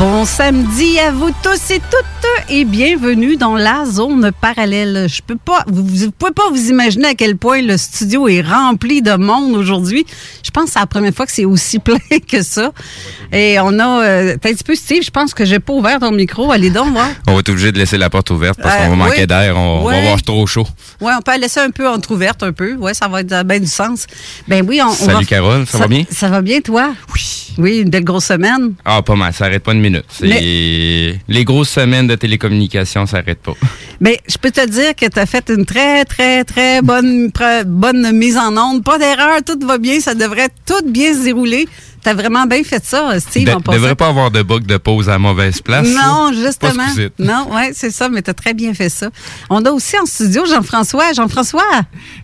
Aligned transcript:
Bo 0.00 0.09
Bon 0.20 0.26
samedi 0.26 0.98
à 0.98 1.12
vous 1.12 1.30
tous 1.42 1.70
et 1.70 1.78
toutes 1.80 2.50
et 2.50 2.66
bienvenue 2.66 3.38
dans 3.38 3.56
la 3.56 3.86
zone 3.86 4.30
parallèle. 4.38 5.06
Je 5.08 5.22
peux 5.26 5.36
pas, 5.42 5.64
vous, 5.66 5.82
vous 5.82 6.10
pouvez 6.10 6.32
pas 6.32 6.50
vous 6.50 6.68
imaginer 6.68 7.06
à 7.08 7.14
quel 7.14 7.38
point 7.38 7.62
le 7.62 7.78
studio 7.78 8.28
est 8.28 8.42
rempli 8.42 9.00
de 9.00 9.14
monde 9.14 9.56
aujourd'hui. 9.56 10.04
Je 10.42 10.50
pense 10.50 10.64
que 10.66 10.70
c'est 10.72 10.78
la 10.78 10.84
première 10.84 11.14
fois 11.14 11.24
que 11.24 11.32
c'est 11.32 11.46
aussi 11.46 11.78
plein 11.78 11.96
que 12.28 12.42
ça. 12.42 12.70
Et 13.32 13.58
on 13.60 13.78
a, 13.78 14.04
euh, 14.04 14.34
un 14.34 14.36
petit 14.36 14.62
peu 14.62 14.74
Steve, 14.74 15.02
je 15.02 15.10
pense 15.10 15.32
que 15.32 15.46
j'ai 15.46 15.58
pas 15.58 15.72
ouvert 15.72 15.98
ton 16.00 16.10
micro. 16.12 16.52
Allez 16.52 16.68
donc 16.68 16.92
voir. 16.92 17.08
On 17.26 17.32
va 17.32 17.40
être 17.40 17.48
obligé 17.48 17.72
de 17.72 17.78
laisser 17.78 17.96
la 17.96 18.10
porte 18.10 18.28
ouverte 18.28 18.60
parce 18.62 18.74
Euh, 18.74 18.84
qu'on 18.84 18.90
va 18.90 18.96
manquer 18.96 19.22
oui. 19.22 19.26
d'air. 19.26 19.56
On, 19.56 19.80
on 19.80 19.84
Ouais. 19.86 19.94
va 19.94 20.00
avoir 20.02 20.22
trop 20.22 20.46
chaud. 20.46 20.66
Ouais, 21.00 21.12
on 21.18 21.22
peut 21.22 21.30
la 21.32 21.38
laisser 21.38 21.60
un 21.60 21.70
peu 21.70 21.88
entrouverte 21.88 22.42
un 22.42 22.52
peu. 22.52 22.74
Ouais, 22.74 22.92
ça 22.92 23.08
va 23.08 23.22
être 23.22 23.42
bien 23.46 23.58
du 23.58 23.66
sens. 23.66 24.04
Ben 24.46 24.62
oui, 24.68 24.82
on, 24.84 24.88
on 24.90 24.92
Salut 24.92 25.14
va- 25.14 25.24
Carole, 25.24 25.66
ça 25.66 25.78
va 25.78 25.88
bien? 25.88 26.04
Ça 26.10 26.28
va 26.28 26.42
bien 26.42 26.60
toi? 26.60 26.92
Oui. 27.14 27.22
Oui, 27.58 27.78
une 27.78 27.90
belle 27.90 28.04
grosse 28.04 28.26
semaine. 28.26 28.74
Ah, 28.84 29.00
pas 29.02 29.16
mal. 29.16 29.32
Ça 29.32 29.46
arrête 29.46 29.62
pas 29.62 29.72
une 29.72 29.80
minute. 29.80 30.04
C'est 30.12 31.18
Les 31.28 31.44
grosses 31.44 31.70
semaines 31.70 32.06
de 32.06 32.14
télécommunications, 32.14 33.06
ça 33.06 33.18
arrête 33.18 33.40
pas. 33.40 33.54
Mais 34.00 34.20
je 34.28 34.36
peux 34.38 34.50
te 34.50 34.66
dire 34.66 34.94
que 34.94 35.06
tu 35.06 35.18
as 35.18 35.26
fait 35.26 35.50
une 35.50 35.64
très, 35.64 36.04
très, 36.04 36.44
très 36.44 36.82
bonne, 36.82 37.30
bonne 37.66 38.12
mise 38.12 38.36
en 38.36 38.56
onde. 38.56 38.82
Pas 38.82 38.98
d'erreur, 38.98 39.40
tout 39.44 39.58
va 39.66 39.78
bien. 39.78 40.00
Ça 40.00 40.14
devrait 40.14 40.48
tout 40.66 40.84
bien 40.86 41.14
se 41.14 41.24
dérouler. 41.24 41.68
Tu 42.02 42.08
as 42.08 42.14
vraiment 42.14 42.46
bien 42.46 42.62
fait 42.64 42.84
ça, 42.84 43.18
Steve, 43.20 43.44
De, 43.46 43.52
passant. 43.60 43.72
devrait 43.72 43.94
pas 43.94 44.08
avoir 44.08 44.30
de 44.30 44.42
bug 44.42 44.64
de 44.66 44.76
pause 44.76 45.08
à 45.08 45.18
mauvaise 45.18 45.60
place. 45.60 45.86
Non, 45.88 46.30
justement. 46.32 46.84
Non, 47.18 47.54
ouais, 47.54 47.72
c'est 47.74 47.90
ça, 47.90 48.08
mais 48.08 48.22
tu 48.22 48.30
as 48.30 48.34
très 48.34 48.54
bien 48.54 48.72
fait 48.74 48.88
ça. 48.88 49.08
On 49.50 49.64
a 49.64 49.70
aussi 49.70 49.98
en 49.98 50.06
studio 50.06 50.44
Jean-François. 50.46 51.12
Jean-François. 51.14 51.62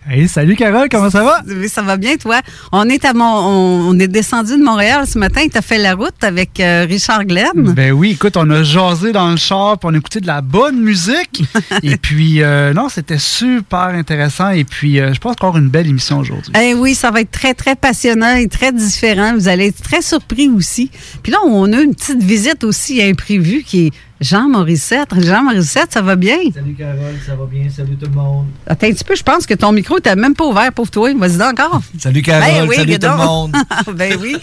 Hey, 0.09 0.27
salut 0.27 0.55
Carole, 0.55 0.87
comment 0.89 1.09
ça 1.09 1.23
va? 1.23 1.41
Oui, 1.47 1.69
ça 1.69 1.81
va 1.81 1.97
bien, 1.97 2.15
toi? 2.17 2.41
On 2.71 2.87
est 2.89 3.03
à 3.05 3.13
Mon- 3.13 3.25
on, 3.25 3.89
on 3.89 3.99
est 3.99 4.07
descendu 4.07 4.57
de 4.57 4.63
Montréal 4.63 5.05
ce 5.07 5.17
matin. 5.19 5.41
Tu 5.51 5.57
as 5.57 5.61
fait 5.61 5.77
la 5.77 5.93
route 5.95 6.23
avec 6.23 6.59
euh, 6.59 6.85
Richard 6.87 7.25
Glenn. 7.25 7.73
Ben 7.75 7.91
oui, 7.91 8.11
écoute, 8.11 8.37
on 8.37 8.49
a 8.49 8.63
jasé 8.63 9.11
dans 9.11 9.29
le 9.29 9.37
char, 9.37 9.77
puis 9.79 9.89
on 9.91 9.93
a 9.93 9.97
écouté 9.97 10.19
de 10.21 10.27
la 10.27 10.41
bonne 10.41 10.79
musique. 10.81 11.43
et 11.83 11.97
puis, 11.97 12.41
euh, 12.41 12.73
non, 12.73 12.89
c'était 12.89 13.17
super 13.19 13.79
intéressant. 13.89 14.49
Et 14.49 14.63
puis, 14.63 14.99
euh, 14.99 15.13
je 15.13 15.19
pense 15.19 15.35
qu'on 15.35 15.47
aura 15.49 15.59
une 15.59 15.69
belle 15.69 15.87
émission 15.87 16.19
aujourd'hui. 16.19 16.51
Eh 16.59 16.73
oui, 16.73 16.95
ça 16.95 17.11
va 17.11 17.21
être 17.21 17.31
très, 17.31 17.53
très 17.53 17.75
passionnant 17.75 18.35
et 18.35 18.47
très 18.47 18.71
différent. 18.71 19.33
Vous 19.35 19.47
allez 19.47 19.66
être 19.67 19.81
très 19.81 20.01
surpris 20.01 20.47
aussi. 20.49 20.89
Puis 21.23 21.31
là, 21.31 21.39
on 21.45 21.71
a 21.73 21.81
une 21.81 21.95
petite 21.95 22.21
visite 22.23 22.63
aussi 22.63 23.01
imprévue 23.01 23.63
qui 23.63 23.87
est 23.87 23.91
Jean 24.19 24.49
Morissette. 24.49 25.09
Jean 25.21 25.43
Morissette, 25.43 25.93
ça 25.93 26.01
va 26.01 26.15
bien? 26.15 26.37
Salut 26.53 26.73
Carole, 26.73 27.15
ça 27.25 27.35
va 27.35 27.45
bien? 27.45 27.69
Salut 27.69 27.95
tout 27.97 28.07
le 28.07 28.15
monde. 28.15 28.47
Attends 28.65 28.87
un 28.87 28.91
petit 28.91 29.03
peu, 29.03 29.15
je 29.15 29.21
pense 29.23 29.45
que 29.45 29.53
ton 29.53 29.71
micro 29.71 29.95
n'était 29.95 30.15
même 30.15 30.33
pas 30.33 30.45
ouvert 30.45 30.73
pour 30.73 30.89
toi. 30.89 31.13
Vas-y 31.15 31.37
donc 31.37 31.59
encore. 31.59 31.81
Salut 31.99 32.21
Carole, 32.23 32.43
Ben 32.43 32.67
oui, 32.67 32.75
salut 32.77 32.97
tout 32.99 33.07
le 33.07 33.17
monde. 33.17 33.55
ben 33.95 34.17
oui. 34.19 34.35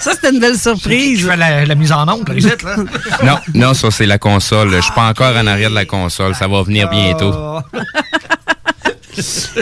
Ça, 0.00 0.12
c'était 0.12 0.30
une 0.30 0.40
belle 0.40 0.58
surprise. 0.58 1.20
Je 1.20 1.28
fais 1.28 1.36
la, 1.36 1.64
la 1.64 1.74
mise 1.74 1.92
en 1.92 2.06
onde, 2.06 2.28
vite, 2.30 2.62
là? 2.62 2.76
Non, 3.24 3.38
non, 3.54 3.74
ça, 3.74 3.90
c'est 3.90 4.06
la 4.06 4.18
console. 4.18 4.70
Je 4.74 4.80
suis 4.80 4.92
pas 4.92 5.08
encore 5.08 5.34
en 5.34 5.46
arrière 5.46 5.70
de 5.70 5.74
la 5.74 5.86
console. 5.86 6.34
Ça 6.34 6.46
va 6.46 6.62
venir 6.62 6.90
bientôt. 6.90 7.32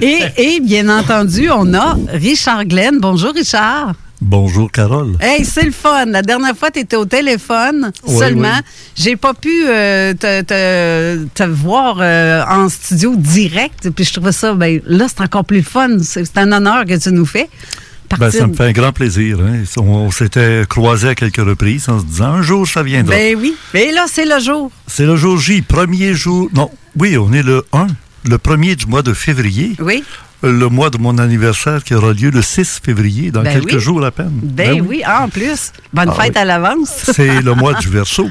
Et, 0.00 0.18
et 0.38 0.60
bien 0.60 0.88
entendu, 0.88 1.50
on 1.50 1.72
a 1.74 1.96
Richard 2.12 2.64
Glenn. 2.64 2.98
Bonjour, 3.00 3.32
Richard. 3.34 3.92
Bonjour, 4.26 4.70
Carole. 4.70 5.16
Hey, 5.20 5.44
c'est 5.44 5.64
le 5.64 5.72
fun. 5.72 6.04
La 6.06 6.22
dernière 6.22 6.56
fois, 6.56 6.70
tu 6.70 6.78
étais 6.78 6.94
au 6.94 7.04
téléphone 7.04 7.90
Oui, 8.06 8.16
seulement. 8.18 8.54
oui. 8.56 8.62
J'ai 8.94 9.16
pas 9.16 9.34
pu 9.34 9.50
euh, 9.66 10.14
te, 10.14 10.42
te- 10.42 11.24
te 11.34 11.42
voir 11.42 11.96
euh, 12.00 12.44
en 12.48 12.68
studio 12.68 13.14
direct. 13.16 13.90
Puis 13.90 14.04
je 14.04 14.12
trouvais 14.12 14.30
ça, 14.30 14.54
ben, 14.54 14.80
là, 14.86 15.06
c'est 15.08 15.22
encore 15.22 15.44
plus 15.44 15.62
fun. 15.64 15.98
C'est 16.02 16.38
un 16.38 16.52
honneur 16.52 16.84
que 16.86 16.96
tu 16.96 17.10
nous 17.10 17.26
fais. 17.26 17.48
Ben, 18.18 18.30
ça 18.30 18.46
me 18.46 18.54
fait 18.54 18.64
un 18.66 18.72
grand 18.72 18.92
plaisir. 18.92 19.38
hein. 19.40 19.64
On, 19.76 19.82
on 19.82 20.10
s'était 20.12 20.62
croisés 20.68 21.08
à 21.08 21.14
quelques 21.16 21.36
reprises 21.44 21.88
en 21.88 21.98
se 21.98 22.04
disant 22.04 22.26
un 22.34 22.42
jour 22.42 22.68
ça 22.68 22.82
viendra. 22.84 23.16
Ben 23.16 23.36
oui. 23.36 23.56
Mais 23.74 23.90
là, 23.90 24.04
c'est 24.06 24.26
le 24.26 24.38
jour. 24.38 24.70
C'est 24.86 25.06
le 25.06 25.16
jour 25.16 25.36
J, 25.38 25.62
premier 25.62 26.14
jour. 26.14 26.48
Non, 26.54 26.70
oui, 26.96 27.16
on 27.18 27.32
est 27.32 27.42
le 27.42 27.64
1, 27.72 27.86
le 28.28 28.38
premier 28.38 28.76
du 28.76 28.86
mois 28.86 29.02
de 29.02 29.14
février. 29.14 29.74
Oui. 29.80 30.04
Le 30.42 30.68
mois 30.68 30.90
de 30.90 30.98
mon 30.98 31.18
anniversaire 31.18 31.82
qui 31.84 31.94
aura 31.94 32.12
lieu 32.12 32.30
le 32.30 32.42
6 32.42 32.80
février, 32.82 33.30
dans 33.30 33.42
Ben 33.42 33.52
quelques 33.54 33.74
oui. 33.74 33.80
jours 33.80 34.04
à 34.04 34.10
peine. 34.10 34.32
Ben, 34.42 34.80
oui. 34.80 35.02
ah, 35.04 35.22
en 35.24 35.28
plus. 35.28 35.72
Bonne 35.92 36.10
Ah 36.10 36.20
fête 36.22 36.32
oui. 36.34 36.40
à 36.40 36.44
l'avance. 36.44 37.10
C'est 37.14 37.40
le 37.42 37.54
mois 37.54 37.74
du 37.74 37.88
Verseau. 37.98 38.28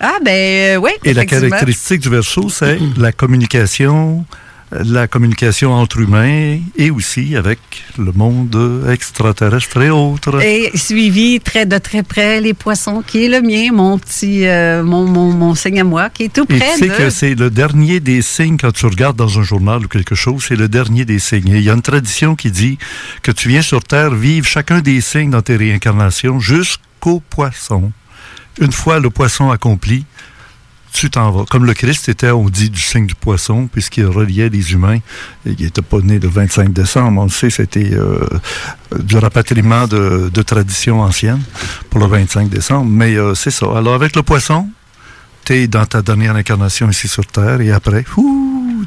Ah, 0.00 0.14
ben 0.24 0.78
oui. 0.78 0.90
Et 1.04 1.14
la 1.14 1.24
caractéristique 1.26 2.00
du 2.00 2.08
Verseau, 2.08 2.48
c'est 2.48 2.78
la 2.96 3.12
communication, 3.12 4.24
la 4.72 5.06
communication 5.06 5.72
entre 5.72 6.00
humains 6.00 6.58
et 6.76 6.90
aussi 6.90 7.36
avec 7.36 7.58
le 7.98 8.12
monde 8.12 8.84
extraterrestre 8.90 9.80
et 9.80 9.90
autres. 9.90 10.42
Et 10.42 10.70
suivi 10.76 11.40
très 11.40 11.66
de 11.66 11.78
très 11.78 12.02
près 12.02 12.40
les 12.40 12.54
poissons, 12.54 13.02
qui 13.06 13.24
est 13.24 13.28
le 13.28 13.42
mien, 13.42 13.72
mon 13.72 13.98
petit, 13.98 14.46
euh, 14.46 14.82
mon, 14.82 15.04
mon, 15.04 15.32
mon 15.32 15.54
signe 15.54 15.80
à 15.80 15.84
moi, 15.84 16.10
qui 16.10 16.24
est 16.24 16.32
tout 16.32 16.46
Et 16.48 16.58
près 16.58 16.72
tu 16.74 16.80
sais 16.80 16.88
de... 16.88 16.94
que 16.94 17.10
c'est 17.10 17.34
le 17.34 17.50
dernier 17.50 18.00
des 18.00 18.22
signes 18.22 18.56
quand 18.56 18.72
tu 18.72 18.86
regardes 18.86 19.16
dans 19.16 19.38
un 19.38 19.42
journal 19.42 19.84
ou 19.84 19.88
quelque 19.88 20.14
chose, 20.14 20.44
c'est 20.48 20.56
le 20.56 20.68
dernier 20.68 21.04
des 21.04 21.20
signes. 21.20 21.48
Et 21.48 21.58
il 21.58 21.62
y 21.62 21.70
a 21.70 21.74
une 21.74 21.82
tradition 21.82 22.34
qui 22.34 22.50
dit 22.50 22.78
que 23.22 23.30
tu 23.30 23.48
viens 23.48 23.62
sur 23.62 23.84
Terre 23.84 24.14
vivre 24.14 24.46
chacun 24.46 24.80
des 24.80 25.00
signes 25.00 25.30
dans 25.30 25.42
tes 25.42 25.56
réincarnations 25.56 26.40
jusqu'au 26.40 27.20
poisson. 27.30 27.92
Une 28.60 28.72
fois 28.72 28.98
le 28.98 29.10
poisson 29.10 29.50
accompli, 29.50 30.06
tu 30.96 31.10
t'en 31.10 31.30
vas. 31.30 31.44
Comme 31.44 31.66
le 31.66 31.74
Christ 31.74 32.08
était, 32.08 32.30
on 32.30 32.48
dit, 32.48 32.70
du 32.70 32.80
signe 32.80 33.06
du 33.06 33.14
poisson, 33.14 33.68
puisqu'il 33.70 34.06
reliait 34.06 34.48
les 34.48 34.72
humains. 34.72 34.98
Il 35.44 35.56
n'était 35.60 35.82
pas 35.82 35.98
né 35.98 36.18
le 36.18 36.28
25 36.28 36.72
décembre, 36.72 37.20
on 37.20 37.24
le 37.24 37.30
sait, 37.30 37.50
c'était 37.50 37.92
euh, 37.92 38.26
du 38.98 39.18
rapatriement 39.18 39.86
de, 39.86 40.30
de 40.32 40.42
tradition 40.42 41.02
ancienne 41.02 41.42
pour 41.90 42.00
le 42.00 42.06
25 42.06 42.48
décembre. 42.48 42.86
Mais 42.90 43.16
euh, 43.16 43.34
c'est 43.34 43.50
ça. 43.50 43.66
Alors, 43.76 43.94
avec 43.94 44.16
le 44.16 44.22
poisson, 44.22 44.68
tu 45.44 45.52
es 45.54 45.66
dans 45.68 45.84
ta 45.84 46.00
dernière 46.00 46.34
incarnation 46.34 46.88
ici 46.88 47.08
sur 47.08 47.26
Terre, 47.26 47.60
et 47.60 47.72
après, 47.72 48.04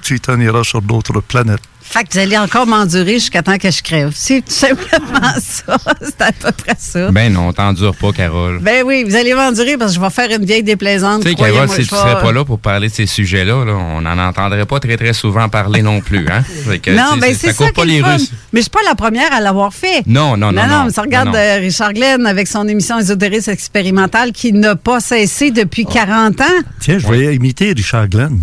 tu 0.02 0.20
t'en 0.20 0.40
iras 0.40 0.64
sur 0.64 0.82
d'autres 0.82 1.22
planètes. 1.22 1.62
Fait 1.92 2.04
que 2.04 2.14
vous 2.14 2.20
allez 2.20 2.38
encore 2.38 2.68
m'endurer 2.68 3.14
jusqu'à 3.14 3.42
temps 3.42 3.58
que 3.58 3.72
je 3.72 3.82
crève. 3.82 4.12
C'est 4.14 4.42
tout 4.42 4.52
simplement 4.54 5.22
ça. 5.42 5.76
C'est 6.04 6.22
à 6.22 6.32
peu 6.32 6.52
près 6.52 6.76
ça. 6.78 7.10
Ben 7.12 7.34
non, 7.34 7.52
t'endures 7.52 7.96
pas, 7.96 8.12
Carole. 8.12 8.60
Ben 8.62 8.84
oui, 8.86 9.04
vous 9.08 9.16
allez 9.16 9.34
m'endurer 9.34 9.76
parce 9.76 9.92
que 9.92 9.96
je 9.96 10.02
vais 10.02 10.10
faire 10.12 10.30
une 10.30 10.46
vieille 10.46 10.62
déplaisante. 10.62 11.24
Tu 11.24 11.30
sais, 11.30 11.36
Carole, 11.36 11.68
si 11.68 11.78
tu 11.82 11.86
serais 11.96 12.22
pas 12.22 12.32
là 12.32 12.46
pour 12.46 12.60
parler 12.60 12.90
de 12.90 12.94
ces 12.94 13.08
sujets-là, 13.08 13.66
là, 13.66 13.74
on 13.74 14.02
n'en 14.02 14.18
entendrait 14.20 14.68
pas 14.68 14.80
très, 14.80 14.98
très 14.98 15.14
souvent 15.14 15.50
parler 15.50 15.82
non 15.82 16.00
plus. 16.02 16.28
Hein? 16.30 16.44
Que, 16.84 16.92
Non, 16.92 17.18
ben 17.20 17.34
c'est 17.36 17.48
ça, 17.48 17.54
court 17.54 17.74
pas 17.74 17.84
qui 17.86 17.98
est 17.98 18.02
les. 18.02 18.02
Russes. 18.04 18.32
Mais 18.54 18.60
je 18.60 18.64
suis 18.64 18.70
pas 18.70 18.80
la 18.88 18.94
première 18.96 19.34
à 19.34 19.40
l'avoir 19.42 19.74
fait. 19.74 20.04
Non, 20.06 20.38
non, 20.38 20.52
non, 20.52 20.62
Non, 20.62 20.68
non. 20.68 20.86
mais 20.86 20.92
ça 20.92 21.02
regarde 21.02 21.28
Non, 21.30 21.34
non. 21.34 21.40
euh, 21.40 21.58
Richard 21.60 21.94
Glenn 21.94 22.26
avec 22.28 22.48
son 22.48 22.68
émission 22.68 23.00
Ésotérisme 23.00 23.50
expérimental 23.52 24.32
qui 24.32 24.54
n'a 24.54 24.76
pas 24.76 25.00
cessé 25.00 25.50
depuis 25.52 25.86
Ah. 25.90 25.94
40 26.06 26.42
ans. 26.42 26.44
Tiens, 26.80 27.00
je 27.00 27.08
vais 27.08 27.36
imiter 27.36 27.74
Richard 27.74 28.08
Glenn. 28.08 28.40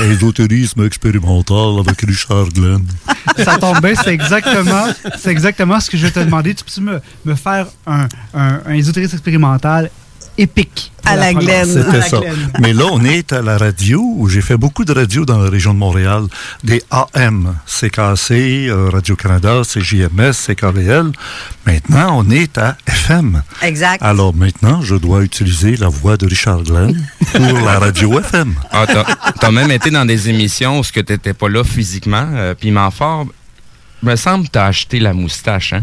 Ésotérisme 0.00 0.84
expérimental 0.84 1.80
avec 1.80 2.00
Richard 2.00 2.48
Glenn. 2.48 2.84
Ça 3.36 3.58
tombe 3.58 3.80
bien, 3.80 3.94
c'est 3.94 4.12
exactement, 4.12 4.86
c'est 5.18 5.30
exactement 5.30 5.80
ce 5.80 5.90
que 5.90 5.96
je 5.96 6.06
vais 6.06 6.12
te 6.12 6.20
demander. 6.20 6.54
Tu 6.54 6.64
peux 6.64 7.00
me, 7.24 7.34
faire 7.34 7.66
un, 7.86 8.08
un, 8.34 8.60
un 8.66 8.74
expérimental 8.74 9.90
épique? 10.38 10.92
À 11.04 11.16
la. 11.16 11.26
À 11.28 11.64
C'était 11.64 12.02
ça. 12.02 12.20
Mais 12.60 12.72
là, 12.72 12.84
on 12.92 13.04
est 13.04 13.32
à 13.32 13.42
la 13.42 13.58
radio, 13.58 14.00
où 14.16 14.28
j'ai 14.28 14.40
fait 14.40 14.56
beaucoup 14.56 14.84
de 14.84 14.92
radio 14.92 15.24
dans 15.24 15.38
la 15.38 15.50
région 15.50 15.74
de 15.74 15.78
Montréal. 15.78 16.22
Des 16.62 16.80
AM, 16.90 17.56
CKC, 17.66 18.68
euh, 18.68 18.88
Radio-Canada, 18.90 19.62
CJMS, 19.64 20.32
CKVL. 20.32 21.10
Maintenant, 21.66 22.18
on 22.24 22.30
est 22.30 22.56
à 22.56 22.76
FM. 22.86 23.42
Exact. 23.62 24.00
Alors 24.02 24.32
maintenant, 24.34 24.80
je 24.80 24.94
dois 24.94 25.22
utiliser 25.24 25.76
la 25.76 25.88
voix 25.88 26.16
de 26.16 26.26
Richard 26.26 26.62
Glenn 26.62 27.04
pour 27.32 27.60
la 27.66 27.78
radio 27.80 28.20
FM. 28.20 28.54
Ah, 28.70 28.86
t'as- 29.40 29.50
même 29.50 29.70
été 29.72 29.90
dans 29.90 30.04
des 30.06 30.28
émissions 30.30 30.78
où 30.78 30.84
tu 30.84 30.98
n'étais 31.00 31.34
pas 31.34 31.48
là 31.48 31.64
physiquement. 31.64 32.26
euh, 32.32 32.54
Piment 32.54 32.90
fort, 32.92 33.26
me 34.02 34.14
semble 34.16 34.46
que 34.46 34.52
t'as 34.52 34.66
acheté 34.66 35.00
la 35.00 35.12
moustache, 35.12 35.72
hein? 35.72 35.82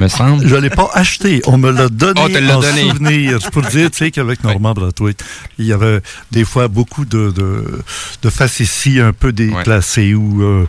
Me 0.00 0.08
semble. 0.08 0.46
Je 0.48 0.54
ne 0.56 0.60
l'ai 0.60 0.70
pas 0.70 0.88
acheté. 0.94 1.42
On 1.46 1.58
me 1.58 1.70
l'a 1.70 1.88
donné 1.88 2.20
Oh, 2.24 2.52
en 2.54 2.60
donné. 2.60 2.88
souvenir. 2.88 3.38
C'est 3.42 3.50
pour 3.52 3.62
dire, 3.62 3.90
tu 3.90 3.98
sais, 3.98 4.10
qu'avec 4.10 4.42
Normand 4.42 4.72
Brathwaite, 4.72 5.22
il 5.58 5.66
y 5.66 5.72
avait 5.72 6.00
des 6.30 6.44
fois 6.44 6.68
beaucoup 6.68 7.04
de, 7.04 7.30
de, 7.30 7.80
de 8.22 8.30
facéties 8.30 8.98
un 9.00 9.12
peu 9.12 9.32
déplacées 9.32 10.14
ou, 10.14 10.42
euh, 10.42 10.66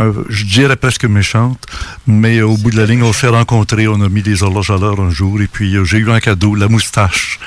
euh, 0.00 0.12
je 0.28 0.44
dirais 0.44 0.76
presque 0.76 1.04
méchantes. 1.04 1.64
Mais 2.06 2.42
au 2.42 2.56
bout 2.56 2.70
de 2.72 2.76
la 2.76 2.86
ligne, 2.86 3.02
on 3.04 3.12
s'est 3.12 3.28
rencontrés, 3.28 3.86
on 3.86 4.00
a 4.00 4.08
mis 4.08 4.22
des 4.22 4.42
horloges 4.42 4.70
à 4.70 4.76
l'heure 4.76 5.00
un 5.00 5.10
jour 5.10 5.40
et 5.40 5.46
puis 5.46 5.76
euh, 5.76 5.84
j'ai 5.84 5.98
eu 5.98 6.10
un 6.10 6.20
cadeau, 6.20 6.54
la 6.56 6.68
moustache. 6.68 7.38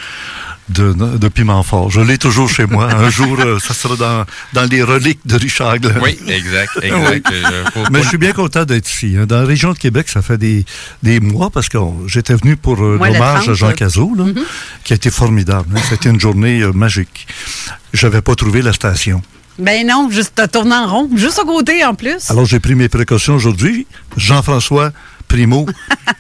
De, 0.70 0.92
de 0.92 1.28
piment 1.30 1.64
fort. 1.64 1.90
Je 1.90 2.02
l'ai 2.02 2.18
toujours 2.18 2.50
chez 2.50 2.66
moi. 2.66 2.92
Un 2.94 3.10
jour, 3.10 3.38
euh, 3.40 3.58
ça 3.58 3.74
sera 3.74 3.96
dans, 3.96 4.26
dans 4.52 4.70
les 4.70 4.84
reliques 4.84 5.22
de 5.26 5.38
Richard 5.38 5.80
Glenn. 5.80 5.98
Oui, 6.04 6.20
exact, 6.28 6.72
Oui. 6.84 6.90
exact. 6.90 7.32
Mais 7.90 8.04
je 8.04 8.10
suis 8.10 8.18
bien 8.18 8.34
content 8.34 8.66
d'être 8.66 8.90
ici. 8.90 9.16
hein. 9.18 9.26
Dans 9.26 9.40
la 9.40 9.46
région 9.48 9.72
de 9.72 9.78
Québec, 9.78 10.10
ça 10.10 10.22
fait 10.22 10.38
des, 10.38 10.66
des 11.04 11.22
mois 11.22 11.50
parce 11.52 11.70
que 11.70 11.78
j'étais 12.08 12.36
venu 12.36 12.58
pour 12.58 12.84
euh, 12.84 12.98
l'hommage 13.02 13.44
à 13.44 13.54
30, 13.54 13.54
Jean 13.56 13.68
là. 13.68 13.74
Cazot, 13.74 14.14
là, 14.18 14.26
qui 14.84 14.92
a 14.92 14.98
été 14.98 15.10
formidable. 15.10 15.70
hein. 15.74 15.80
C'était 15.90 16.10
une 16.10 16.20
journée 16.20 16.60
euh, 16.62 16.74
magique. 16.74 17.28
J'avais 17.94 18.22
pas 18.22 18.36
trouvé 18.36 18.62
la 18.62 18.74
station. 18.74 19.22
Ben 19.60 19.88
non, 19.88 20.10
juste 20.12 20.36
te 20.36 20.46
tourner 20.48 20.76
en 20.76 20.86
rond, 20.88 21.10
juste 21.16 21.40
à 21.40 21.44
côté 21.44 21.84
en 21.86 21.96
plus. 21.96 22.30
Alors 22.30 22.46
j'ai 22.46 22.60
pris 22.60 22.76
mes 22.76 22.90
précautions 22.90 23.36
aujourd'hui. 23.36 23.88
Jean-François 24.18 24.92
Primo, 25.28 25.66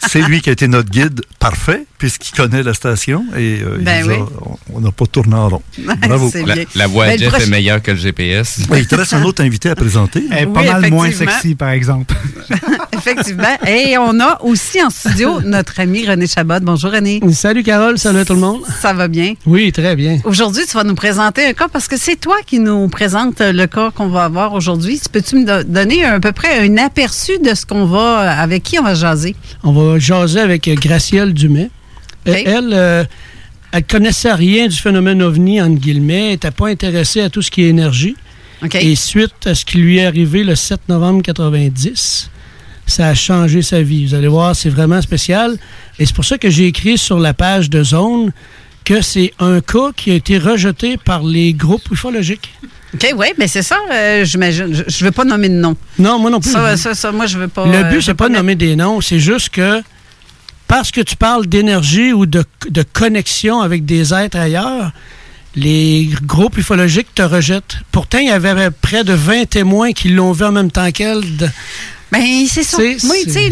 c'est 0.07 0.21
lui 0.21 0.41
qui 0.41 0.49
a 0.49 0.53
été 0.53 0.67
notre 0.67 0.89
guide 0.89 1.21
parfait, 1.39 1.85
puisqu'il 1.97 2.35
connaît 2.35 2.61
la 2.63 2.73
station 2.73 3.25
et 3.35 3.59
euh, 3.61 3.77
il 3.79 3.85
Ben 3.85 4.05
nous 4.05 4.11
a- 4.11 4.17
oui. 4.17 4.23
on- 4.41 4.77
on 4.77 4.81
n'a 4.81 4.91
pas 4.91 5.05
tourné 5.05 5.35
en 5.35 5.49
rond. 5.49 5.61
Bravo. 6.07 6.31
La, 6.45 6.55
la 6.75 6.87
voix 6.87 7.05
Ben, 7.05 7.11
de 7.13 7.17
le 7.17 7.23
Jeff 7.25 7.29
prochain- 7.33 7.45
est 7.45 7.49
meilleure 7.49 7.81
que 7.81 7.91
le 7.91 7.97
GPS. 7.97 8.59
Il 8.75 8.87
te 8.87 8.95
reste 8.95 9.13
un 9.13 9.23
autre 9.23 9.43
invité 9.43 9.69
à 9.69 9.75
présenter. 9.75 10.23
Elle 10.31 10.43
est 10.43 10.45
pas 10.47 10.61
Oui, 10.61 10.67
mal 10.67 10.89
moins 10.91 11.11
sexy, 11.11 11.55
par 11.55 11.69
exemple. 11.69 12.13
Effectivement. 12.97 13.43
Et 13.67 13.97
on 13.97 14.19
a 14.19 14.41
aussi 14.41 14.81
en 14.83 14.89
studio 14.89 15.41
notre 15.41 15.79
ami 15.79 16.07
René 16.07 16.27
Chabot. 16.27 16.59
Bonjour 16.61 16.91
René. 16.91 17.19
Salut 17.31 17.63
Carole, 17.63 17.97
salut 17.97 18.25
tout 18.25 18.33
le 18.33 18.39
monde? 18.39 18.61
Ça 18.81 18.93
va 18.93 19.07
bien? 19.07 19.33
Oui, 19.45 19.71
très 19.71 19.95
bien. 19.95 20.19
Aujourd'hui, 20.23 20.63
tu 20.69 20.75
vas 20.75 20.83
nous 20.83 20.95
présenter 20.95 21.45
un 21.45 21.53
cas 21.53 21.67
parce 21.71 21.87
que 21.87 21.97
c'est 21.97 22.15
toi 22.15 22.37
qui 22.45 22.59
nous 22.59 22.87
présente 22.87 23.39
le 23.41 23.65
cas 23.67 23.91
qu'on 23.91 24.07
va 24.07 24.25
avoir 24.25 24.53
aujourd'hui. 24.53 24.99
Peux-tu 25.11 25.35
me 25.37 25.45
do- 25.45 25.63
donner 25.63 26.03
à 26.05 26.19
peu 26.19 26.31
près 26.31 26.59
un 26.67 26.77
aperçu 26.77 27.33
de 27.43 27.53
ce 27.53 27.65
qu'on 27.65 27.85
va, 27.85 28.31
avec 28.39 28.63
qui 28.63 28.79
on 28.79 28.83
va 28.83 28.95
jaser? 28.95 29.35
On 29.63 29.71
va 29.71 29.99
jaser 29.99 30.39
avec 30.39 30.67
euh, 30.67 30.75
Gracielle 30.75 31.33
Dumais. 31.33 31.69
Euh, 32.27 32.33
Elle, 32.45 32.71
euh, 32.73 33.03
elle 33.71 33.83
connaissait 33.85 34.33
rien 34.33 34.67
du 34.67 34.75
phénomène 34.75 35.21
ovni, 35.21 35.61
entre 35.61 35.79
guillemets. 35.79 36.25
Elle 36.25 36.29
n'était 36.31 36.51
pas 36.51 36.67
intéressée 36.69 37.21
à 37.21 37.29
tout 37.29 37.41
ce 37.41 37.51
qui 37.51 37.63
est 37.63 37.69
énergie. 37.69 38.15
Et 38.73 38.95
suite 38.95 39.45
à 39.45 39.53
ce 39.53 39.63
qui 39.65 39.77
lui 39.77 39.99
est 39.99 40.05
arrivé 40.05 40.43
le 40.43 40.55
7 40.55 40.79
novembre 40.89 41.21
90, 41.21 42.31
ça 42.87 43.09
a 43.09 43.13
changé 43.13 43.61
sa 43.61 43.81
vie. 43.81 44.05
Vous 44.05 44.15
allez 44.15 44.27
voir, 44.27 44.55
c'est 44.55 44.69
vraiment 44.69 45.01
spécial. 45.01 45.57
Et 45.99 46.05
c'est 46.05 46.15
pour 46.15 46.25
ça 46.25 46.37
que 46.37 46.49
j'ai 46.49 46.65
écrit 46.65 46.97
sur 46.97 47.19
la 47.19 47.33
page 47.33 47.69
de 47.69 47.83
Zone 47.83 48.31
que 48.83 49.01
c'est 49.01 49.33
un 49.39 49.59
cas 49.59 49.91
qui 49.95 50.11
a 50.11 50.13
été 50.15 50.37
rejeté 50.37 50.97
par 50.97 51.21
les 51.21 51.53
groupes 51.53 51.91
ufologiques. 51.91 52.53
OK, 52.93 53.13
oui, 53.17 53.27
mais 53.37 53.47
c'est 53.47 53.61
ça, 53.61 53.77
euh, 53.91 54.23
j'imagine. 54.23 54.73
Je 54.73 55.03
ne 55.03 55.05
veux 55.05 55.11
pas 55.11 55.25
nommer 55.25 55.49
de 55.49 55.55
nom. 55.55 55.75
Non, 55.99 56.19
moi 56.19 56.31
non 56.31 56.39
plus. 56.39 56.51
Ça, 56.51 56.77
ça, 56.77 56.95
ça, 56.95 57.11
moi, 57.11 57.25
je 57.25 57.37
veux 57.37 57.49
pas. 57.49 57.65
Le 57.65 57.75
euh, 57.75 57.83
but, 57.83 57.99
je 57.99 58.05
c'est 58.05 58.13
pas 58.13 58.29
de 58.29 58.33
nommer 58.33 58.55
des 58.55 58.77
noms, 58.77 59.01
c'est 59.01 59.19
juste 59.19 59.49
que 59.49 59.81
parce 60.67 60.91
que 60.91 61.01
tu 61.01 61.17
parles 61.17 61.47
d'énergie 61.47 62.13
ou 62.13 62.25
de, 62.25 62.43
de 62.69 62.83
connexion 62.83 63.61
avec 63.61 63.85
des 63.85 64.13
êtres 64.13 64.37
ailleurs, 64.37 64.91
les 65.55 66.09
groupes 66.23 66.57
ufologiques 66.57 67.13
te 67.15 67.21
rejettent. 67.21 67.77
Pourtant, 67.91 68.19
il 68.19 68.27
y 68.27 68.31
avait 68.31 68.69
près 68.69 69.03
de 69.03 69.13
20 69.13 69.49
témoins 69.49 69.91
qui 69.91 70.09
l'ont 70.09 70.31
vu 70.31 70.45
en 70.45 70.51
même 70.51 70.71
temps 70.71 70.91
qu'elle. 70.91 71.23
Ben, 72.11 72.21
c'est 72.47 72.63
ça. 72.63 72.77
Moi, 73.03 73.15
tu 73.23 73.31
sais, 73.31 73.49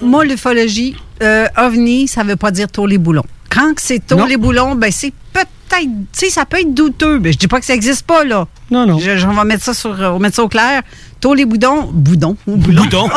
moi, 0.00 0.24
l'ufologie, 0.24 0.96
euh, 1.22 1.46
ovni, 1.56 2.08
ça 2.08 2.22
veut 2.24 2.36
pas 2.36 2.50
dire 2.50 2.68
tôt 2.68 2.86
les 2.86 2.98
boulons. 2.98 3.24
Quand 3.50 3.74
c'est 3.78 4.10
Non. 4.12 4.24
les 4.26 4.36
boulons, 4.36 4.74
ben, 4.74 4.90
c'est 4.90 5.12
peut-être, 5.32 5.84
tu 5.84 5.86
sais, 6.12 6.30
ça 6.30 6.44
peut 6.44 6.58
être 6.60 6.74
douteux. 6.74 7.18
Mais 7.20 7.32
je 7.32 7.38
dis 7.38 7.48
pas 7.48 7.60
que 7.60 7.66
ça 7.66 7.74
existe 7.74 8.02
pas, 8.06 8.24
là. 8.24 8.46
Non, 8.70 8.86
non. 8.86 8.98
Je, 8.98 9.16
je- 9.16 9.26
on 9.26 9.32
va 9.34 9.44
mettre 9.44 9.62
ça 9.62 9.74
sur, 9.74 9.90
on 9.90 9.94
va 10.14 10.18
mettre 10.18 10.36
ça 10.36 10.42
au 10.42 10.48
clair. 10.48 10.82
Tôt 11.22 11.34
les 11.34 11.44
boudons, 11.46 11.88
boudons, 11.92 12.36
ou 12.48 12.56
boulons. 12.56 12.82
Boudons. 12.82 13.08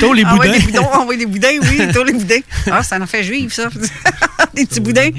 Tôt 0.00 0.12
les 0.12 0.24
boudins. 0.24 0.50
des 0.50 0.58
boudons, 0.58 0.86
envoie 0.92 1.16
des 1.16 1.24
boudins, 1.26 1.56
oui, 1.62 1.86
tôt 1.94 2.02
les 2.04 2.12
boudins. 2.12 2.40
Ah, 2.70 2.82
ça 2.82 2.98
en 3.00 3.06
fait 3.06 3.22
juive, 3.22 3.52
ça. 3.54 3.68
des 4.54 4.66
petits 4.66 4.80
boudins. 4.80 5.10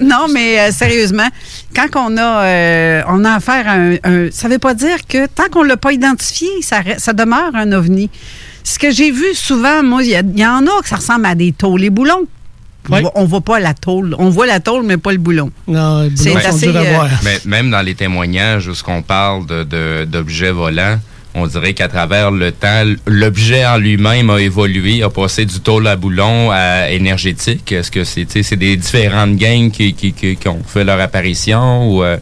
non, 0.00 0.26
mais 0.32 0.60
euh, 0.60 0.70
sérieusement, 0.70 1.28
quand 1.74 1.88
on 1.96 2.16
a, 2.16 2.44
euh, 2.44 3.02
on 3.08 3.24
a 3.24 3.32
affaire 3.34 3.68
à 3.68 3.72
un, 3.72 3.94
un- 4.04 4.30
Ça 4.30 4.46
veut 4.48 4.60
pas 4.60 4.74
dire 4.74 4.98
que 5.08 5.26
tant 5.26 5.48
qu'on 5.50 5.64
l'a 5.64 5.76
pas 5.76 5.92
identifié, 5.92 6.48
ça, 6.62 6.82
ça 6.98 7.12
demeure 7.12 7.50
un 7.54 7.72
ovni. 7.72 8.10
Ce 8.62 8.78
que 8.78 8.92
j'ai 8.92 9.10
vu 9.10 9.26
souvent, 9.34 9.82
moi, 9.82 10.04
il 10.04 10.10
y, 10.38 10.46
en 10.46 10.64
a 10.66 10.82
que 10.82 10.88
ça 10.88 10.96
ressemble 10.96 11.26
à 11.26 11.34
des 11.34 11.50
tôles. 11.50 11.80
Les 11.80 11.90
boulons, 11.90 12.26
on 12.88 13.00
voit- 13.00 13.12
on 13.16 13.24
voit 13.24 13.40
pas 13.40 13.58
la 13.58 13.74
tôle. 13.74 14.14
On 14.20 14.28
voit 14.30 14.46
la 14.46 14.60
tôle, 14.60 14.84
mais 14.84 14.98
pas 14.98 15.10
le 15.10 15.18
boulon. 15.18 15.50
Non, 15.66 16.02
les 16.02 16.16
C'est 16.16 16.36
assez, 16.36 16.68
euh, 16.68 16.92
voir. 16.94 17.08
Mais 17.24 17.40
même 17.44 17.70
dans 17.72 17.82
les 17.82 17.96
témoignages 17.96 18.68
où 18.68 18.74
ce 18.74 18.84
qu'on 18.84 19.02
parle 19.02 19.46
de- 19.46 19.64
de- 19.64 20.04
d'objets 20.04 20.52
volants, 20.52 20.98
on 21.34 21.46
dirait 21.46 21.74
qu'à 21.74 21.88
travers 21.88 22.30
le 22.30 22.50
temps, 22.52 22.84
l'objet 23.06 23.64
en 23.64 23.76
lui-même 23.78 24.30
a 24.30 24.40
évolué, 24.40 25.02
a 25.02 25.10
passé 25.10 25.44
du 25.44 25.60
tôle 25.60 25.86
à 25.86 25.96
boulon 25.96 26.50
à 26.50 26.90
énergétique. 26.90 27.70
Est-ce 27.72 27.90
que 27.90 28.04
c'est 28.04 28.26
c'est 28.42 28.56
des 28.56 28.76
différentes 28.76 29.36
gangs 29.36 29.70
qui, 29.70 29.94
qui, 29.94 30.12
qui- 30.12 30.36
qui 30.36 30.48
ont 30.48 30.62
fait 30.66 30.84
leur 30.84 30.98
apparition 31.00 31.88
ou 31.90 32.02
euh, 32.02 32.16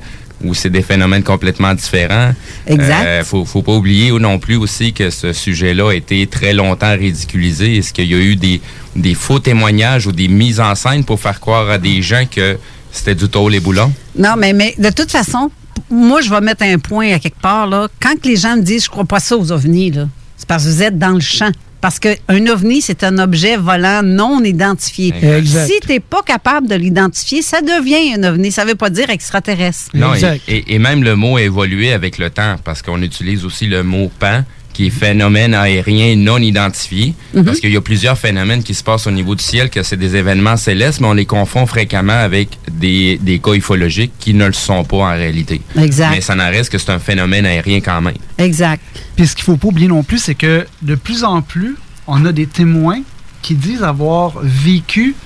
où 0.45 0.55
c'est 0.55 0.71
des 0.71 0.83
phénomènes 0.83 1.23
complètement 1.25 1.75
différents? 1.75 2.33
Exact. 2.67 3.05
Euh, 3.07 3.25
faut, 3.25 3.45
faut 3.45 3.63
pas 3.63 3.73
oublier 3.73 4.11
non 4.13 4.39
plus 4.39 4.57
aussi 4.57 4.93
que 4.93 5.11
ce 5.11 5.33
sujet-là 5.33 5.91
a 5.91 5.95
été 5.95 6.27
très 6.27 6.53
longtemps 6.53 6.93
ridiculisé. 6.97 7.79
Est-ce 7.79 7.93
qu'il 7.93 8.07
y 8.11 8.15
a 8.15 8.19
eu 8.19 8.37
des, 8.37 8.61
des 8.95 9.15
faux 9.15 9.39
témoignages 9.41 10.07
ou 10.07 10.13
des 10.13 10.29
mises 10.29 10.61
en 10.61 10.75
scène 10.75 11.03
pour 11.05 11.19
faire 11.19 11.41
croire 11.41 11.69
à 11.71 11.79
des 11.79 12.03
gens 12.03 12.25
que 12.31 12.57
c'était 12.93 13.15
du 13.17 13.29
tôle 13.29 13.55
et 13.55 13.61
boulons? 13.61 13.93
Non, 14.17 14.35
mais, 14.39 14.53
mais 14.53 14.75
de 14.79 14.91
toute 14.91 15.11
façon, 15.11 15.51
moi, 15.91 16.21
je 16.21 16.31
vais 16.31 16.41
mettre 16.41 16.63
un 16.65 16.79
point 16.79 17.13
à 17.15 17.19
quelque 17.19 17.41
part. 17.41 17.67
Là. 17.67 17.89
Quand 18.01 18.25
les 18.25 18.37
gens 18.37 18.57
me 18.57 18.63
disent 18.63 18.85
je 18.85 18.91
crois 18.91 19.05
pas 19.05 19.21
ça 19.21 19.37
aux 19.37 19.53
ovnis, 19.53 19.91
là, 19.91 20.09
c'est 20.37 20.47
parce 20.49 20.65
que 20.65 20.69
vous 20.71 20.83
êtes 20.83 20.99
dans 20.99 21.11
le 21.13 21.21
champ. 21.21 21.51
Parce 21.81 22.01
qu'un 22.01 22.17
ovni, 22.49 22.81
c'est 22.81 23.05
un 23.05 23.19
objet 23.19 23.57
volant 23.57 24.03
non 24.03 24.43
identifié. 24.43 25.15
Exact. 25.23 25.67
Si 25.67 25.75
tu 25.81 25.89
n'es 25.93 26.01
pas 26.01 26.23
capable 26.23 26.67
de 26.67 26.75
l'identifier, 26.75 27.41
ça 27.41 27.61
devient 27.61 28.15
un 28.17 28.25
ovni. 28.25 28.51
Ça 28.51 28.65
ne 28.65 28.71
veut 28.71 28.75
pas 28.75 28.91
dire 28.91 29.09
extraterrestre. 29.11 29.91
Non, 29.95 30.13
et, 30.17 30.41
et- 30.49 30.75
et 30.75 30.79
même 30.81 31.05
le 31.05 31.15
mot 31.15 31.37
a 31.37 31.43
évolué 31.43 31.93
avec 31.93 32.19
le 32.19 32.31
temps 32.31 32.57
parce 32.65 32.83
qu'on 32.83 33.01
utilise 33.01 33.45
aussi 33.45 33.67
le 33.69 33.85
mot 33.85 34.11
pan 34.19 34.43
qui 34.79 34.87
est 34.87 34.91
phénomène 34.91 35.55
aérien 35.55 36.15
non 36.15 36.39
identifié 36.39 37.13
Mhm. 37.35 37.45
parce 37.45 37.59
qu'il 37.59 37.73
y 37.73 37.77
a 37.77 37.81
plusieurs 37.81 38.17
phénomènes 38.17 38.63
qui 38.63 38.75
se 38.75 38.85
passent 38.85 39.09
au 39.09 39.11
niveau 39.11 39.35
du 39.35 39.43
ciel 39.43 39.71
que 39.71 39.83
c'est 39.83 39.97
des 39.97 40.15
événements 40.15 40.57
célestes 40.57 41.01
mais 41.01 41.09
on 41.09 41.15
les 41.15 41.27
confond 41.27 41.67
fréquemment 41.67 42.13
avec 42.13 42.51
des, 42.71 43.19
des 43.21 43.41
cas 43.41 43.55
ufologiques 43.55 44.13
qui 44.21 44.35
ne 44.35 44.47
le 44.47 44.53
sont 44.53 44.85
pas 44.85 44.99
en 44.99 45.11
réalité. 45.17 45.61
Exact. 45.77 46.11
Mais 46.13 46.21
ça 46.21 46.37
n'en 46.37 46.49
reste 46.49 46.71
que 46.71 46.79
c'est 46.79 46.93
un 46.93 47.01
phénomène 47.01 47.45
aérien 47.45 47.81
quand 47.81 48.01
même. 48.01 48.15
Exact. 48.39 48.81
Puis 49.17 49.27
ce 49.27 49.35
qu'il 49.35 49.45
faut 49.47 49.57
pas 49.57 49.67
oublier 49.67 49.89
non 49.89 50.05
plus, 50.05 50.19
c'est 50.19 50.37
que 50.37 50.65
de 50.83 50.95
plus 50.95 51.25
en 51.25 51.43
plus, 51.43 51.75
on 52.07 52.25
a 52.25 52.31
des 52.31 52.47
témoins 52.47 53.01
qui 53.43 53.55
disent 53.57 53.83
avoir 53.83 54.35
vécu 54.41 55.17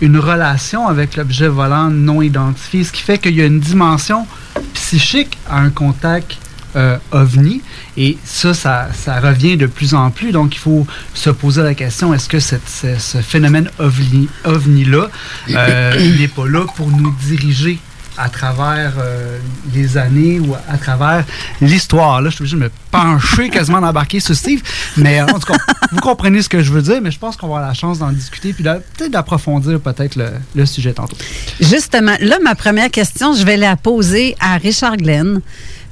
une 0.00 0.16
relation 0.16 0.88
avec 0.88 1.16
l'objet 1.16 1.48
volant 1.48 1.90
non 1.90 2.22
identifié, 2.22 2.82
ce 2.82 2.92
qui 2.92 3.02
fait 3.02 3.18
qu'il 3.18 3.34
y 3.36 3.42
a 3.42 3.44
une 3.44 3.60
dimension 3.60 4.26
psychique 4.72 5.36
à 5.50 5.58
un 5.60 5.68
contact 5.68 6.38
euh, 6.76 6.96
ovni. 7.10 7.60
Et 7.96 8.16
ça, 8.24 8.54
ça, 8.54 8.88
ça 8.94 9.20
revient 9.20 9.56
de 9.58 9.66
plus 9.66 9.92
en 9.94 10.10
plus. 10.10 10.32
Donc, 10.32 10.54
il 10.54 10.58
faut 10.58 10.86
se 11.12 11.28
poser 11.30 11.62
la 11.62 11.74
question, 11.74 12.14
est-ce 12.14 12.28
que 12.28 12.40
cette- 12.40 12.66
ce, 12.68 12.98
ce 12.98 13.18
phénomène 13.18 13.68
ovni- 13.78 14.28
ovni-là 14.44 15.08
euh, 15.50 16.16
n'est 16.18 16.28
pas 16.28 16.46
là 16.48 16.64
pour 16.76 16.88
nous 16.90 17.14
diriger 17.26 17.78
à 18.16 18.28
travers 18.28 18.94
euh, 18.98 19.38
les 19.74 19.96
années 19.96 20.38
ou 20.40 20.54
à, 20.68 20.76
travers 20.76 21.24
l'histoire. 21.60 22.20
Là, 22.20 22.30
je 22.30 22.36
suis 22.36 22.42
obligé 22.42 22.56
de 22.56 22.62
me 22.62 22.70
pencher, 22.90 23.48
quasiment 23.48 23.80
d'embarquer 23.80 24.20
sur 24.20 24.34
Steve. 24.34 24.62
Mais 24.96 25.20
euh, 25.20 25.26
en 25.26 25.38
tout 25.38 25.52
cas, 25.52 25.58
vous 25.92 26.00
comprenez 26.00 26.42
ce 26.42 26.48
que 26.48 26.62
je 26.62 26.72
veux 26.72 26.82
dire, 26.82 27.00
mais 27.02 27.10
je 27.10 27.18
pense 27.18 27.36
qu'on 27.36 27.46
va 27.48 27.56
avoir 27.56 27.68
la 27.68 27.74
chance 27.74 27.98
d'en 27.98 28.12
discuter 28.12 28.52
puis 28.52 28.64
peut-être 28.64 29.10
d'approfondir 29.10 29.80
peut-être 29.80 30.16
le, 30.16 30.30
le 30.54 30.66
sujet 30.66 30.92
tantôt. 30.92 31.16
Justement, 31.60 32.16
là, 32.20 32.38
ma 32.42 32.54
première 32.54 32.90
question, 32.90 33.34
je 33.34 33.44
vais 33.44 33.56
la 33.56 33.76
poser 33.76 34.36
à 34.40 34.56
Richard 34.56 34.96
Glenn. 34.96 35.40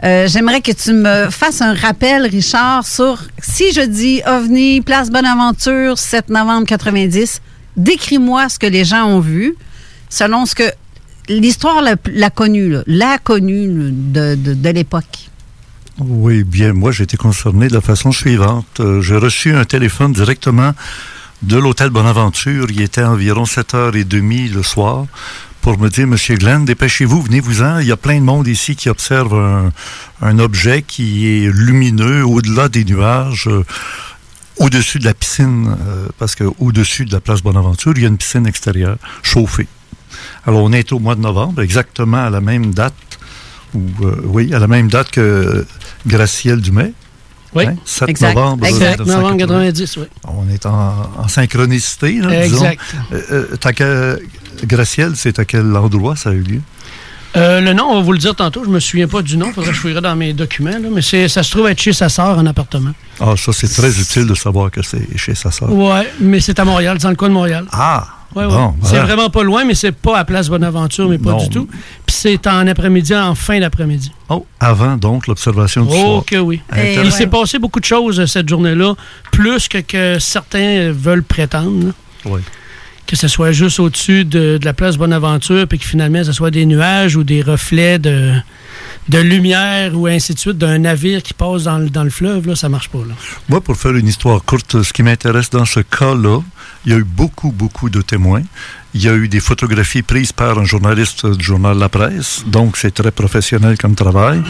Euh, 0.03 0.27
J'aimerais 0.29 0.63
que 0.63 0.73
tu 0.73 0.93
me 0.93 1.29
fasses 1.31 1.61
un 1.61 1.75
rappel, 1.75 2.27
Richard, 2.27 2.87
sur 2.87 3.19
si 3.39 3.73
je 3.73 3.83
dis 3.83 4.23
OVNI, 4.27 4.81
Place 4.81 5.11
Bonaventure, 5.11 5.99
7 5.99 6.31
novembre 6.31 6.67
90, 6.67 7.43
décris-moi 7.77 8.49
ce 8.49 8.59
que 8.59 8.67
les 8.67 8.85
gens 8.85 9.05
ont 9.05 9.21
vu 9.21 9.55
selon 10.09 10.47
ce 10.47 10.55
que 10.55 10.65
l'histoire 11.31 11.83
l'a 11.83 12.31
connue, 12.31 12.77
l'a 12.87 13.19
connue 13.19 13.91
de, 13.93 14.69
l'époque. 14.71 15.31
Oui, 15.99 16.45
bien, 16.45 16.73
moi, 16.73 16.93
j'ai 16.93 17.05
été 17.05 17.17
concerné 17.17 17.69
de 17.69 17.75
la 17.75 17.81
façon 17.81 18.13
suivante. 18.13 18.81
Euh, 18.81 19.03
j'ai 19.03 19.17
reçu 19.17 19.55
un 19.55 19.65
téléphone 19.65 20.13
directement 20.13 20.73
de 21.43 21.57
l'hôtel 21.57 21.91
Bonaventure. 21.91 22.67
Il 22.71 22.81
était 22.81 23.03
environ 23.03 23.45
7h30 23.45 24.53
le 24.53 24.63
soir 24.63 25.07
pour 25.61 25.79
me 25.79 25.91
dire, 25.91 26.07
Monsieur 26.07 26.37
Glenn, 26.37 26.65
dépêchez-vous, 26.65 27.23
venez-vous-en. 27.23 27.81
Il 27.81 27.87
y 27.87 27.93
a 27.93 27.99
plein 27.99 28.19
de 28.19 28.25
monde 28.25 28.47
ici 28.47 28.77
qui 28.77 28.89
observe 28.89 29.35
un, 29.35 29.73
un 30.23 30.39
objet 30.39 30.83
qui 30.83 31.27
est 31.27 31.51
lumineux 31.53 32.25
au-delà 32.25 32.69
des 32.69 32.85
nuages. 32.85 33.47
euh, 33.47 33.65
au-dessus 34.61 34.99
de 34.99 35.07
la 35.07 35.15
piscine, 35.15 35.75
euh, 35.89 36.07
parce 36.19 36.35
qu'au-dessus 36.37 37.07
de 37.07 37.13
la 37.13 37.21
place 37.21 37.43
Bonaventure, 37.43 37.95
il 37.97 38.03
y 38.03 38.05
a 38.05 38.09
une 38.09 38.19
piscine 38.19 38.47
extérieure 38.47 38.99
chauffée. 39.23 39.67
Alors, 40.47 40.61
on 40.63 40.73
est 40.73 40.93
au 40.93 40.99
mois 40.99 41.15
de 41.15 41.21
novembre, 41.21 41.63
exactement 41.63 42.25
à 42.27 42.31
la 42.31 42.41
même 42.41 42.73
date, 42.73 42.95
ou 43.75 43.81
euh, 44.03 44.17
oui, 44.25 44.53
à 44.55 44.59
la 44.59 44.67
même 44.67 44.89
date 44.89 45.11
que 45.11 45.67
Gracielle 46.07 46.61
Dumais. 46.61 46.93
Oui. 47.55 47.65
Hein, 47.67 47.75
7 47.85 48.09
Exact. 48.09 48.35
novembre. 48.35 48.65
Exact. 48.67 49.01
1980. 49.01 49.17
Novembre 49.17 49.39
90, 49.39 49.97
oui. 49.97 50.05
On 50.29 50.49
est 50.49 50.67
en, 50.67 51.11
en 51.19 51.29
synchronicité, 51.29 52.13
là, 52.21 52.43
disons. 52.45 52.57
Exact. 52.65 52.81
Euh, 53.13 53.47
euh, 53.65 53.73
que- 53.73 54.67
Gracielle, 54.67 55.13
c'est 55.17 55.39
à 55.39 55.45
quel 55.45 55.75
endroit 55.77 56.15
ça 56.17 56.31
a 56.31 56.33
eu 56.33 56.43
lieu? 56.43 56.61
Euh, 57.37 57.61
le 57.61 57.73
nom, 57.73 57.85
on 57.91 57.95
va 57.97 58.01
vous 58.03 58.13
le 58.13 58.19
dire 58.19 58.35
tantôt. 58.35 58.65
Je 58.65 58.71
me 58.71 58.81
souviens 58.81 59.07
pas 59.09 59.23
du 59.23 59.37
nom. 59.37 59.53
Faudrait 59.53 59.71
que 59.71 59.77
je 59.77 59.81
fouillerais 59.81 60.01
dans 60.01 60.17
mes 60.17 60.33
documents. 60.33 60.71
là, 60.71 60.89
mais 60.93 61.01
c'est- 61.03 61.29
ça 61.29 61.43
se 61.43 61.51
trouve 61.53 61.67
être 61.69 61.81
chez 61.81 61.93
sa 61.93 62.09
sœur 62.09 62.39
en 62.39 62.47
appartement. 62.47 62.93
Ah, 63.21 63.35
ça, 63.37 63.53
c'est 63.53 63.69
très 63.69 63.99
utile 64.01 64.27
de 64.27 64.35
savoir 64.35 64.71
que 64.71 64.83
c'est 64.83 65.17
chez 65.17 65.35
sa 65.35 65.51
sœur. 65.51 65.73
Ouais, 65.73 66.13
mais 66.21 66.41
c'est 66.41 66.59
à 66.59 66.65
Montréal, 66.65 66.99
dans 66.99 67.11
le 67.11 67.17
coin 67.17 67.29
de 67.29 67.35
Montréal. 67.35 67.67
Ah! 67.73 68.07
Ouais, 68.35 68.45
ouais. 68.45 68.49
Bon, 68.51 68.75
c'est 68.83 68.91
voilà. 68.91 69.05
vraiment 69.07 69.31
pas 69.31 69.43
loin, 69.43 69.65
mais 69.65 69.75
c'est 69.75 69.93
pas 69.93 70.19
à 70.19 70.25
Place 70.25 70.49
Bonaventure, 70.49 71.09
mais 71.09 71.19
pas 71.19 71.31
Non. 71.33 71.39
du 71.39 71.49
tout. 71.49 71.67
Puis 72.07 72.15
c'est 72.17 72.47
en 72.47 72.67
après-midi, 72.67 73.15
en 73.15 73.35
fin 73.35 73.59
d'après-midi. 73.59 74.13
Oh, 74.29 74.47
avant 74.61 74.97
donc 74.97 75.27
l'observation 75.27 75.85
du 75.85 75.91
soir. 75.91 76.05
Oh 76.07 76.23
que 76.25 76.37
oui. 76.37 76.61
Intéressant. 76.71 77.03
Il 77.05 77.13
s'est 77.13 77.27
passé 77.27 77.59
beaucoup 77.59 77.81
de 77.81 77.85
choses 77.85 78.21
euh, 78.21 78.27
cette 78.27 78.49
journée-là, 78.49 78.95
plus 79.33 79.67
que, 79.69 79.79
que 79.79 80.19
certains 80.21 80.93
veulent 80.93 81.25
prétendre. 81.25 81.93
Oui. 82.25 82.41
Que 83.07 83.17
ce 83.17 83.27
soit 83.27 83.51
juste 83.51 83.81
au-dessus 83.81 84.25
de, 84.25 84.59
de 84.59 84.65
la 84.65 84.73
place 84.75 84.97
Bonaventure, 84.97 85.67
puis 85.67 85.79
que 85.81 85.85
finalement, 85.85 86.23
ce 86.23 86.33
soit 86.33 86.53
des 86.53 86.67
nuages 86.67 87.17
ou 87.17 87.25
des 87.25 87.43
reflets 87.43 87.99
de, 87.99 88.35
de 89.09 89.19
lumière 89.19 89.97
ou 89.99 90.07
ainsi 90.07 90.35
de 90.35 90.39
suite 90.39 90.59
d'un 90.59 90.79
navire 90.79 91.23
qui 91.23 91.35
passe 91.35 91.65
dans, 91.65 91.79
le- 91.79 91.91
dans 91.91 92.05
le 92.05 92.11
fleuve, 92.11 92.47
là, 92.47 92.55
ça 92.55 92.69
marche 92.69 92.89
pas. 92.91 92.99
Là. 92.99 93.15
Moi, 93.49 93.61
pour 93.61 93.77
faire 93.77 93.95
une 93.97 94.07
histoire 94.07 94.43
courte, 94.45 94.83
ce 94.83 94.93
qui 94.93 95.03
m'intéresse 95.03 95.51
dans 95.51 95.65
ce 95.65 95.81
cas-là, 95.81 96.41
il 96.87 96.93
y 96.93 96.95
a 96.95 96.99
eu 96.99 97.05
beaucoup, 97.05 97.51
beaucoup 97.51 97.91
de 97.91 98.03
témoins. 98.03 98.43
Il 98.95 99.03
y 99.03 99.09
a 99.09 99.15
eu 99.15 99.29
des 99.29 99.39
photographies 99.41 100.03
prises 100.03 100.33
par 100.33 100.59
un 100.59 100.65
journaliste 100.65 101.25
du 101.27 101.45
journal 101.45 101.79
La 101.79 101.89
Presse, 101.89 102.43
donc 102.47 102.77
c'est 102.77 102.93
très 102.93 103.13
professionnel 103.13 103.79
comme 103.79 103.95
travail. 103.95 104.43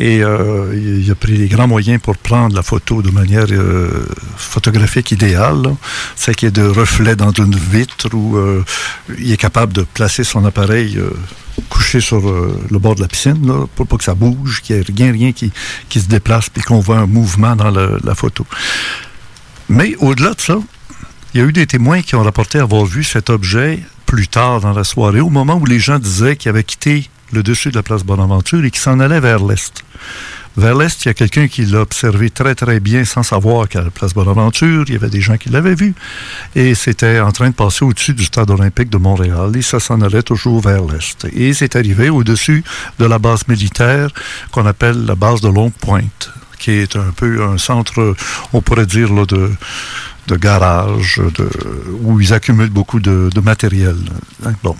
Et 0.00 0.22
euh, 0.24 0.74
il 1.02 1.08
a 1.10 1.14
pris 1.14 1.36
les 1.36 1.46
grands 1.48 1.68
moyens 1.68 2.00
pour 2.02 2.16
prendre 2.16 2.54
la 2.54 2.62
photo 2.62 3.00
de 3.02 3.10
manière 3.10 3.46
euh, 3.50 4.06
photographique 4.36 5.12
idéale. 5.12 5.74
C'est 6.16 6.34
qu'il 6.34 6.46
y 6.46 6.48
ait 6.48 6.52
de 6.52 6.66
reflets 6.66 7.16
dans 7.16 7.30
une 7.32 7.54
vitre 7.56 8.08
ou 8.12 8.36
euh, 8.36 8.64
il 9.18 9.30
est 9.32 9.36
capable 9.36 9.72
de 9.72 9.82
placer 9.82 10.24
son 10.24 10.44
appareil 10.44 10.98
couché 11.68 12.00
sur 12.00 12.28
euh, 12.28 12.60
le 12.70 12.78
bord 12.78 12.94
de 12.94 13.00
la 13.00 13.08
piscine 13.08 13.46
là, 13.46 13.66
pour 13.74 13.86
pas 13.86 13.96
que 13.96 14.04
ça 14.04 14.14
bouge, 14.14 14.62
qu'il 14.62 14.76
n'y 14.76 14.82
ait 14.82 14.84
rien, 14.84 15.12
rien 15.12 15.32
qui, 15.32 15.52
qui 15.88 16.00
se 16.00 16.08
déplace 16.08 16.48
puis 16.48 16.62
qu'on 16.62 16.80
voit 16.80 16.98
un 16.98 17.06
mouvement 17.06 17.56
dans 17.56 17.70
la 17.70 18.14
photo. 18.14 18.46
Mais 19.68 19.96
au-delà 19.96 20.34
de 20.34 20.40
ça, 20.40 20.58
il 21.34 21.40
y 21.40 21.42
a 21.42 21.46
eu 21.46 21.52
des 21.52 21.66
témoins 21.66 22.02
qui 22.02 22.14
ont 22.14 22.22
rapporté 22.22 22.58
avoir 22.58 22.84
vu 22.84 23.04
cet 23.04 23.30
objet 23.30 23.80
plus 24.06 24.28
tard 24.28 24.60
dans 24.60 24.72
la 24.72 24.84
soirée, 24.84 25.20
au 25.20 25.28
moment 25.28 25.56
où 25.56 25.66
les 25.66 25.80
gens 25.80 25.98
disaient 25.98 26.36
qu'il 26.36 26.48
avait 26.48 26.64
quitté 26.64 27.10
le 27.32 27.42
dessus 27.42 27.70
de 27.70 27.74
la 27.74 27.82
place 27.82 28.04
Bonaventure 28.04 28.64
et 28.64 28.70
qu'il 28.70 28.80
s'en 28.80 29.00
allait 29.00 29.20
vers 29.20 29.44
l'est. 29.44 29.84
Vers 30.56 30.74
l'est, 30.74 31.04
il 31.04 31.08
y 31.08 31.10
a 31.10 31.14
quelqu'un 31.14 31.48
qui 31.48 31.66
l'a 31.66 31.80
observé 31.80 32.30
très 32.30 32.54
très 32.54 32.80
bien 32.80 33.04
sans 33.04 33.22
savoir 33.22 33.68
qu'à 33.68 33.82
la 33.82 33.90
place 33.90 34.14
Bonaventure, 34.14 34.84
il 34.88 34.94
y 34.94 34.96
avait 34.96 35.10
des 35.10 35.20
gens 35.20 35.36
qui 35.36 35.50
l'avaient 35.50 35.74
vu. 35.74 35.94
Et 36.54 36.74
c'était 36.74 37.20
en 37.20 37.30
train 37.30 37.50
de 37.50 37.54
passer 37.54 37.84
au-dessus 37.84 38.14
du 38.14 38.24
stade 38.24 38.50
olympique 38.50 38.88
de 38.88 38.96
Montréal 38.96 39.52
et 39.54 39.60
ça 39.62 39.80
s'en 39.80 40.00
allait 40.00 40.22
toujours 40.22 40.62
vers 40.62 40.82
l'est. 40.84 41.26
Et 41.34 41.52
c'est 41.52 41.76
arrivé 41.76 42.08
au-dessus 42.08 42.64
de 42.98 43.04
la 43.04 43.18
base 43.18 43.46
militaire 43.48 44.08
qu'on 44.50 44.64
appelle 44.64 45.04
la 45.04 45.14
base 45.14 45.42
de 45.42 45.48
Longue 45.48 45.74
Pointe, 45.74 46.30
qui 46.58 46.70
est 46.70 46.96
un 46.96 47.12
peu 47.14 47.42
un 47.44 47.58
centre, 47.58 48.16
on 48.54 48.62
pourrait 48.62 48.86
dire, 48.86 49.26
de, 49.26 49.50
de 50.26 50.36
garage, 50.36 51.20
où 52.00 52.18
ils 52.18 52.32
accumulent 52.32 52.70
beaucoup 52.70 53.00
de, 53.00 53.28
de 53.34 53.40
matériel. 53.40 53.96
Hein, 54.44 54.54
Bon. 54.62 54.74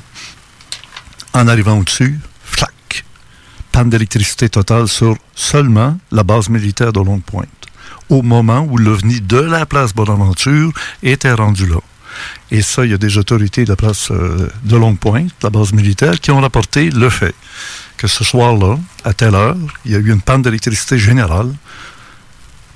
En 1.35 1.49
arrivant 1.49 1.79
au-dessus, 1.79 2.19
panne 3.77 3.91
d'électricité 3.91 4.49
totale 4.49 4.89
sur 4.89 5.19
seulement 5.35 5.99
la 6.11 6.23
base 6.23 6.49
militaire 6.49 6.95
de 6.95 7.01
Longue 7.01 7.23
Pointe, 7.23 7.67
au 8.09 8.23
moment 8.23 8.67
où 8.71 8.79
l'OVNI 8.79 9.21
de 9.21 9.37
la 9.37 9.67
place 9.67 9.93
Bonaventure 9.93 10.73
était 11.03 11.35
rendu 11.35 11.67
là. 11.67 11.77
Et 12.51 12.63
ça, 12.63 12.87
il 12.87 12.93
y 12.93 12.95
a 12.95 12.97
des 12.97 13.19
autorités 13.19 13.65
de 13.65 13.69
la 13.69 13.77
place 13.77 14.11
euh, 14.13 14.49
de 14.65 14.77
Longue 14.79 14.99
Pointe, 14.99 15.31
la 15.43 15.51
base 15.51 15.75
militaire, 15.75 16.19
qui 16.21 16.31
ont 16.31 16.41
rapporté 16.41 16.89
le 16.89 17.11
fait 17.11 17.35
que 17.99 18.07
ce 18.07 18.25
soir-là, 18.25 18.79
à 19.05 19.13
telle 19.13 19.35
heure, 19.35 19.59
il 19.85 19.93
y 19.93 19.95
a 19.95 19.99
eu 19.99 20.11
une 20.11 20.23
panne 20.23 20.41
d'électricité 20.41 20.97
générale, 20.97 21.53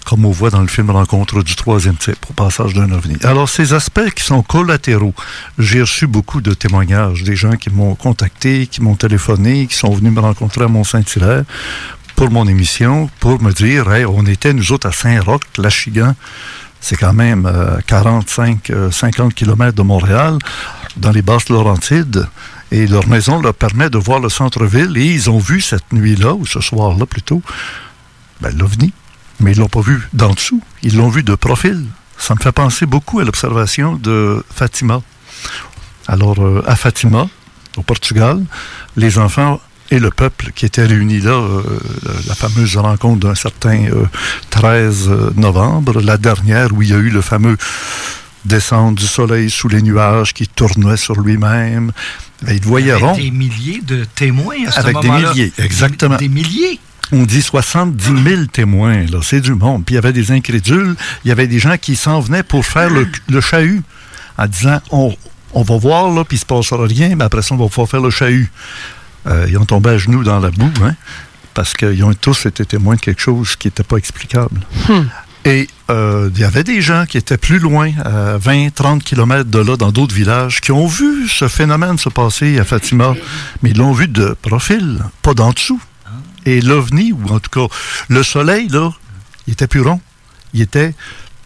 comme 0.04 0.25
on 0.25 0.30
voit 0.30 0.50
dans 0.50 0.61
le 0.61 0.66
film 0.66 0.90
Rencontre 0.90 1.42
du 1.42 1.54
troisième 1.54 1.97
type, 1.97 2.19
au 2.28 2.33
passage 2.33 2.75
d'un 2.75 2.90
ovni. 2.90 3.16
Alors, 3.23 3.49
ces 3.49 3.75
aspects 3.75 4.11
qui 4.14 4.25
sont 4.25 4.42
collatéraux, 4.42 5.14
j'ai 5.59 5.80
reçu 5.80 6.07
beaucoup 6.07 6.40
de 6.40 6.54
témoignages, 6.54 7.23
des 7.23 7.37
gens 7.37 7.57
qui 7.57 7.71
m'ont 7.71 7.95
contacté, 7.95 8.66
qui 8.66 8.83
m'ont 8.83 8.97
téléphoné, 8.97 9.66
qui 9.66 9.76
sont 9.76 9.92
venus 9.92 10.12
me 10.12 10.21
rencontrer 10.21 10.64
à 10.64 10.69
Mont-Saint-Hilaire 10.69 11.45
pour 12.16 12.30
mon 12.30 12.47
émission, 12.47 13.09
pour 13.19 13.40
me 13.42 13.50
dire, 13.50 13.87
on 14.09 14.26
était, 14.26 14.52
nous 14.52 14.73
autres, 14.73 14.88
à 14.88 14.92
Saint-Roch, 14.92 15.40
l'Achigan, 15.57 16.14
c'est 16.80 16.97
quand 16.97 17.12
même 17.12 17.47
euh, 17.47 17.78
45, 17.87 18.71
euh, 18.71 18.90
50 18.90 19.35
kilomètres 19.35 19.76
de 19.76 19.83
Montréal, 19.83 20.38
dans 20.97 21.12
les 21.12 21.23
basses 21.23 21.49
Laurentides, 21.49 22.26
Et 22.73 22.87
leur 22.87 23.09
maison 23.09 23.40
leur 23.40 23.54
permet 23.54 23.90
de 23.90 23.99
voir 23.99 24.21
le 24.21 24.28
centre-ville. 24.28 24.97
Et 24.97 25.07
ils 25.07 25.30
ont 25.30 25.38
vu 25.38 25.61
cette 25.61 25.92
nuit-là, 25.92 26.35
ou 26.35 26.47
ce 26.47 26.61
soir-là 26.61 27.07
plutôt, 27.07 27.42
ben, 28.40 28.57
l'OVNI. 28.57 28.92
Mais 29.40 29.52
ils 29.52 29.59
l'ont 29.59 29.68
pas 29.68 29.80
vu 29.80 30.09
d'en 30.12 30.32
dessous. 30.32 30.62
Ils 30.82 30.97
l'ont 30.97 31.09
vu 31.09 31.23
de 31.23 31.35
profil. 31.35 31.85
Ça 32.18 32.35
me 32.35 32.40
fait 32.40 32.52
penser 32.52 32.87
beaucoup 32.87 33.20
à 33.20 33.25
l'observation 33.25 33.97
de 33.97 34.44
Fatima. 34.54 35.00
Alors, 36.06 36.38
euh, 36.40 36.62
à 36.66 36.76
Fatima, 36.76 37.28
au 37.76 37.82
Portugal, 37.82 38.44
les 38.97 39.18
enfants 39.18 39.61
et 39.90 39.99
le 39.99 40.11
peuple 40.11 40.52
qui 40.54 40.66
était 40.66 40.85
réunis 40.85 41.20
là, 41.20 41.32
euh, 41.32 41.62
la 42.28 42.35
fameuse 42.35 42.76
rencontre 42.76 43.20
d'un 43.20 43.35
certain 43.35 43.87
13 44.50 45.09
euh, 45.09 45.30
novembre, 45.37 46.00
la 46.00 46.16
dernière 46.16 46.73
où 46.73 46.82
il 46.82 46.90
y 46.90 46.94
a 46.94 46.99
eu 46.99 47.11
le 47.11 47.23
fameux 47.23 47.56
descendre 48.44 48.99
du 48.99 49.06
soleil 49.06 49.50
sous 49.50 49.68
les 49.68 49.82
nuages 49.82 50.32
qui 50.32 50.47
tournait 50.47 50.97
sur 50.97 51.20
lui-même. 51.20 51.92
Ben, 52.42 52.56
ils 52.56 52.62
voyaient 52.62 52.92
Avec 52.92 53.16
des 53.16 53.30
milliers 53.30 53.82
de 53.82 54.04
témoins 54.04 54.66
à 54.66 54.70
ce 54.70 54.80
Avec 54.80 54.99
des 55.00 55.11
milliers, 55.11 55.52
exactement. 55.59 56.16
Des, 56.16 56.28
milliers. 56.28 56.78
On 57.12 57.24
dit 57.24 57.42
70 57.42 58.22
000 58.22 58.44
témoins, 58.46 59.06
là, 59.06 59.18
c'est 59.22 59.40
du 59.40 59.54
monde. 59.54 59.84
Puis 59.84 59.94
il 59.94 59.96
y 59.96 59.98
avait 59.98 60.12
des 60.12 60.30
incrédules, 60.30 60.94
il 61.24 61.28
y 61.28 61.32
avait 61.32 61.48
des 61.48 61.58
gens 61.58 61.76
qui 61.76 61.96
s'en 61.96 62.20
venaient 62.20 62.42
pour 62.42 62.64
faire 62.64 62.90
le, 62.90 63.08
le 63.28 63.40
chahut, 63.40 63.82
en 64.38 64.46
disant 64.46 64.80
on, 64.90 65.14
on 65.52 65.62
va 65.62 65.76
voir, 65.76 66.10
là, 66.10 66.24
puis 66.24 66.36
il 66.36 66.40
se 66.40 66.46
passera 66.46 66.84
rien, 66.86 67.16
mais 67.16 67.24
après 67.24 67.42
ça, 67.42 67.54
on 67.54 67.58
va 67.58 67.68
pouvoir 67.68 67.88
faire 67.88 68.00
le 68.00 68.10
chahut. 68.10 68.50
Euh, 69.26 69.46
ils 69.48 69.58
ont 69.58 69.64
tombé 69.64 69.90
à 69.90 69.98
genoux 69.98 70.24
dans 70.24 70.38
la 70.38 70.50
boue, 70.50 70.70
hein, 70.82 70.94
parce 71.54 71.74
qu'ils 71.74 72.02
ont 72.04 72.14
tous 72.14 72.46
été 72.46 72.64
témoins 72.64 72.94
de 72.94 73.00
quelque 73.00 73.20
chose 73.20 73.56
qui 73.56 73.68
n'était 73.68 73.82
pas 73.82 73.96
explicable. 73.96 74.60
Hmm. 74.88 75.04
Et 75.46 75.68
euh, 75.90 76.30
il 76.34 76.40
y 76.40 76.44
avait 76.44 76.64
des 76.64 76.82
gens 76.82 77.06
qui 77.06 77.16
étaient 77.16 77.38
plus 77.38 77.58
loin, 77.58 77.90
à 78.04 78.36
20, 78.36 78.74
30 78.74 79.02
kilomètres 79.02 79.50
de 79.50 79.58
là, 79.58 79.76
dans 79.76 79.90
d'autres 79.90 80.14
villages, 80.14 80.60
qui 80.60 80.70
ont 80.70 80.86
vu 80.86 81.28
ce 81.28 81.48
phénomène 81.48 81.98
se 81.98 82.10
passer 82.10 82.58
à 82.58 82.64
Fatima, 82.64 83.14
mais 83.62 83.70
ils 83.70 83.78
l'ont 83.78 83.92
vu 83.92 84.06
de 84.06 84.36
profil, 84.42 85.02
pas 85.22 85.34
d'en 85.34 85.50
dessous. 85.50 85.80
Et 86.47 86.61
l'OVNI, 86.61 87.12
ou 87.12 87.28
en 87.28 87.38
tout 87.40 87.50
cas, 87.68 87.75
le 88.09 88.23
soleil, 88.23 88.68
là, 88.68 88.90
il 89.47 89.52
était 89.52 89.66
plus 89.66 89.80
rond. 89.82 90.00
Il 90.54 90.62
était 90.62 90.94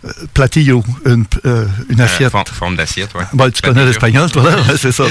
euh, 0.04 0.10
platillo, 0.34 0.84
une, 1.06 1.24
euh, 1.46 1.66
une 1.90 2.00
Euh, 2.00 2.04
assiette. 2.04 2.30
forme, 2.32 2.44
forme 2.46 2.76
d'assiette, 2.76 3.10
oui. 3.14 3.24
Ben, 3.32 3.50
tu 3.50 3.62
connais 3.62 3.84
l'espagnol, 3.84 4.30
toi, 4.30 4.42
là? 4.50 4.56
C'est 4.78 4.92
ça. 4.92 5.04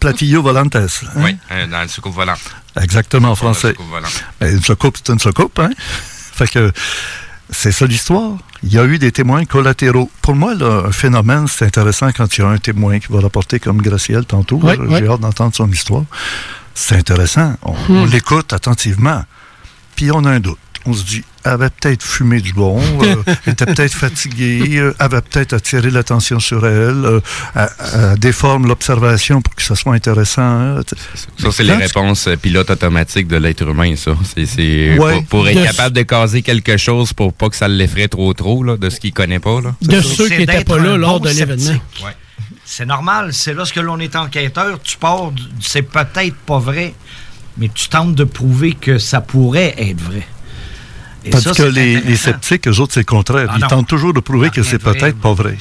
Platillo 0.00 0.42
volantes. 0.42 0.76
hein? 0.76 0.86
Oui, 1.16 1.36
dans 1.70 1.82
le 1.82 1.88
soucoupe 1.88 2.14
volant. 2.14 2.34
Exactement 2.80 3.30
en 3.30 3.34
français. 3.36 3.70
soucoupe 3.70 3.88
volant. 3.90 4.08
Ben, 4.40 4.54
une 4.56 4.62
soucoupe, 4.62 4.96
c'est 4.98 5.12
une 5.12 5.18
soucoupe, 5.18 5.58
hein? 5.58 5.70
Fait 5.78 6.46
que 6.48 6.72
c'est 7.48 7.72
ça 7.72 7.86
l'histoire. 7.86 8.32
Il 8.62 8.72
y 8.72 8.78
a 8.78 8.84
eu 8.84 8.98
des 8.98 9.12
témoins 9.12 9.44
collatéraux. 9.46 10.10
Pour 10.20 10.34
moi, 10.34 10.54
là, 10.54 10.82
un 10.88 10.92
phénomène, 10.92 11.46
c'est 11.48 11.64
intéressant 11.64 12.10
quand 12.12 12.36
il 12.36 12.40
y 12.40 12.44
a 12.44 12.48
un 12.48 12.58
témoin 12.58 12.98
qui 12.98 13.06
va 13.10 13.20
rapporter 13.20 13.58
comme 13.60 13.80
Graciel 13.80 14.24
tantôt. 14.26 14.60
J'ai 14.90 15.08
hâte 15.08 15.20
d'entendre 15.20 15.54
son 15.54 15.70
histoire. 15.70 16.04
C'est 16.78 16.96
intéressant. 16.96 17.54
On, 17.62 17.72
Hmm. 17.72 17.96
on 17.96 18.04
l'écoute 18.04 18.52
attentivement. 18.52 19.24
Puis 19.96 20.10
on 20.12 20.24
a 20.26 20.30
un 20.30 20.40
doute. 20.40 20.58
On 20.88 20.92
se 20.92 21.02
dit, 21.04 21.24
elle 21.44 21.52
avait 21.52 21.70
peut-être 21.70 22.04
fumé 22.04 22.40
du 22.40 22.52
bon, 22.52 22.80
euh, 23.02 23.16
était 23.48 23.66
peut-être 23.66 23.92
fatiguée, 23.94 24.76
euh, 24.78 24.94
avait 25.00 25.20
peut-être 25.20 25.54
attiré 25.54 25.90
l'attention 25.90 26.38
sur 26.38 26.64
elle, 26.64 27.04
euh, 27.04 27.20
elle- 27.56 27.68
elle 27.94 28.18
déforme 28.20 28.68
l'observation 28.68 29.42
pour 29.42 29.52
que 29.56 29.62
ça 29.64 29.74
soit 29.74 29.94
intéressant. 29.94 30.42
hein. 30.42 30.80
Ça, 31.38 31.48
c'est 31.50 31.64
les 31.64 31.72
réponses 31.74 32.28
euh, 32.28 32.36
pilotes 32.36 32.70
automatiques 32.70 33.26
de 33.26 33.36
l'être 33.36 33.66
humain, 33.68 33.96
ça. 33.96 34.12
C'est, 34.46 34.96
Ouais. 34.98 35.14
pour, 35.22 35.24
pour 35.24 35.48
être 35.48 35.58
De- 35.58 35.64
capable 35.64 35.96
de 35.96 36.02
caser 36.02 36.42
quelque 36.42 36.76
chose 36.76 37.12
pour 37.12 37.32
pas 37.32 37.48
que 37.48 37.56
ça 37.56 37.66
l'effraie 37.66 38.06
trop 38.06 38.32
trop, 38.34 38.62
là, 38.62 38.76
de 38.76 38.88
ce 38.88 39.00
qu'il 39.00 39.12
connaît 39.12 39.40
pas, 39.40 39.60
là. 39.60 39.74
De 39.82 40.00
ceux 40.02 40.28
qui 40.28 40.38
n'étaient 40.38 40.62
pas 40.62 40.78
là 40.78 40.96
lors 40.96 41.18
bon 41.20 41.28
de 41.30 41.34
l'événement. 41.34 41.80
C'est 42.66 42.84
normal. 42.84 43.32
C'est 43.32 43.54
lorsque 43.54 43.76
l'on 43.76 43.98
est 44.00 44.16
enquêteur, 44.16 44.82
tu 44.82 44.98
pars, 44.98 45.30
c'est 45.60 45.82
peut-être 45.82 46.34
pas 46.34 46.58
vrai, 46.58 46.94
mais 47.56 47.70
tu 47.72 47.88
tentes 47.88 48.14
de 48.14 48.24
prouver 48.24 48.72
que 48.72 48.98
ça 48.98 49.20
pourrait 49.20 49.74
être 49.78 50.00
vrai. 50.00 50.26
Et 51.26 51.30
Tandis 51.30 51.44
ça, 51.44 51.52
que 51.54 51.62
les, 51.64 52.16
sceptiques, 52.16 52.68
eux 52.68 52.78
autres, 52.80 52.94
c'est 52.94 53.00
le 53.00 53.04
contraire. 53.04 53.48
Ah 53.50 53.56
Ils 53.58 53.66
tentent 53.66 53.88
toujours 53.88 54.12
de 54.14 54.20
prouver 54.20 54.50
que 54.50 54.62
c'est 54.62 54.78
peut-être 54.78 55.16
pas 55.16 55.34
vrai. 55.34 55.56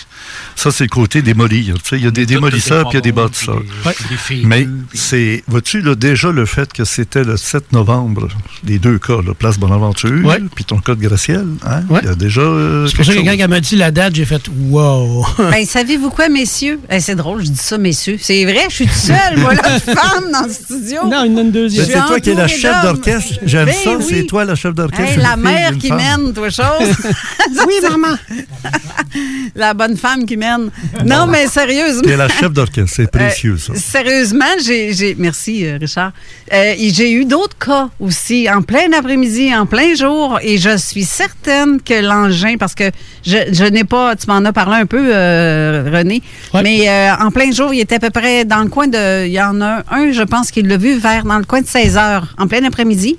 Ça, 0.55 0.71
c'est 0.71 0.83
le 0.85 0.89
côté 0.89 1.21
démolir. 1.21 1.75
Il 1.91 2.03
y 2.03 2.07
a 2.07 2.11
des 2.11 2.25
démolisseurs 2.25 2.83
puis 2.89 2.91
il 2.93 2.95
y 2.95 2.97
a 2.97 3.01
des 3.01 3.11
bâtisseurs. 3.11 3.61
Des 4.09 4.15
filles. 4.17 4.43
Mais 4.45 4.67
c'est, 4.93 5.43
vois-tu, 5.47 5.81
là, 5.81 5.95
déjà 5.95 6.31
le 6.31 6.45
fait 6.45 6.71
que 6.71 6.85
c'était 6.85 7.23
le 7.23 7.35
7 7.37 7.71
novembre, 7.73 8.27
les 8.63 8.77
deux 8.79 8.99
cas, 8.99 9.17
là, 9.25 9.33
Place 9.37 9.57
Bonaventure, 9.57 10.23
Ouais. 10.25 10.39
puis 10.53 10.65
ton 10.65 10.77
cas 10.79 10.95
de 10.95 11.01
Graciel, 11.01 11.45
hein, 11.65 11.81
Ouais. 11.89 11.99
il 12.03 12.07
y 12.07 12.11
a 12.11 12.15
déjà. 12.15 12.41
euh, 12.41 12.87
C'est 12.87 12.95
pour 12.97 13.05
ça 13.05 13.13
que 13.15 13.19
quand 13.19 13.31
elle 13.37 13.47
m'a 13.49 13.59
dit 13.59 13.75
la 13.75 13.91
date, 13.91 14.15
j'ai 14.15 14.25
fait 14.25 14.43
wow. 14.69 15.25
Ben, 15.51 15.65
savez-vous 15.65 16.09
quoi, 16.11 16.29
messieurs? 16.29 16.79
Eh, 16.91 16.99
c'est 16.99 17.15
drôle, 17.15 17.43
je 17.43 17.49
dis 17.51 17.57
ça, 17.57 17.77
messieurs. 17.77 18.17
C'est 18.21 18.43
vrai, 18.45 18.65
je 18.69 18.75
suis 18.75 18.85
toute 18.87 18.95
seule, 18.95 19.37
moi, 19.37 19.53
la 19.55 19.79
femme 19.79 20.31
dans 20.31 20.45
le 20.45 20.53
studio. 20.53 21.01
non, 21.09 21.23
il 21.25 21.31
y 21.31 21.35
en 21.35 21.37
a 21.37 21.41
une 21.41 21.51
Ben, 21.51 21.51
deuxième. 21.51 21.85
Je 21.87 21.91
c'est 21.91 22.05
toi 22.05 22.19
qui 22.19 22.29
es 22.29 22.33
la 22.35 22.47
chef 22.47 22.75
d'orchestre. 22.83 23.39
J'aime 23.45 23.65
Ben 23.65 23.73
ça, 23.73 23.97
oui. 23.97 24.05
c'est 24.07 24.23
toi 24.25 24.45
la 24.45 24.55
chef 24.55 24.73
d'orchestre. 24.75 25.11
Hey, 25.13 25.17
la 25.17 25.35
mère 25.55 25.77
qui 25.77 25.87
femme. 25.87 25.97
mène, 25.97 26.33
toi, 26.33 26.49
chose. 26.49 26.95
oui, 27.67 27.73
maman. 27.89 28.15
la 29.55 29.73
bonne 29.73 29.97
femme 29.97 30.25
qui 30.25 30.37
mène. 30.37 30.69
Non, 31.05 31.25
mais 31.27 31.47
sérieusement. 31.47 32.01
Tu 32.03 32.11
es 32.11 32.17
la 32.17 32.27
chef 32.27 32.51
d'orchestre, 32.51 32.91
c'est 32.95 33.09
précieux, 33.11 33.57
ça. 33.57 33.73
Euh, 33.73 33.75
sérieusement, 33.77 34.45
j'ai, 34.63 34.93
j'ai- 34.93 35.15
merci 35.17 35.65
euh, 35.65 35.77
Richard. 35.79 36.11
Euh, 36.53 36.73
et 36.77 36.93
j'ai 36.93 37.11
eu 37.11 37.25
d'autres 37.25 37.57
cas 37.57 37.89
aussi 37.99 38.47
en 38.49 38.61
plein 38.61 38.91
après-midi, 38.97 39.53
en 39.55 39.65
plein 39.65 39.95
jour, 39.95 40.39
et 40.41 40.57
je 40.57 40.77
suis 40.77 41.03
certaine 41.03 41.81
que 41.81 42.01
l'engin, 42.01 42.55
parce 42.57 42.75
que 42.75 42.91
je, 43.25 43.37
je 43.51 43.63
n'ai 43.65 43.83
pas, 43.83 44.15
tu 44.15 44.27
m'en 44.27 44.43
as 44.45 44.53
parlé 44.53 44.75
un 44.81 44.85
peu, 44.85 45.13
euh, 45.13 45.89
René, 45.91 46.21
mais 46.53 46.87
euh, 46.89 47.15
en 47.19 47.31
plein 47.31 47.51
jour, 47.51 47.73
il 47.73 47.79
était 47.79 47.95
à 47.95 47.99
peu 47.99 48.09
près 48.09 48.45
dans 48.45 48.59
le 48.63 48.69
coin 48.69 48.87
de, 48.87 49.25
il 49.25 49.31
y 49.33 49.41
en 49.41 49.61
a 49.61 49.83
un, 49.91 50.11
je 50.11 50.23
pense 50.23 50.51
qu'il 50.51 50.67
l'a 50.67 50.77
vu 50.77 50.97
vers 50.97 51.23
dans 51.23 51.37
le 51.37 51.45
coin 51.45 51.61
de 51.61 51.67
16 51.67 51.97
heures, 51.97 52.33
en 52.37 52.47
plein 52.47 52.63
après-midi. 52.65 53.17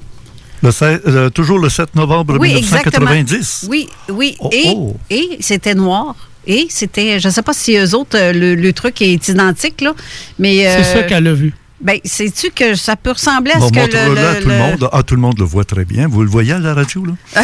Le 0.62 0.70
euh, 0.82 1.30
toujours 1.30 1.58
le 1.58 1.68
7 1.68 1.94
novembre 1.94 2.38
Oui, 2.38 2.54
exactement. 2.56 3.10
1990. 3.10 3.66
Oui, 3.68 3.88
oui. 4.08 4.36
Oh, 4.40 4.50
et 4.52 4.64
oh. 4.74 4.96
et 5.10 5.36
c'était 5.40 5.74
noir. 5.74 6.14
Et 6.46 6.66
c'était, 6.70 7.18
je 7.18 7.28
ne 7.28 7.32
sais 7.32 7.42
pas 7.42 7.52
si 7.52 7.76
eux 7.76 7.94
autres, 7.94 8.16
euh, 8.16 8.32
le, 8.32 8.54
le 8.54 8.72
truc 8.72 9.02
est 9.02 9.28
identique, 9.28 9.80
là, 9.80 9.94
mais... 10.38 10.58
C'est 10.58 10.68
euh, 10.68 10.94
ça 10.94 11.02
qu'elle 11.02 11.26
a 11.26 11.32
vu. 11.34 11.52
Ben, 11.80 11.98
sais-tu 12.04 12.50
que 12.50 12.74
ça 12.74 12.96
peut 12.96 13.10
ressembler 13.12 13.52
à 13.52 13.58
Bon, 13.58 13.68
ce 13.68 13.72
que 13.72 13.78
montre-le 13.80 14.14
le, 14.14 14.20
à 14.26 14.32
le- 14.34 14.40
tout 14.42 14.48
le 14.48 14.54
le- 14.54 14.58
monde. 14.60 14.88
Ah, 14.92 15.02
tout 15.02 15.14
le 15.14 15.20
monde 15.20 15.38
le 15.38 15.44
voit 15.44 15.64
très 15.64 15.84
bien. 15.84 16.08
Vous 16.08 16.22
le 16.22 16.28
voyez 16.28 16.52
à 16.52 16.58
la 16.58 16.72
radio, 16.72 17.04
là? 17.04 17.12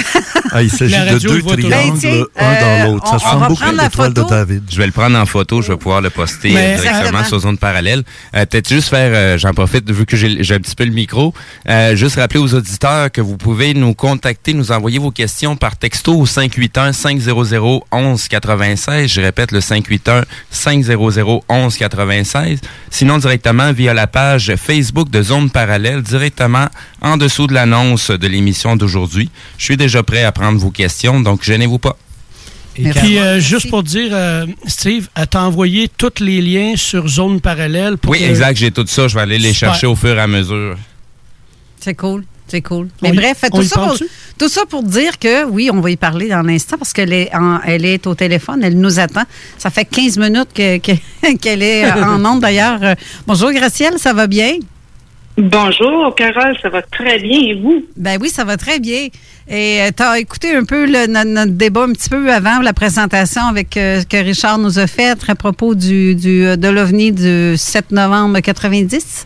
ah, 0.53 0.63
il 0.63 0.71
s'agit 0.71 0.95
de 0.95 1.19
deux 1.19 1.43
triangles. 1.43 1.99
Ben, 2.01 2.25
un 2.39 2.45
euh, 2.45 2.85
dans 2.87 2.93
l'autre. 2.95 3.07
Ça 3.09 3.17
ressemble 3.19 3.49
beaucoup 3.49 3.63
à 3.63 3.73
l'étoile 3.85 4.15
de. 4.15 4.23
David. 4.23 4.63
Je 4.71 4.79
vais 4.79 4.87
le 4.87 4.93
prendre 4.93 5.19
en 5.19 5.27
photo, 5.27 5.61
je 5.61 5.73
vais 5.73 5.77
pouvoir 5.77 6.01
le 6.01 6.09
poster 6.09 6.53
Mais, 6.55 6.77
euh, 6.77 6.81
directement 6.81 6.99
Exactement. 6.99 7.25
sur 7.25 7.39
Zone 7.41 7.59
Parallèle. 7.59 8.05
Euh, 8.35 8.47
Peut-être 8.47 8.69
juste 8.71 8.89
faire, 8.89 9.11
euh, 9.15 9.37
j'en 9.39 9.53
profite 9.53 9.91
vu 9.91 10.07
que 10.07 10.17
j'ai 10.17 10.43
j'ai 10.43 10.55
un 10.55 10.61
petit 10.61 10.75
peu 10.77 10.85
le 10.85 10.93
micro, 10.93 11.35
euh, 11.69 11.95
juste 11.95 12.17
rappeler 12.17 12.41
aux 12.41 12.55
auditeurs 12.55 13.11
que 13.13 13.21
vous 13.21 13.37
pouvez 13.37 13.75
nous 13.75 13.93
contacter, 13.95 14.55
nous 14.55 14.73
envoyer 14.73 14.99
vos 14.99 15.11
questions 15.11 15.57
par 15.57 15.77
texto 15.77 16.15
au 16.19 16.25
581-500-1196. 16.27 19.09
Je 19.09 19.21
répète 19.21 19.53
le 19.53 19.61
581-500-1196. 19.61 22.61
Sinon 22.91 23.19
directement 23.19 23.73
via 23.73 23.93
la 23.95 24.07
page 24.07 24.23
Facebook 24.39 25.11
de 25.11 25.23
Zone 25.23 25.51
Parallèle, 25.51 26.03
directement 26.03 26.67
en 27.01 27.17
dessous 27.17 27.47
de 27.47 27.55
l'annonce 27.55 28.11
de 28.11 28.27
l'émission 28.27 28.77
d'aujourd'hui. 28.77 29.31
Je 29.59 29.65
suis 29.65 29.77
déjà 29.77 30.03
prêt 30.03 30.25
à 30.25 30.33
prendre 30.33 30.59
vos 30.59 30.71
questions, 30.71 31.21
donc 31.21 31.43
gênez-vous 31.45 31.79
pas. 31.79 31.97
Et. 32.77 32.89
Puis 32.91 33.19
euh, 33.19 33.39
juste 33.39 33.69
pour 33.69 33.83
dire, 33.83 34.09
euh, 34.13 34.47
Steve, 34.67 35.09
elle 35.15 35.27
t'a 35.27 35.43
envoyé 35.43 35.91
tous 35.95 36.21
les 36.21 36.41
liens 36.41 36.75
sur 36.77 37.07
Zone 37.07 37.41
Parallèle. 37.41 37.99
Pour 37.99 38.13
Oui, 38.13 38.21
que- 38.21 38.25
exact, 38.25 38.57
j'ai 38.57 38.71
tout 38.71 38.87
ça. 38.87 39.09
Je 39.09 39.15
vais 39.15 39.21
aller 39.21 39.39
les 39.39 39.53
Super. 39.53 39.71
chercher 39.73 39.87
au 39.87 39.95
fur 39.97 40.17
et 40.17 40.21
à 40.21 40.27
mesure. 40.27 40.77
C'est 41.81 41.95
cool. 41.95 42.25
C'est 42.49 42.61
cool. 42.61 42.89
Mais 43.03 43.11
On 43.11 43.15
bref, 43.15 43.45
tout 43.51 43.63
ça, 43.63 43.77
pour, 43.77 43.85
parle-tu? 43.87 44.05
tout 44.39 44.49
ça 44.49 44.63
pour 44.69 44.83
dire 44.83 45.19
que, 45.19 45.45
oui, 45.47 45.71
on 45.73 45.81
va 45.81 45.91
y 45.91 45.97
parler 45.97 46.29
dans 46.29 46.37
un 46.39 46.49
instant 46.49 46.77
parce 46.77 46.93
qu'elle 46.93 47.13
est, 47.13 47.35
en- 47.35 47.61
elle 47.65 47.85
est 47.87 48.07
au 48.07 48.15
téléphone, 48.15 48.61
elle 48.63 48.79
nous 48.79 49.01
attend. 49.01 49.23
Ça 49.57 49.71
fait 49.71 49.85
15 49.87 50.19
minutes 50.19 50.49
que- 50.55 50.79
que- 50.79 51.37
qu'elle 51.41 51.63
est 51.63 51.85
euh, 51.87 52.05
en 52.05 52.23
onde 52.25 52.41
d'ailleurs. 52.41 52.79
Euh, 52.83 52.95
Bonjour 53.27 53.53
Gracielle, 53.53 53.95
ça 53.99 54.13
va 54.13 54.27
bien? 54.27 54.57
Bonjour, 55.39 56.15
Carole, 56.15 56.59
ça 56.61 56.69
va 56.69 56.83
très 56.83 57.19
bien 57.19 57.41
et 57.41 57.55
vous? 57.55 57.83
Ben 57.97 58.19
oui, 58.21 58.29
ça 58.29 58.45
va 58.45 58.59
très 58.59 58.79
bien. 58.81 59.09
Et 59.49 59.81
tu 59.97 60.03
as 60.03 60.19
écouté 60.19 60.55
un 60.55 60.65
peu 60.65 60.85
le- 60.85 61.07
notre, 61.07 61.29
notre 61.31 61.53
débat 61.53 61.85
un 61.85 61.93
petit 61.93 62.11
peu 62.11 62.31
avant 62.31 62.61
la 62.61 62.75
présentation 62.75 63.43
avec 63.47 63.77
euh, 63.79 64.01
ce 64.03 64.07
que 64.07 64.19
Richard 64.19 64.59
nous 64.59 64.79
a 64.79 64.87
fait 64.87 65.17
à 65.27 65.35
propos 65.35 65.75
du, 65.75 66.15
du, 66.15 66.45
euh, 66.45 66.57
de 66.57 66.69
l'OVNI 66.69 67.13
du 67.13 67.55
7 67.57 67.93
novembre 67.93 68.41
90? 68.41 69.25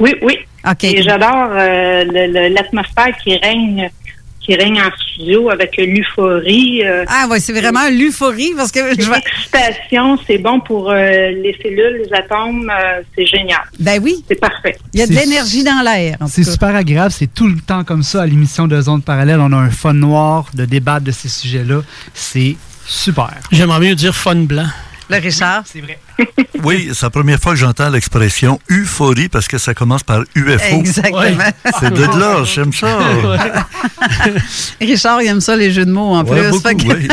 Oui, 0.00 0.14
oui. 0.20 0.34
Et 0.82 1.02
j'adore 1.02 1.48
euh, 1.52 2.04
le- 2.04 2.32
le- 2.32 2.54
l'atmosphère 2.54 3.16
qui 3.22 3.36
règne 3.36 3.90
qui 4.44 4.56
règne 4.56 4.80
en 4.82 4.90
studio 4.96 5.50
avec 5.50 5.76
l'euphorie. 5.76 6.82
euh, 6.84 7.04
Ah 7.06 7.26
oui, 7.30 7.40
c'est 7.40 7.52
vraiment 7.52 7.88
l'euphorie 7.88 8.52
parce 8.56 8.72
que 8.72 8.80
je. 9.00 9.08
L'excitation, 9.08 10.18
c'est 10.26 10.38
bon 10.38 10.58
pour 10.58 10.90
euh, 10.90 10.96
les 11.30 11.56
cellules, 11.62 12.02
les 12.04 12.12
atomes, 12.12 12.68
euh, 12.68 13.02
c'est 13.16 13.24
génial. 13.24 13.60
Ben 13.78 14.00
oui. 14.02 14.24
C'est 14.28 14.40
parfait. 14.40 14.76
Il 14.94 14.98
y 14.98 15.02
a 15.04 15.06
de 15.06 15.12
l'énergie 15.12 15.62
dans 15.62 15.80
l'air. 15.84 16.16
C'est 16.26 16.42
super 16.42 16.74
agréable. 16.74 17.12
C'est 17.12 17.32
tout 17.32 17.46
le 17.46 17.60
temps 17.60 17.84
comme 17.84 18.02
ça 18.02 18.22
à 18.22 18.26
l'émission 18.26 18.66
de 18.66 18.80
Zone 18.80 19.02
Parallèle. 19.02 19.38
On 19.40 19.52
a 19.52 19.56
un 19.56 19.70
fun 19.70 19.92
noir 19.94 20.46
de 20.54 20.64
débattre 20.64 21.04
de 21.04 21.12
ces 21.12 21.28
sujets-là. 21.28 21.82
C'est 22.12 22.56
super. 22.84 23.30
J'aimerais 23.52 23.78
mieux 23.78 23.94
dire 23.94 24.12
fun 24.14 24.34
blanc. 24.34 24.66
Le 25.12 25.18
Richard. 25.22 25.62
C'est 25.66 25.80
vrai. 25.80 25.98
Oui, 26.64 26.90
c'est 26.94 27.02
la 27.02 27.10
première 27.10 27.40
fois 27.40 27.54
que 27.54 27.58
j'entends 27.58 27.90
l'expression 27.90 28.60
euphorie 28.70 29.28
parce 29.28 29.48
que 29.48 29.58
ça 29.58 29.74
commence 29.74 30.04
par 30.04 30.22
UFO. 30.36 30.76
Exactement. 30.76 31.20
C'est 31.80 31.92
de 31.92 32.04
là, 32.04 32.44
j'aime 32.44 32.72
ça. 32.72 32.98
Richard, 34.80 35.22
il 35.22 35.26
aime 35.28 35.40
ça, 35.40 35.56
les 35.56 35.72
jeux 35.72 35.84
de 35.84 35.90
mots 35.90 36.14
en 36.14 36.24
Ouais, 36.24 36.40
plus. 36.40 36.50
beaucoup, 36.50 36.68
Fait 36.68 36.74
que- 36.76 36.86
oui. 36.86 37.08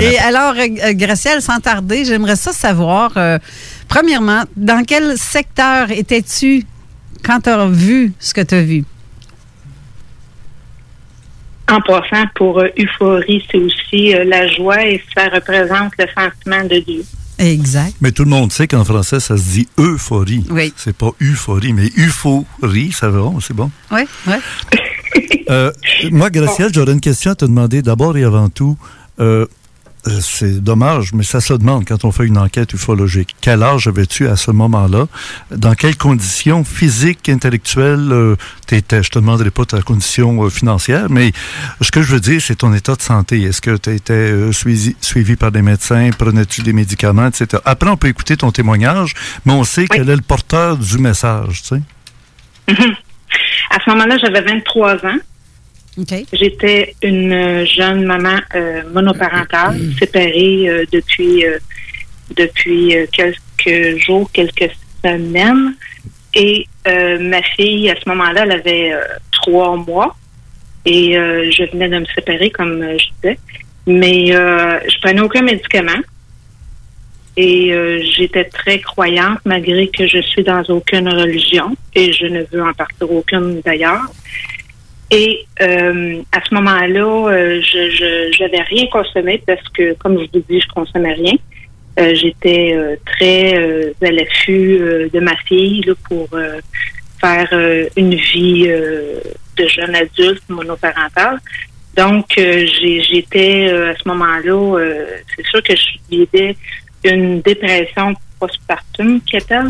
Et 0.00 0.18
alors, 0.18 0.54
euh, 0.56 0.66
euh, 0.84 0.92
Gracielle, 0.94 1.40
sans 1.42 1.58
tarder, 1.60 2.04
j'aimerais 2.04 2.34
ça 2.34 2.52
savoir, 2.52 3.12
euh, 3.16 3.38
premièrement, 3.88 4.42
dans 4.56 4.82
quel 4.84 5.16
secteur 5.16 5.90
étais-tu 5.92 6.64
quand 7.24 7.40
tu 7.40 7.50
as 7.50 7.66
vu 7.66 8.12
ce 8.18 8.34
que 8.34 8.40
tu 8.40 8.54
as 8.56 8.62
vu? 8.62 8.84
En 11.72 11.80
passant, 11.80 12.24
pour 12.34 12.58
euh, 12.60 12.68
euphorie, 12.78 13.42
c'est 13.50 13.56
aussi 13.56 14.14
euh, 14.14 14.24
la 14.24 14.46
joie 14.46 14.86
et 14.86 15.02
ça 15.16 15.30
représente 15.30 15.92
le 15.98 16.04
sentiment 16.14 16.64
de 16.64 16.80
Dieu. 16.80 17.02
Exact. 17.38 17.94
Mais 18.02 18.12
tout 18.12 18.24
le 18.24 18.28
monde 18.28 18.52
sait 18.52 18.68
qu'en 18.68 18.84
français, 18.84 19.20
ça 19.20 19.38
se 19.38 19.42
dit 19.42 19.68
euphorie. 19.78 20.44
Oui. 20.50 20.74
C'est 20.76 20.94
pas 20.94 21.12
euphorie, 21.22 21.72
mais 21.72 21.88
euphorie, 21.96 22.92
ça 22.92 23.08
va, 23.08 23.22
c'est 23.40 23.54
bon? 23.54 23.70
Oui, 23.90 24.02
oui. 24.26 24.34
Euh, 25.50 25.72
moi, 26.10 26.30
Gracielle, 26.30 26.70
j'aurais 26.72 26.92
une 26.92 27.00
question 27.00 27.30
à 27.32 27.34
te 27.34 27.44
demander 27.44 27.80
d'abord 27.80 28.16
et 28.16 28.24
avant 28.24 28.48
tout. 28.48 28.76
Euh, 30.08 30.18
c'est 30.20 30.62
dommage, 30.62 31.12
mais 31.12 31.22
ça 31.22 31.40
se 31.40 31.54
demande 31.54 31.84
quand 31.86 32.04
on 32.04 32.10
fait 32.10 32.26
une 32.26 32.38
enquête 32.38 32.72
ufologique. 32.72 33.36
Quel 33.40 33.62
âge 33.62 33.86
avais-tu 33.86 34.26
à 34.26 34.36
ce 34.36 34.50
moment-là? 34.50 35.06
Dans 35.50 35.74
quelles 35.74 35.96
conditions 35.96 36.64
physiques, 36.64 37.28
intellectuelles 37.28 38.08
euh, 38.10 38.36
t'étais? 38.66 39.02
Je 39.02 39.10
te 39.10 39.18
demanderai 39.20 39.50
pas 39.50 39.64
ta 39.64 39.80
condition 39.80 40.42
euh, 40.42 40.50
financière, 40.50 41.06
mais 41.08 41.32
ce 41.80 41.90
que 41.92 42.02
je 42.02 42.12
veux 42.12 42.20
dire, 42.20 42.40
c'est 42.42 42.56
ton 42.56 42.74
état 42.74 42.96
de 42.96 43.02
santé. 43.02 43.42
Est-ce 43.42 43.60
que 43.60 43.76
tu 43.76 43.90
étais 43.90 44.12
euh, 44.12 44.52
suivi, 44.52 44.96
suivi 45.00 45.36
par 45.36 45.52
des 45.52 45.62
médecins? 45.62 46.10
Prenais-tu 46.18 46.62
des 46.62 46.72
médicaments, 46.72 47.28
etc.? 47.28 47.62
Après, 47.64 47.88
on 47.88 47.96
peut 47.96 48.08
écouter 48.08 48.36
ton 48.36 48.50
témoignage, 48.50 49.14
mais 49.44 49.52
on 49.52 49.62
sait 49.62 49.86
quel 49.86 50.08
est 50.08 50.16
le 50.16 50.22
porteur 50.22 50.76
du 50.76 50.98
message, 50.98 51.62
tu 51.62 51.76
sais. 51.76 51.82
À 53.70 53.78
ce 53.82 53.90
moment-là, 53.90 54.18
j'avais 54.18 54.42
23 54.42 55.06
ans. 55.06 55.18
J'étais 56.32 56.94
une 57.02 57.32
euh, 57.32 57.66
jeune 57.66 58.04
maman 58.04 58.38
euh, 58.54 58.82
monoparentale, 58.92 59.78
séparée 59.98 60.68
euh, 60.68 60.84
depuis 60.90 61.44
euh, 61.44 61.58
depuis 62.34 62.94
quelques 63.12 63.98
jours, 63.98 64.30
quelques 64.32 64.70
semaines. 65.04 65.74
Et 66.34 66.66
ma 66.86 67.42
fille, 67.42 67.90
à 67.90 67.94
ce 68.02 68.08
moment-là, 68.08 68.44
elle 68.44 68.52
avait 68.52 68.94
trois 69.30 69.76
mois. 69.76 70.16
Et 70.86 71.12
je 71.12 71.70
venais 71.70 71.90
de 71.90 71.98
me 71.98 72.06
séparer, 72.06 72.50
comme 72.50 72.82
je 72.82 73.06
disais. 73.20 73.38
Mais 73.86 74.28
je 74.28 75.00
prenais 75.00 75.20
aucun 75.20 75.42
médicament. 75.42 76.00
Et 77.36 77.72
euh, 77.72 78.02
j'étais 78.02 78.44
très 78.44 78.80
croyante, 78.80 79.38
malgré 79.44 79.88
que 79.88 80.06
je 80.06 80.20
suis 80.20 80.42
dans 80.42 80.62
aucune 80.64 81.08
religion. 81.08 81.74
Et 81.94 82.12
je 82.12 82.26
ne 82.26 82.42
veux 82.52 82.62
en 82.62 82.72
partir 82.74 83.10
aucune 83.10 83.60
d'ailleurs. 83.60 84.02
Et 85.14 85.46
euh, 85.60 86.22
à 86.32 86.40
ce 86.42 86.54
moment-là, 86.54 87.28
euh, 87.30 87.60
je 87.60 88.32
j'avais 88.36 88.62
rien 88.62 88.86
consommé 88.86 89.42
parce 89.46 89.68
que, 89.68 89.92
comme 89.94 90.18
je 90.18 90.26
vous 90.32 90.44
dis, 90.48 90.58
je 90.58 90.68
consommais 90.68 91.12
rien. 91.12 91.34
Euh, 92.00 92.14
J'étais 92.14 92.72
euh, 92.74 92.96
très 93.04 93.54
euh, 93.58 93.92
à 94.02 94.10
l'affût 94.10 94.78
euh, 94.80 95.10
de 95.12 95.20
ma 95.20 95.36
fille 95.46 95.82
là, 95.82 95.92
pour 96.08 96.28
faire 97.20 97.52
une 97.96 98.14
vie 98.14 98.66
de 98.66 99.68
jeune 99.68 99.94
adulte 99.94 100.42
monoparentale. 100.48 101.38
Donc, 101.94 102.24
j'étais 102.36 103.70
à 103.70 103.94
ce 103.94 104.08
moment-là, 104.08 105.14
c'est 105.36 105.46
sûr 105.46 105.62
que 105.62 105.76
je 105.76 105.86
vivais 106.10 106.56
une 107.04 107.40
dépression 107.42 108.14
postpartum, 108.40 109.20
qui 109.20 109.36
appelle. 109.36 109.68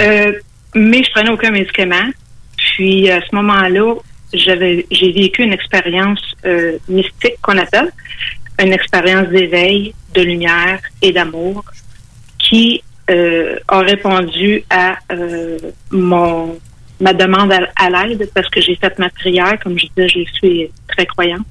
Euh, 0.00 0.32
mais 0.74 1.02
je 1.02 1.10
prenais 1.10 1.30
aucun 1.30 1.50
médicament. 1.50 2.08
Puis 2.62 3.10
à 3.10 3.20
ce 3.20 3.34
moment-là, 3.34 3.94
j'avais 4.32 4.86
j'ai 4.90 5.12
vécu 5.12 5.42
une 5.42 5.52
expérience 5.52 6.22
euh, 6.44 6.78
mystique 6.88 7.36
qu'on 7.42 7.58
appelle, 7.58 7.90
une 8.62 8.72
expérience 8.72 9.28
d'éveil, 9.28 9.94
de 10.14 10.22
lumière 10.22 10.80
et 11.00 11.12
d'amour 11.12 11.64
qui 12.38 12.82
euh, 13.10 13.56
a 13.68 13.80
répondu 13.80 14.64
à 14.70 14.96
euh, 15.12 15.58
mon 15.90 16.58
ma 17.00 17.12
demande 17.12 17.52
à, 17.52 17.90
l'aide 17.90 18.30
parce 18.32 18.48
que 18.48 18.60
j'ai 18.60 18.76
fait 18.76 18.96
ma 18.98 19.10
prière, 19.10 19.58
comme 19.60 19.76
je 19.78 19.86
disais, 19.88 20.08
je 20.08 20.32
suis 20.34 20.70
très 20.88 21.04
croyante. 21.04 21.46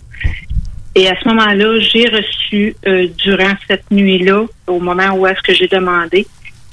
Et 0.96 1.08
à 1.10 1.20
ce 1.22 1.28
moment-là, 1.28 1.80
j'ai 1.80 2.08
reçu 2.08 2.76
euh, 2.88 3.08
durant 3.18 3.54
cette 3.68 3.90
nuit-là, 3.92 4.46
au 4.68 4.80
moment 4.80 5.12
où 5.14 5.28
est-ce 5.28 5.42
que 5.42 5.54
j'ai 5.54 5.68
demandé, 5.68 6.26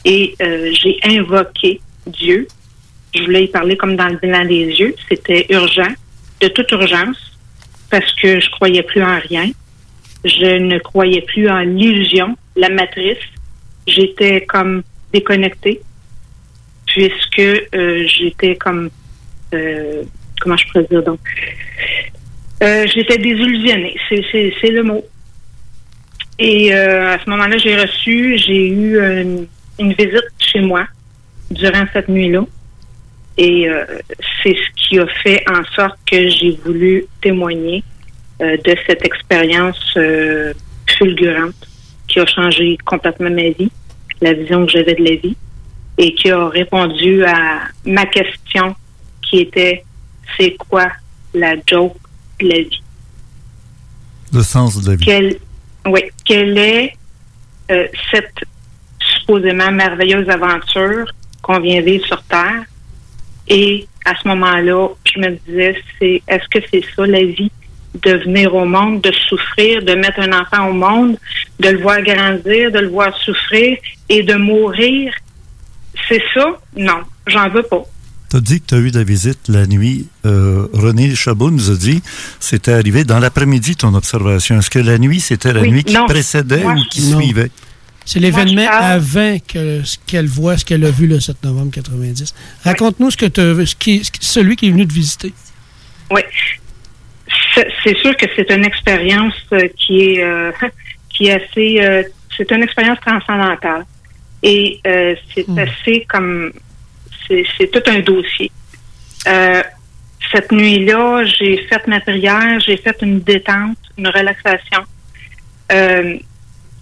et 0.05 0.35
euh, 0.40 0.70
j'ai 0.81 0.98
invoqué 1.05 1.81
Dieu. 2.07 2.46
Je 3.14 3.23
voulais 3.23 3.44
y 3.44 3.49
parler 3.49 3.77
comme 3.77 3.97
dans 3.97 4.09
le 4.09 4.16
bilan 4.16 4.44
des 4.44 4.66
yeux. 4.66 4.94
C'était 5.09 5.47
urgent, 5.51 5.92
de 6.40 6.49
toute 6.49 6.71
urgence, 6.73 7.16
parce 7.90 8.12
que 8.14 8.40
je 8.40 8.51
croyais 8.51 8.83
plus 8.83 9.03
en 9.03 9.18
rien. 9.18 9.51
Je 10.25 10.59
ne 10.59 10.79
croyais 10.79 11.23
plus 11.23 11.49
en 11.49 11.61
l'illusion, 11.61 12.37
la 12.57 12.68
matrice. 12.68 13.18
J'étais 13.87 14.42
comme 14.42 14.83
déconnectée, 15.12 15.81
puisque 16.87 17.38
euh, 17.38 18.07
j'étais 18.07 18.57
comme 18.57 18.90
euh, 19.55 20.03
comment 20.40 20.57
je 20.57 20.66
pourrais 20.66 20.85
dire 20.85 21.03
donc? 21.03 21.21
Euh, 22.62 22.87
j'étais 22.92 23.18
désillusionnée, 23.18 23.97
c'est, 24.09 24.71
le 24.71 24.83
mot. 24.83 25.05
Et 26.40 26.73
à 26.73 27.18
ce 27.25 27.31
moment-là, 27.31 27.57
j'ai 27.57 27.77
reçu, 27.77 28.37
j'ai 28.37 28.68
eu 28.68 28.99
une 29.79 29.92
visite 29.92 30.29
chez 30.38 30.61
moi 30.61 30.87
durant 31.51 31.85
cette 31.92 32.09
nuit-là. 32.09 32.44
Et 33.38 33.68
euh, 33.68 33.85
c'est 34.42 34.55
ce 34.55 34.88
qui 34.88 34.98
a 34.98 35.07
fait 35.22 35.44
en 35.48 35.62
sorte 35.77 35.96
que 36.11 36.29
j'ai 36.29 36.59
voulu 36.64 37.07
témoigner 37.22 37.85
euh, 38.42 38.57
de 38.57 38.77
cette 38.85 39.05
expérience 39.07 39.94
euh, 39.96 40.53
fulgurante 40.98 41.55
qui 42.09 42.18
a 42.18 42.27
changé 42.27 42.77
complètement 42.85 43.31
ma 43.31 43.51
vie, 43.51 43.70
la 44.20 44.33
vision 44.33 44.66
que 44.66 44.72
j'avais 44.72 44.94
de 44.94 45.05
la 45.05 45.14
vie, 45.14 45.37
et 45.98 46.14
qui 46.14 46.31
a 46.31 46.48
répondu 46.48 47.22
à 47.24 47.61
ma 47.87 48.07
question 48.07 48.74
qui 49.22 49.38
était 49.40 49.85
c'est 50.37 50.57
quoi 50.57 50.88
la 51.33 51.55
joke 51.64 51.96
de 52.40 52.48
la 52.48 52.59
vie? 52.59 52.83
Le 54.33 54.42
sens 54.42 54.83
de 54.83 54.90
la 54.90 54.96
vie. 54.96 55.05
Quelle, 55.05 55.37
oui, 55.87 56.03
quelle 56.24 56.59
est 56.59 56.96
cette 58.11 58.40
supposément 58.98 59.70
merveilleuse 59.70 60.29
aventure 60.29 61.07
qu'on 61.42 61.61
vient 61.61 61.83
vivre 61.83 62.05
sur 62.07 62.22
Terre? 62.24 62.64
Et 63.48 63.87
à 64.04 64.12
ce 64.20 64.28
moment-là, 64.28 64.88
je 65.04 65.20
me 65.20 65.30
disais, 65.46 65.76
c'est 65.98 66.22
est-ce 66.28 66.48
que 66.50 66.64
c'est 66.70 66.84
ça 66.94 67.06
la 67.06 67.22
vie? 67.24 67.50
De 68.02 68.12
venir 68.12 68.54
au 68.54 68.66
monde, 68.66 69.00
de 69.00 69.11
souffrir, 69.28 69.82
de 69.82 69.94
mettre 69.94 70.20
un 70.20 70.32
enfant 70.40 70.68
au 70.68 70.72
monde, 70.74 71.16
de 71.58 71.68
le 71.70 71.78
voir 71.80 72.00
grandir, 72.02 72.70
de 72.70 72.78
le 72.80 72.88
voir 72.88 73.16
souffrir 73.18 73.78
et 74.08 74.22
de 74.22 74.34
mourir. 74.34 75.12
C'est 76.08 76.22
ça? 76.34 76.46
Non, 76.76 77.00
j'en 77.26 77.48
veux 77.48 77.62
pas. 77.62 77.82
Tu 78.30 78.37
as 78.37 78.40
dit 78.40 78.61
que 78.61 78.66
tu 78.66 78.74
as 78.74 78.78
eu 78.78 78.90
la 78.90 79.04
visite 79.04 79.48
la 79.48 79.66
nuit. 79.66 80.06
Euh, 80.26 80.66
René 80.74 81.14
Chabot 81.14 81.50
nous 81.50 81.70
a 81.70 81.74
dit 81.76 82.02
c'était 82.38 82.72
arrivé 82.72 83.04
dans 83.04 83.18
l'après-midi 83.18 83.74
ton 83.74 83.94
observation. 83.94 84.58
Est-ce 84.58 84.68
que 84.70 84.78
la 84.78 84.98
nuit, 84.98 85.18
c'était 85.20 85.54
la 85.54 85.62
Oui, 85.62 85.70
nuit 85.70 85.84
qui 85.84 85.94
non. 85.94 86.04
précédait 86.06 86.62
Moi, 86.62 86.74
ou 86.74 86.84
qui 86.90 87.11
non. 87.11 87.20
suivait? 87.20 87.50
C'est 88.11 88.21
l'événement 88.21 88.66
avant 88.71 89.37
que, 89.47 89.83
ce 89.85 89.99
qu'elle 90.07 90.27
voit, 90.27 90.57
ce 90.57 90.64
qu'elle 90.64 90.83
a 90.87 90.90
vu 90.90 91.07
le 91.07 91.21
7 91.21 91.44
novembre 91.44 91.71
90. 91.73 92.35
Raconte-nous 92.64 93.11
ce 93.11 93.16
que 93.18 93.27
tu 93.27 93.66
ce 93.66 93.75
qui, 93.77 94.03
ce 94.03 94.11
qui- 94.11 94.25
celui 94.25 94.57
qui 94.57 94.68
est 94.68 94.71
venu 94.71 94.87
te 94.88 94.92
visiter. 94.94 95.33
Oui. 96.11 96.23
C'est 97.85 97.99
sûr 97.99 98.16
que 98.16 98.25
c'est 98.35 98.51
une 98.51 98.64
expérience 98.64 99.35
euh, 99.53 99.68
qui 99.77 100.01
est 100.12 100.23
euh, 100.25 100.51
qui 101.11 101.27
est 101.27 101.33
assez 101.42 101.81
euh, 101.83 102.03
c'est 102.35 102.51
une 102.51 102.62
expérience 102.62 102.99
transcendantale. 103.07 103.85
Et 104.42 104.81
euh, 104.87 105.14
c'est 105.35 105.47
assez 105.59 106.07
comme 106.09 106.51
c'est 107.29 107.71
tout 107.71 107.83
un 107.90 107.99
dossier. 107.99 108.51
Cette 110.33 110.51
nuit-là, 110.51 111.25
j'ai 111.27 111.59
fait 111.68 111.87
ma 111.87 112.01
prière, 112.01 112.59
j'ai 112.61 112.79
fait 112.79 112.97
une 113.03 113.21
détente, 113.21 113.77
une 113.99 114.09
relaxation, 114.09 114.83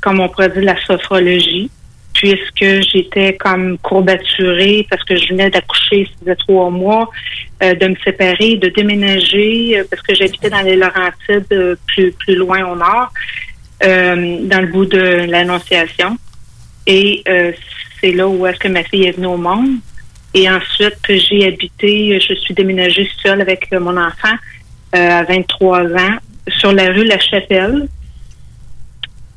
comme 0.07 0.21
on 0.21 0.29
pourrait 0.29 0.51
dire 0.51 0.63
la 0.63 0.81
sophrologie, 0.85 1.69
puisque 2.15 2.65
j'étais 2.93 3.37
comme 3.37 3.77
courbaturée 3.79 4.87
parce 4.89 5.03
que 5.03 5.17
je 5.17 5.31
venais 5.31 5.51
d'accoucher, 5.51 6.05
ça 6.05 6.13
faisait 6.21 6.37
trois 6.37 6.71
mois, 6.71 7.11
euh, 7.61 7.75
de 7.75 7.89
me 7.89 7.97
séparer, 8.05 8.55
de 8.55 8.69
déménager, 8.69 9.77
euh, 9.77 9.85
parce 9.91 10.01
que 10.03 10.15
j'habitais 10.15 10.49
dans 10.49 10.61
les 10.61 10.77
Laurentides, 10.77 11.47
euh, 11.51 11.75
plus, 11.89 12.13
plus 12.13 12.37
loin 12.37 12.65
au 12.71 12.77
nord, 12.77 13.13
dans 13.83 14.61
le 14.61 14.69
bout 14.69 14.87
de 14.87 15.27
l'Annonciation. 15.29 16.17
Et 16.87 17.25
c'est 18.01 18.13
là 18.13 18.29
où 18.29 18.47
est-ce 18.47 18.61
que 18.61 18.69
ma 18.69 18.85
fille 18.85 19.07
est 19.07 19.17
venue 19.17 19.27
au 19.27 19.37
monde. 19.37 19.79
Et 20.35 20.49
ensuite, 20.49 21.01
j'ai 21.09 21.49
habité, 21.49 22.21
je 22.21 22.35
suis 22.35 22.55
déménagée 22.55 23.11
seule 23.25 23.41
avec 23.41 23.73
mon 23.73 23.97
enfant 23.97 24.37
à 24.93 25.25
23 25.25 25.81
ans 25.81 26.17
sur 26.49 26.73
la 26.73 26.93
rue 26.93 27.05
La 27.05 27.19
Chapelle. 27.19 27.89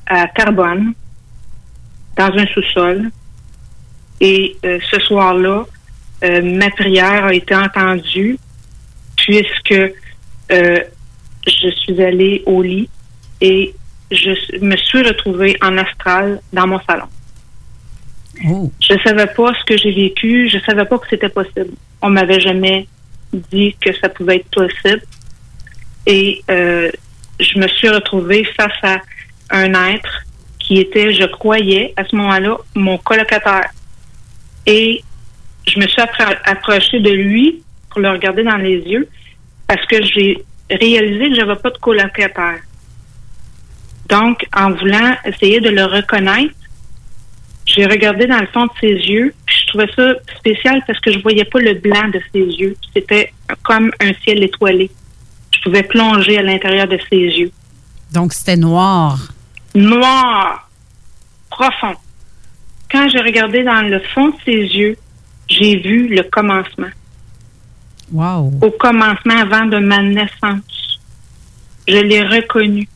À 0.09 0.27
Carbone, 0.27 0.93
dans 2.17 2.37
un 2.37 2.45
sous-sol. 2.47 3.09
Et 4.19 4.57
euh, 4.65 4.79
ce 4.91 4.99
soir-là, 4.99 5.65
euh, 6.23 6.41
ma 6.41 6.69
prière 6.71 7.25
a 7.25 7.33
été 7.33 7.55
entendue 7.55 8.37
puisque 9.15 9.71
euh, 9.71 10.79
je 11.47 11.69
suis 11.69 12.03
allée 12.03 12.43
au 12.45 12.61
lit 12.61 12.89
et 13.39 13.73
je 14.11 14.59
me 14.59 14.75
suis 14.75 15.01
retrouvée 15.01 15.55
en 15.61 15.77
astral 15.77 16.41
dans 16.51 16.67
mon 16.67 16.79
salon. 16.81 17.05
Oh. 18.49 18.71
Je 18.81 18.95
savais 19.05 19.27
pas 19.27 19.53
ce 19.53 19.63
que 19.65 19.77
j'ai 19.77 19.91
vécu, 19.91 20.49
je 20.49 20.57
savais 20.59 20.85
pas 20.85 20.97
que 20.97 21.07
c'était 21.09 21.29
possible. 21.29 21.71
On 22.01 22.09
m'avait 22.09 22.39
jamais 22.39 22.87
dit 23.31 23.75
que 23.79 23.93
ça 24.01 24.09
pouvait 24.09 24.37
être 24.37 24.49
possible. 24.49 25.03
Et 26.05 26.41
je 26.47 27.59
me 27.59 27.67
suis 27.67 27.89
retrouvée 27.89 28.43
face 28.43 28.73
à 28.83 28.99
un 29.49 29.73
être 29.93 30.25
qui 30.59 30.77
était, 30.79 31.13
je 31.13 31.25
croyais, 31.25 31.93
à 31.97 32.05
ce 32.05 32.15
moment-là, 32.15 32.57
mon 32.75 32.97
colocataire. 32.97 33.69
Et 34.65 35.03
je 35.67 35.79
me 35.79 35.88
suis 35.88 36.01
approchée 36.45 36.99
de 36.99 37.09
lui 37.09 37.63
pour 37.89 38.01
le 38.01 38.12
regarder 38.12 38.43
dans 38.43 38.57
les 38.57 38.77
yeux 38.77 39.07
parce 39.67 39.83
que 39.85 40.03
j'ai 40.03 40.43
réalisé 40.69 41.29
que 41.29 41.35
j'avais 41.35 41.55
pas 41.55 41.69
de 41.69 41.77
colocataire. 41.77 42.59
Donc, 44.09 44.45
en 44.55 44.71
voulant 44.71 45.15
essayer 45.25 45.59
de 45.59 45.69
le 45.69 45.85
reconnaître, 45.85 46.53
j'ai 47.65 47.85
regardé 47.85 48.25
dans 48.25 48.39
le 48.39 48.47
fond 48.47 48.65
de 48.65 48.71
ses 48.81 48.93
yeux. 48.93 49.33
je 49.45 49.67
trouvais 49.67 49.89
ça 49.95 50.13
spécial 50.38 50.81
parce 50.88 50.99
que 50.99 51.12
je 51.12 51.19
voyais 51.19 51.45
pas 51.45 51.59
le 51.59 51.75
blanc 51.75 52.07
de 52.09 52.19
ses 52.33 52.39
yeux. 52.39 52.75
C'était 52.93 53.31
comme 53.63 53.91
un 53.99 54.12
ciel 54.23 54.43
étoilé. 54.43 54.89
Je 55.51 55.59
pouvais 55.62 55.83
plonger 55.83 56.39
à 56.39 56.41
l'intérieur 56.41 56.88
de 56.88 56.97
ses 57.09 57.17
yeux. 57.17 57.51
Donc, 58.12 58.33
c'était 58.33 58.57
noir. 58.57 59.19
Noir. 59.75 60.69
Profond. 61.49 61.95
Quand 62.91 63.08
j'ai 63.10 63.19
regardé 63.19 63.63
dans 63.63 63.82
le 63.82 63.99
fond 63.99 64.29
de 64.29 64.36
ses 64.45 64.51
yeux, 64.51 64.97
j'ai 65.47 65.77
vu 65.77 66.08
le 66.08 66.23
commencement. 66.23 66.89
Wow. 68.12 68.51
Au 68.62 68.71
commencement, 68.71 69.38
avant 69.38 69.65
de 69.65 69.77
ma 69.77 70.01
naissance. 70.01 70.99
Je 71.88 71.97
l'ai 71.97 72.23
reconnu. 72.23 72.88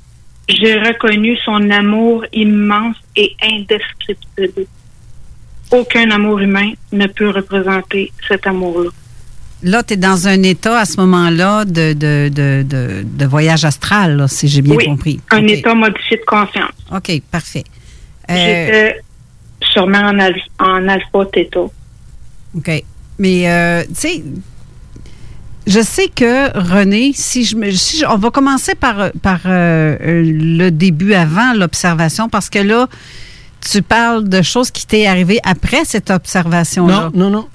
J'ai 0.47 0.75
reconnu 0.75 1.37
son 1.45 1.69
amour 1.69 2.25
immense 2.33 2.97
et 3.15 3.35
indescriptible. 3.41 4.65
Aucun 5.71 6.11
amour 6.11 6.39
humain 6.39 6.73
ne 6.91 7.07
peut 7.07 7.29
représenter 7.29 8.11
cet 8.27 8.45
amour-là. 8.45 8.89
Là, 9.63 9.81
tu 9.83 9.93
es 9.93 9.97
dans 9.97 10.27
un 10.27 10.43
état 10.43 10.79
à 10.79 10.85
ce 10.85 10.99
moment-là 10.99 11.65
de, 11.65 11.93
de, 11.93 12.29
de, 12.29 12.65
de, 13.03 13.25
voyage 13.25 13.63
astral, 13.63 14.25
si 14.27 14.47
j'ai 14.47 14.61
bien 14.61 14.75
oui, 14.75 14.85
compris. 14.85 15.19
Un 15.31 15.47
état 15.47 15.73
modifié 15.73 16.17
de 16.17 16.25
conscience. 16.25 16.71
OK, 16.93 17.21
parfait. 17.31 17.63
Euh, 18.29 18.35
J'étais 18.35 19.01
sûrement 19.61 19.99
en, 19.99 20.65
en 20.65 20.87
alpha-theta. 20.87 21.61
OK. 22.55 22.83
Mais, 23.19 23.49
euh, 23.49 23.83
tu 23.83 23.95
sais, 23.95 24.23
je 25.65 25.79
sais 25.79 26.07
que 26.07 26.57
René, 26.57 27.11
si 27.13 27.45
je 27.45 27.55
me, 27.55 27.71
si 27.71 28.03
on 28.05 28.17
va 28.17 28.31
commencer 28.31 28.75
par 28.75 29.11
par 29.21 29.39
euh, 29.45 29.97
le 30.01 30.69
début 30.71 31.13
avant 31.13 31.53
l'observation 31.53 32.27
parce 32.27 32.49
que 32.49 32.59
là, 32.59 32.87
tu 33.61 33.81
parles 33.81 34.27
de 34.27 34.41
choses 34.41 34.71
qui 34.71 34.85
t'est 34.85 35.07
arrivées 35.07 35.39
après 35.43 35.85
cette 35.85 36.09
observation-là. 36.09 37.11
Non, 37.13 37.29
non, 37.29 37.29
non. 37.29 37.47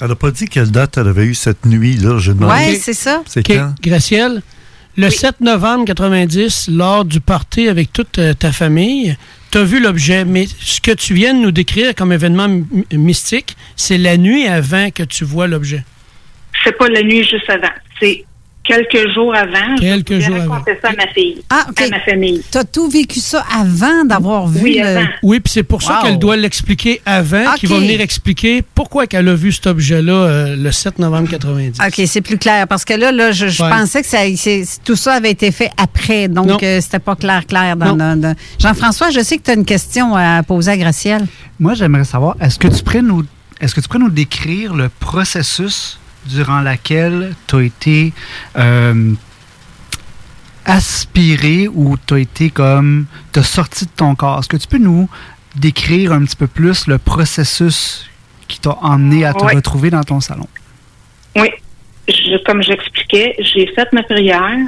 Elle 0.00 0.08
n'a 0.08 0.14
pas 0.14 0.30
dit 0.30 0.46
quelle 0.46 0.70
date 0.70 0.98
elle 0.98 1.08
avait 1.08 1.24
eu 1.24 1.34
cette 1.34 1.64
nuit-là. 1.64 2.16
Oui, 2.16 2.76
c'est 2.80 2.94
ça. 2.94 3.22
C'est 3.26 3.42
quand? 3.42 3.74
Gracielle, 3.80 4.42
le 4.96 5.10
7 5.10 5.40
novembre 5.40 5.86
90, 5.86 6.68
lors 6.72 7.04
du 7.04 7.20
party 7.20 7.68
avec 7.68 7.92
toute 7.92 8.18
euh, 8.18 8.32
ta 8.32 8.52
famille, 8.52 9.16
tu 9.50 9.58
as 9.58 9.64
vu 9.64 9.80
l'objet, 9.80 10.24
mais 10.24 10.46
ce 10.46 10.80
que 10.80 10.92
tu 10.92 11.14
viens 11.14 11.34
de 11.34 11.40
nous 11.40 11.50
décrire 11.50 11.94
comme 11.94 12.12
événement 12.12 12.48
mystique, 12.92 13.56
c'est 13.76 13.98
la 13.98 14.16
nuit 14.16 14.46
avant 14.46 14.90
que 14.90 15.02
tu 15.02 15.24
vois 15.24 15.48
l'objet. 15.48 15.84
C'est 16.62 16.76
pas 16.76 16.88
la 16.88 17.02
nuit 17.02 17.24
juste 17.24 17.48
avant. 17.50 17.72
C'est 18.00 18.24
quelques 18.64 19.12
jours 19.14 19.34
avant. 19.34 19.76
Quelques 19.78 20.18
jours 20.20 20.36
avant. 20.36 20.64
ça 20.64 20.88
à 20.88 20.92
ma 20.96 21.06
fille. 21.08 21.42
Ah, 21.50 21.66
OK. 21.68 21.80
À 21.82 21.88
ma 21.88 22.00
famille. 22.00 22.42
Tu 22.50 22.58
as 22.58 22.64
tout 22.64 22.88
vécu 22.88 23.20
ça 23.20 23.44
avant 23.54 24.04
d'avoir 24.04 24.46
vu 24.48 24.60
oui, 24.62 24.78
le... 24.80 24.86
Avant. 24.86 25.06
Oui, 25.22 25.40
puis 25.40 25.52
c'est 25.52 25.62
pour 25.62 25.82
ça 25.82 26.00
qu'elle 26.02 26.18
doit 26.18 26.36
l'expliquer 26.36 27.00
avant, 27.06 27.44
OK. 27.52 27.58
qu'il 27.58 27.68
va 27.68 27.78
venir 27.78 28.00
expliquer 28.00 28.62
pourquoi 28.74 29.06
qu'elle 29.06 29.28
a 29.28 29.34
vu 29.34 29.52
cet 29.52 29.66
objet-là 29.66 30.12
euh, 30.12 30.56
le 30.56 30.72
7 30.72 30.98
novembre 30.98 31.28
90. 31.28 31.78
OK, 31.86 32.02
c'est 32.06 32.20
plus 32.20 32.38
clair. 32.38 32.66
Parce 32.66 32.84
que 32.84 32.94
là, 32.94 33.12
là 33.12 33.30
je, 33.32 33.48
je 33.48 33.62
Ouais. 33.62 33.70
pensais 33.70 34.02
que 34.02 34.08
ça, 34.08 34.18
c'est- 34.36 34.64
tout 34.84 34.96
ça 34.96 35.14
avait 35.14 35.30
été 35.30 35.50
fait 35.52 35.70
après. 35.76 36.28
Donc, 36.28 36.62
euh, 36.62 36.80
c'était 36.80 36.98
pas 36.98 37.16
clair, 37.16 37.46
clair. 37.46 37.76
Dans- 37.76 37.94
dans- 37.96 38.34
Jean-François, 38.58 39.10
je 39.10 39.20
sais 39.20 39.36
que 39.38 39.42
tu 39.42 39.50
as 39.50 39.54
une 39.54 39.64
question 39.64 40.14
à 40.16 40.42
poser 40.42 40.72
à 40.72 40.76
Gracielle. 40.76 41.26
Moi, 41.60 41.74
j'aimerais 41.74 42.04
savoir, 42.04 42.36
est-ce 42.40 42.58
que 42.58 42.68
tu 42.68 42.82
pourrais 42.82 43.02
nous, 43.02 43.24
est-ce 43.60 43.74
que 43.74 43.80
tu 43.80 43.88
pourrais 43.88 44.00
nous 44.00 44.10
décrire 44.10 44.74
le 44.74 44.88
processus 44.88 45.98
durant 46.26 46.60
lequel 46.60 47.34
tu 47.46 47.56
as 47.56 47.62
été 47.62 48.12
euh, 48.56 49.12
aspiré 50.64 51.68
ou 51.68 51.96
tu 52.06 52.14
as 52.14 52.18
été 52.18 52.50
comme, 52.50 53.06
tu 53.32 53.42
sorti 53.42 53.84
de 53.86 53.90
ton 53.96 54.14
corps? 54.14 54.40
Est-ce 54.40 54.48
que 54.48 54.56
tu 54.56 54.66
peux 54.68 54.78
nous 54.78 55.08
décrire 55.56 56.12
un 56.12 56.24
petit 56.24 56.36
peu 56.36 56.46
plus 56.46 56.86
le 56.86 56.98
processus 56.98 58.08
qui 58.48 58.60
t'a 58.60 58.72
emmené 58.82 59.24
à 59.24 59.32
te 59.32 59.44
retrouver 59.56 59.90
dans 59.90 60.02
ton 60.02 60.20
salon? 60.20 60.48
Oui. 61.36 61.48
Je- 62.08 62.42
comme 62.44 62.62
j'expliquais, 62.62 63.34
j'ai 63.38 63.66
fait 63.74 63.90
ma 63.92 64.02
prière. 64.02 64.58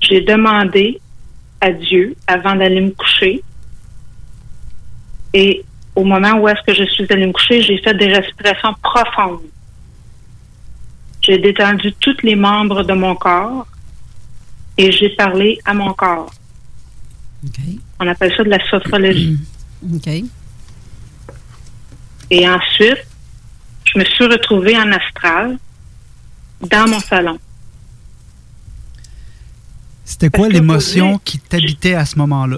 J'ai 0.00 0.20
demandé 0.20 1.00
à 1.60 1.70
Dieu 1.70 2.16
avant 2.26 2.56
d'aller 2.56 2.80
me 2.80 2.90
coucher. 2.90 3.42
Et 5.32 5.64
au 5.94 6.02
moment 6.04 6.32
où 6.34 6.48
est-ce 6.48 6.60
que 6.66 6.74
je 6.74 6.84
suis 6.90 7.06
allée 7.10 7.26
me 7.26 7.32
coucher, 7.32 7.62
j'ai 7.62 7.78
fait 7.78 7.94
des 7.94 8.08
respirations 8.12 8.74
profondes. 8.82 9.42
J'ai 11.22 11.38
détendu 11.38 11.92
tous 12.00 12.16
les 12.22 12.34
membres 12.34 12.82
de 12.82 12.92
mon 12.92 13.14
corps 13.14 13.66
et 14.76 14.90
j'ai 14.90 15.10
parlé 15.10 15.58
à 15.64 15.72
mon 15.72 15.92
corps. 15.94 16.32
On 18.00 18.06
appelle 18.06 18.34
ça 18.36 18.42
de 18.42 18.50
la 18.50 18.64
sophrologie. 18.68 19.38
OK. 19.94 20.08
Et 22.30 22.48
ensuite, 22.48 23.06
je 23.84 23.98
me 23.98 24.04
suis 24.04 24.26
retrouvée 24.26 24.76
en 24.76 24.90
astral 24.92 25.58
dans 26.60 26.88
mon 26.88 26.98
salon. 27.00 27.38
C'était 30.04 30.30
quoi 30.30 30.48
l'émotion 30.48 31.18
qui 31.18 31.38
t'habitait 31.38 31.94
à 31.94 32.04
ce 32.04 32.18
moment-là? 32.18 32.56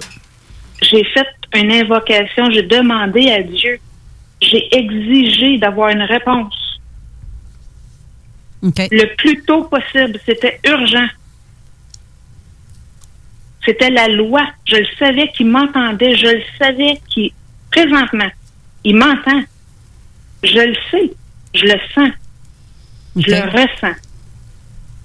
J'ai 0.81 1.03
fait 1.05 1.27
une 1.55 1.71
invocation, 1.71 2.49
j'ai 2.51 2.63
demandé 2.63 3.29
à 3.29 3.41
Dieu, 3.41 3.79
j'ai 4.41 4.75
exigé 4.75 5.57
d'avoir 5.57 5.89
une 5.89 6.01
réponse. 6.03 6.64
Le 8.91 9.15
plus 9.15 9.41
tôt 9.43 9.63
possible, 9.65 10.19
c'était 10.25 10.59
urgent. 10.65 11.07
C'était 13.63 13.89
la 13.89 14.07
loi. 14.07 14.41
Je 14.65 14.77
le 14.77 14.87
savais 14.97 15.27
qu'il 15.29 15.47
m'entendait, 15.47 16.15
je 16.15 16.27
le 16.27 16.41
savais 16.59 16.99
qu'il, 17.09 17.31
présentement, 17.71 18.29
il 18.83 18.95
m'entend. 18.95 19.43
Je 20.43 20.59
le 20.59 20.75
sais, 20.91 21.13
je 21.53 21.63
le 21.63 21.79
sens, 21.93 22.11
je 23.15 23.31
le 23.31 23.41
ressens. 23.49 23.97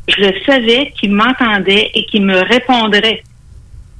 Je 0.08 0.22
le 0.22 0.32
savais 0.44 0.92
qu'il 0.98 1.12
m'entendait 1.12 1.90
et 1.94 2.04
qu'il 2.06 2.24
me 2.24 2.36
répondrait. 2.42 3.22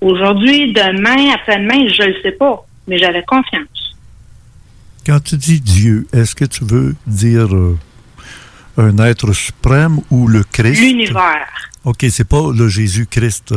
Aujourd'hui, 0.00 0.72
demain, 0.72 1.34
après-demain, 1.34 1.88
je 1.88 2.02
le 2.02 2.20
sais 2.22 2.32
pas, 2.32 2.66
mais 2.88 2.98
j'avais 2.98 3.22
confiance. 3.22 3.96
Quand 5.06 5.20
tu 5.22 5.36
dis 5.36 5.60
Dieu, 5.60 6.06
est-ce 6.12 6.34
que 6.34 6.44
tu 6.44 6.64
veux 6.64 6.94
dire 7.06 7.54
euh, 7.54 7.78
un 8.80 8.98
être 8.98 9.32
suprême 9.32 10.00
ou 10.10 10.26
le 10.28 10.42
Christ? 10.44 10.80
L'univers. 10.80 11.48
OK, 11.84 12.04
c'est 12.10 12.28
pas 12.28 12.50
le 12.54 12.68
Jésus-Christ. 12.68 13.54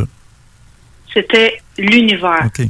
C'était 1.14 1.62
l'univers. 1.78 2.46
OK. 2.46 2.66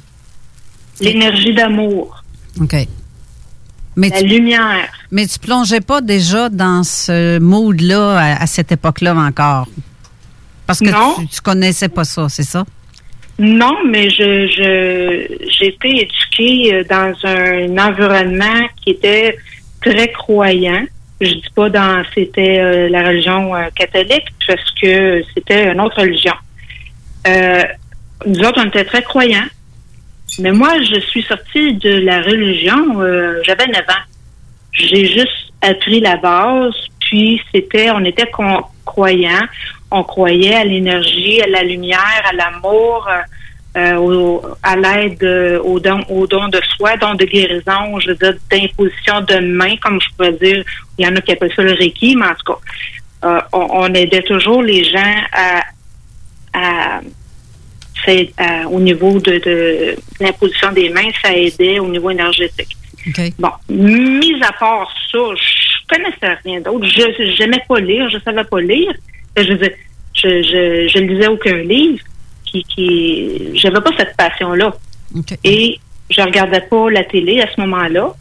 L'énergie 1.00 1.54
d'amour. 1.54 2.24
OK. 2.60 2.76
Mais 3.96 4.10
la 4.10 4.22
tu, 4.22 4.28
lumière. 4.28 4.90
Mais 5.12 5.28
tu 5.28 5.38
plongeais 5.40 5.82
pas 5.82 6.02
déjà 6.02 6.50
dans 6.50 6.84
ce 6.84 7.38
mood-là 7.40 8.18
à, 8.18 8.44
à 8.44 8.48
cette 8.48 8.72
époque-là 8.72 9.16
encore? 9.16 9.68
Parce 10.66 10.80
que 10.80 10.90
Non. 10.90 11.16
tu, 11.20 11.28
tu 11.28 11.42
connaissais 11.42 11.90
pas 11.90 12.04
ça, 12.04 12.28
c'est 12.30 12.44
ça? 12.44 12.66
Non, 13.40 13.76
mais 13.88 14.10
je, 14.10 14.48
je 14.48 15.48
j'ai 15.50 15.68
été 15.70 15.90
éduquée 15.90 16.74
euh, 16.74 16.84
dans 16.90 17.14
un 17.24 17.78
environnement 17.90 18.68
qui 18.84 18.92
était 18.92 19.38
très 19.82 20.12
croyant. 20.12 20.86
Je 21.24 21.36
dis 21.36 21.50
pas 21.56 21.70
dans 21.70 22.04
c'était 22.14 22.60
euh, 22.60 22.90
la 22.90 23.08
religion 23.08 23.56
euh, 23.56 23.70
catholique 23.74 24.28
parce 24.46 24.72
que 24.72 25.24
c'était 25.34 25.72
une 25.72 25.80
autre 25.80 26.02
religion. 26.02 26.34
Euh, 27.28 27.64
nous 28.26 28.40
autres, 28.42 28.62
on 28.62 28.68
était 28.68 28.84
très 28.84 29.04
croyants. 29.04 29.48
Mais 30.40 30.52
moi, 30.52 30.82
je 30.82 31.00
suis 31.00 31.24
sortie 31.24 31.76
de 31.76 32.00
la 32.00 32.22
religion, 32.22 33.00
j'avais 33.44 33.68
9 33.68 33.82
ans. 33.82 34.06
J'ai 34.72 35.06
juste 35.06 35.54
appris 35.62 36.00
la 36.00 36.18
base, 36.18 36.74
puis 37.00 37.40
c'était, 37.54 37.92
on 37.92 38.04
était 38.04 38.30
croyants, 38.86 39.48
on 39.92 40.04
croyait 40.04 40.56
à 40.56 40.64
l'énergie, 40.64 41.42
à 41.42 41.48
la 41.48 41.62
lumière, 41.64 42.24
à 42.26 42.34
l'amour. 42.34 43.08
Euh, 43.76 43.98
euh, 43.98 44.40
à 44.62 44.76
l'aide 44.76 45.24
euh, 45.24 45.60
aux 45.64 45.80
dons, 45.80 46.04
aux 46.08 46.28
dons 46.28 46.48
de 46.48 46.62
soi, 46.76 46.96
dons 46.98 47.16
de 47.16 47.26
guérison, 47.26 48.00
je 48.00 48.10
veux 48.10 48.16
dire, 48.16 48.36
d'imposition 48.52 49.22
de 49.22 49.40
main, 49.40 49.76
comme 49.78 50.00
je 50.00 50.08
pourrais 50.16 50.34
dire. 50.34 50.64
Il 51.00 51.06
y 51.06 51.08
en 51.08 51.16
a 51.16 51.22
qui 51.22 51.32
appellent 51.32 51.54
ça 51.56 51.64
le 51.64 51.74
Reiki, 51.74 52.16
mais 52.16 52.28
en 52.28 52.36
tout 52.36 52.54
cas, 52.54 53.48
on, 53.52 53.92
aidait 53.96 54.22
toujours 54.22 54.62
les 54.62 54.84
gens 54.84 55.16
à, 55.32 55.64
à, 56.54 57.02
au 58.70 58.80
niveau 58.80 59.20
de, 59.20 59.40
de 59.40 59.96
l'imposition 60.20 60.72
des 60.72 60.90
mains, 60.90 61.10
ça 61.24 61.34
aidait 61.34 61.80
au 61.80 61.88
niveau 61.88 62.12
énergétique. 62.12 62.78
Bon, 63.40 63.50
mis 63.70 64.40
à 64.44 64.52
part 64.52 64.94
ça, 65.12 65.18
je 65.36 65.96
connaissais 65.96 66.38
rien 66.46 66.62
d'autre. 66.62 66.86
Je 66.86 67.40
n'aimais 67.40 67.64
pas 67.68 67.80
lire, 67.80 68.08
je 68.10 68.20
savais 68.20 68.44
pas 68.44 68.62
lire. 68.62 68.94
Je 69.36 69.42
je, 70.14 70.44
je, 70.44 70.88
je 70.90 71.00
lisais 71.00 71.28
aucun 71.28 71.58
livre 71.58 72.04
qui, 72.54 72.64
qui 72.64 73.58
j'avais 73.58 73.82
pas 73.82 73.92
cette 73.98 74.16
passion-là. 74.16 74.74
Et 75.44 75.80
je 76.10 76.22
regardais 76.22 76.62
pas 76.62 76.90
la 76.90 77.04
télé 77.04 77.42
à 77.42 77.52
ce 77.54 77.60
moment-là. 77.62 78.14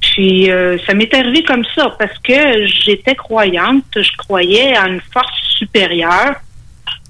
Puis 0.00 0.50
euh, 0.50 0.76
ça 0.86 0.94
m'est 0.94 1.12
arrivé 1.14 1.42
comme 1.42 1.64
ça 1.74 1.94
parce 1.98 2.18
que 2.18 2.66
j'étais 2.66 3.14
croyante, 3.14 3.84
je 3.96 4.16
croyais 4.18 4.76
à 4.76 4.86
une 4.86 5.00
force 5.12 5.40
supérieure, 5.56 6.36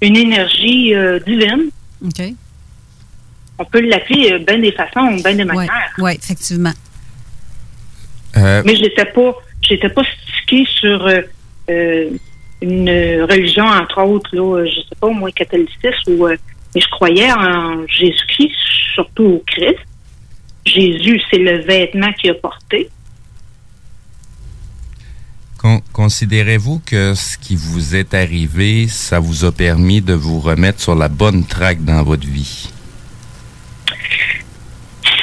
une 0.00 0.16
énergie 0.16 0.94
euh, 0.94 1.18
divine. 1.20 1.70
On 3.58 3.64
peut 3.64 3.80
l'appeler 3.80 4.32
euh, 4.32 4.38
bien 4.38 4.58
des 4.58 4.72
façons, 4.72 5.16
bien 5.22 5.34
des 5.34 5.44
manières. 5.44 5.92
Oui, 5.98 6.04
ouais, 6.04 6.14
effectivement. 6.16 6.72
Mais 8.36 8.76
j'étais 8.76 9.04
pas 9.04 9.34
j'étais 9.62 9.88
pas 9.88 10.02
stickée 10.04 10.66
sur 10.68 11.08
une 12.62 12.88
religion, 13.22 13.64
entre 13.64 14.02
autres, 14.02 14.34
là, 14.34 14.64
je 14.66 14.80
sais 14.80 14.96
pas, 15.00 15.08
moi, 15.10 15.30
catholicisme, 15.32 16.12
ou, 16.12 16.26
euh, 16.26 16.36
mais 16.74 16.80
je 16.80 16.88
croyais 16.88 17.32
en 17.32 17.86
Jésus-Christ, 17.86 18.54
surtout 18.94 19.24
au 19.24 19.44
Christ. 19.46 19.78
Jésus, 20.64 21.20
c'est 21.30 21.38
le 21.38 21.58
vêtement 21.58 22.12
qu'il 22.12 22.30
a 22.30 22.34
porté. 22.34 22.88
Considérez-vous 25.92 26.82
que 26.84 27.14
ce 27.14 27.38
qui 27.38 27.56
vous 27.56 27.96
est 27.96 28.12
arrivé, 28.12 28.86
ça 28.86 29.18
vous 29.18 29.46
a 29.46 29.52
permis 29.52 30.02
de 30.02 30.12
vous 30.12 30.38
remettre 30.38 30.80
sur 30.80 30.94
la 30.94 31.08
bonne 31.08 31.46
traque 31.46 31.82
dans 31.82 32.02
votre 32.02 32.26
vie? 32.26 32.70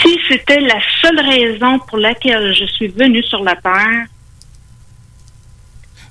Si 0.02 0.20
c'était 0.28 0.62
la 0.62 0.80
seule 1.02 1.20
raison 1.20 1.78
pour 1.80 2.00
laquelle 2.00 2.56
je 2.56 2.66
suis 2.66 2.88
venue 2.88 3.22
sur 3.22 3.44
la 3.44 3.56
terre, 3.56 4.08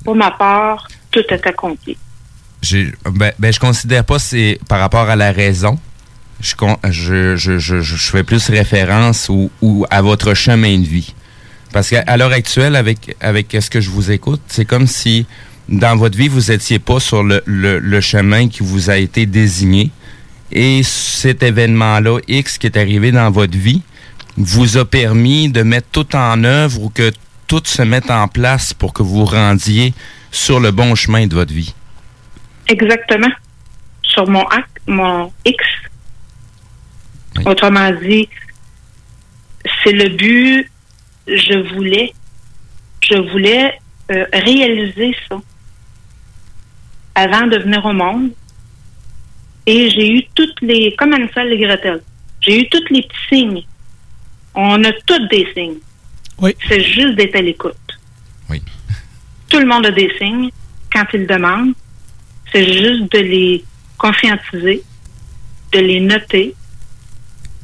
pour 0.04 0.14
ma 0.14 0.30
part, 0.30 0.86
tout 1.10 1.24
est 1.28 1.46
accompli. 1.46 1.96
Ben, 3.04 3.32
ben, 3.38 3.52
je 3.52 3.58
considère 3.58 4.04
pas 4.04 4.18
c'est 4.18 4.60
par 4.68 4.80
rapport 4.80 5.08
à 5.08 5.16
la 5.16 5.32
raison. 5.32 5.78
Je, 6.40 6.54
je, 6.90 7.36
je, 7.36 7.58
je, 7.58 7.80
je 7.80 8.10
fais 8.10 8.24
plus 8.24 8.48
référence 8.48 9.28
ou, 9.28 9.86
à 9.90 10.02
votre 10.02 10.34
chemin 10.34 10.78
de 10.78 10.86
vie. 10.86 11.14
Parce 11.72 11.90
qu'à 11.90 12.16
l'heure 12.16 12.32
actuelle, 12.32 12.76
avec, 12.76 13.14
avec 13.20 13.56
ce 13.60 13.70
que 13.70 13.80
je 13.80 13.90
vous 13.90 14.10
écoute, 14.10 14.40
c'est 14.48 14.64
comme 14.64 14.86
si 14.86 15.26
dans 15.68 15.96
votre 15.96 16.16
vie, 16.16 16.28
vous 16.28 16.50
étiez 16.50 16.78
pas 16.78 16.98
sur 16.98 17.22
le, 17.22 17.42
le 17.46 18.00
chemin 18.00 18.48
qui 18.48 18.62
vous 18.62 18.90
a 18.90 18.96
été 18.96 19.26
désigné. 19.26 19.90
Et 20.50 20.82
cet 20.82 21.42
événement-là, 21.42 22.18
X, 22.26 22.58
qui 22.58 22.66
est 22.66 22.76
arrivé 22.76 23.12
dans 23.12 23.30
votre 23.30 23.56
vie, 23.56 23.82
vous 24.36 24.78
a 24.78 24.84
permis 24.84 25.48
de 25.48 25.62
mettre 25.62 25.88
tout 25.92 26.16
en 26.16 26.42
œuvre 26.42 26.82
ou 26.82 26.88
que 26.88 27.12
tout 27.46 27.62
se 27.64 27.82
mette 27.82 28.10
en 28.10 28.26
place 28.26 28.74
pour 28.74 28.92
que 28.92 29.02
vous 29.02 29.24
rendiez 29.24 29.92
sur 30.30 30.60
le 30.60 30.70
bon 30.70 30.94
chemin 30.94 31.26
de 31.26 31.34
votre 31.34 31.52
vie. 31.52 31.74
Exactement. 32.68 33.30
Sur 34.02 34.28
mon, 34.28 34.44
mon 34.86 35.32
X. 35.44 35.64
Autrement 37.46 37.90
dit, 38.02 38.28
c'est 39.82 39.92
le 39.92 40.08
but, 40.10 40.68
je 41.26 41.74
voulais, 41.74 42.12
je 43.02 43.16
voulais 43.30 43.78
euh, 44.10 44.24
réaliser 44.32 45.14
ça 45.28 45.40
avant 47.14 47.46
de 47.46 47.58
venir 47.58 47.84
au 47.84 47.92
monde. 47.92 48.30
Et 49.66 49.90
j'ai 49.90 50.10
eu 50.12 50.24
toutes 50.34 50.60
les, 50.62 50.94
comme 50.96 51.14
Ansel 51.14 51.52
et 51.52 51.58
Gretel, 51.58 52.02
j'ai 52.40 52.62
eu 52.62 52.68
tous 52.68 52.82
les 52.90 53.02
petits 53.02 53.26
signes. 53.28 53.62
On 54.54 54.82
a 54.82 54.92
tous 55.06 55.28
des 55.28 55.46
signes. 55.54 55.78
Oui. 56.38 56.56
C'est 56.66 56.82
juste 56.82 57.14
d'être 57.14 57.36
à 57.36 57.42
l'écoute. 57.42 57.76
Tout 59.50 59.58
le 59.58 59.66
monde 59.66 59.84
a 59.84 59.90
des 59.90 60.10
signes 60.18 60.50
quand 60.90 61.04
ils 61.12 61.26
demandent. 61.26 61.74
C'est 62.52 62.64
juste 62.64 63.12
de 63.12 63.18
les 63.18 63.64
conscientiser, 63.98 64.82
de 65.72 65.78
les 65.78 66.00
noter 66.00 66.54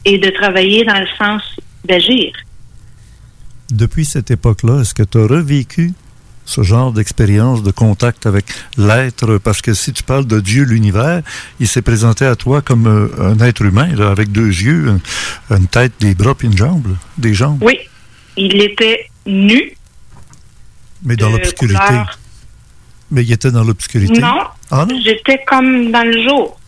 et 0.05 0.19
de 0.19 0.31
travailler 0.31 0.85
dans 0.85 1.01
le 1.01 1.07
sens 1.19 1.43
d'agir. 1.85 2.33
Depuis 3.71 4.05
cette 4.05 4.31
époque-là, 4.31 4.81
est-ce 4.83 4.95
que 4.95 5.03
tu 5.03 5.19
as 5.19 5.27
revécu 5.27 5.93
ce 6.47 6.63
genre 6.63 6.93
d'expérience, 6.93 7.63
de 7.63 7.73
contact 7.73 8.25
avec 8.25 8.47
l'être, 8.79 9.39
parce 9.39 9.61
que 9.61 9.75
si 9.75 9.93
tu 9.93 10.03
parles 10.03 10.27
de 10.27 10.41
Dieu, 10.41 10.65
l'univers, 10.65 11.23
il 11.61 11.69
s'est 11.69 11.83
présenté 11.83 12.25
à 12.25 12.37
toi 12.37 12.63
comme 12.63 12.87
euh, 12.87 13.09
un 13.19 13.39
être 13.45 13.63
humain, 13.63 13.99
avec 13.99 14.31
deux 14.31 14.47
yeux, 14.47 14.99
une, 15.51 15.67
tête, 15.67 15.93
des 16.01 16.15
bras 16.15 16.35
puis 16.35 16.47
une 16.47 16.57
jambe, 16.57 16.97
des 17.19 17.35
jambes. 17.35 17.59
Oui, 17.63 17.79
il 18.37 18.63
était 18.63 19.11
nu, 19.27 19.76
mais 21.07 21.17
dans 21.17 21.31
l'obscurité. 21.31 22.03
Mais 23.11 23.23
il 23.23 23.33
était 23.33 23.53
dans 23.53 23.63
l'obscurité. 23.63 24.21
Ah, 24.71 24.85
non, 24.85 25.01
J'étais 25.03 25.43
comme 25.47 25.93
dans 25.93 26.03
le 26.03 26.21
jour. 26.29 26.59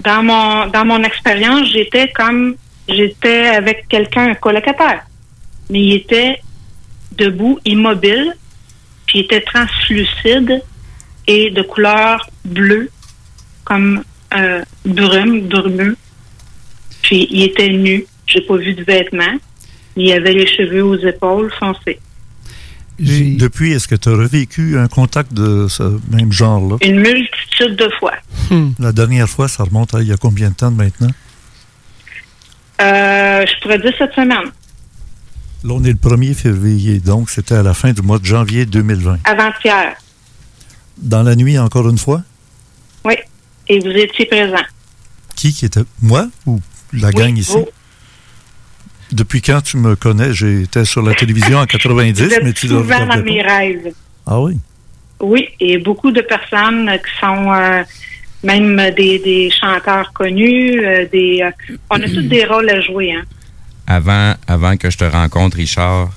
Dans 0.00 0.22
mon 0.22 0.66
dans 0.68 0.86
mon 0.86 1.02
expérience, 1.04 1.68
j'étais 1.70 2.10
comme 2.10 2.56
j'étais 2.88 3.48
avec 3.48 3.86
quelqu'un, 3.88 4.30
un 4.30 4.34
colocataire. 4.34 5.02
Mais 5.68 5.80
il 5.80 5.94
était 5.96 6.40
debout, 7.12 7.58
immobile, 7.66 8.34
puis 9.06 9.18
il 9.18 9.24
était 9.26 9.42
translucide 9.42 10.62
et 11.26 11.50
de 11.50 11.62
couleur 11.62 12.30
bleue, 12.46 12.90
comme 13.64 14.02
euh, 14.34 14.62
brume, 14.86 15.42
brumeux. 15.42 15.96
Puis 17.02 17.28
il 17.30 17.42
était 17.42 17.68
nu. 17.68 18.06
J'ai 18.26 18.40
pas 18.40 18.56
vu 18.56 18.72
de 18.72 18.84
vêtements. 18.84 19.36
Il 19.96 20.10
avait 20.12 20.32
les 20.32 20.46
cheveux 20.46 20.82
aux 20.82 20.96
épaules 20.96 21.52
foncés. 21.58 22.00
Depuis, 23.00 23.72
est-ce 23.72 23.88
que 23.88 23.94
tu 23.94 24.08
as 24.08 24.12
revécu 24.12 24.78
un 24.78 24.88
contact 24.88 25.32
de 25.32 25.68
ce 25.68 25.98
même 26.10 26.32
genre-là? 26.32 26.76
Une 26.82 27.00
multitude 27.00 27.76
de 27.76 27.88
fois. 27.98 28.14
Hmm. 28.50 28.70
La 28.78 28.92
dernière 28.92 29.28
fois, 29.28 29.48
ça 29.48 29.64
remonte 29.64 29.94
à 29.94 30.02
il 30.02 30.08
y 30.08 30.12
a 30.12 30.16
combien 30.16 30.50
de 30.50 30.54
temps 30.54 30.70
maintenant? 30.70 31.10
Euh, 32.80 33.46
je 33.46 33.60
pourrais 33.60 33.78
dire 33.78 33.92
cette 33.98 34.12
semaine. 34.12 34.50
Là, 35.62 35.74
on 35.74 35.84
est 35.84 35.92
le 35.92 35.94
1er 35.94 36.34
février, 36.34 36.98
donc 37.00 37.30
c'était 37.30 37.54
à 37.54 37.62
la 37.62 37.74
fin 37.74 37.92
du 37.92 38.02
mois 38.02 38.18
de 38.18 38.24
janvier 38.24 38.64
2020. 38.66 39.18
Avant-hier. 39.24 39.94
Dans 40.98 41.22
la 41.22 41.34
nuit, 41.36 41.58
encore 41.58 41.88
une 41.88 41.98
fois? 41.98 42.22
Oui. 43.04 43.14
Et 43.68 43.78
vous 43.78 43.90
étiez 43.90 44.26
présent. 44.26 44.64
Qui 45.36 45.52
qui 45.52 45.64
était? 45.66 45.84
Moi 46.02 46.28
ou 46.46 46.60
la 46.92 47.12
gang 47.12 47.36
ici? 47.36 47.56
Depuis 49.12 49.42
quand 49.42 49.60
tu 49.60 49.76
me 49.76 49.96
connais? 49.96 50.32
J'étais 50.32 50.84
sur 50.84 51.02
la 51.02 51.14
télévision 51.14 51.58
en 51.58 51.66
90, 51.66 52.40
mais 52.42 52.52
tu 52.52 52.68
dois 52.68 52.82
souvent 52.82 53.06
dans 53.06 53.22
mes 53.22 53.42
rêves. 53.42 53.92
Ah 54.26 54.40
oui? 54.40 54.58
Oui, 55.20 55.48
et 55.58 55.78
beaucoup 55.78 56.12
de 56.12 56.22
personnes 56.22 56.90
qui 56.90 57.20
sont 57.20 57.52
euh, 57.52 57.82
même 58.42 58.76
des, 58.96 59.50
chanteurs 59.50 60.12
connus, 60.12 60.80
euh, 60.80 61.06
des, 61.12 61.42
euh, 61.42 61.74
on 61.90 61.96
a 61.96 62.08
tous 62.08 62.22
des 62.22 62.44
rôles 62.46 62.70
à 62.70 62.80
jouer. 62.80 63.12
Hein? 63.12 63.24
Avant, 63.86 64.34
avant 64.46 64.76
que 64.76 64.88
je 64.88 64.96
te 64.96 65.04
rencontre, 65.04 65.56
Richard, 65.56 66.10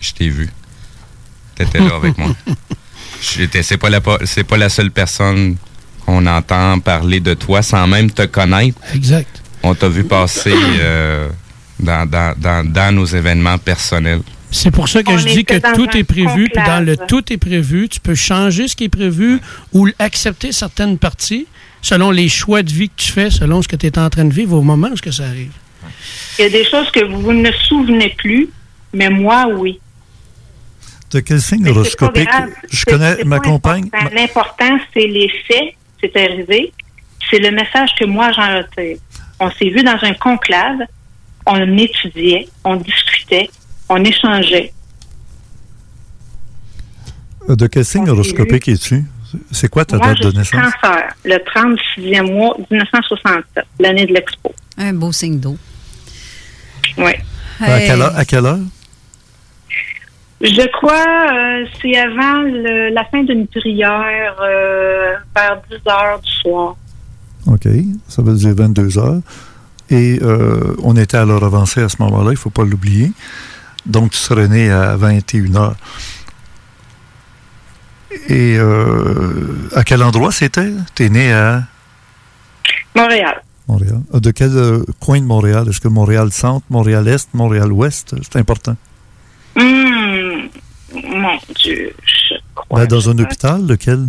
je 0.00 0.12
t'ai 0.12 0.28
vu. 0.28 0.50
Tu 1.56 1.62
étais 1.64 1.80
là 1.80 1.96
avec 1.96 2.16
moi. 2.18 2.30
C'est 3.20 3.76
pas, 3.76 3.90
la, 3.90 4.00
pas 4.00 4.56
la 4.56 4.68
seule 4.68 4.90
personne 4.90 5.56
qu'on 6.04 6.26
entend 6.26 6.80
parler 6.80 7.20
de 7.20 7.34
toi 7.34 7.62
sans 7.62 7.86
même 7.86 8.10
te 8.10 8.26
connaître. 8.26 8.78
Exact. 8.94 9.42
On 9.62 9.74
t'a 9.74 9.88
vu 9.88 10.04
passer 10.04 10.54
dans, 11.82 12.08
dans, 12.08 12.64
dans, 12.64 12.94
nos 12.94 13.04
événements 13.04 13.58
personnels. 13.58 14.20
C'est 14.50 14.70
pour 14.70 14.88
ça 14.88 15.02
que 15.02 15.16
je 15.16 15.26
dis 15.26 15.44
que 15.44 15.74
tout 15.74 15.96
est 15.96 16.04
prévu, 16.04 16.48
puis 16.52 16.62
dans 16.64 16.84
le 16.84 16.96
tout 16.96 17.32
est 17.32 17.38
prévu, 17.38 17.88
tu 17.88 18.00
peux 18.00 18.14
changer 18.14 18.68
ce 18.68 18.76
qui 18.76 18.84
est 18.84 18.88
prévu 18.88 19.40
ou 19.72 19.88
accepter 19.98 20.52
certaines 20.52 20.98
parties 20.98 21.46
selon 21.80 22.10
les 22.10 22.28
choix 22.28 22.62
de 22.62 22.70
vie 22.70 22.88
que 22.88 22.94
tu 22.96 23.12
fais, 23.12 23.30
selon 23.30 23.60
ce 23.60 23.68
que 23.68 23.76
tu 23.76 23.86
es 23.86 23.98
en 23.98 24.08
train 24.08 24.24
de 24.24 24.32
vivre 24.32 24.56
au 24.56 24.62
moment 24.62 24.88
où 24.88 25.10
ça 25.10 25.24
arrive. 25.24 25.52
Il 26.38 26.42
y 26.42 26.44
a 26.46 26.50
des 26.50 26.64
choses 26.64 26.90
que 26.90 27.04
vous 27.04 27.32
ne 27.32 27.50
souvenez 27.52 28.10
plus, 28.10 28.48
mais 28.92 29.10
moi, 29.10 29.46
oui. 29.48 29.80
De 31.10 31.20
quel 31.20 31.40
signe 31.40 31.68
horoscopique? 31.68 32.28
Je 32.70 32.84
connais 32.84 33.24
ma 33.24 33.38
compagne. 33.40 33.90
L'important, 34.14 34.78
c'est 34.94 35.06
les 35.06 35.30
faits, 35.46 35.74
c'est 36.00 36.16
arrivé. 36.16 36.72
C'est 37.30 37.38
le 37.38 37.50
message 37.50 37.90
que 37.98 38.04
moi 38.04 38.32
j'en 38.32 38.58
retire. 38.58 38.98
On 39.40 39.50
s'est 39.50 39.68
vu 39.68 39.82
dans 39.82 39.98
un 40.02 40.14
conclave 40.14 40.78
on 41.46 41.76
étudiait, 41.78 42.48
on 42.64 42.76
discutait, 42.76 43.50
on 43.88 44.02
échangeait. 44.04 44.72
Euh, 47.48 47.56
de 47.56 47.66
quel 47.66 47.84
signe 47.84 48.08
horoscopique 48.08 48.68
es-tu? 48.68 49.04
C'est 49.50 49.68
quoi 49.68 49.84
ta 49.84 49.96
Moi, 49.96 50.08
date 50.08 50.18
je 50.18 50.22
de 50.24 50.28
suis 50.44 50.56
naissance? 50.58 50.72
cancer, 50.82 51.08
le 51.24 51.36
36e 51.36 52.30
mois 52.32 52.56
1967, 52.70 53.64
l'année 53.80 54.06
de 54.06 54.12
l'expo. 54.12 54.52
Un 54.76 54.92
beau 54.92 55.10
signe 55.12 55.40
d'eau. 55.40 55.56
Oui. 56.98 57.12
À, 57.60 57.78
quelle 57.80 58.02
heure, 58.02 58.16
à 58.16 58.24
quelle 58.24 58.44
heure? 58.46 58.58
Je 60.40 60.68
crois 60.72 60.92
euh, 61.32 61.66
c'est 61.80 61.96
avant 61.96 62.42
le- 62.42 62.92
la 62.92 63.04
fin 63.04 63.22
d'une 63.22 63.46
prière 63.46 64.34
euh, 64.42 65.12
vers 65.34 65.62
10 65.70 65.76
heures 65.88 66.20
du 66.20 66.30
soir. 66.30 66.76
OK. 67.46 67.68
Ça 68.08 68.22
veut 68.22 68.34
dire 68.34 68.54
22 68.54 68.98
heures. 68.98 69.20
Et 69.92 70.18
euh, 70.22 70.74
on 70.82 70.96
était 70.96 71.18
à 71.18 71.24
l'heure 71.26 71.44
avancée 71.44 71.82
à 71.82 71.88
ce 71.90 71.96
moment-là, 72.00 72.30
il 72.30 72.34
ne 72.34 72.38
faut 72.38 72.50
pas 72.50 72.64
l'oublier. 72.64 73.12
Donc, 73.84 74.12
tu 74.12 74.18
serais 74.18 74.48
né 74.48 74.70
à 74.70 74.96
21 74.96 75.54
heures. 75.54 75.76
Et 78.28 78.56
euh, 78.58 79.68
à 79.74 79.84
quel 79.84 80.02
endroit 80.02 80.32
c'était? 80.32 80.72
Tu 80.94 81.04
es 81.04 81.08
né 81.10 81.32
à 81.32 81.64
Montréal. 82.94 83.42
Montréal. 83.68 84.00
Euh, 84.14 84.20
De 84.20 84.30
quel 84.30 84.56
euh, 84.56 84.84
coin 85.00 85.20
de 85.20 85.26
Montréal? 85.26 85.68
Est-ce 85.68 85.80
que 85.80 85.88
Montréal-Centre, 85.88 86.64
Montréal-Est, 86.70 87.34
Montréal-Ouest? 87.34 88.14
C'est 88.22 88.36
important. 88.36 88.76
Hum, 89.56 90.48
mon 90.94 91.38
Dieu, 91.56 91.94
je 92.02 92.34
crois. 92.54 92.80
Ben, 92.80 92.86
dans 92.86 93.10
un 93.10 93.18
hôpital, 93.18 93.66
lequel? 93.66 94.06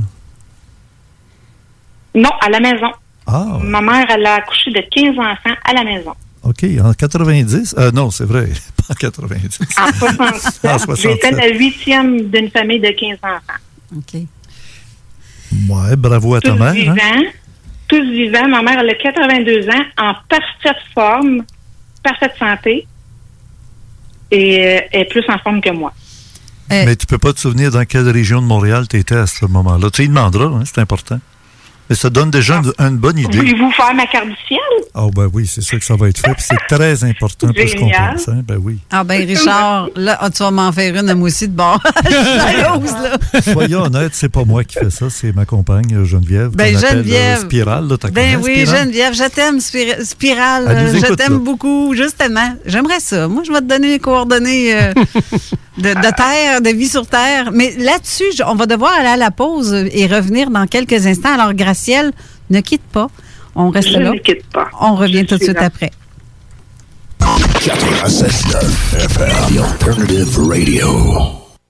Non, 2.15 2.29
à 2.41 2.49
la 2.49 2.59
maison. 2.59 2.91
Ah, 3.25 3.57
Ma 3.61 3.81
mère, 3.81 4.05
elle 4.09 4.25
a 4.25 4.35
accouché 4.35 4.71
de 4.71 4.81
15 4.91 5.17
enfants 5.17 5.55
à 5.63 5.73
la 5.73 5.83
maison. 5.83 6.13
OK. 6.43 6.65
En 6.83 6.93
90? 6.93 7.75
Euh, 7.77 7.91
non, 7.91 8.11
c'est 8.11 8.25
vrai. 8.25 8.49
Pas 8.77 8.93
en 8.93 8.95
90. 8.95 9.59
En 9.79 9.91
67, 9.93 10.65
En 10.71 10.77
67. 10.77 11.11
j'étais 11.11 11.31
la 11.31 11.47
huitième 11.57 12.29
d'une 12.29 12.49
famille 12.49 12.79
de 12.81 12.89
15 12.89 13.17
enfants. 13.23 13.59
OK. 13.95 14.21
Ouais, 15.69 15.95
bravo 15.95 16.35
à 16.35 16.41
ta 16.41 16.55
mère. 16.55 16.67
hein? 16.69 16.73
vivants. 16.73 17.29
Tous 17.87 18.01
vivants. 18.11 18.47
Ma 18.49 18.61
mère, 18.61 18.79
elle 18.79 18.89
a 18.89 18.95
82 18.95 19.69
ans, 19.69 19.83
en 19.97 20.13
parfaite 20.27 20.83
forme, 20.93 21.43
parfaite 22.03 22.33
santé. 22.37 22.87
Et 24.31 24.59
euh, 24.65 24.79
elle 24.91 25.01
est 25.01 25.05
plus 25.05 25.23
en 25.29 25.37
forme 25.37 25.61
que 25.61 25.69
moi. 25.69 25.93
Mais 26.69 26.95
tu 26.95 27.05
peux 27.05 27.19
pas 27.19 27.33
te 27.33 27.39
souvenir 27.39 27.69
dans 27.69 27.85
quelle 27.85 28.09
région 28.09 28.41
de 28.41 28.47
Montréal 28.47 28.87
tu 28.87 28.97
étais 28.97 29.15
à 29.15 29.27
ce 29.27 29.45
moment-là. 29.45 29.91
Tu 29.91 30.03
y 30.05 30.07
demanderas, 30.07 30.45
hein, 30.47 30.63
c'est 30.65 30.79
important. 30.81 31.19
Mais 31.89 31.95
ça 31.95 32.09
donne 32.09 32.31
déjà 32.31 32.55
une, 32.55 32.71
une 32.79 32.97
bonne 32.97 33.17
idée. 33.17 33.37
Voulez-vous 33.37 33.71
faire 33.71 33.93
ma 33.93 34.05
carte 34.07 34.27
du 34.27 34.35
ciel? 34.47 34.59
Ah 34.95 35.07
ben 35.13 35.29
oui, 35.33 35.45
c'est 35.47 35.61
sûr 35.61 35.77
que 35.79 35.85
ça 35.85 35.95
va 35.95 36.07
être 36.09 36.17
fait. 36.19 36.33
puis 36.33 36.43
C'est 36.47 36.75
très 36.75 37.03
important 37.03 37.47
pour 37.47 37.67
ce 37.69 37.75
qu'on 37.75 37.89
pense. 37.89 38.29
Hein? 38.29 38.41
Ben 38.47 38.57
oui. 38.61 38.77
Ah 38.89 39.03
ben 39.03 39.25
Richard, 39.27 39.89
là, 39.95 40.17
ah, 40.21 40.29
tu 40.29 40.43
vas 40.43 40.51
m'en 40.51 40.71
faire 40.71 40.95
une 40.95 41.09
à 41.09 41.15
moi 41.15 41.27
aussi 41.27 41.47
de 41.47 41.53
bord. 41.55 41.81
Soyons 43.53 43.83
honnêtes, 43.83 44.15
c'est 44.15 44.29
pas 44.29 44.45
moi 44.45 44.63
qui 44.63 44.77
fais 44.79 44.89
ça, 44.89 45.09
c'est 45.09 45.33
ma 45.35 45.45
compagne 45.45 45.93
euh, 45.93 46.05
Geneviève. 46.05 46.51
Ben, 46.55 46.75
appelle, 46.75 46.85
euh, 46.85 46.89
Geneviève. 46.91 47.39
Spirale, 47.39 47.87
là, 47.87 47.97
Ben 48.11 48.39
oui, 48.41 48.61
Spirale? 48.61 48.79
Geneviève, 48.83 49.13
je 49.13 49.29
t'aime, 49.29 49.59
Spir- 49.59 50.01
Spirale. 50.03 50.65
Elle 50.69 50.85
nous 50.93 51.03
euh, 51.03 51.07
Je 51.09 51.13
t'aime 51.13 51.37
beaucoup, 51.39 51.93
justement. 51.95 52.53
J'aimerais 52.65 52.99
ça. 52.99 53.27
Moi, 53.27 53.43
je 53.45 53.51
vais 53.51 53.59
te 53.59 53.65
donner 53.65 53.89
les 53.89 53.99
coordonnées 53.99 54.75
euh, 54.75 54.93
de, 55.77 55.89
de 55.89 56.15
terre, 56.15 56.61
de 56.61 56.69
vie 56.69 56.87
sur 56.87 57.05
terre. 57.07 57.51
Mais 57.51 57.73
là-dessus, 57.77 58.25
je- 58.37 58.43
on 58.43 58.55
va 58.55 58.65
devoir 58.65 58.93
aller 58.93 59.07
à 59.09 59.17
la 59.17 59.31
pause 59.31 59.73
et 59.73 60.07
revenir 60.07 60.49
dans 60.49 60.67
quelques 60.67 61.05
instants. 61.07 61.33
Alors, 61.33 61.53
Gracielle, 61.53 62.11
ne 62.49 62.59
quitte 62.61 62.83
pas. 62.91 63.09
On 63.55 63.69
reste 63.69 63.89
Je 63.89 63.97
là. 63.99 64.11
ne 64.11 64.17
quitte 64.19 64.45
pas. 64.51 64.69
On 64.81 64.95
revient 64.95 65.25
tout 65.25 65.37
de 65.37 65.43
suite 65.43 65.55
là. 65.57 65.65
après. 65.65 65.91
96.9 67.61 69.05
FM, 69.05 69.55
The 69.55 69.59
Alternative 69.61 70.39
Radio. 70.39 71.42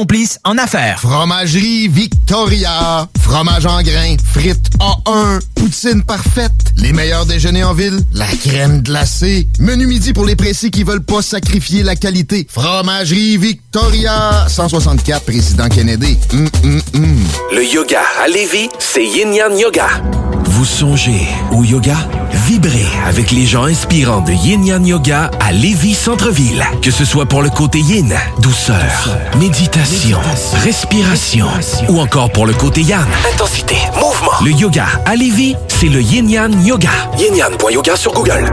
complice 0.00 0.38
en 0.44 0.56
affaires. 0.56 0.98
Fromagerie 1.00 1.86
Victoria. 1.88 3.06
Fromage 3.20 3.66
en 3.66 3.82
grains. 3.82 4.16
Frites 4.32 4.70
A1. 4.78 5.40
Poutine 5.54 6.02
parfaite. 6.02 6.72
Les 6.76 6.94
meilleurs 6.94 7.26
déjeuners 7.26 7.64
en 7.64 7.74
ville. 7.74 8.00
La 8.14 8.24
crème 8.42 8.80
glacée. 8.80 9.46
Menu 9.58 9.86
midi 9.86 10.14
pour 10.14 10.24
les 10.24 10.36
pressés 10.36 10.70
qui 10.70 10.84
veulent 10.84 11.04
pas 11.04 11.20
sacrifier 11.20 11.82
la 11.82 11.96
qualité. 11.96 12.46
Fromagerie 12.50 13.36
Victoria. 13.36 14.46
164 14.48 15.22
Président 15.26 15.68
Kennedy. 15.68 16.16
Hum, 16.32 16.48
hum, 16.64 16.80
hum. 16.94 17.18
Le 17.54 17.62
yoga 17.62 18.00
à 18.24 18.28
Lévis, 18.28 18.70
c'est 18.78 19.04
Yin 19.04 19.34
Yang 19.34 19.58
Yoga. 19.60 19.88
Vous 20.46 20.64
songez 20.64 21.28
au 21.52 21.62
yoga? 21.62 21.96
Vibrez 22.46 22.86
avec 23.06 23.30
les 23.30 23.46
gens 23.46 23.64
inspirants 23.64 24.20
de 24.20 24.32
Yin 24.32 24.64
Yang 24.66 24.86
Yoga 24.88 25.30
à 25.40 25.52
Lévis 25.52 25.94
Centre-Ville. 25.94 26.64
Que 26.82 26.90
ce 26.90 27.04
soit 27.04 27.26
pour 27.26 27.42
le 27.42 27.50
côté 27.50 27.78
yin, 27.78 28.12
douceur, 28.40 29.16
méditation, 29.38 29.89
respiration, 30.62 31.46
ou 31.88 31.98
encore 31.98 32.30
pour 32.30 32.46
le 32.46 32.52
côté 32.52 32.82
yang, 32.82 33.04
intensité, 33.32 33.74
mouvement. 33.94 34.30
Le 34.44 34.52
yoga 34.52 34.86
à 35.04 35.16
Lévis, 35.16 35.56
c'est 35.66 35.88
le 35.88 36.00
Yin 36.00 36.30
Yang 36.30 36.64
Yoga. 36.64 36.90
Yin 37.18 37.34
Yang.yoga 37.34 37.96
sur 37.96 38.12
Google. 38.12 38.48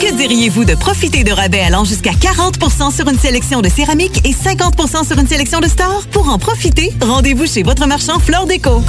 Que 0.00 0.14
diriez-vous 0.14 0.64
de 0.64 0.74
profiter 0.74 1.22
de 1.22 1.30
rabais 1.30 1.60
allant 1.60 1.84
jusqu'à 1.84 2.10
40% 2.10 2.92
sur 2.94 3.08
une 3.08 3.18
sélection 3.18 3.60
de 3.60 3.68
céramique 3.68 4.20
et 4.26 4.32
50% 4.32 5.06
sur 5.06 5.16
une 5.18 5.28
sélection 5.28 5.60
de 5.60 5.68
stores? 5.68 6.02
Pour 6.10 6.28
en 6.28 6.38
profiter, 6.38 6.92
rendez-vous 7.00 7.46
chez 7.46 7.62
votre 7.62 7.86
marchand 7.86 8.18
Flore 8.18 8.46
Déco. 8.46 8.82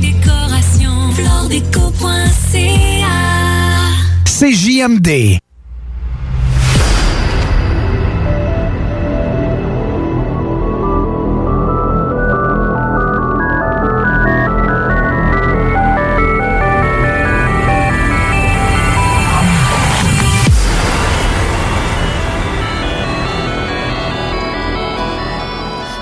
Décoration, 0.00 1.12
floredeco.ca 1.14 2.58
C'est 4.26 4.52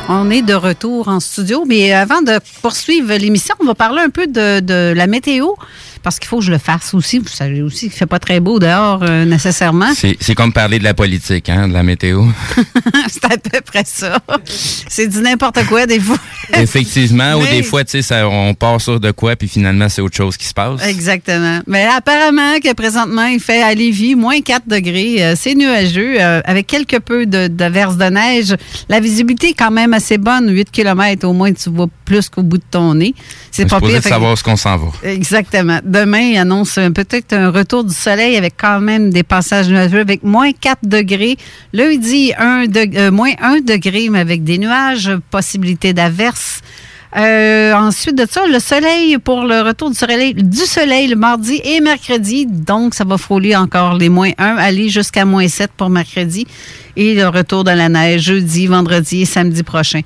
On 0.08 0.30
est 0.30 0.42
de 0.42 0.54
retour 0.54 1.08
en 1.08 1.18
studio, 1.18 1.64
mais 1.66 1.92
avant 1.92 2.22
de 2.22 2.38
poursuivre 2.62 3.12
l'émission, 3.14 3.56
on 3.58 3.64
va 3.64 3.74
parler 3.74 4.00
un 4.02 4.10
peu 4.10 4.28
de, 4.28 4.60
de 4.60 4.92
la 4.94 5.08
météo, 5.08 5.48
parce 6.06 6.20
qu'il 6.20 6.28
faut 6.28 6.38
que 6.38 6.44
je 6.44 6.52
le 6.52 6.58
fasse 6.58 6.94
aussi. 6.94 7.18
Vous 7.18 7.26
savez 7.26 7.62
aussi 7.62 7.86
qu'il 7.86 7.88
ne 7.88 7.94
fait 7.94 8.06
pas 8.06 8.20
très 8.20 8.38
beau 8.38 8.60
dehors 8.60 9.00
euh, 9.02 9.24
nécessairement. 9.24 9.92
C'est 9.92 10.34
comme 10.36 10.52
parler 10.52 10.78
de 10.78 10.84
la 10.84 10.94
politique, 10.94 11.48
hein, 11.48 11.66
de 11.66 11.72
la 11.72 11.82
météo. 11.82 12.26
C'est 13.08 13.24
à 13.24 13.36
peu 13.36 13.60
près 13.60 13.82
ça. 13.84 14.20
C'est 14.46 15.08
du 15.08 15.18
n'importe 15.18 15.64
quoi 15.66 15.84
des 15.84 15.98
fois. 15.98 16.16
Effectivement, 16.54 17.34
ou 17.34 17.44
des 17.46 17.64
fois, 17.64 17.82
tu 17.82 18.00
sais, 18.02 18.22
on 18.22 18.54
part 18.54 18.80
sur 18.80 19.00
de 19.00 19.10
quoi, 19.10 19.34
puis 19.34 19.48
finalement, 19.48 19.88
c'est 19.88 20.00
autre 20.00 20.16
chose 20.16 20.36
qui 20.36 20.46
se 20.46 20.54
passe. 20.54 20.80
Exactement. 20.86 21.58
Mais 21.66 21.86
apparemment 21.86 22.60
que 22.62 22.72
présentement, 22.72 23.24
il 23.26 23.40
fait 23.40 23.62
à 23.62 23.74
Lévis 23.74 24.14
moins 24.14 24.40
4 24.40 24.68
degrés. 24.68 25.24
Euh, 25.24 25.34
c'est 25.36 25.56
nuageux, 25.56 26.20
euh, 26.20 26.40
avec 26.44 26.68
quelque 26.68 26.98
peu 26.98 27.26
de, 27.26 27.48
de 27.48 27.64
verse 27.64 27.96
de 27.96 28.04
neige. 28.04 28.54
La 28.88 29.00
visibilité 29.00 29.48
est 29.48 29.54
quand 29.54 29.72
même 29.72 29.92
assez 29.92 30.18
bonne. 30.18 30.52
8 30.54 30.70
km 30.70 31.26
au 31.26 31.32
moins, 31.32 31.52
tu 31.52 31.68
vois 31.68 31.88
plus 32.04 32.28
qu'au 32.28 32.44
bout 32.44 32.58
de 32.58 32.64
ton 32.70 32.94
nez. 32.94 33.12
C'est 33.50 33.66
pas 33.68 33.80
pire. 33.80 34.00
que- 34.00 34.08
savoir 34.08 34.38
ce 34.38 34.44
qu'on 34.44 34.56
s'en 34.56 34.76
va. 34.76 34.86
Exactement. 35.02 35.80
Demain 35.96 36.38
annonce 36.38 36.74
peut-être 36.94 37.32
un 37.32 37.50
retour 37.50 37.82
du 37.82 37.94
soleil 37.94 38.36
avec 38.36 38.54
quand 38.58 38.80
même 38.80 39.10
des 39.10 39.22
passages 39.22 39.68
nuageux 39.68 40.00
avec 40.00 40.22
moins 40.22 40.52
4 40.52 40.80
degrés. 40.82 41.38
Lundi, 41.72 42.32
un 42.38 42.66
de, 42.66 43.08
moins 43.08 43.32
1 43.40 43.60
degré, 43.60 44.08
mais 44.10 44.20
avec 44.20 44.44
des 44.44 44.58
nuages, 44.58 45.10
possibilité 45.30 45.94
d'averse. 45.94 46.60
Euh, 47.16 47.72
ensuite 47.72 48.14
de 48.14 48.26
ça, 48.30 48.46
le 48.46 48.58
soleil 48.58 49.16
pour 49.16 49.44
le 49.44 49.62
retour 49.62 49.88
du 49.88 49.96
soleil, 49.96 50.34
du 50.34 50.66
soleil 50.66 51.06
le 51.06 51.16
mardi 51.16 51.62
et 51.64 51.80
mercredi. 51.80 52.46
Donc, 52.46 52.94
ça 52.94 53.04
va 53.04 53.16
frôler 53.16 53.56
encore 53.56 53.94
les 53.94 54.10
moins 54.10 54.32
1, 54.36 54.56
aller 54.56 54.90
jusqu'à 54.90 55.24
moins 55.24 55.48
7 55.48 55.70
pour 55.76 55.88
mercredi. 55.88 56.46
Et 56.96 57.14
le 57.14 57.28
retour 57.28 57.64
de 57.64 57.70
la 57.70 57.88
neige 57.88 58.22
jeudi, 58.22 58.66
vendredi 58.66 59.22
et 59.22 59.24
samedi 59.24 59.62
prochain. 59.62 60.02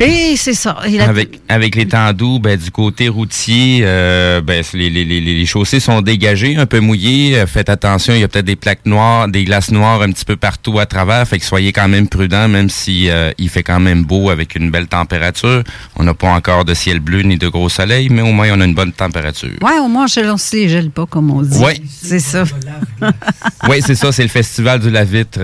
Et 0.00 0.36
c'est 0.36 0.54
ça. 0.54 0.78
Avec, 1.00 1.40
avec 1.48 1.74
les 1.74 1.86
temps 1.86 2.12
doux, 2.12 2.38
ben, 2.38 2.58
du 2.58 2.70
côté 2.70 3.08
routier, 3.08 3.80
euh, 3.82 4.40
ben, 4.40 4.64
les, 4.72 4.88
les, 4.88 5.04
les, 5.04 5.20
les, 5.20 5.46
chaussées 5.46 5.80
sont 5.80 6.00
dégagées, 6.00 6.56
un 6.56 6.66
peu 6.66 6.80
mouillées. 6.80 7.36
Euh, 7.36 7.46
faites 7.46 7.68
attention, 7.68 8.14
il 8.14 8.20
y 8.20 8.24
a 8.24 8.28
peut-être 8.28 8.46
des 8.46 8.56
plaques 8.56 8.86
noires, 8.86 9.28
des 9.28 9.44
glaces 9.44 9.70
noires 9.70 10.00
un 10.02 10.10
petit 10.10 10.24
peu 10.24 10.36
partout 10.36 10.78
à 10.78 10.86
travers. 10.86 11.26
Fait 11.28 11.38
que 11.38 11.44
soyez 11.44 11.72
quand 11.72 11.88
même 11.88 12.08
prudents, 12.08 12.48
même 12.48 12.70
si 12.70 13.10
euh, 13.10 13.32
il 13.38 13.50
fait 13.50 13.62
quand 13.62 13.80
même 13.80 14.04
beau 14.04 14.30
avec 14.30 14.54
une 14.56 14.70
belle 14.70 14.86
température. 14.86 15.62
On 15.96 16.04
n'a 16.04 16.14
pas 16.14 16.30
encore 16.30 16.64
de 16.64 16.74
ciel 16.74 17.00
bleu 17.00 17.22
ni 17.22 17.36
de 17.36 17.48
gros 17.48 17.68
soleil, 17.68 18.08
mais 18.10 18.22
au 18.22 18.32
moins 18.32 18.48
on 18.52 18.60
a 18.60 18.64
une 18.64 18.74
bonne 18.74 18.92
température. 18.92 19.50
Ouais, 19.60 19.78
au 19.78 19.88
moins 19.88 20.06
je 20.06 20.20
lance 20.20 20.52
les 20.52 20.68
gèle 20.68 20.90
pas, 20.90 21.04
comme 21.06 21.30
on 21.30 21.42
dit. 21.42 21.58
Oui. 21.62 21.82
C'est 21.88 22.18
ça. 22.18 22.44
oui, 23.68 23.80
c'est 23.84 23.94
ça. 23.94 24.10
C'est 24.10 24.22
le 24.22 24.28
festival 24.28 24.80
du 24.80 24.90
lave-vitre. 24.90 25.38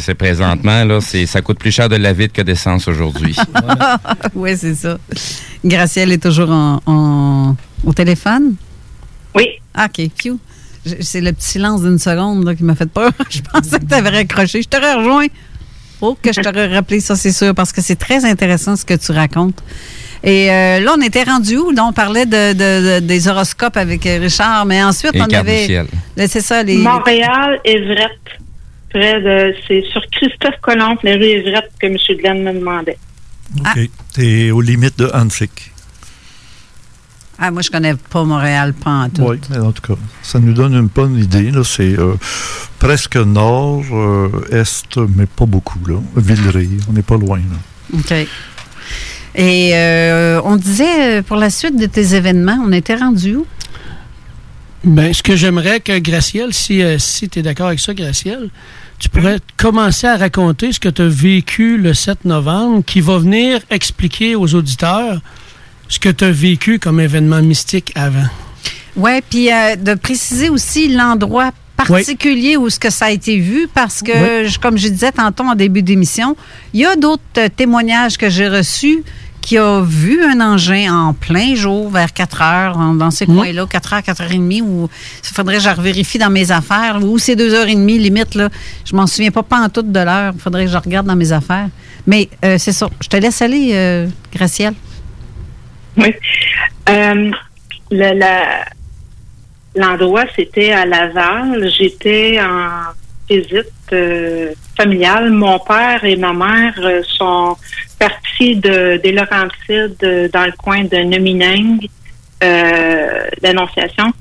c'est 0.00 0.14
présentement. 0.14 0.84
Là, 0.84 1.00
ça 1.00 1.40
coûte 1.42 1.58
plus 1.58 1.72
cher 1.72 1.88
de 1.88 1.96
la 1.96 2.12
vitre 2.12 2.34
que 2.34 2.42
d'essence 2.42 2.86
aujourd'hui. 2.86 3.36
oui, 4.34 4.56
c'est 4.56 4.74
ça. 4.74 4.98
Gracielle 5.64 6.12
est 6.12 6.22
toujours 6.22 6.50
en, 6.50 7.56
au 7.84 7.92
téléphone? 7.92 8.54
Oui. 9.34 9.48
Ah, 9.74 9.86
OK, 9.86 10.08
Q. 10.16 10.32
C'est 11.00 11.20
le 11.20 11.32
petit 11.32 11.50
silence 11.50 11.82
d'une 11.82 11.98
seconde 11.98 12.54
qui 12.56 12.64
m'a 12.64 12.74
fait 12.74 12.90
peur. 12.90 13.12
je 13.30 13.40
pensais 13.42 13.78
que 13.78 13.84
tu 13.84 13.94
avais 13.94 14.08
raccroché. 14.10 14.62
Je 14.62 14.68
t'aurais 14.68 14.94
rejoint. 14.94 15.26
Oh, 16.00 16.16
que 16.20 16.32
je 16.32 16.40
t'aurais 16.40 16.66
rappelé 16.68 17.00
ça, 17.00 17.14
c'est 17.14 17.32
sûr, 17.32 17.54
parce 17.54 17.72
que 17.72 17.82
c'est 17.82 17.96
très 17.96 18.24
intéressant 18.24 18.74
ce 18.74 18.86
que 18.86 18.94
tu 18.94 19.12
racontes. 19.12 19.62
Et 20.22 20.50
euh, 20.50 20.80
là, 20.80 20.94
on 20.98 21.02
était 21.02 21.24
rendu 21.24 21.56
où? 21.58 21.70
Là, 21.70 21.84
on 21.84 21.92
parlait 21.92 22.26
de, 22.26 23.00
des 23.00 23.28
horoscopes 23.28 23.76
avec 23.76 24.04
Richard, 24.04 24.64
mais 24.66 24.82
ensuite, 24.82 25.12
on 25.14 25.34
avait. 25.34 25.84
C'est 26.26 26.40
ça, 26.40 26.62
les. 26.62 26.76
Montréal, 26.76 27.60
Everett. 27.64 28.18
Près 28.90 29.20
de. 29.20 29.54
C'est 29.68 29.82
sur 29.92 30.02
Christophe 30.10 30.60
Colomb, 30.62 30.96
la 31.02 31.12
rue 31.14 31.24
Everett, 31.24 31.70
que 31.78 31.86
M. 31.86 31.96
Glenn 32.18 32.42
me 32.42 32.52
demandait. 32.52 32.98
OK. 33.58 33.64
Ah. 33.64 33.74
T'es 34.12 34.50
aux 34.50 34.60
limites 34.60 34.98
de 34.98 35.10
Hansik. 35.12 35.72
Ah, 37.42 37.50
moi, 37.50 37.62
je 37.62 37.70
connais 37.70 37.94
pas 37.94 38.22
Montréal, 38.22 38.74
pas 38.74 38.90
en 38.90 39.08
tout. 39.08 39.22
Oui, 39.22 39.40
mais 39.48 39.58
en 39.58 39.72
tout 39.72 39.80
cas, 39.80 39.98
ça 40.22 40.38
nous 40.38 40.52
donne 40.52 40.74
une 40.74 40.88
bonne 40.88 41.16
idée. 41.16 41.50
C'est 41.64 41.98
euh, 41.98 42.14
presque 42.78 43.16
nord, 43.16 43.82
euh, 43.92 44.28
est, 44.52 44.98
mais 45.16 45.24
pas 45.24 45.46
beaucoup. 45.46 45.78
Là. 45.86 45.96
Villeray, 46.16 46.68
on 46.88 46.92
n'est 46.92 47.02
pas 47.02 47.16
loin. 47.16 47.38
Là. 47.38 47.98
OK. 47.98 48.12
Et 49.36 49.70
euh, 49.74 50.40
on 50.44 50.56
disait, 50.56 51.22
pour 51.22 51.36
la 51.36 51.48
suite 51.48 51.76
de 51.76 51.86
tes 51.86 52.14
événements, 52.14 52.58
on 52.62 52.72
était 52.72 52.96
rendu 52.96 53.36
où? 53.36 53.46
Bien, 54.82 55.12
ce 55.12 55.22
que 55.22 55.36
j'aimerais 55.36 55.80
que 55.80 55.98
Gracielle, 55.98 56.54
si, 56.54 56.82
si 56.98 57.28
tu 57.28 57.40
es 57.40 57.42
d'accord 57.42 57.66
avec 57.66 57.80
ça, 57.80 57.92
Gracielle, 57.92 58.48
tu 58.98 59.08
pourrais 59.08 59.38
commencer 59.56 60.06
à 60.06 60.16
raconter 60.16 60.72
ce 60.72 60.80
que 60.80 60.88
tu 60.88 61.02
as 61.02 61.08
vécu 61.08 61.78
le 61.78 61.94
7 61.94 62.24
novembre, 62.24 62.82
qui 62.84 63.00
va 63.00 63.18
venir 63.18 63.60
expliquer 63.70 64.36
aux 64.36 64.54
auditeurs 64.54 65.20
ce 65.88 65.98
que 65.98 66.08
tu 66.08 66.24
as 66.24 66.30
vécu 66.30 66.78
comme 66.78 67.00
événement 67.00 67.42
mystique 67.42 67.92
avant. 67.94 68.28
Oui, 68.96 69.20
puis 69.28 69.52
euh, 69.52 69.76
de 69.76 69.94
préciser 69.94 70.48
aussi 70.48 70.88
l'endroit 70.88 71.52
particulier 71.76 72.56
où 72.56 72.68
ce 72.68 72.78
que 72.78 72.90
ça 72.90 73.06
a 73.06 73.10
été 73.10 73.38
vu 73.38 73.68
parce 73.72 74.02
que, 74.02 74.58
comme 74.60 74.76
je 74.76 74.88
disais 74.88 75.12
tantôt 75.12 75.44
en 75.44 75.54
début 75.54 75.82
d'émission, 75.82 76.36
il 76.74 76.80
y 76.80 76.86
a 76.86 76.96
d'autres 76.96 77.22
euh, 77.38 77.48
témoignages 77.54 78.18
que 78.18 78.28
j'ai 78.28 78.48
reçus 78.48 79.02
qui 79.40 79.58
a 79.58 79.80
vu 79.80 80.22
un 80.22 80.40
engin 80.40 80.92
en 80.92 81.14
plein 81.14 81.54
jour 81.54 81.90
vers 81.90 82.12
4 82.12 82.42
heures 82.42 82.78
dans 82.94 83.10
ces 83.10 83.26
coins-là, 83.26 83.66
4 83.68 83.94
heures, 83.94 84.02
4 84.02 84.22
heures 84.22 84.32
et 84.32 84.36
demie, 84.36 84.62
où 84.62 84.88
il 85.22 85.34
faudrait 85.34 85.56
que 85.56 85.62
je 85.62 85.70
revérifie 85.70 86.18
dans 86.18 86.30
mes 86.30 86.50
affaires, 86.50 86.98
ou 87.02 87.18
c'est 87.18 87.36
2 87.36 87.54
heures 87.54 87.68
et 87.68 87.74
demie, 87.74 87.98
limite, 87.98 88.34
là. 88.34 88.48
Je 88.84 88.94
m'en 88.94 89.06
souviens 89.06 89.30
pas, 89.30 89.42
pas 89.42 89.58
en 89.58 89.68
toute 89.68 89.90
de 89.90 90.00
l'heure. 90.00 90.32
Il 90.34 90.40
faudrait 90.40 90.66
que 90.66 90.70
je 90.70 90.76
regarde 90.76 91.06
dans 91.06 91.16
mes 91.16 91.32
affaires. 91.32 91.68
Mais 92.06 92.28
euh, 92.44 92.58
c'est 92.58 92.72
ça. 92.72 92.88
Je 93.00 93.08
te 93.08 93.16
laisse 93.16 93.40
aller, 93.42 93.70
euh, 93.72 94.06
Gracielle. 94.32 94.74
Oui. 95.96 96.14
Euh, 96.88 97.30
l'endroit, 99.74 100.24
c'était 100.36 100.72
à 100.72 100.86
Laval. 100.86 101.68
J'étais 101.76 102.40
en 102.40 102.92
visite 103.30 103.92
euh, 103.92 104.52
familiale. 104.76 105.30
Mon 105.30 105.58
père 105.60 106.04
et 106.04 106.16
ma 106.16 106.32
mère 106.32 106.74
euh, 106.78 107.02
sont 107.04 107.56
partis 107.98 108.56
de, 108.56 108.98
des 109.02 109.12
Laurentides 109.12 110.02
euh, 110.02 110.28
dans 110.28 110.46
le 110.46 110.52
coin 110.52 110.84
de 110.84 110.96
Nomineng, 110.96 111.78
euh, 112.42 113.26
l'Annonciation, 113.42 114.12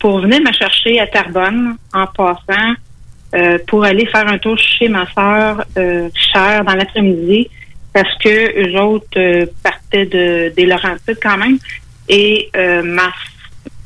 pour 0.00 0.20
venir 0.20 0.40
me 0.40 0.52
chercher 0.52 1.00
à 1.00 1.06
Terrebonne 1.08 1.76
en 1.92 2.06
passant 2.06 2.74
pour 3.66 3.84
aller 3.84 4.06
faire 4.06 4.28
un 4.28 4.38
tour 4.38 4.56
chez 4.58 4.88
ma 4.88 5.06
soeur 5.12 5.64
chère 6.14 6.64
dans 6.64 6.74
l'après-midi 6.74 7.48
parce 7.92 8.14
que 8.18 8.34
eux 8.62 8.80
autres 8.80 9.48
partaient 9.64 10.06
de, 10.06 10.52
des 10.54 10.66
Laurentides 10.66 11.18
quand 11.20 11.36
même. 11.36 11.58
Et 12.08 12.48
ma 12.54 13.10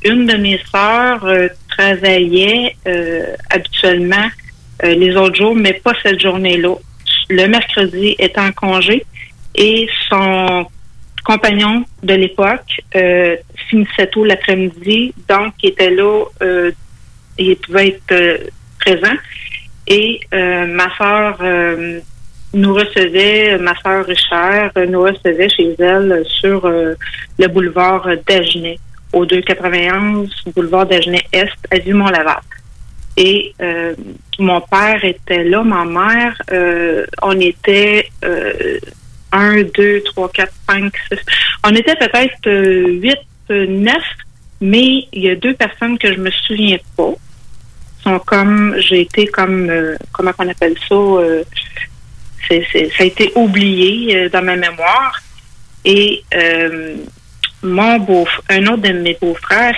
une 0.05 0.27
de 0.27 0.37
mes 0.37 0.61
sœurs 0.71 1.27
travaillait 1.69 2.77
habituellement 3.51 4.29
euh, 4.83 4.95
les 4.95 5.17
autres 5.17 5.37
jours, 5.37 5.55
mais 5.55 5.75
pas 5.75 5.93
cette 6.03 6.21
journée-là. 6.21 6.75
Le 7.31 7.47
mercredi 7.47 8.17
est 8.19 8.37
en 8.39 8.51
congé 8.51 9.05
et 9.55 9.89
son 10.09 10.67
compagnon 11.25 11.85
de 12.03 12.15
l'époque 12.15 12.81
euh, 12.97 13.37
finissait 13.71 14.09
tôt 14.09 14.25
l'après-midi, 14.25 15.15
donc 15.29 15.55
il 15.63 15.71
était 15.71 15.91
là, 15.91 16.25
euh, 16.43 16.73
il 17.39 17.57
pouvait 17.57 17.89
être 17.89 18.13
euh, 18.13 18.39
présent. 18.81 19.15
Et 19.87 20.21
ma 20.33 20.89
soeur 20.97 21.39
nous 22.55 22.75
recevait, 22.75 23.59
ma 23.59 23.75
soeur 23.81 24.07
Richard 24.07 24.71
nous 24.89 25.03
recevait 25.03 25.51
chez 25.51 25.75
elle 25.79 26.25
sur 26.27 26.67
le 26.67 27.49
boulevard 27.49 28.09
d'Agenais, 28.27 28.79
au 29.15 29.25
291 29.25 30.29
boulevard 30.55 30.87
d'Agenais-Est, 30.87 31.57
à 31.71 31.79
Dumont-Laval. 31.79 32.41
Et 33.17 33.55
euh, 33.63 33.95
mon 34.39 34.61
père 34.61 35.05
était 35.05 35.45
là, 35.45 35.63
ma 35.63 35.85
mère, 35.85 36.41
euh, 36.53 37.07
on 37.23 37.39
était 37.39 38.11
euh, 38.25 38.79
un, 39.33 39.63
deux, 39.63 40.03
trois, 40.03 40.29
quatre, 40.31 40.53
cinq, 40.69 40.93
six. 41.09 41.21
On 41.65 41.71
était 41.71 41.95
peut-être 41.95 42.47
euh, 42.47 42.89
huit, 42.89 43.19
neuf, 43.51 44.03
mais 44.61 45.07
il 45.13 45.23
y 45.23 45.31
a 45.31 45.37
deux 45.37 45.55
personnes 45.55 45.99
que 45.99 46.13
je 46.13 46.19
me 46.19 46.31
souviens 46.31 46.79
pas. 46.97 47.13
Sont 48.03 48.19
comme 48.21 48.75
j'ai 48.79 49.03
été 49.03 49.27
comme 49.27 49.71
comment 50.13 50.33
on 50.39 50.49
appelle 50.49 50.75
ça 50.89 50.95
ça 52.49 53.03
a 53.03 53.05
été 53.05 53.33
oublié 53.35 54.29
dans 54.29 54.43
ma 54.43 54.57
mémoire. 54.57 55.23
Et 55.85 56.23
mon 57.65 57.99
beau 57.99 58.27
un 58.51 58.67
autre 58.67 58.83
de 58.83 58.93
mes 58.93 59.17
beaux-frères 59.21 59.77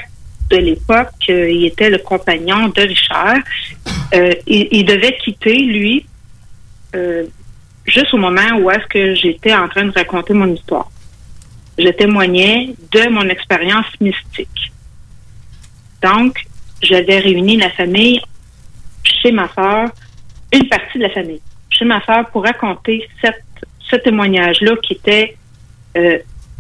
de 0.51 0.57
l'époque, 0.57 1.09
euh, 1.29 1.51
il 1.51 1.67
était 1.67 1.91
le 1.91 1.99
compagnon 1.99 2.69
de 2.69 2.81
Richard. 2.83 3.39
Euh, 4.15 4.33
il, 4.47 4.85
devait 4.85 5.17
quitter, 5.17 5.57
lui, 5.57 6.07
euh, 6.95 7.25
juste 7.85 8.13
au 8.15 8.19
moment 8.19 8.57
où 8.61 8.71
est-ce 8.71 8.87
que 8.87 9.15
j'étais 9.15 9.55
en 9.55 9.69
train 9.69 9.85
de 9.85 9.93
raconter 9.93 10.35
mon 10.35 10.53
histoire. 10.53 10.89
Je 11.79 11.89
témoignais 11.89 12.75
de 12.93 13.09
mon 13.11 13.29
expérience 13.29 13.87
mystique. 14.01 14.73
Donc, 16.03 16.39
j'avais 16.81 17.19
réuni 17.19 17.57
la 17.57 17.71
famille 17.71 18.21
chez 19.03 19.33
ma 19.33 19.49
soeur, 19.53 19.89
une 20.53 20.69
partie 20.69 20.99
de 20.99 21.03
la 21.05 21.11
famille, 21.11 21.41
chez 21.71 21.85
ma 21.85 22.05
soeur 22.05 22.29
pour 22.31 22.45
raconter 22.45 23.09
cette, 23.21 23.43
ce 23.91 23.97
témoignage-là 23.97 24.77
qui 24.83 24.93
était 24.95 25.37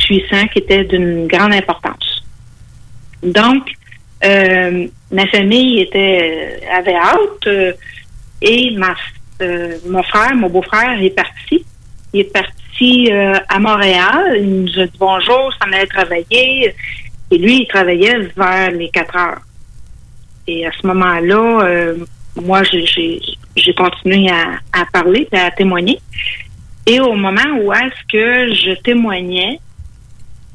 puissant, 0.07 0.47
qui 0.47 0.61
était 0.61 0.85
d'une 0.85 1.27
grande 1.27 1.53
importance. 1.53 2.25
Donc, 3.23 3.69
euh, 4.25 4.87
ma 5.11 5.27
famille 5.27 5.81
était 5.81 6.61
avait 6.73 6.95
hâte 6.95 7.47
euh, 7.47 7.73
et 8.41 8.71
ma, 8.77 8.95
euh, 9.43 9.77
mon 9.87 10.03
frère, 10.03 10.35
mon 10.35 10.49
beau-frère 10.49 11.03
est 11.03 11.11
parti. 11.11 11.65
Il 12.13 12.21
est 12.21 12.33
parti 12.33 13.11
à 13.11 13.59
Montréal. 13.59 14.37
Il 14.39 14.63
nous 14.63 14.81
a 14.81 14.87
dit 14.87 14.99
bonjour, 14.99 15.53
s'en 15.61 15.73
allait 15.73 15.87
travailler. 15.87 16.75
Et 17.31 17.39
lui, 17.39 17.63
il 17.63 17.67
travaillait 17.67 18.19
vers 18.37 18.71
les 18.71 18.89
4 18.91 19.17
heures. 19.17 19.41
Et 20.47 20.67
à 20.67 20.71
ce 20.81 20.87
moment-là, 20.87 21.95
moi, 22.41 22.63
j'ai 22.63 23.75
continué 23.75 24.31
à, 24.31 24.85
parler 24.93 25.27
à 25.33 25.51
témoigner. 25.51 25.99
Et 26.87 27.01
au 27.01 27.15
moment 27.15 27.59
où 27.61 27.73
est-ce 27.73 28.07
que 28.09 28.55
je 28.55 28.81
témoignais, 28.83 29.59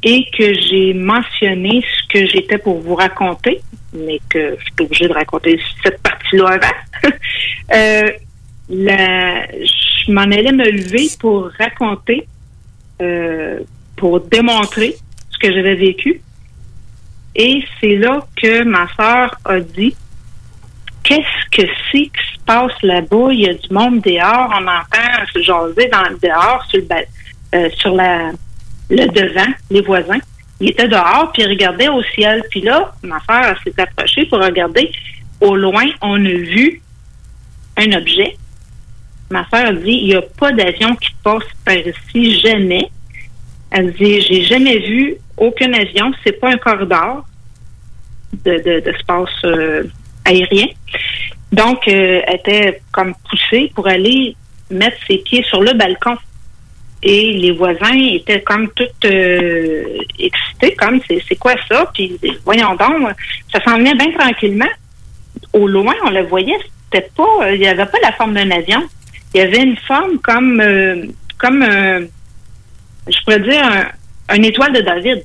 et 0.03 0.25
que 0.37 0.53
j'ai 0.53 0.93
mentionné 0.93 1.83
ce 1.83 2.07
que 2.07 2.25
j'étais 2.27 2.57
pour 2.57 2.79
vous 2.79 2.95
raconter, 2.95 3.61
mais 3.93 4.19
que 4.29 4.57
je 4.57 4.63
suis 4.63 4.73
obligée 4.85 5.07
de 5.07 5.13
raconter 5.13 5.59
cette 5.83 6.01
partie-là 6.01 6.47
avant. 6.47 7.11
euh, 7.73 8.11
je 8.69 10.11
m'en 10.11 10.21
allais 10.21 10.51
me 10.51 10.69
lever 10.69 11.09
pour 11.19 11.49
raconter, 11.59 12.27
euh, 13.01 13.59
pour 13.95 14.19
démontrer 14.21 14.95
ce 15.29 15.37
que 15.37 15.53
j'avais 15.53 15.75
vécu. 15.75 16.21
Et 17.35 17.63
c'est 17.79 17.95
là 17.95 18.25
que 18.35 18.63
ma 18.63 18.87
soeur 18.95 19.37
a 19.45 19.59
dit 19.59 19.95
Qu'est-ce 21.03 21.49
que 21.49 21.67
c'est 21.91 22.03
qui 22.03 22.33
se 22.35 22.39
passe 22.45 22.79
là-bas? 22.83 23.29
Il 23.31 23.41
y 23.41 23.49
a 23.49 23.53
du 23.53 23.73
monde 23.73 24.01
dehors, 24.01 24.49
on 24.53 24.67
entend 24.67 25.25
se 25.33 25.41
jaser 25.41 25.89
dans 25.89 26.03
dehors 26.21 26.63
sur 26.69 26.79
le 26.79 27.57
euh, 27.57 27.69
sur 27.71 27.93
la 27.95 28.31
le 28.91 29.07
devant, 29.07 29.51
les 29.69 29.81
voisins. 29.81 30.19
Il 30.59 30.69
était 30.69 30.87
dehors, 30.87 31.31
puis 31.33 31.41
il 31.43 31.49
regardait 31.49 31.89
au 31.89 32.03
ciel. 32.03 32.43
Puis 32.51 32.61
là, 32.61 32.93
ma 33.01 33.19
soeur 33.21 33.55
s'est 33.63 33.81
approchée 33.81 34.25
pour 34.25 34.39
regarder. 34.39 34.91
Au 35.39 35.55
loin, 35.55 35.85
on 36.01 36.23
a 36.23 36.29
vu 36.29 36.81
un 37.77 37.91
objet. 37.93 38.37
Ma 39.31 39.47
soeur 39.49 39.67
a 39.67 39.73
dit, 39.73 39.91
il 40.03 40.07
n'y 40.07 40.15
a 40.15 40.21
pas 40.21 40.51
d'avion 40.51 40.95
qui 40.95 41.09
passe 41.23 41.43
par 41.65 41.75
ici, 41.75 42.39
jamais. 42.39 42.89
Elle 43.71 43.93
dit, 43.93 44.21
j'ai 44.21 44.43
jamais 44.43 44.77
vu 44.79 45.15
aucun 45.37 45.73
avion. 45.73 46.11
C'est 46.23 46.33
pas 46.33 46.51
un 46.51 46.57
corridor 46.57 47.25
de, 48.45 48.57
de, 48.57 48.79
d'espace 48.81 49.29
euh, 49.45 49.83
aérien. 50.25 50.67
Donc, 51.51 51.87
euh, 51.87 52.21
elle 52.27 52.35
était 52.35 52.81
comme 52.91 53.13
poussée 53.29 53.71
pour 53.73 53.87
aller 53.87 54.35
mettre 54.69 54.97
ses 55.07 55.17
pieds 55.17 55.43
sur 55.43 55.61
le 55.61 55.73
balcon. 55.73 56.15
Et 57.03 57.33
les 57.33 57.51
voisins 57.51 57.93
étaient 57.93 58.41
comme 58.41 58.69
tout 58.75 58.83
euh, 59.05 59.83
excités, 60.19 60.75
comme 60.75 60.99
c'est 61.07 61.35
quoi 61.35 61.55
ça? 61.67 61.89
Puis 61.93 62.19
voyons 62.45 62.75
donc, 62.75 63.09
ça 63.51 63.63
s'en 63.63 63.77
venait 63.77 63.95
bien 63.95 64.11
tranquillement. 64.11 64.69
Au 65.53 65.67
loin, 65.67 65.93
on 66.05 66.11
le 66.11 66.23
voyait, 66.23 66.57
c'était 66.85 67.09
pas, 67.15 67.51
il 67.51 67.59
n'y 67.59 67.67
avait 67.67 67.87
pas 67.87 67.97
la 68.03 68.11
forme 68.11 68.35
d'un 68.35 68.51
avion. 68.51 68.83
Il 69.33 69.39
y 69.39 69.41
avait 69.41 69.63
une 69.63 69.77
forme 69.77 70.19
comme, 70.19 70.61
euh, 70.61 71.05
comme, 71.39 71.63
je 71.63 73.23
pourrais 73.23 73.39
dire, 73.39 73.63
un, 74.29 74.43
étoile 74.43 74.73
de 74.73 74.81
David, 74.81 75.23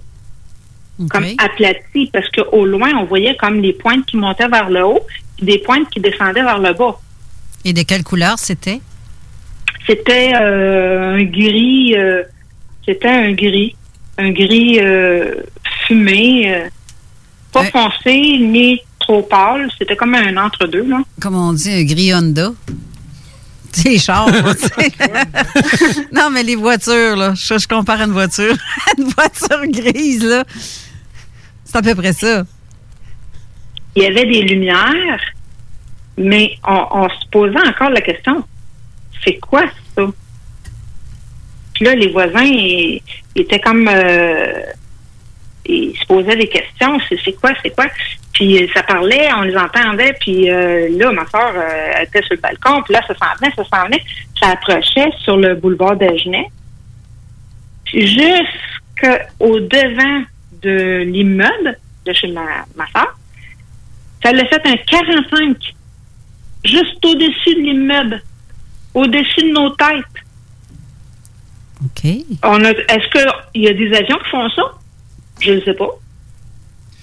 comme 1.11 1.27
aplati, 1.37 2.09
parce 2.11 2.29
qu'au 2.31 2.65
loin, 2.65 2.91
on 2.99 3.05
voyait 3.05 3.37
comme 3.37 3.61
les 3.61 3.75
pointes 3.75 4.07
qui 4.07 4.17
montaient 4.17 4.49
vers 4.49 4.71
le 4.71 4.83
haut, 4.83 5.07
et 5.41 5.45
des 5.45 5.59
pointes 5.59 5.91
qui 5.91 6.01
descendaient 6.01 6.43
vers 6.43 6.59
le 6.59 6.73
bas. 6.73 6.99
Et 7.67 7.73
de 7.73 7.83
quelle 7.83 8.03
couleur 8.05 8.39
c'était? 8.39 8.81
C'était 9.87 10.33
euh, 10.35 11.15
un 11.15 11.25
gris, 11.25 11.95
euh, 11.97 12.25
c'était 12.85 13.09
un 13.09 13.33
gris, 13.33 13.77
un 14.19 14.33
gris 14.33 14.81
euh, 14.81 15.35
fumé, 15.87 16.69
pas 17.53 17.65
foncé 17.65 18.39
ni 18.39 18.81
trop 18.99 19.23
pâle. 19.23 19.69
C'était 19.79 19.95
comme 19.95 20.15
un 20.15 20.37
entre-deux, 20.37 20.89
là. 20.89 21.03
Comme 21.21 21.37
on 21.37 21.53
dit, 21.53 21.71
un 21.71 21.85
gris 21.85 22.13
Honda. 22.13 22.53
C'est 23.73 23.99
char, 23.99 24.27
non, 26.13 26.31
mais 26.33 26.43
les 26.43 26.57
voitures, 26.57 27.15
là, 27.15 27.35
je, 27.35 27.59
je 27.59 27.69
compare 27.69 28.01
une 28.01 28.13
voiture. 28.13 28.57
une 28.99 29.05
voiture 29.05 29.67
grise, 29.67 30.25
là. 30.25 30.45
C'est 31.63 31.77
à 31.77 31.83
peu 31.83 31.95
près 31.95 32.15
ça. 32.15 32.45
Il 33.95 34.03
y 34.03 34.07
avait 34.07 34.25
des 34.25 34.43
lumières, 34.43 35.21
mais 36.17 36.57
on 36.67 37.07
se 37.07 37.29
posait 37.31 37.69
encore 37.69 37.91
la 37.91 38.01
question 38.01 38.43
c'est 39.25 39.39
quoi 39.39 39.65
ça? 39.95 40.03
Puis 41.75 41.85
là, 41.85 41.95
les 41.95 42.09
voisins, 42.09 42.43
ils, 42.43 43.03
étaient 43.35 43.61
comme. 43.61 43.89
Euh, 43.89 44.63
ils 45.67 45.97
se 45.99 46.07
posaient 46.07 46.37
des 46.37 46.49
questions. 46.49 46.99
C'est 47.09 47.33
quoi, 47.33 47.51
c'est 47.63 47.75
quoi? 47.75 47.87
Puis 48.33 48.71
ça 48.73 48.83
parlait, 48.83 49.29
on 49.37 49.43
les 49.43 49.57
entendait. 49.57 50.15
Puis 50.21 50.51
euh, 50.51 50.89
là, 50.97 51.13
ma 51.13 51.27
soeur 51.27 51.55
était 52.01 52.23
sur 52.23 52.35
le 52.37 52.41
balcon. 52.41 52.83
Puis 52.83 52.95
là, 52.95 53.03
ça 53.07 53.15
s'en 53.15 53.35
venait, 53.41 53.53
ça 53.57 53.65
s'en 53.65 53.85
venait. 53.87 54.03
Ça 54.41 54.51
approchait 54.51 55.11
sur 55.25 55.37
le 55.37 55.55
boulevard 55.55 55.97
d'Agenais. 55.97 56.49
Jusqu'au 57.93 59.61
devant 59.61 60.25
de 60.63 61.03
l'immeuble 61.03 61.79
de 62.05 62.13
chez 62.13 62.29
ma, 62.29 62.65
ma 62.77 62.87
soeur, 62.87 63.19
ça 64.23 64.33
l'a 64.33 64.45
fait 64.47 64.67
un 64.67 64.77
45 64.77 65.57
juste 66.65 67.05
au-dessus 67.05 67.55
de 67.55 67.61
l'immeuble 67.61 68.23
au-dessus 68.97 69.43
de 69.43 69.53
nos 69.53 69.71
têtes. 69.71 70.05
OK. 71.85 72.05
est-ce 72.05 73.11
qu'il 73.53 73.63
y 73.63 73.69
a 73.69 73.75
des 73.75 73.95
avions 73.95 74.17
qui 74.25 74.31
font 74.31 74.49
ça? 74.49 74.63
Je 75.41 75.53
ne 75.53 75.61
sais 75.61 75.75
pas. 75.75 75.91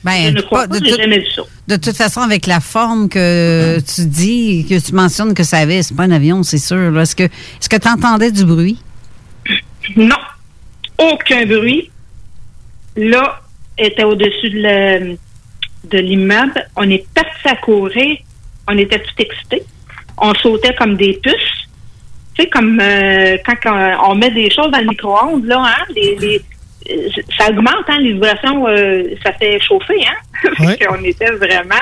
Ben, 0.04 0.24
je 0.24 0.30
ne 0.30 0.42
crois 0.42 0.68
pas, 0.68 0.80
de, 0.80 0.86
jamais 0.86 1.20
vu 1.20 1.28
ça. 1.30 1.44
de 1.68 1.76
toute 1.76 1.96
façon, 1.96 2.22
avec 2.22 2.48
la 2.48 2.60
forme 2.60 3.08
que 3.08 3.78
tu 3.80 4.06
dis, 4.08 4.66
que 4.68 4.84
tu 4.84 4.94
mentionnes 4.94 5.36
que 5.36 5.44
ça 5.44 5.60
avait, 5.60 5.84
c'est 5.84 5.96
pas 5.96 6.04
un 6.04 6.12
avion, 6.12 6.42
c'est 6.42 6.58
sûr. 6.58 7.00
Est-ce 7.00 7.16
que 7.16 7.24
est-ce 7.24 7.70
que 7.70 7.78
tu 7.78 7.88
entendais 7.88 8.32
du 8.32 8.44
bruit? 8.44 8.80
Non. 9.96 10.18
Aucun 10.98 11.46
bruit. 11.46 11.92
Là, 12.96 13.40
était 13.78 14.04
au-dessus 14.04 14.50
de 14.50 15.98
l'immeuble. 15.98 16.68
On 16.76 16.90
est 16.90 17.08
parti 17.14 17.48
à 17.48 17.56
courir. 17.56 18.18
On 18.68 18.78
était 18.78 19.00
tout 19.00 19.14
excités. 19.20 19.64
On 20.18 20.34
sautait 20.34 20.76
comme 20.76 20.98
des 20.98 21.20
puces 21.22 21.63
tu 22.36 22.44
sais, 22.44 22.50
comme 22.50 22.80
euh, 22.82 23.38
quand 23.46 24.10
on, 24.10 24.16
met 24.16 24.32
des 24.32 24.50
choses 24.50 24.72
dans 24.72 24.80
le 24.80 24.88
micro-ondes, 24.88 25.46
là, 25.46 25.64
hein, 25.66 25.86
les, 25.96 26.42
euh, 26.90 27.10
ça 27.38 27.50
augmente, 27.50 27.86
hein, 27.88 28.00
les 28.00 28.14
vibrations, 28.14 28.68
euh, 28.68 29.04
ça 29.24 29.34
fait 29.34 29.60
chauffer, 29.60 30.04
hein? 30.06 30.50
on 30.90 31.04
était 31.04 31.32
vraiment, 31.32 31.76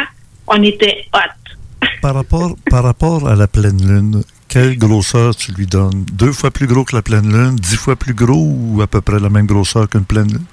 on 0.47 0.61
était 0.61 1.05
hot. 1.13 1.87
par 2.01 2.15
rapport, 2.15 2.55
par 2.69 2.83
rapport 2.83 3.27
à 3.27 3.35
la 3.35 3.47
pleine 3.47 3.81
lune, 3.81 4.23
quelle 4.49 4.77
grosseur 4.77 5.35
tu 5.35 5.53
lui 5.53 5.65
donnes? 5.65 6.05
Deux 6.11 6.33
fois 6.33 6.51
plus 6.51 6.67
gros 6.67 6.83
que 6.83 6.95
la 6.95 7.01
pleine 7.01 7.31
lune, 7.31 7.55
dix 7.55 7.77
fois 7.77 7.95
plus 7.95 8.13
gros 8.13 8.53
ou 8.53 8.81
à 8.81 8.87
peu 8.87 8.99
près 8.99 9.19
la 9.19 9.29
même 9.29 9.45
grosseur 9.45 9.87
qu'une 9.87 10.05
pleine 10.05 10.27
lune? 10.27 10.45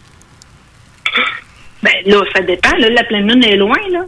Ben 1.82 1.92
là, 2.06 2.22
ça 2.34 2.42
dépend. 2.42 2.76
Là, 2.76 2.90
la 2.90 3.04
pleine 3.04 3.28
lune 3.28 3.42
est 3.44 3.56
loin, 3.56 3.76
là. 3.90 4.04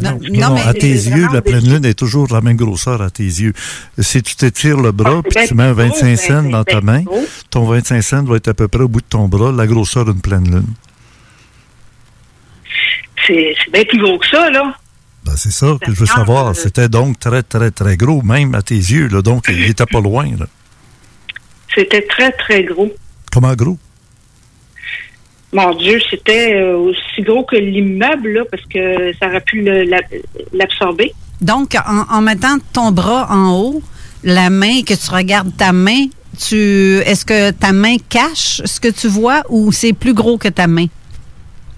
Non, 0.00 0.56
à 0.56 0.72
tes 0.72 0.88
yeux, 0.88 1.28
la 1.32 1.42
pleine 1.42 1.68
lune 1.68 1.84
est 1.84 1.98
toujours 1.98 2.26
la 2.32 2.40
même 2.40 2.56
grosseur 2.56 3.02
à 3.02 3.10
tes 3.10 3.24
yeux. 3.24 3.52
Si 3.98 4.22
tu 4.22 4.36
t'étires 4.36 4.80
le 4.80 4.90
bras 4.90 5.20
ah, 5.24 5.28
puis 5.28 5.48
tu 5.48 5.54
mets 5.54 5.64
un 5.64 5.72
25 5.72 6.16
cents 6.16 6.42
dans 6.42 6.64
ta 6.64 6.80
main, 6.80 7.04
ton 7.50 7.64
25 7.66 8.02
cents 8.02 8.24
va 8.24 8.36
être 8.36 8.48
à 8.48 8.54
peu 8.54 8.68
près 8.68 8.82
au 8.82 8.88
bout 8.88 9.00
de 9.00 9.06
ton 9.06 9.28
bras, 9.28 9.52
la 9.52 9.66
grosseur 9.66 10.06
d'une 10.06 10.20
pleine 10.20 10.50
lune. 10.50 10.74
C'est 13.26 13.54
bien 13.72 13.84
plus 13.84 14.00
gros 14.00 14.18
que 14.18 14.26
ça, 14.26 14.50
là. 14.50 14.74
Ben, 15.24 15.36
c'est 15.36 15.52
ça 15.52 15.76
que 15.80 15.92
je 15.92 16.00
veux 16.00 16.06
savoir. 16.06 16.56
C'était 16.56 16.88
donc 16.88 17.20
très, 17.20 17.42
très, 17.42 17.70
très 17.70 17.96
gros, 17.96 18.22
même 18.22 18.54
à 18.54 18.62
tes 18.62 18.74
yeux. 18.74 19.06
Là. 19.08 19.22
Donc, 19.22 19.44
il 19.48 19.60
n'était 19.60 19.86
pas 19.86 20.00
loin. 20.00 20.26
C'était 21.74 22.02
très, 22.02 22.32
très 22.32 22.64
gros. 22.64 22.92
Comment 23.30 23.54
gros? 23.54 23.78
Mon 25.52 25.74
Dieu, 25.74 25.98
c'était 26.08 26.54
euh, 26.54 26.78
aussi 26.78 27.20
gros 27.20 27.44
que 27.44 27.56
l'immeuble, 27.56 28.46
parce 28.50 28.64
que 28.64 29.12
ça 29.20 29.28
aurait 29.28 29.42
pu 29.42 29.62
l'absorber. 30.52 31.12
Donc, 31.42 31.76
en, 31.84 32.22
mettant 32.22 32.56
ton 32.72 32.90
bras 32.90 33.26
en 33.30 33.52
haut, 33.52 33.82
la 34.24 34.48
main, 34.48 34.82
que 34.82 34.94
tu 34.94 35.14
regardes 35.14 35.54
ta 35.56 35.72
main, 35.72 36.06
tu 36.38 36.98
est-ce 37.04 37.26
que 37.26 37.50
ta 37.50 37.72
main 37.72 37.96
cache 38.08 38.62
ce 38.64 38.80
que 38.80 38.88
tu 38.88 39.08
vois 39.08 39.42
ou 39.50 39.72
c'est 39.72 39.92
plus 39.92 40.14
gros 40.14 40.38
que 40.38 40.48
ta 40.48 40.66
main? 40.66 40.86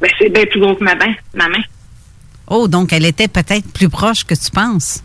Ben, 0.00 0.10
c'est 0.18 0.28
bien 0.28 0.44
plus 0.44 0.60
gros 0.60 0.76
que 0.76 0.84
ma 0.84 0.94
main, 0.94 1.14
ma 1.34 1.48
main. 1.48 1.62
Oh, 2.48 2.68
donc 2.68 2.92
elle 2.92 3.06
était 3.06 3.26
peut-être 3.26 3.72
plus 3.72 3.88
proche 3.88 4.24
que 4.24 4.34
tu 4.34 4.50
penses. 4.50 5.02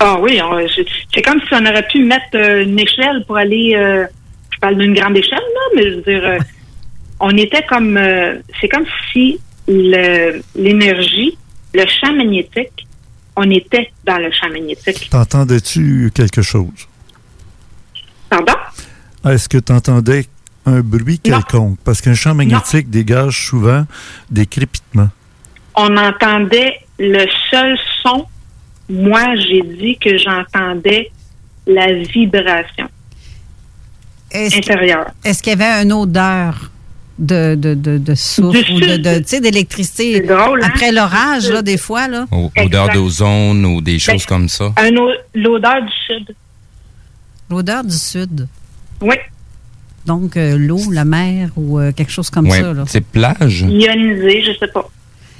Ah 0.00 0.16
oui, 0.20 0.40
c'est 1.12 1.22
comme 1.22 1.40
si 1.40 1.52
on 1.52 1.66
aurait 1.66 1.86
pu 1.88 2.04
mettre 2.04 2.36
euh, 2.36 2.62
une 2.62 2.78
échelle 2.78 3.24
pour 3.26 3.36
aller. 3.36 3.74
Euh, 3.74 4.06
je 4.52 4.58
parle 4.60 4.78
d'une 4.78 4.94
grande 4.94 5.16
échelle, 5.16 5.38
là, 5.38 5.60
mais 5.74 5.90
je 5.90 5.96
veux 5.96 6.02
dire 6.02 6.38
on 7.20 7.30
était 7.36 7.64
comme, 7.68 7.96
euh, 7.96 8.38
c'est 8.60 8.68
comme 8.68 8.86
si 9.12 9.40
l'énergie, 9.66 11.36
le, 11.74 11.84
champ 11.86 12.12
magnétique, 12.12 12.86
on 13.36 13.50
était 13.50 13.92
dans 14.04 14.18
le 14.18 14.30
champ 14.32 14.48
magnétique. 14.50 15.10
T'entendais-tu 15.10 16.10
quelque 16.14 16.42
chose? 16.42 16.88
Pardon? 18.30 18.54
Est-ce 19.26 19.48
que 19.48 19.58
tu 19.58 19.72
entendais 19.72 20.26
un 20.64 20.80
bruit 20.80 21.18
quelconque? 21.18 21.78
Parce 21.84 22.00
qu'un 22.00 22.14
champ 22.14 22.34
magnétique 22.34 22.88
dégage 22.88 23.46
souvent 23.46 23.86
des 24.30 24.46
crépitements. 24.46 25.10
On 25.74 25.96
entendait 25.96 26.80
le 26.98 27.26
seul 27.50 27.78
son. 28.02 28.26
Moi, 28.88 29.36
j'ai 29.36 29.62
dit 29.62 29.98
que 29.98 30.16
j'entendais 30.16 31.10
la 31.66 31.92
vibration 31.92 32.88
intérieure. 34.34 35.10
Est-ce 35.24 35.42
qu'il 35.42 35.58
y 35.58 35.62
avait 35.62 35.82
une 35.82 35.92
odeur? 35.92 36.70
De, 37.18 37.54
de, 37.56 37.74
de, 37.74 37.98
de 37.98 38.14
souffle 38.14 38.72
ou 38.72 38.80
de, 38.80 39.40
d'électricité. 39.40 40.22
Hein? 40.30 40.52
Après 40.62 40.92
l'orage, 40.92 41.50
là, 41.50 41.62
des 41.62 41.76
fois. 41.78 42.08
Là. 42.08 42.26
odeur 42.56 42.88
d'ozone 42.90 43.64
ou 43.66 43.80
des 43.80 43.98
choses 43.98 44.24
ben, 44.24 44.28
comme 44.28 44.48
ça. 44.48 44.72
l'odeur 45.34 45.82
du 45.82 45.92
sud. 46.06 46.34
L'odeur 47.50 47.84
du 47.84 47.96
sud. 47.96 48.46
Oui. 49.00 49.14
Donc, 50.06 50.36
euh, 50.36 50.56
l'eau, 50.56 50.90
la 50.90 51.04
mer 51.04 51.50
ou 51.56 51.78
euh, 51.78 51.92
quelque 51.92 52.12
chose 52.12 52.30
comme 52.30 52.48
Ouais, 52.48 52.60
ça. 52.60 52.72
là. 52.72 52.84
c'est 52.86 53.02
plage? 53.04 53.62
Ionisé, 53.68 54.42
je 54.42 54.58
sais 54.58 54.68
pas. 54.72 54.88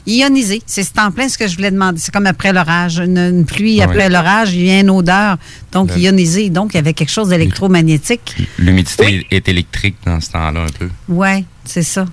Ionisé, 0.06 0.62
c'est 0.64 0.82
c'est 0.84 0.98
en 0.98 1.10
plein 1.10 1.28
ce 1.28 1.36
que 1.36 1.46
je 1.46 1.54
voulais 1.56 1.70
demander. 1.70 1.98
C'est 2.00 2.12
comme 2.12 2.26
après 2.26 2.52
l'orage. 2.52 2.98
Une, 2.98 3.18
une 3.18 3.44
pluie 3.44 3.76
Ouais. 3.78 3.82
après 3.84 4.08
l'orage, 4.08 4.54
il 4.54 4.64
y 4.64 4.70
a 4.70 4.80
une 4.80 4.90
odeur. 4.90 5.36
Donc, 5.72 5.90
Le- 5.94 5.98
ionisé. 6.00 6.48
Donc, 6.50 6.72
il 6.72 6.76
y 6.76 6.80
avait 6.80 6.94
quelque 6.94 7.10
chose 7.10 7.28
d'électromagnétique. 7.28 8.36
L'humidité 8.58 9.26
est 9.30 9.48
électrique 9.48 9.96
dans 10.04 10.20
ce 10.20 10.30
temps-là 10.32 10.62
un 10.62 10.78
peu. 10.78 10.88
Oui, 11.08 11.44
c'est 11.68 11.82
ça. 11.82 12.06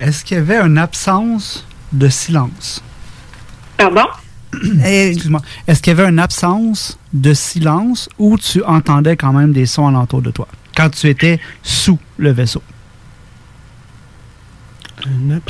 Est-ce 0.00 0.24
qu'il 0.24 0.36
y 0.36 0.40
avait 0.40 0.58
une 0.58 0.78
absence 0.78 1.66
de 1.92 2.08
silence? 2.08 2.82
Pardon? 3.76 4.06
Excuse-moi. 4.84 5.42
Est-ce 5.66 5.82
qu'il 5.82 5.96
y 5.96 6.00
avait 6.00 6.08
une 6.08 6.18
absence 6.18 6.98
de 7.12 7.34
silence 7.34 8.08
ou 8.18 8.38
tu 8.38 8.62
entendais 8.64 9.16
quand 9.16 9.32
même 9.32 9.52
des 9.52 9.66
sons 9.66 9.88
alentour 9.88 10.22
de 10.22 10.30
toi 10.30 10.46
quand 10.76 10.90
tu 10.90 11.08
étais 11.08 11.40
sous 11.62 11.98
le 12.16 12.30
vaisseau? 12.30 12.62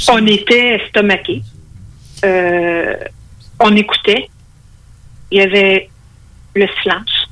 On 0.08 0.26
était 0.26 0.82
estomaqués. 0.82 1.42
Euh, 2.24 2.94
on 3.60 3.74
écoutait. 3.76 4.28
Il 5.30 5.38
y 5.38 5.40
avait 5.42 5.90
le 6.54 6.66
silence. 6.82 7.28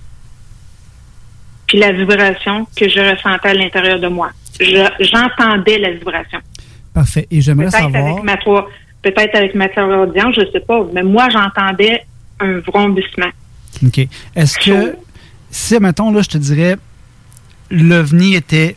Puis 1.67 1.79
la 1.79 1.93
vibration 1.93 2.67
que 2.77 2.89
je 2.89 3.01
ressentais 3.01 3.49
à 3.49 3.55
l'intérieur 3.55 3.99
de 3.99 4.09
moi. 4.09 4.31
Je- 4.61 5.05
J'entendais 5.05 5.79
la 5.79 5.91
vibration. 5.93 6.39
Parfait. 6.93 7.27
Et 7.31 7.41
j'aimerais 7.41 7.67
Peut-être 7.67 7.83
savoir. 7.83 8.07
avec 8.13 8.25
ma 8.25 8.37
toi- 8.37 8.69
peut-être 9.03 9.35
avec 9.37 9.55
ma 9.55 9.67
audience, 10.03 10.35
je 10.37 10.51
sais 10.53 10.61
pas. 10.61 10.87
Mais 10.93 11.03
moi, 11.03 11.29
j'entendais 11.31 12.05
un 12.41 12.59
vrombissement. 12.61 13.31
OK. 13.85 14.07
Est-ce 14.37 14.59
que, 14.59 14.95
si, 15.51 15.79
mettons, 15.81 16.13
là, 16.13 16.23
je 16.23 16.29
te 16.29 16.39
dirais, 16.39 16.77
l'OVNI 17.71 18.35
était. 18.37 18.77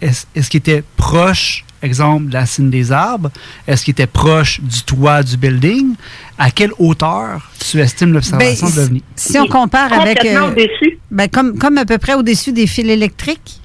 Est-ce 0.00 0.26
est-ce 0.34 0.50
qu'il 0.50 0.58
était 0.58 0.82
proche, 0.96 1.64
exemple, 1.80 2.26
de 2.26 2.34
la 2.34 2.44
cime 2.44 2.70
des 2.70 2.90
arbres? 2.92 3.30
Est-ce 3.66 3.84
qu'il 3.84 3.92
était 3.92 4.06
proche 4.08 4.60
du 4.60 4.82
toit 4.82 5.22
du 5.22 5.36
building? 5.36 5.94
À 6.38 6.50
quelle 6.50 6.72
hauteur 6.78 7.50
tu 7.60 7.80
estimes 7.80 8.12
l'observation 8.12 8.66
Ben, 8.66 8.74
de 8.74 8.80
l'OVNI? 8.80 9.02
Si 9.14 9.38
on 9.38 9.46
compare 9.46 9.92
avec. 9.92 10.18
Complètement 10.18 10.46
au-dessus. 10.48 10.98
Ben, 11.10 11.28
comme, 11.28 11.56
comme 11.58 11.78
à 11.78 11.84
peu 11.84 11.98
près 11.98 12.14
au-dessus 12.14 12.52
des 12.52 12.66
fils 12.66 12.88
électriques 12.88 13.60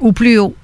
ou 0.00 0.12
plus 0.12 0.38
haut? 0.38 0.56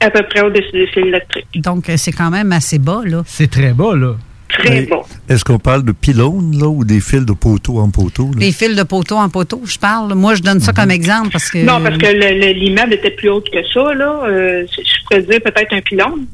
À 0.00 0.10
peu 0.10 0.22
près 0.28 0.40
au-dessus 0.42 0.72
des 0.72 0.86
fils 0.88 1.06
électriques. 1.06 1.46
Donc, 1.62 1.88
euh, 1.88 1.96
c'est 1.96 2.12
quand 2.12 2.30
même 2.30 2.52
assez 2.52 2.78
bas, 2.78 3.00
là. 3.04 3.22
C'est 3.26 3.50
très 3.50 3.72
bas, 3.72 3.94
là. 3.96 4.14
Très 4.48 4.70
Mais 4.70 4.82
bon. 4.86 5.02
Est-ce 5.28 5.44
qu'on 5.44 5.58
parle 5.58 5.82
de 5.84 5.92
pylônes, 5.92 6.56
là, 6.58 6.66
ou 6.68 6.84
des 6.84 7.00
fils 7.00 7.24
de 7.24 7.32
poteau 7.32 7.78
en 7.80 7.90
poteau? 7.90 8.26
là? 8.26 8.38
Les 8.38 8.52
fils 8.52 8.76
de 8.76 8.82
poteau 8.84 9.16
en 9.16 9.28
poteau, 9.28 9.62
je 9.64 9.76
parle. 9.78 10.14
Moi, 10.14 10.34
je 10.36 10.42
donne 10.42 10.60
ça 10.60 10.72
comme 10.72 10.90
exemple 10.90 11.30
parce 11.32 11.50
que. 11.50 11.58
Non, 11.58 11.80
parce 11.82 11.98
que 11.98 12.06
le- 12.06 12.38
le- 12.40 12.52
l'immeuble 12.52 12.92
était 12.94 13.10
plus 13.10 13.28
haut 13.30 13.40
que 13.40 13.58
ça, 13.72 13.92
là. 13.94 14.20
Euh, 14.26 14.64
je 14.70 15.04
pourrais 15.08 15.22
dire 15.22 15.40
peut-être 15.42 15.72
un 15.72 15.80
pylône. 15.80 16.26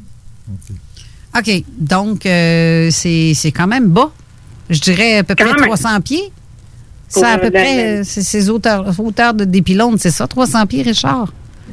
OK. 1.38 1.64
Donc, 1.78 2.26
euh, 2.26 2.88
c'est 2.90 3.32
c'est 3.34 3.52
quand 3.52 3.66
même 3.66 3.88
bas. 3.88 4.10
Je 4.68 4.80
dirais 4.80 5.18
à 5.18 5.24
peu 5.24 5.34
près 5.34 5.44
Quand 5.46 5.54
même. 5.60 5.64
300 5.66 6.00
pieds. 6.02 6.30
C'est 7.08 7.24
à 7.24 7.38
peu 7.38 7.44
la- 7.44 7.50
près 7.50 7.96
la- 7.98 8.04
c'est 8.04 8.22
ces 8.22 8.50
hauteurs, 8.50 8.92
hauteurs 8.98 9.34
de, 9.34 9.44
des 9.44 9.62
pylônes, 9.62 9.96
c'est 9.98 10.10
ça, 10.10 10.26
300 10.26 10.66
pieds, 10.66 10.82
Richard? 10.82 11.32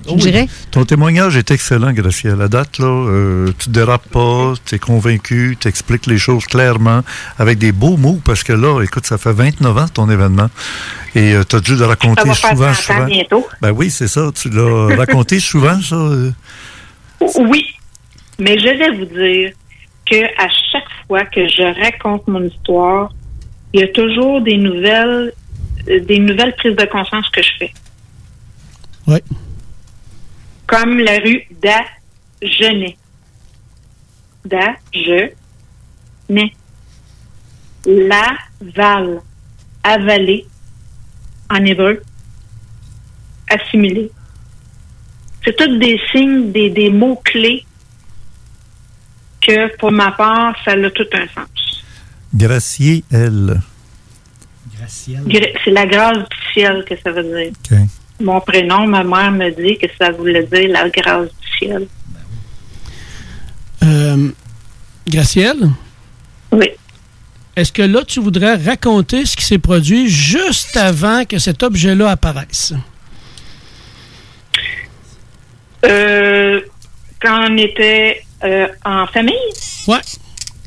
Je 0.10 0.14
Oui. 0.16 0.32
dirais. 0.32 0.48
Ton 0.72 0.86
témoignage 0.86 1.38
est 1.38 1.52
excellent, 1.52 1.92
Gracie. 1.94 2.28
À 2.28 2.36
la 2.36 2.48
date, 2.48 2.80
là, 2.80 2.86
euh, 2.88 3.52
tu 3.60 3.70
ne 3.70 3.74
dérapes 3.74 4.10
pas, 4.10 4.54
tu 4.66 4.76
es 4.76 4.80
convaincu, 4.80 5.58
tu 5.60 5.68
expliques 5.68 6.06
les 6.08 6.18
choses 6.18 6.46
clairement, 6.46 7.02
avec 7.38 7.58
des 7.58 7.72
beaux 7.72 7.98
mots, 7.98 8.20
parce 8.24 8.44
que 8.44 8.54
là, 8.54 8.82
écoute, 8.84 9.06
ça 9.06 9.18
fait 9.18 9.34
29 9.34 9.78
ans 9.78 9.88
ton 9.88 10.10
événement. 10.10 10.50
Et 11.16 11.34
tu 11.48 11.56
as 11.56 11.60
dû 11.60 11.72
le 11.74 11.78
Ça 11.80 11.88
raconter 11.88 12.28
va 12.28 12.34
faire 12.36 12.50
souvent, 12.52 12.72
30 12.72 12.76
ans 12.76 12.94
souvent. 12.94 13.06
bientôt. 13.06 13.48
Ben 13.62 13.72
oui, 13.72 13.90
c'est 13.90 14.08
ça. 14.08 14.30
Tu 14.36 14.50
l'as 14.50 14.96
raconté 14.98 15.40
souvent, 15.40 15.82
ça. 15.82 15.96
euh. 15.96 16.32
Oui, 17.40 17.66
mais 18.40 18.58
je 18.60 18.66
vais 18.78 18.92
vous 18.98 19.06
dire 19.06 19.52
que 20.10 20.24
à 20.42 20.48
chaque 20.72 20.88
fois 21.08 21.26
que 21.26 21.48
je 21.48 21.82
raconte 21.84 22.28
mon 22.28 22.44
histoire, 22.44 23.12
il 23.74 23.82
y 23.82 23.84
a 23.84 23.88
toujours 23.90 24.42
des 24.42 24.58
nouvelles, 24.58 25.34
euh, 25.90 26.00
des 26.00 26.20
nouvelles 26.20 26.56
prises 26.56 26.76
de 26.76 26.86
conscience 26.86 27.28
que 27.30 27.42
je 27.44 27.50
fais. 27.60 27.72
Oui. 29.08 29.18
Comme 30.70 31.00
la 31.00 31.18
rue 31.18 31.44
d'Agenais. 31.62 32.96
d'Agenais. 34.46 35.36
La 37.86 38.38
val, 38.62 39.22
avalé 39.84 40.46
en 41.50 41.66
hébreu, 41.66 42.04
assimilé. 43.50 44.12
C'est 45.44 45.56
tous 45.56 45.78
des 45.78 46.00
signes, 46.12 46.52
des, 46.52 46.70
des 46.70 46.92
mots-clés 46.92 47.66
que, 49.42 49.76
pour 49.78 49.92
ma 49.92 50.12
part, 50.12 50.56
ça 50.64 50.72
a 50.72 50.90
tout 50.92 51.08
un 51.14 51.28
sens. 51.30 51.84
Gracier, 52.34 53.04
elle. 53.12 53.60
C'est 55.64 55.72
la 55.72 55.88
grâce 55.88 56.18
du 56.18 56.38
ciel 56.54 56.86
que 56.88 56.96
ça 57.02 57.12
veut 57.12 57.24
dire. 57.24 57.52
OK. 57.72 57.78
Mon 58.20 58.42
prénom, 58.42 58.86
ma 58.88 59.04
mère 59.04 59.32
me 59.32 59.50
dit 59.52 59.78
que 59.78 59.88
ça 60.00 60.12
voulait 60.12 60.44
dire 60.44 60.70
la 60.70 60.90
grâce 60.90 61.30
du 61.30 61.58
ciel. 61.58 61.88
Euh, 63.84 64.30
Gracielle? 65.08 65.70
Oui. 66.52 66.70
Est-ce 67.56 67.72
que 67.72 67.82
là, 67.82 68.04
tu 68.06 68.20
voudrais 68.20 68.56
raconter 68.56 69.26
ce 69.26 69.36
qui 69.36 69.44
s'est 69.44 69.58
produit 69.58 70.10
juste 70.10 70.76
avant 70.78 71.26
que 71.26 71.40
cet 71.40 71.64
objet-là 71.64 72.10
apparaisse? 72.12 72.74
Euh, 75.86 76.60
quand 77.22 77.50
on 77.50 77.58
était 77.58 78.24
euh, 78.44 78.68
en 78.86 79.08
famille, 79.08 79.34
Ouais. 79.88 80.00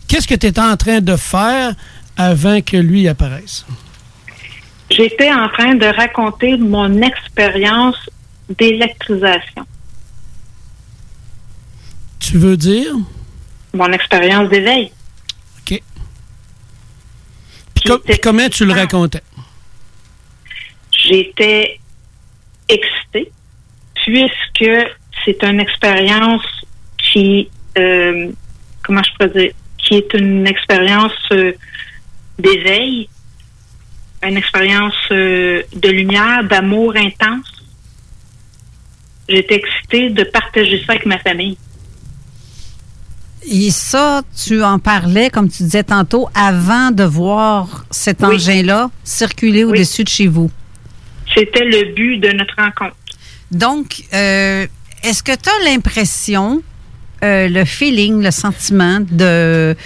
Qu'est-ce 0.08 0.26
que 0.28 0.34
tu 0.34 0.46
étais 0.46 0.60
en 0.60 0.76
train 0.76 1.00
de 1.00 1.16
faire 1.16 1.74
avant 2.16 2.60
que 2.60 2.76
lui 2.76 3.08
apparaisse? 3.08 3.64
J'étais 4.94 5.32
en 5.32 5.48
train 5.48 5.74
de 5.74 5.86
raconter 5.86 6.56
mon 6.56 7.00
expérience 7.02 7.96
d'électrisation, 8.58 9.64
Tu 12.20 12.38
veux 12.38 12.56
dire? 12.56 12.94
mon 13.74 13.90
expérience 13.92 14.50
d'éveil. 14.50 14.92
OK. 15.60 15.82
Puis, 17.74 17.84
co- 17.88 17.98
puis 17.98 18.18
comment 18.18 18.48
tu 18.50 18.66
le 18.66 18.72
racontais? 18.74 19.22
J'étais 20.90 21.80
excitée 22.68 23.32
puisque 23.94 24.70
c'est 25.24 25.42
une 25.44 25.60
expérience 25.60 26.44
qui, 26.98 27.48
euh, 27.78 28.30
comment 28.82 29.02
je 29.02 29.10
pourrais 29.12 29.40
dire, 29.42 29.52
qui 29.78 29.94
est 29.94 30.14
une 30.14 30.46
expérience 30.46 31.12
euh, 31.32 31.52
d'éveil, 32.38 33.08
une 34.22 34.36
expérience 34.36 34.94
euh, 35.10 35.62
de 35.74 35.88
lumière, 35.88 36.44
d'amour 36.48 36.94
intense. 36.96 37.46
J'étais 39.28 39.56
excitée 39.56 40.10
de 40.10 40.24
partager 40.24 40.82
ça 40.86 40.92
avec 40.92 41.06
ma 41.06 41.18
famille. 41.18 41.56
Et 43.44 43.70
ça, 43.70 44.22
tu 44.44 44.62
en 44.62 44.78
parlais, 44.78 45.28
comme 45.30 45.48
tu 45.48 45.64
disais 45.64 45.82
tantôt, 45.82 46.28
avant 46.34 46.90
de 46.92 47.02
voir 47.04 47.84
cet 47.90 48.20
Oui. 48.20 48.36
engin-là 48.36 48.90
circuler 49.02 49.64
au-dessus 49.64 50.04
de 50.04 50.08
chez 50.08 50.28
vous. 50.28 50.50
C'était 51.34 51.64
le 51.64 51.92
but 51.94 52.18
de 52.18 52.30
notre 52.32 52.54
rencontre. 52.56 52.96
Donc, 53.50 54.04
euh, 54.14 54.66
est-ce 55.02 55.22
que 55.22 55.32
tu 55.32 55.48
as 55.48 55.64
l'impression, 55.70 56.62
euh, 57.24 57.48
le 57.48 57.64
feeling, 57.64 58.22
le 58.22 58.30
sentiment 58.30 58.98
de 59.00 59.76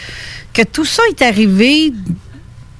que 0.52 0.62
tout 0.62 0.84
ça 0.86 1.02
est 1.10 1.22
arrivé 1.22 1.92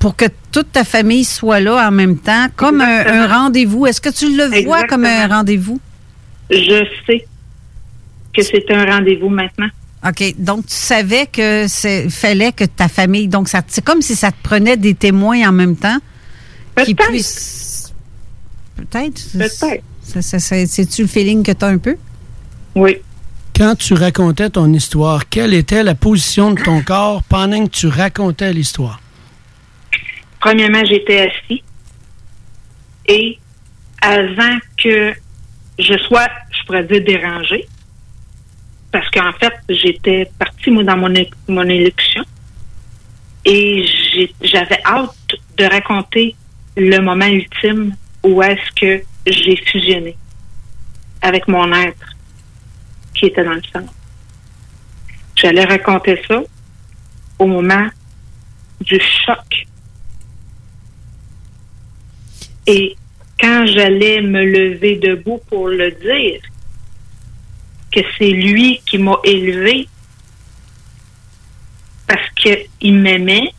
pour 0.07 0.15
que 0.15 0.27
toute 0.53 0.71
ta 0.71 0.85
famille 0.85 1.25
soit 1.25 1.59
là 1.59 1.89
en 1.89 1.91
même 1.91 2.17
temps, 2.17 2.47
comme 2.55 2.81
un, 2.81 3.27
rendez-vous? 3.27 3.89
Est-ce 3.89 4.01
que 4.01 4.09
tu 4.09 4.37
le 4.37 4.65
vois 4.65 4.85
comme 4.85 5.05
un 5.05 5.27
rendez-vous? 5.27 5.81
Je 6.49 6.87
sais 7.05 7.27
que 8.33 8.41
c'est 8.41 8.71
un 8.71 8.85
rendez-vous 8.85 9.29
maintenant. 9.29 9.67
OK. 10.07 10.37
Donc, 10.39 10.67
tu 10.67 10.75
savais 10.77 11.27
que 11.27 11.67
c'est 11.67 12.09
fallait 12.09 12.53
que 12.53 12.63
ta 12.63 12.87
famille. 12.87 13.27
Donc, 13.27 13.49
ça, 13.49 13.63
c'est 13.67 13.85
comme 13.85 14.01
si 14.01 14.15
ça 14.15 14.31
te 14.31 14.41
prenait 14.45 14.77
des 14.77 14.95
témoins 14.95 15.49
en 15.49 15.51
même 15.51 15.75
temps. 15.75 15.99
Qui 16.85 16.95
Peut-être. 16.95 17.11
puissent. 17.11 17.93
Peut-être. 18.77 19.21
Peut-être. 19.33 19.83
C'est-tu 20.69 21.03
le 21.03 21.09
feeling 21.09 21.43
que 21.43 21.51
tu 21.51 21.65
as 21.65 21.69
un 21.69 21.79
peu? 21.79 21.97
Oui. 22.77 22.99
Quand 23.57 23.75
tu 23.75 23.95
racontais 23.95 24.51
ton 24.51 24.73
histoire, 24.73 25.29
quelle 25.29 25.53
était 25.53 25.83
la 25.83 25.97
position 25.97 26.53
de 26.53 26.63
ton 26.63 26.81
corps 26.83 27.25
pendant 27.25 27.65
que 27.65 27.71
tu 27.71 27.89
racontais 27.89 28.53
l'histoire? 28.53 29.01
Premièrement, 30.41 30.85
j'étais 30.85 31.31
assis. 31.31 31.63
Et 33.07 33.39
avant 34.01 34.59
que 34.83 35.13
je 35.79 35.99
sois, 35.99 36.29
je 36.51 36.65
pourrais 36.65 36.85
dire, 36.85 37.03
dérangée, 37.05 37.67
parce 38.91 39.09
qu'en 39.11 39.33
fait, 39.33 39.55
j'étais 39.69 40.31
partie, 40.39 40.71
moi, 40.71 40.85
dans 40.85 40.97
mon, 40.97 41.13
mon 41.49 41.69
élection. 41.69 42.25
Et 43.45 43.85
j'avais 44.43 44.81
hâte 44.85 45.37
de 45.57 45.65
raconter 45.65 46.35
le 46.77 46.99
moment 47.01 47.27
ultime 47.27 47.95
où 48.23 48.43
est-ce 48.43 48.73
que 48.81 49.05
j'ai 49.27 49.57
fusionné. 49.57 50.17
avec 51.23 51.49
mon 51.49 51.73
être 51.73 52.17
qui 53.15 53.27
était 53.27 53.43
dans 53.43 53.55
le 53.55 53.63
sang. 53.73 53.87
J'allais 55.35 55.65
raconter 55.65 56.21
ça 56.29 56.41
au 57.39 57.47
moment 57.47 57.89
du 58.81 59.01
choc. 59.01 59.67
Et 62.67 62.97
quand 63.39 63.67
j'allais 63.67 64.21
me 64.21 64.45
lever 64.45 64.97
debout 64.97 65.41
pour 65.49 65.69
le 65.69 65.91
dire, 65.93 66.41
que 67.93 68.01
c'est 68.19 68.31
lui 68.31 68.81
qui 68.85 68.99
m'a 68.99 69.19
élevé 69.25 69.89
parce 72.07 72.29
qu'il 72.35 72.95
m'aimait 73.01 73.53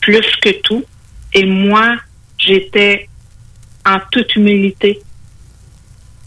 plus 0.00 0.26
que 0.42 0.60
tout. 0.62 0.84
Et 1.32 1.46
moi, 1.46 1.96
j'étais 2.38 3.08
en 3.86 3.98
toute 4.10 4.34
humilité. 4.36 5.00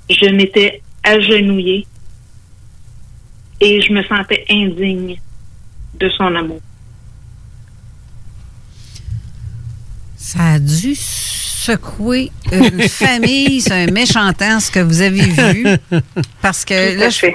Je 0.09 0.30
m'étais 0.30 0.82
agenouillée 1.03 1.86
et 3.59 3.82
je 3.82 3.91
me 3.91 4.03
sentais 4.03 4.45
indigne 4.49 5.20
de 5.99 6.09
son 6.09 6.34
amour. 6.36 6.61
Ça 10.16 10.53
a 10.53 10.59
dû 10.59 10.95
secouer 11.66 12.32
une 12.51 12.82
famille, 12.89 13.61
c'est 13.61 13.88
un 13.88 13.91
méchant 13.91 14.32
temps 14.34 14.59
ce 14.59 14.70
que 14.70 14.80
vous 14.80 15.01
avez 15.01 15.22
vu. 15.22 15.66
Parce 16.41 16.63
que 16.63 16.97
là, 16.99 17.09
je, 17.09 17.26
euh, 17.26 17.32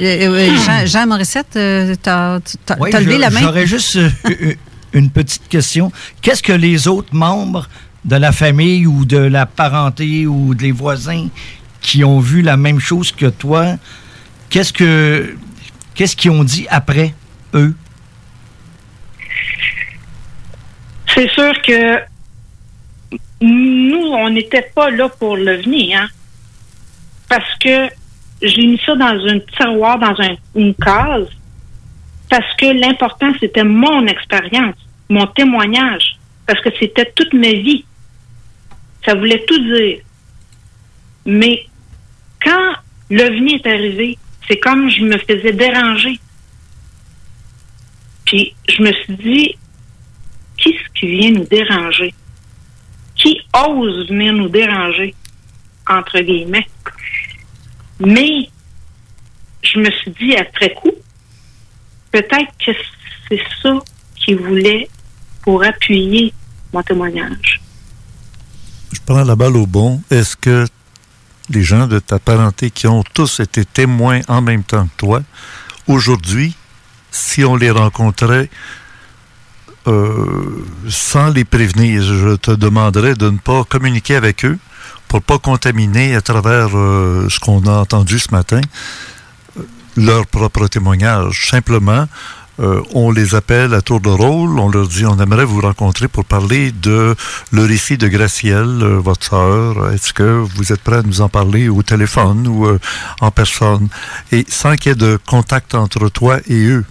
euh, 0.00 0.56
Jean, 0.64 0.86
Jean 0.86 1.06
Morissette, 1.06 1.56
euh, 1.56 1.94
t'as 2.02 2.38
levé 3.00 3.18
la 3.18 3.30
main? 3.30 3.40
J'aurais 3.40 3.66
juste 3.66 3.98
une 4.92 5.10
petite 5.10 5.48
question. 5.48 5.92
Qu'est-ce 6.20 6.42
que 6.42 6.52
les 6.52 6.88
autres 6.88 7.14
membres 7.14 7.68
de 8.04 8.16
la 8.16 8.32
famille 8.32 8.86
ou 8.86 9.04
de 9.04 9.18
la 9.18 9.46
parenté 9.46 10.26
ou 10.26 10.54
des 10.54 10.72
voisins 10.72 11.28
qui 11.80 12.04
ont 12.04 12.20
vu 12.20 12.42
la 12.42 12.56
même 12.56 12.80
chose 12.80 13.12
que 13.12 13.26
toi, 13.26 13.76
qu'est-ce 14.50 14.72
que 14.72 15.36
qu'est-ce 15.94 16.16
qu'ils 16.16 16.30
ont 16.30 16.44
dit 16.44 16.66
après 16.70 17.14
eux? 17.54 17.74
C'est 21.14 21.28
sûr 21.30 21.52
que 21.62 22.11
nous, 23.42 24.06
on 24.06 24.30
n'était 24.30 24.70
pas 24.74 24.90
là 24.90 25.08
pour 25.08 25.36
le 25.36 25.56
venir, 25.56 26.00
hein? 26.00 26.08
Parce 27.28 27.54
que 27.58 27.88
j'ai 28.40 28.66
mis 28.66 28.80
ça 28.84 28.94
dans 28.94 29.26
un 29.26 29.38
tiroir, 29.38 29.98
dans 29.98 30.14
une 30.54 30.74
case, 30.74 31.28
parce 32.30 32.54
que 32.56 32.66
l'important, 32.66 33.32
c'était 33.40 33.64
mon 33.64 34.06
expérience, 34.06 34.76
mon 35.08 35.26
témoignage, 35.26 36.16
parce 36.46 36.60
que 36.60 36.70
c'était 36.78 37.10
toute 37.14 37.34
ma 37.34 37.52
vie. 37.52 37.84
Ça 39.04 39.14
voulait 39.14 39.44
tout 39.46 39.58
dire. 39.58 39.98
Mais 41.26 41.66
quand 42.42 42.74
l'OVNI 43.10 43.56
est 43.56 43.66
arrivé, 43.66 44.18
c'est 44.48 44.58
comme 44.58 44.88
je 44.88 45.02
me 45.02 45.18
faisais 45.18 45.52
déranger. 45.52 46.18
Puis 48.24 48.54
je 48.68 48.82
me 48.82 48.92
suis 48.92 49.16
dit, 49.16 49.56
qu'est-ce 50.56 51.00
qui 51.00 51.06
vient 51.06 51.30
nous 51.32 51.44
déranger? 51.44 52.14
Qui 53.22 53.40
ose 53.54 54.08
venir 54.08 54.32
nous 54.32 54.48
déranger, 54.48 55.14
entre 55.88 56.20
guillemets. 56.20 56.66
Mais 58.00 58.48
je 59.62 59.78
me 59.78 59.90
suis 59.90 60.10
dit 60.10 60.34
après 60.34 60.74
coup, 60.74 60.92
peut-être 62.10 62.52
que 62.64 62.72
c'est 63.28 63.40
ça 63.62 63.78
qu'il 64.16 64.36
voulait 64.36 64.88
pour 65.42 65.64
appuyer 65.64 66.32
mon 66.72 66.82
témoignage. 66.82 67.60
Je 68.92 69.00
prends 69.06 69.24
la 69.24 69.36
balle 69.36 69.56
au 69.56 69.66
bon. 69.66 70.02
Est-ce 70.10 70.36
que 70.36 70.66
les 71.48 71.62
gens 71.62 71.86
de 71.86 71.98
ta 71.98 72.18
parenté 72.18 72.70
qui 72.70 72.86
ont 72.86 73.04
tous 73.14 73.40
été 73.40 73.64
témoins 73.64 74.20
en 74.28 74.42
même 74.42 74.64
temps 74.64 74.86
que 74.86 74.96
toi, 74.96 75.22
aujourd'hui, 75.86 76.54
si 77.10 77.44
on 77.44 77.56
les 77.56 77.70
rencontrait, 77.70 78.48
euh, 79.88 80.64
sans 80.88 81.30
les 81.30 81.44
prévenir. 81.44 82.02
Je 82.02 82.36
te 82.36 82.52
demanderais 82.52 83.14
de 83.14 83.30
ne 83.30 83.38
pas 83.38 83.64
communiquer 83.64 84.14
avec 84.14 84.44
eux 84.44 84.58
pour 85.08 85.22
pas 85.22 85.38
contaminer 85.38 86.14
à 86.14 86.20
travers 86.20 86.68
euh, 86.74 87.28
ce 87.28 87.40
qu'on 87.40 87.66
a 87.66 87.80
entendu 87.80 88.20
ce 88.20 88.30
matin 88.30 88.60
euh, 89.58 89.62
leur 89.96 90.26
propre 90.28 90.68
témoignage. 90.68 91.48
Simplement, 91.50 92.06
on 92.94 93.10
les 93.10 93.34
appelle 93.34 93.74
à 93.74 93.80
tour 93.80 93.98
de 93.98 94.10
rôle, 94.10 94.60
on 94.60 94.68
leur 94.68 94.86
dit 94.86 95.04
on 95.04 95.18
aimerait 95.18 95.44
vous 95.44 95.62
rencontrer 95.62 96.06
pour 96.06 96.24
parler 96.24 96.70
de 96.70 97.16
le 97.50 97.64
récit 97.64 97.98
de 97.98 98.06
Gracielle, 98.06 98.84
votre 98.84 99.30
sœur. 99.30 99.90
Est-ce 99.90 100.12
que 100.12 100.44
vous 100.54 100.72
êtes 100.72 100.80
prêt 100.80 100.98
à 100.98 101.02
nous 101.02 101.22
en 101.22 101.28
parler 101.28 101.68
au 101.68 101.82
téléphone 101.82 102.46
ou 102.46 102.68
en 103.20 103.30
personne? 103.32 103.88
Et 104.30 104.44
sans 104.48 104.76
qu'il 104.76 104.90
y 104.90 104.92
ait 104.92 104.96
de 104.96 105.18
contact 105.26 105.74
entre 105.74 106.08
toi 106.08 106.38
et 106.46 106.66
eux 106.66 106.84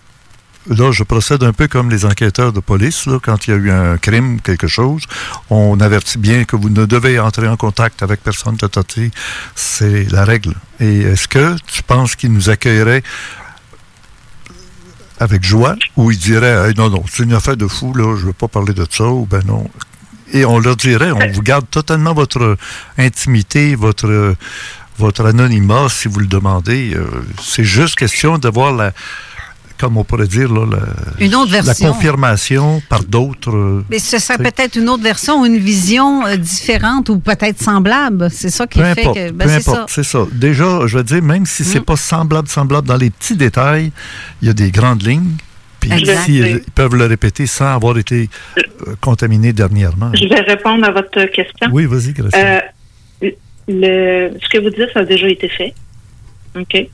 là, 0.67 0.91
je 0.91 1.03
procède 1.03 1.43
un 1.43 1.53
peu 1.53 1.67
comme 1.67 1.89
les 1.89 2.05
enquêteurs 2.05 2.53
de 2.53 2.59
police. 2.59 3.07
quand 3.23 3.47
il 3.47 3.51
y 3.51 3.53
a 3.53 3.57
eu 3.57 3.71
un 3.71 3.97
crime, 3.97 4.39
quelque 4.41 4.67
chose, 4.67 5.03
on 5.49 5.79
avertit 5.79 6.17
bien 6.17 6.45
que 6.45 6.55
vous 6.55 6.69
ne 6.69 6.85
devez 6.85 7.19
entrer 7.19 7.47
en 7.47 7.57
contact 7.57 8.03
avec 8.03 8.23
personne 8.23 8.55
de 8.55 8.67
Tati. 8.67 9.11
C'est 9.55 10.11
la 10.11 10.25
règle. 10.25 10.53
Et 10.79 11.01
est-ce 11.01 11.27
que 11.27 11.55
tu 11.67 11.83
penses 11.83 12.15
qu'ils 12.15 12.33
nous 12.33 12.49
accueilleraient 12.49 13.03
avec 15.19 15.43
joie 15.43 15.75
ou 15.97 16.11
ils 16.11 16.17
diraient 16.17 16.73
non, 16.73 16.89
non, 16.89 17.03
c'est 17.07 17.23
une 17.23 17.33
affaire 17.33 17.57
de 17.57 17.67
fou, 17.67 17.93
là, 17.93 18.15
je 18.15 18.21
ne 18.21 18.27
veux 18.27 18.33
pas 18.33 18.47
parler 18.47 18.73
de 18.73 18.85
ça, 18.89 19.05
ou 19.05 19.25
ben 19.25 19.41
non. 19.45 19.69
Et 20.33 20.45
on 20.45 20.59
leur 20.59 20.77
dirait, 20.77 21.11
on 21.11 21.31
vous 21.31 21.41
garde 21.41 21.69
totalement 21.69 22.13
votre 22.13 22.57
intimité, 22.97 23.75
votre, 23.75 24.35
votre 24.97 25.25
anonymat 25.25 25.89
si 25.89 26.07
vous 26.07 26.19
le 26.19 26.27
demandez. 26.27 26.93
Euh, 26.95 27.05
c'est 27.41 27.65
juste 27.65 27.95
question 27.95 28.37
d'avoir 28.37 28.71
la 28.71 28.93
comme 29.81 29.97
on 29.97 30.03
pourrait 30.03 30.27
dire, 30.27 30.53
la, 30.53 30.77
une 31.19 31.33
autre 31.33 31.51
version. 31.51 31.87
la 31.87 31.93
confirmation 31.93 32.83
par 32.87 33.03
d'autres. 33.03 33.49
Euh, 33.49 33.83
Mais 33.89 33.97
ce 33.97 34.19
serait 34.19 34.37
peut-être 34.37 34.75
une 34.75 34.87
autre 34.89 35.01
version, 35.01 35.43
une 35.43 35.57
vision 35.57 36.23
euh, 36.27 36.37
différente 36.37 37.09
ou 37.09 37.17
peut-être 37.17 37.59
semblable. 37.59 38.29
C'est 38.29 38.51
ça 38.51 38.67
qui 38.67 38.79
fait 38.79 39.03
que. 39.03 39.31
Ben, 39.31 39.47
peu 39.47 39.53
importe, 39.53 39.89
c'est 39.89 40.03
ça. 40.03 40.27
Déjà, 40.31 40.85
je 40.85 40.97
veux 40.99 41.03
dire, 41.03 41.23
même 41.23 41.47
si 41.47 41.63
c'est 41.63 41.75
n'est 41.75 41.79
mm. 41.79 41.85
pas 41.85 41.95
semblable, 41.95 42.47
semblable 42.47 42.87
dans 42.87 42.95
les 42.95 43.09
petits 43.09 43.35
détails, 43.35 43.91
il 44.43 44.49
y 44.49 44.51
a 44.51 44.53
des 44.53 44.69
grandes 44.69 45.01
lignes. 45.01 45.35
Puis 45.79 45.89
ils 46.27 46.61
peuvent 46.75 46.95
le 46.95 47.07
répéter 47.07 47.47
sans 47.47 47.73
avoir 47.73 47.97
été 47.97 48.29
euh, 48.59 48.61
contaminés 49.01 49.51
dernièrement. 49.51 50.11
Je 50.13 50.27
vais 50.27 50.41
répondre 50.41 50.85
à 50.85 50.91
votre 50.91 51.25
question. 51.25 51.69
Oui, 51.71 51.87
vas-y, 51.87 52.13
Gracie. 52.13 52.37
le, 53.67 54.29
ce 54.39 54.47
que 54.47 54.59
vous 54.59 54.69
dites, 54.69 54.93
ça 54.93 54.99
a 54.99 55.05
déjà 55.05 55.27
été 55.27 55.49
fait. 55.49 55.73
OK? 56.55 56.87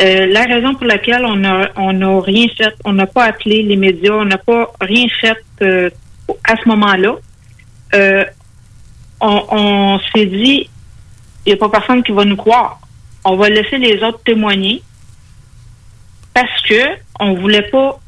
Euh, 0.00 0.26
la 0.26 0.44
raison 0.44 0.74
pour 0.74 0.86
laquelle 0.86 1.24
on 1.26 1.36
n'a 1.36 2.20
rien 2.20 2.46
fait, 2.56 2.74
on 2.84 2.92
n'a 2.94 3.06
pas 3.06 3.24
appelé 3.24 3.62
les 3.62 3.76
médias, 3.76 4.14
on 4.14 4.24
n'a 4.24 4.38
pas 4.38 4.72
rien 4.80 5.06
fait 5.20 5.36
euh, 5.60 5.90
à 6.44 6.56
ce 6.56 6.68
moment-là. 6.68 7.16
Euh, 7.94 8.24
on, 9.20 9.98
s'est 10.14 10.24
dit, 10.24 10.70
il 11.44 11.48
n'y 11.48 11.52
a 11.52 11.56
pas 11.56 11.68
personne 11.68 12.02
qui 12.02 12.12
va 12.12 12.24
nous 12.24 12.36
croire. 12.36 12.80
On 13.24 13.36
va 13.36 13.50
laisser 13.50 13.76
les 13.76 14.02
autres 14.02 14.22
témoigner 14.24 14.82
parce 16.32 16.62
que 16.66 16.96
on 17.18 17.34
voulait 17.34 17.68
pas, 17.70 18.00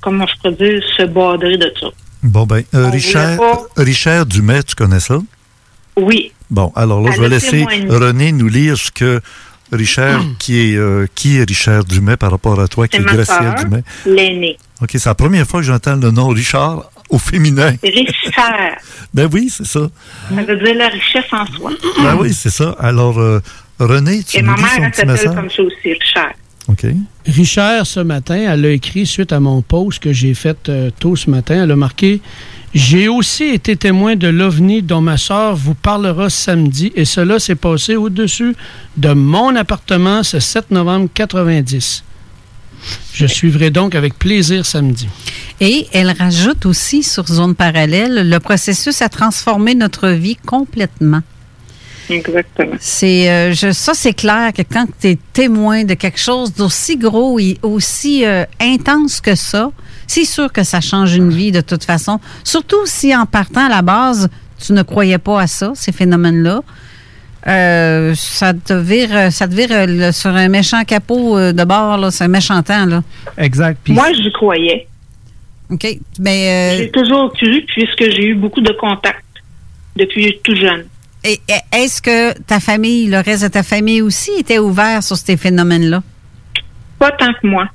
comment 0.00 0.26
je 0.26 0.34
peux 0.42 0.56
dire, 0.56 0.82
se 0.96 1.04
badrer 1.04 1.56
de 1.56 1.72
ça. 1.78 1.86
Bon 2.24 2.46
ben, 2.46 2.64
Richard, 2.72 3.38
Richard 3.76 4.26
Dumais, 4.26 4.64
tu 4.64 4.74
connais 4.74 4.98
ça? 4.98 5.18
Oui. 5.96 6.32
Bon, 6.50 6.72
alors 6.74 7.00
là, 7.00 7.12
je 7.12 7.20
vais 7.20 7.28
laisser 7.28 7.64
René 7.88 8.32
nous 8.32 8.48
lire 8.48 8.76
ce 8.76 8.90
que 8.90 9.20
Richard, 9.72 10.20
qui, 10.38 10.58
est, 10.60 10.76
euh, 10.76 11.06
qui 11.14 11.38
est 11.38 11.44
Richard 11.44 11.84
Dumais 11.84 12.16
par 12.16 12.30
rapport 12.30 12.60
à 12.60 12.68
toi, 12.68 12.86
qui 12.88 12.98
est, 12.98 13.00
Gracielle 13.00 13.54
Dumais? 13.58 13.82
L'aîné. 14.06 14.58
OK, 14.80 14.90
c'est 14.92 15.06
la 15.06 15.14
première 15.14 15.46
fois 15.46 15.60
que 15.60 15.66
j'entends 15.66 15.96
le 15.96 16.10
nom 16.10 16.28
Richard 16.28 16.90
au 17.08 17.18
féminin. 17.18 17.74
Richard. 17.82 18.76
ben 19.14 19.28
oui, 19.32 19.48
c'est 19.50 19.66
ça. 19.66 19.88
Ça 20.28 20.42
veut 20.42 20.56
dire 20.56 20.74
la 20.74 20.88
richesse 20.88 21.24
en 21.32 21.46
soi. 21.46 21.70
Ben 22.02 22.16
oui, 22.18 22.32
c'est 22.32 22.50
ça. 22.50 22.76
Alors, 22.78 23.18
euh, 23.18 23.40
René, 23.78 24.22
tu 24.22 24.38
Et 24.38 24.42
ma 24.42 24.56
mère, 24.56 24.70
elle 24.78 24.94
s'appelle 24.94 25.34
comme 25.34 25.50
ça 25.50 25.62
aussi, 25.62 25.92
Richard. 25.92 26.32
OK. 26.68 26.86
Richard, 27.26 27.86
ce 27.86 28.00
matin, 28.00 28.36
elle 28.36 28.64
a 28.64 28.70
écrit 28.70 29.06
suite 29.06 29.32
à 29.32 29.40
mon 29.40 29.62
post 29.62 30.02
que 30.02 30.12
j'ai 30.12 30.34
fait 30.34 30.68
euh, 30.68 30.90
tôt 30.98 31.16
ce 31.16 31.30
matin, 31.30 31.64
elle 31.64 31.70
a 31.70 31.76
marqué 31.76 32.20
j'ai 32.74 33.08
aussi 33.08 33.44
été 33.44 33.76
témoin 33.76 34.16
de 34.16 34.28
l'OVNI 34.28 34.82
dont 34.82 35.02
ma 35.02 35.18
sœur 35.18 35.54
vous 35.54 35.74
parlera 35.74 36.30
samedi 36.30 36.90
et 36.96 37.04
cela 37.04 37.38
s'est 37.38 37.54
passé 37.54 37.96
au-dessus 37.96 38.54
de 38.96 39.12
mon 39.12 39.54
appartement 39.56 40.22
ce 40.22 40.40
7 40.40 40.70
novembre 40.70 41.08
90. 41.12 42.02
Je 43.12 43.26
suivrai 43.26 43.70
donc 43.70 43.94
avec 43.94 44.18
plaisir 44.18 44.64
samedi. 44.64 45.06
Et 45.60 45.86
elle 45.92 46.10
rajoute 46.18 46.66
aussi 46.66 47.02
sur 47.02 47.26
Zone 47.26 47.54
Parallèle, 47.54 48.28
le 48.28 48.40
processus 48.40 49.02
a 49.02 49.08
transformé 49.08 49.74
notre 49.74 50.08
vie 50.08 50.36
complètement. 50.36 51.20
Exactement. 52.08 52.76
C'est 52.80 53.30
euh, 53.30 53.54
ça, 53.72 53.94
c'est 53.94 54.14
clair 54.14 54.52
que 54.52 54.62
quand 54.62 54.86
tu 55.00 55.08
es 55.08 55.18
témoin 55.32 55.84
de 55.84 55.94
quelque 55.94 56.18
chose 56.18 56.52
d'aussi 56.52 56.96
gros 56.96 57.38
et 57.38 57.58
aussi 57.62 58.24
euh, 58.24 58.44
intense 58.60 59.20
que 59.20 59.34
ça, 59.34 59.70
c'est 60.12 60.26
sûr 60.26 60.52
que 60.52 60.62
ça 60.62 60.82
change 60.82 61.14
une 61.14 61.30
vie 61.30 61.52
de 61.52 61.62
toute 61.62 61.84
façon. 61.84 62.20
Surtout 62.44 62.84
si 62.84 63.16
en 63.16 63.24
partant 63.24 63.64
à 63.64 63.70
la 63.70 63.80
base, 63.80 64.28
tu 64.62 64.74
ne 64.74 64.82
croyais 64.82 65.16
pas 65.16 65.40
à 65.40 65.46
ça, 65.46 65.72
ces 65.74 65.90
phénomènes-là. 65.90 66.60
euh, 67.48 68.14
ça 68.14 68.52
te 68.52 68.74
vire, 68.74 69.32
ça 69.32 69.48
te 69.48 69.54
vire 69.54 69.68
euh, 69.70 70.12
sur 70.12 70.30
un 70.30 70.48
méchant 70.48 70.84
capot 70.84 71.38
euh, 71.38 71.52
de 71.52 71.64
bord, 71.64 71.96
là, 71.96 72.10
c'est 72.10 72.24
un 72.24 72.28
méchant 72.28 72.62
temps, 72.62 72.84
là. 72.84 73.02
Exact. 73.38 73.88
Moi, 73.88 74.12
j'y 74.12 74.30
croyais. 74.32 74.86
OK. 75.70 75.86
Mais. 76.20 76.76
J'ai 76.76 76.90
toujours 76.90 77.32
cru, 77.32 77.64
puisque 77.66 78.04
j'ai 78.14 78.26
eu 78.26 78.34
beaucoup 78.34 78.60
de 78.60 78.72
contacts 78.72 79.24
depuis 79.96 80.38
tout 80.44 80.54
jeune. 80.54 80.84
Et 81.24 81.40
est-ce 81.72 82.02
que 82.02 82.38
ta 82.42 82.60
famille, 82.60 83.08
le 83.08 83.20
reste 83.20 83.44
de 83.44 83.48
ta 83.48 83.62
famille 83.62 84.02
aussi, 84.02 84.32
était 84.38 84.58
ouvert 84.58 85.02
sur 85.02 85.16
ces 85.16 85.38
phénomènes-là? 85.38 86.02
Pas 86.98 87.12
tant 87.12 87.32
que 87.32 87.46
moi. 87.46 87.66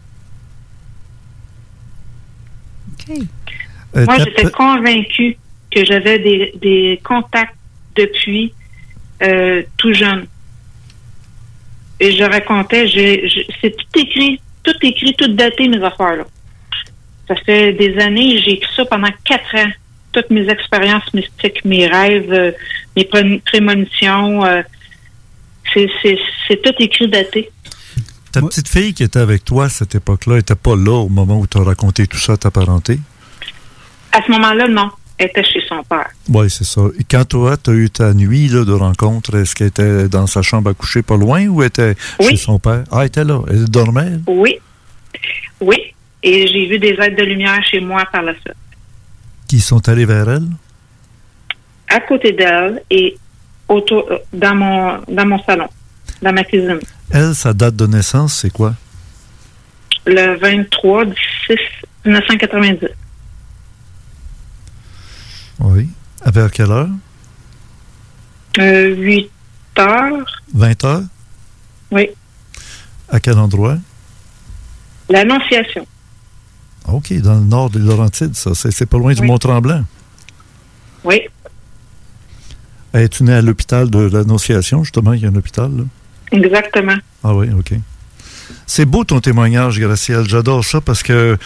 OK. 3.09 4.05
moi, 4.05 4.17
j'étais 4.19 4.49
convaincue 4.51 5.37
que 5.71 5.85
j'avais 5.85 6.19
des, 6.19 6.53
des 6.61 7.01
contacts 7.03 7.55
depuis 7.95 8.53
euh, 9.23 9.63
tout 9.77 9.93
jeune. 9.93 10.27
Et 11.99 12.11
je 12.11 12.23
racontais, 12.23 12.87
c'est 13.61 13.75
tout 13.75 13.99
écrit, 13.99 14.39
tout 14.63 14.75
écrit, 14.83 15.15
tout 15.15 15.29
daté, 15.29 15.67
mes 15.67 15.83
affaires-là. 15.83 16.25
Ça 17.27 17.35
fait 17.35 17.73
des 17.73 17.97
années, 17.97 18.37
j'ai 18.37 18.51
écrit 18.53 18.73
ça 18.75 18.85
pendant 18.85 19.09
quatre 19.23 19.55
ans. 19.55 19.71
Toutes 20.11 20.29
mes 20.29 20.47
expériences 20.49 21.11
mystiques, 21.13 21.65
mes 21.65 21.87
rêves, 21.87 22.31
euh, 22.31 22.51
mes 22.95 23.39
prémonitions, 23.39 24.45
euh, 24.45 24.61
c'est 25.73 26.61
tout 26.63 26.73
écrit 26.79 27.07
daté. 27.07 27.49
Ta 28.41 28.47
petite 28.47 28.67
fille 28.67 28.93
qui 28.93 29.03
était 29.03 29.19
avec 29.19 29.43
toi 29.43 29.65
à 29.65 29.69
cette 29.69 29.95
époque-là 29.95 30.35
n'était 30.35 30.55
pas 30.55 30.75
là 30.75 31.03
au 31.03 31.09
moment 31.09 31.39
où 31.39 31.47
tu 31.47 31.57
as 31.57 31.63
raconté 31.63 32.05
tout 32.05 32.17
ça 32.17 32.33
à 32.33 32.37
ta 32.37 32.51
parenté? 32.51 32.99
À 34.11 34.21
ce 34.21 34.31
moment-là, 34.31 34.67
non 34.67 34.91
était 35.19 35.43
chez 35.43 35.61
son 35.67 35.83
père. 35.83 36.09
Oui, 36.29 36.47
c'est 36.49 36.63
ça. 36.63 36.81
Et 36.99 37.03
quand 37.03 37.25
toi, 37.25 37.57
tu 37.57 37.71
as 37.71 37.73
eu 37.73 37.89
ta 37.89 38.13
nuit 38.13 38.49
de 38.49 38.71
rencontre, 38.71 39.35
est-ce 39.35 39.55
qu'elle 39.55 39.67
était 39.67 40.07
dans 40.07 40.27
sa 40.27 40.43
chambre 40.43 40.69
à 40.69 40.73
coucher 40.75 41.01
pas 41.01 41.17
loin 41.17 41.47
ou 41.47 41.63
était 41.63 41.95
chez 42.19 42.37
son 42.37 42.59
père? 42.59 42.83
Ah, 42.91 42.99
elle 42.99 43.07
était 43.07 43.23
là. 43.23 43.41
Elle 43.49 43.65
dormait? 43.65 44.19
Oui. 44.27 44.59
Oui. 45.59 45.77
Et 46.21 46.45
j'ai 46.45 46.67
vu 46.67 46.77
des 46.77 46.95
aides 46.99 47.17
de 47.17 47.23
lumière 47.23 47.63
chez 47.63 47.79
moi 47.79 48.05
par 48.11 48.21
la 48.21 48.33
suite. 48.33 48.53
Qui 49.47 49.59
sont 49.59 49.89
allés 49.89 50.05
vers 50.05 50.29
elle? 50.29 50.47
À 51.89 51.99
côté 52.01 52.33
d'elle 52.33 52.83
et 52.91 53.17
autour, 53.67 54.05
euh, 54.11 54.17
dans, 54.33 54.55
mon, 54.55 55.01
dans 55.07 55.25
mon 55.25 55.41
salon, 55.43 55.67
dans 56.21 56.33
ma 56.33 56.43
cuisine. 56.43 56.79
Elle, 57.11 57.35
sa 57.35 57.53
date 57.53 57.75
de 57.75 57.87
naissance, 57.87 58.35
c'est 58.35 58.51
quoi? 58.51 58.75
Le 60.05 60.37
23 60.39 61.05
du 61.05 61.15
6 61.47 61.55
1990. 62.05 62.87
Oui. 65.59 65.89
À 66.23 66.31
vers 66.31 66.51
quelle 66.51 66.71
heure? 66.71 66.89
Euh, 68.59 68.95
8 68.95 69.29
heures. 69.79 70.41
20 70.53 70.83
heures? 70.85 71.03
Oui. 71.91 72.09
À 73.09 73.19
quel 73.19 73.37
endroit? 73.37 73.77
L'Annonciation. 75.09 75.85
OK, 76.87 77.13
dans 77.21 77.35
le 77.35 77.45
nord 77.45 77.69
de 77.69 77.79
Laurentides, 77.79 78.35
ça. 78.35 78.51
C'est 78.55 78.85
pas 78.85 78.97
loin 78.97 79.13
du 79.13 79.21
Mont-Tremblant. 79.21 79.83
Oui. 81.03 81.21
Es-tu 82.93 83.23
né 83.23 83.33
à 83.33 83.41
l'hôpital 83.41 83.89
de 83.89 83.99
l'Annonciation, 83.99 84.83
justement? 84.83 85.13
Il 85.13 85.21
y 85.21 85.25
a 85.25 85.29
un 85.29 85.35
hôpital, 85.35 85.71
là? 85.75 85.83
Exactement. 86.31 86.97
Ah 87.23 87.33
oui, 87.33 87.47
OK. 87.57 87.73
C'est 88.65 88.85
beau 88.85 89.03
ton 89.03 89.19
témoignage, 89.19 89.79
Gracielle. 89.79 90.27
J'adore 90.27 90.63
ça 90.63 90.81
parce 90.81 91.03
que 91.03 91.37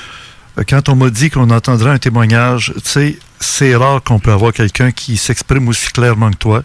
euh, 0.57 0.63
quand 0.67 0.89
on 0.89 0.95
m'a 0.95 1.09
dit 1.09 1.29
qu'on 1.29 1.49
entendrait 1.49 1.91
un 1.91 1.97
témoignage, 1.97 2.73
tu 2.75 2.89
sais, 2.89 3.19
c'est 3.39 3.75
rare 3.75 4.03
qu'on 4.03 4.19
peut 4.19 4.31
avoir 4.31 4.53
quelqu'un 4.53 4.91
qui 4.91 5.17
s'exprime 5.17 5.67
aussi 5.67 5.91
clairement 5.91 6.31
que 6.31 6.37
toi, 6.37 6.63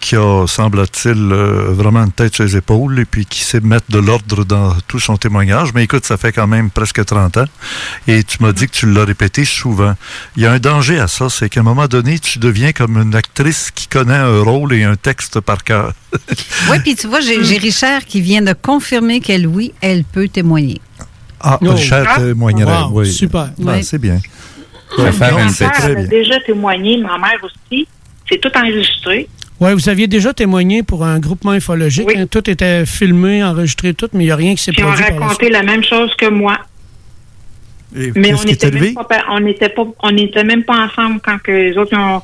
qui 0.00 0.16
a, 0.16 0.46
semble-t-il, 0.46 1.30
euh, 1.32 1.72
vraiment 1.72 2.00
une 2.04 2.12
tête 2.12 2.34
sur 2.34 2.44
les 2.44 2.56
épaules 2.56 2.98
et 2.98 3.04
puis 3.04 3.26
qui 3.26 3.40
sait 3.40 3.60
mettre 3.60 3.86
de 3.90 3.98
l'ordre 3.98 4.44
dans 4.44 4.74
tout 4.88 4.98
son 4.98 5.16
témoignage. 5.16 5.72
Mais 5.74 5.84
écoute, 5.84 6.06
ça 6.06 6.16
fait 6.16 6.32
quand 6.32 6.46
même 6.46 6.70
presque 6.70 7.04
30 7.04 7.36
ans 7.36 7.44
et 8.08 8.24
tu 8.24 8.38
m'as 8.42 8.52
dit 8.52 8.66
que 8.66 8.72
tu 8.72 8.90
l'as 8.90 9.04
répété 9.04 9.44
souvent. 9.44 9.94
Il 10.36 10.42
y 10.42 10.46
a 10.46 10.52
un 10.52 10.58
danger 10.58 10.98
à 10.98 11.06
ça, 11.06 11.28
c'est 11.28 11.48
qu'à 11.50 11.60
un 11.60 11.64
moment 11.64 11.86
donné, 11.86 12.18
tu 12.18 12.38
deviens 12.38 12.72
comme 12.72 12.96
une 12.96 13.14
actrice 13.14 13.70
qui 13.70 13.86
connaît 13.86 14.14
un 14.14 14.42
rôle 14.42 14.72
et 14.72 14.84
un 14.84 14.96
texte 14.96 15.40
par 15.40 15.62
cœur. 15.64 15.92
oui, 16.70 16.78
puis 16.80 16.96
tu 16.96 17.06
vois, 17.06 17.20
j'ai 17.20 17.58
Richard 17.58 18.04
qui 18.04 18.20
vient 18.20 18.42
de 18.42 18.54
confirmer 18.54 19.20
qu'elle, 19.20 19.46
oui, 19.46 19.72
elle 19.82 20.04
peut 20.04 20.28
témoigner. 20.28 20.80
Ah, 21.40 21.58
oh. 21.62 21.72
Richard 21.72 22.06
ah. 22.08 22.20
témoignerait, 22.20 22.84
oui. 22.90 23.12
Super. 23.12 23.50
Ah, 23.66 23.82
C'est 23.82 23.98
bien. 23.98 24.18
Ma 24.98 25.12
mère 25.12 25.36
a 25.36 25.94
déjà 25.94 26.40
témoigné, 26.40 26.96
ma 26.98 27.18
mère 27.18 27.38
aussi. 27.44 27.86
C'est 28.28 28.38
tout 28.40 28.50
enregistré. 28.56 29.28
Oui, 29.60 29.74
vous 29.74 29.88
aviez 29.88 30.06
déjà 30.06 30.32
témoigné 30.32 30.82
pour 30.82 31.04
un 31.04 31.18
groupement 31.18 31.54
ufologique. 31.54 32.08
Hein. 32.16 32.26
tout 32.26 32.48
était 32.48 32.86
filmé, 32.86 33.44
enregistré, 33.44 33.92
tout, 33.94 34.08
mais 34.14 34.24
il 34.24 34.26
n'y 34.26 34.32
a 34.32 34.36
rien 34.36 34.54
qui 34.54 34.62
s'est 34.62 34.72
produit. 34.72 35.04
Ils 35.06 35.12
ont 35.12 35.18
raconté 35.20 35.50
la, 35.50 35.62
même 35.62 35.84
chose 35.84 36.14
que 36.16 36.26
moi. 36.30 36.58
mais 37.92 38.32
on 38.32 38.44
n'était 38.44 38.70
même, 38.70 38.94
pas, 38.94 39.06
on 39.28 40.26
pas, 40.32 40.44
même 40.44 40.64
pas 40.64 40.86
ensemble 40.86 41.20
quand 41.22 41.38
que 41.42 41.52
les 41.52 41.76
autres 41.76 41.96
ont, 41.96 42.22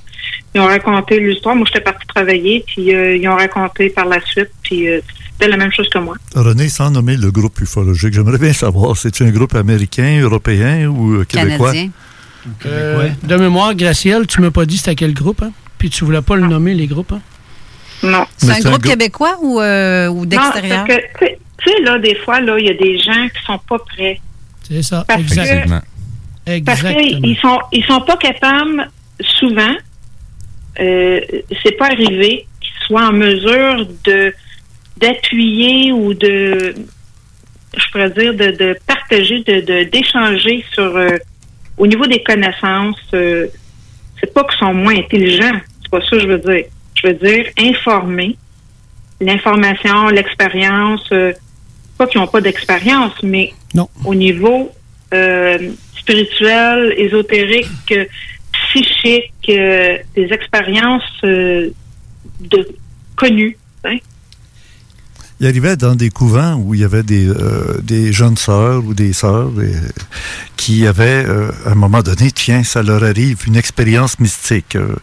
ils 0.55 0.61
ont 0.61 0.67
raconté 0.67 1.21
l'histoire. 1.21 1.55
Moi, 1.55 1.67
j'étais 1.67 1.85
partie 1.85 2.07
travailler, 2.07 2.65
puis 2.67 2.95
euh, 2.95 3.17
ils 3.17 3.29
ont 3.29 3.37
raconté 3.37 3.91
par 3.91 4.07
la 4.07 4.21
suite, 4.25 4.51
puis 4.63 4.89
euh, 4.89 5.01
c'était 5.33 5.51
la 5.51 5.59
même 5.59 5.73
chose 5.73 5.89
que 5.91 5.99
moi. 5.99 6.17
René, 6.35 6.71
sans 6.71 6.91
nommer 6.91 7.19
le 7.19 7.31
groupe 7.31 7.61
ufologique, 7.61 8.15
j'aimerais 8.15 8.39
bien 8.39 8.55
savoir, 8.55 8.97
c'est 8.97 9.21
un 9.21 9.31
groupe 9.31 9.55
américain, 9.55 10.21
européen 10.23 10.87
ou 10.87 11.17
euh, 11.17 11.25
québécois? 11.25 11.73
Canadien. 11.73 11.91
Euh, 12.65 13.09
de 13.23 13.37
mémoire, 13.37 13.75
Gracielle, 13.75 14.27
tu 14.27 14.41
m'as 14.41 14.51
pas 14.51 14.65
dit 14.65 14.79
c'était 14.79 14.95
quel 14.95 15.13
groupe, 15.13 15.43
hein? 15.43 15.53
Puis 15.79 15.91
tu 15.91 16.05
voulais 16.05 16.23
pas 16.23 16.37
le 16.37 16.47
nommer, 16.47 16.75
les 16.75 16.87
groupes, 16.87 17.13
hein? 17.13 17.21
Non. 18.03 18.27
C'est 18.37 18.53
un, 18.53 18.71
groupe 18.71 18.83
québécois 18.83 19.37
ou, 19.41 19.61
euh, 19.61 20.09
ou 20.09 20.27
d'extérieur? 20.27 20.87
Non, 20.87 20.95
tu 21.59 21.73
sais, 21.73 21.83
là, 21.83 21.99
des 21.99 22.15
fois, 22.17 22.41
là, 22.41 22.59
il 22.59 22.67
y 22.67 22.71
a 22.71 22.75
des 22.75 22.99
gens 22.99 23.29
qui 23.29 23.45
sont 23.45 23.59
pas 23.67 23.79
prêts. 23.79 24.21
C'est 24.63 24.83
ça, 24.83 25.05
exactement. 25.09 25.81
parce 26.65 26.83
qu'ils 26.83 27.39
sont, 27.41 27.59
ils 27.73 27.85
sont 27.85 28.01
pas 28.01 28.17
capables, 28.17 28.91
souvent, 29.21 29.75
euh, 30.79 31.21
c'est 31.63 31.77
pas 31.77 31.87
arrivé 31.87 32.47
qu'ils 32.61 32.87
soient 32.87 33.09
en 33.09 33.13
mesure 33.13 33.87
de 34.05 34.35
d'appuyer 34.99 35.93
ou 35.93 36.15
de 36.15 36.75
je 37.77 37.91
pourrais 37.91 38.11
dire 38.11 38.35
de, 38.35 38.51
de 38.51 38.79
partager, 38.87 39.43
de 39.43 39.85
d'échanger 39.85 40.65
sur 40.73 40.97
euh, 40.97 41.17
au 41.77 41.87
niveau 41.87 42.07
des 42.07 42.23
connaissances, 42.23 42.97
euh, 43.15 43.47
c'est 44.21 44.33
pas 44.33 44.45
qu'ils 44.45 44.59
sont 44.59 44.75
moins 44.75 44.97
intelligents, 44.97 45.61
c'est 45.83 45.91
pas 45.91 46.01
ça 46.01 46.11
que 46.11 46.21
je 46.21 46.27
veux 46.27 46.39
dire. 46.39 46.65
Je 46.95 47.09
veux 47.09 47.15
dire 47.15 47.47
informer, 47.59 48.37
l'information, 49.21 50.09
l'expérience, 50.09 51.07
euh, 51.13 51.33
pas 51.99 52.07
qu'ils 52.07 52.21
n'ont 52.21 52.27
pas 52.27 52.41
d'expérience, 52.41 53.23
mais 53.23 53.53
au 54.05 54.15
niveau 54.15 54.73
euh, 55.13 55.73
spirituel, 55.99 56.95
ésotérique, 56.97 57.95
psychique, 58.53 59.33
des 59.47 60.29
expériences 60.31 61.23
de 61.23 62.69
connues. 63.17 63.59
Hein? 63.85 63.97
Il 65.41 65.47
arrivait 65.47 65.77
dans 65.77 65.95
des 65.95 66.11
couvents 66.11 66.55
où 66.55 66.75
il 66.75 66.81
y 66.81 66.85
avait 66.85 67.03
des, 67.03 67.29
euh, 67.29 67.79
des 67.83 68.13
jeunes 68.13 68.39
sœurs 68.39 68.85
ou 68.85 68.95
des 68.95 69.13
sœurs 69.13 69.51
qui 70.57 70.87
avaient, 70.87 71.25
euh, 71.27 71.51
à 71.67 71.73
un 71.73 71.75
moment 71.75 72.03
donné, 72.03 72.31
tiens, 72.31 72.65
ça 72.65 72.83
leur 72.83 73.05
arrive, 73.05 73.43
une 73.47 73.57
expérience 73.57 74.19
mystique. 74.19 74.77
Euh, 74.77 74.97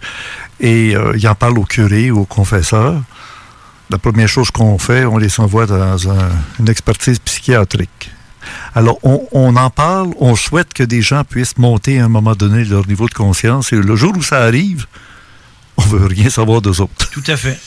et 0.59 0.95
ils 1.15 1.27
en 1.27 1.35
parlent 1.35 1.57
au 1.57 1.65
curé 1.65 2.09
ou 2.09 2.21
au 2.21 2.25
confesseur. 2.25 3.01
La 3.89 3.97
première 3.97 4.29
chose 4.29 4.49
qu'on 4.49 4.77
fait, 4.77 5.03
on 5.03 5.17
les 5.17 5.39
envoie 5.39 5.65
dans 5.65 5.97
une 6.59 6.69
expertise 6.69 7.19
psychiatrique. 7.19 8.11
Alors, 8.73 8.97
on, 9.03 9.27
on, 9.33 9.55
en 9.57 9.69
parle, 9.69 10.11
on 10.19 10.35
souhaite 10.35 10.73
que 10.73 10.83
des 10.83 11.01
gens 11.01 11.23
puissent 11.23 11.57
monter 11.57 11.99
à 11.99 12.05
un 12.05 12.09
moment 12.09 12.33
donné 12.33 12.63
leur 12.63 12.87
niveau 12.87 13.07
de 13.07 13.13
conscience. 13.13 13.73
Et 13.73 13.75
le 13.75 13.95
jour 13.95 14.13
où 14.15 14.21
ça 14.21 14.41
arrive, 14.41 14.85
on 15.77 15.81
veut 15.81 16.05
rien 16.05 16.29
savoir 16.29 16.61
d'eux 16.61 16.79
autres. 16.79 17.09
Tout 17.11 17.23
à 17.27 17.35
fait 17.35 17.59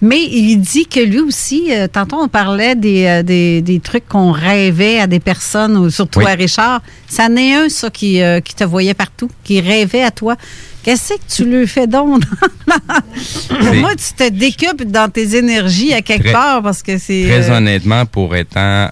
Mais 0.00 0.20
il 0.22 0.56
dit 0.58 0.86
que 0.86 1.00
lui 1.00 1.20
aussi, 1.20 1.68
euh, 1.70 1.86
tantôt 1.88 2.16
on 2.20 2.28
parlait 2.28 2.74
des, 2.74 3.04
euh, 3.06 3.22
des, 3.22 3.60
des 3.62 3.80
trucs 3.80 4.06
qu'on 4.08 4.32
rêvait 4.32 4.98
à 5.00 5.06
des 5.06 5.20
personnes, 5.20 5.76
ou 5.76 5.90
surtout 5.90 6.20
à 6.20 6.32
Richard. 6.32 6.82
Ça 7.08 7.28
n'est 7.28 7.54
un, 7.54 7.68
ça, 7.68 7.90
qui, 7.90 8.20
euh, 8.22 8.40
qui 8.40 8.54
te 8.54 8.64
voyait 8.64 8.94
partout, 8.94 9.28
qui 9.44 9.60
rêvait 9.60 10.02
à 10.02 10.10
toi. 10.10 10.36
Qu'est-ce 10.82 11.14
que 11.14 11.34
tu 11.36 11.44
lui 11.44 11.66
fais 11.66 11.86
donc? 11.88 12.22
Pour 13.48 13.74
moi, 13.74 13.90
tu 13.96 14.12
te 14.16 14.28
décupes 14.28 14.84
dans 14.84 15.10
tes 15.10 15.36
énergies 15.36 15.92
à 15.92 16.02
quelque 16.02 16.24
Très- 16.24 16.32
part 16.32 16.62
parce 16.62 16.82
que 16.82 16.98
c'est. 16.98 17.24
Très 17.26 17.50
honnêtement, 17.50 18.06
pour 18.06 18.36
étant 18.36 18.88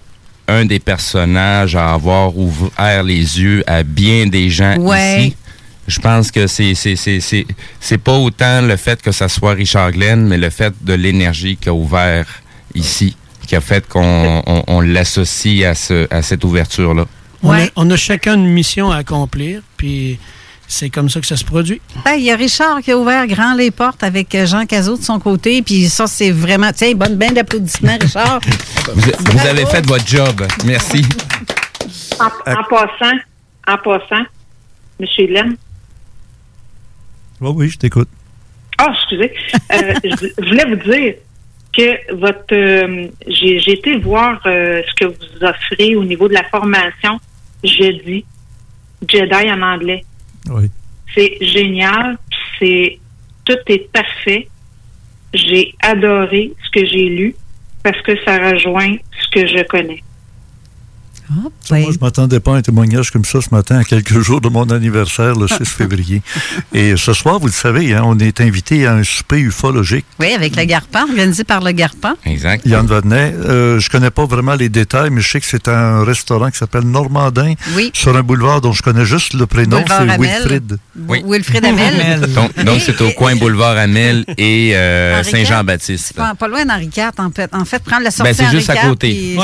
un 0.47 0.65
des 0.65 0.79
personnages 0.79 1.75
à 1.75 1.93
avoir 1.93 2.37
ouvert 2.37 3.01
les 3.03 3.39
yeux 3.39 3.63
à 3.65 3.81
bien 3.83 4.27
des 4.27 4.49
gens 4.49 4.75
Ouais. 4.77 5.19
ici, 5.27 5.35
je 5.87 5.99
pense 5.99 6.31
que 6.31 6.47
c'est 6.47 6.73
c'est 6.75 6.95
c'est 6.95 7.19
c'est 7.19 7.45
c'est 7.79 7.97
pas 7.97 8.13
autant 8.17 8.61
le 8.61 8.75
fait 8.75 9.01
que 9.01 9.11
ça 9.11 9.27
soit 9.29 9.53
Richard 9.53 9.91
Glenn, 9.91 10.27
mais 10.27 10.37
le 10.37 10.49
fait 10.49 10.73
de 10.81 10.93
l'énergie 10.93 11.57
qui 11.57 11.69
a 11.69 11.73
ouvert 11.73 12.25
ici, 12.73 13.15
qui 13.47 13.55
a 13.55 13.61
fait 13.61 13.87
qu'on 13.87 14.41
on, 14.45 14.63
on 14.67 14.81
l'associe 14.81 15.63
à 15.65 15.75
ce 15.75 16.07
à 16.11 16.21
cette 16.21 16.43
ouverture 16.43 16.93
là. 16.93 17.05
On, 17.43 17.51
a, 17.51 17.65
on 17.75 17.91
a 17.91 17.95
chacun 17.95 18.33
une 18.35 18.47
mission 18.47 18.91
à 18.91 18.97
accomplir, 18.97 19.61
puis 19.77 20.17
c'est 20.67 20.89
comme 20.89 21.09
ça 21.09 21.21
que 21.21 21.27
ça 21.27 21.37
se 21.37 21.43
produit. 21.45 21.79
Ben, 22.03 22.13
Il 22.13 22.23
y 22.23 22.31
a 22.31 22.35
Richard 22.35 22.81
qui 22.81 22.91
a 22.91 22.97
ouvert 22.97 23.27
grand 23.27 23.53
les 23.53 23.69
portes 23.69 24.03
avec 24.03 24.35
Jean 24.45 24.65
Cazot 24.65 24.97
de 24.97 25.03
son 25.03 25.19
côté. 25.19 25.61
Puis 25.61 25.89
ça, 25.89 26.07
c'est 26.07 26.31
vraiment. 26.31 26.71
Tiens, 26.73 26.93
bonne 26.95 27.15
bain 27.15 27.31
d'applaudissements, 27.31 27.97
Richard. 28.01 28.39
Vous, 28.95 29.11
vous 29.31 29.47
avez 29.47 29.65
fait 29.65 29.85
votre 29.85 30.07
job. 30.07 30.45
Merci. 30.65 31.05
En, 32.19 32.25
en 32.51 32.63
passant, 32.63 33.17
en 33.67 33.77
passant, 33.77 34.23
M. 34.99 35.07
Hélène, 35.17 35.55
Oui, 37.45 37.53
oui, 37.55 37.69
je 37.69 37.77
t'écoute. 37.77 38.09
Ah, 38.77 38.91
excusez. 38.93 39.31
Euh, 39.71 39.93
je 40.03 40.49
voulais 40.49 40.65
vous 40.65 40.91
dire 40.91 41.13
que 41.71 42.15
votre 42.15 42.53
euh, 42.53 43.07
j'ai 43.27 43.59
j'ai 43.59 43.73
été 43.73 43.97
voir 43.97 44.41
euh, 44.45 44.81
ce 44.87 44.93
que 44.95 45.05
vous 45.05 45.43
offrez 45.43 45.95
au 45.95 46.03
niveau 46.03 46.27
de 46.27 46.33
la 46.33 46.43
formation 46.45 47.19
jeudi, 47.63 48.25
Jedi 49.07 49.51
en 49.51 49.61
anglais. 49.61 50.03
Oui. 50.49 50.71
C'est 51.13 51.37
génial, 51.41 52.17
c'est 52.59 52.99
tout 53.45 53.57
est 53.67 53.91
parfait. 53.91 54.47
J'ai 55.33 55.75
adoré 55.81 56.53
ce 56.63 56.69
que 56.71 56.85
j'ai 56.85 57.09
lu 57.09 57.35
parce 57.83 58.01
que 58.01 58.19
ça 58.23 58.37
rejoint 58.37 58.95
ce 59.21 59.27
que 59.29 59.45
je 59.45 59.63
connais. 59.63 60.01
Ah, 61.29 61.49
Moi, 61.71 61.91
je 61.91 61.97
m'attendais 61.99 62.39
pas 62.39 62.53
à 62.53 62.57
un 62.57 62.61
témoignage 62.61 63.09
comme 63.11 63.25
ça 63.25 63.39
ce 63.41 63.49
matin, 63.53 63.79
à 63.79 63.83
quelques 63.83 64.19
jours 64.21 64.41
de 64.41 64.49
mon 64.49 64.69
anniversaire, 64.69 65.35
le 65.35 65.47
6 65.47 65.57
février. 65.65 66.21
Et 66.73 66.95
ce 66.97 67.13
soir, 67.13 67.39
vous 67.39 67.47
le 67.47 67.51
savez, 67.53 67.93
hein, 67.93 68.03
on 68.05 68.17
est 68.19 68.41
invité 68.41 68.85
à 68.85 68.93
un 68.93 69.03
souper 69.03 69.39
ufologique. 69.39 70.05
Oui, 70.19 70.31
avec 70.33 70.55
le 70.55 70.63
Garpan, 70.65 71.03
organisé 71.09 71.43
par 71.43 71.61
le 71.61 71.71
Garpan. 71.71 72.13
Exact. 72.25 72.65
Yann 72.65 72.85
Vadnet, 72.85 73.33
euh, 73.33 73.79
je 73.79 73.89
connais 73.89 74.11
pas 74.11 74.25
vraiment 74.25 74.53
les 74.55 74.69
détails, 74.69 75.09
mais 75.09 75.21
je 75.21 75.29
sais 75.31 75.39
que 75.39 75.45
c'est 75.47 75.67
un 75.67 76.03
restaurant 76.03 76.49
qui 76.51 76.57
s'appelle 76.57 76.83
Normandin, 76.83 77.53
Oui. 77.75 77.89
sur 77.93 78.15
un 78.15 78.21
boulevard 78.21 78.61
dont 78.61 78.71
je 78.73 78.83
connais 78.83 79.05
juste 79.05 79.33
le 79.33 79.45
prénom, 79.47 79.79
Boulevard 79.81 80.03
c'est 80.07 80.11
Amel. 80.13 80.19
Wilfrid. 80.29 80.77
Oui. 81.07 81.23
Wilfrid 81.25 81.65
Amel. 81.65 82.21
Donc 82.35 82.63
donc 82.63 82.79
c'est 82.81 82.99
au 83.01 83.11
coin 83.11 83.35
boulevard 83.35 83.77
Amel 83.77 84.25
et 84.37 84.75
euh, 84.75 85.23
Saint-Jean-Baptiste. 85.23 86.13
Pas, 86.13 86.35
pas 86.35 86.47
loin 86.47 86.65
d'Henri 86.65 86.89
IV, 86.95 87.11
en 87.17 87.31
fait. 87.31 87.49
En 87.53 87.65
fait, 87.65 87.83
prendre 87.83 88.03
la 88.03 88.11
sortie 88.11 88.33
Ben, 88.33 88.45
c'est 88.49 88.55
juste 88.57 88.69
à 88.69 88.77
côté. 88.77 89.09
puis 89.09 89.39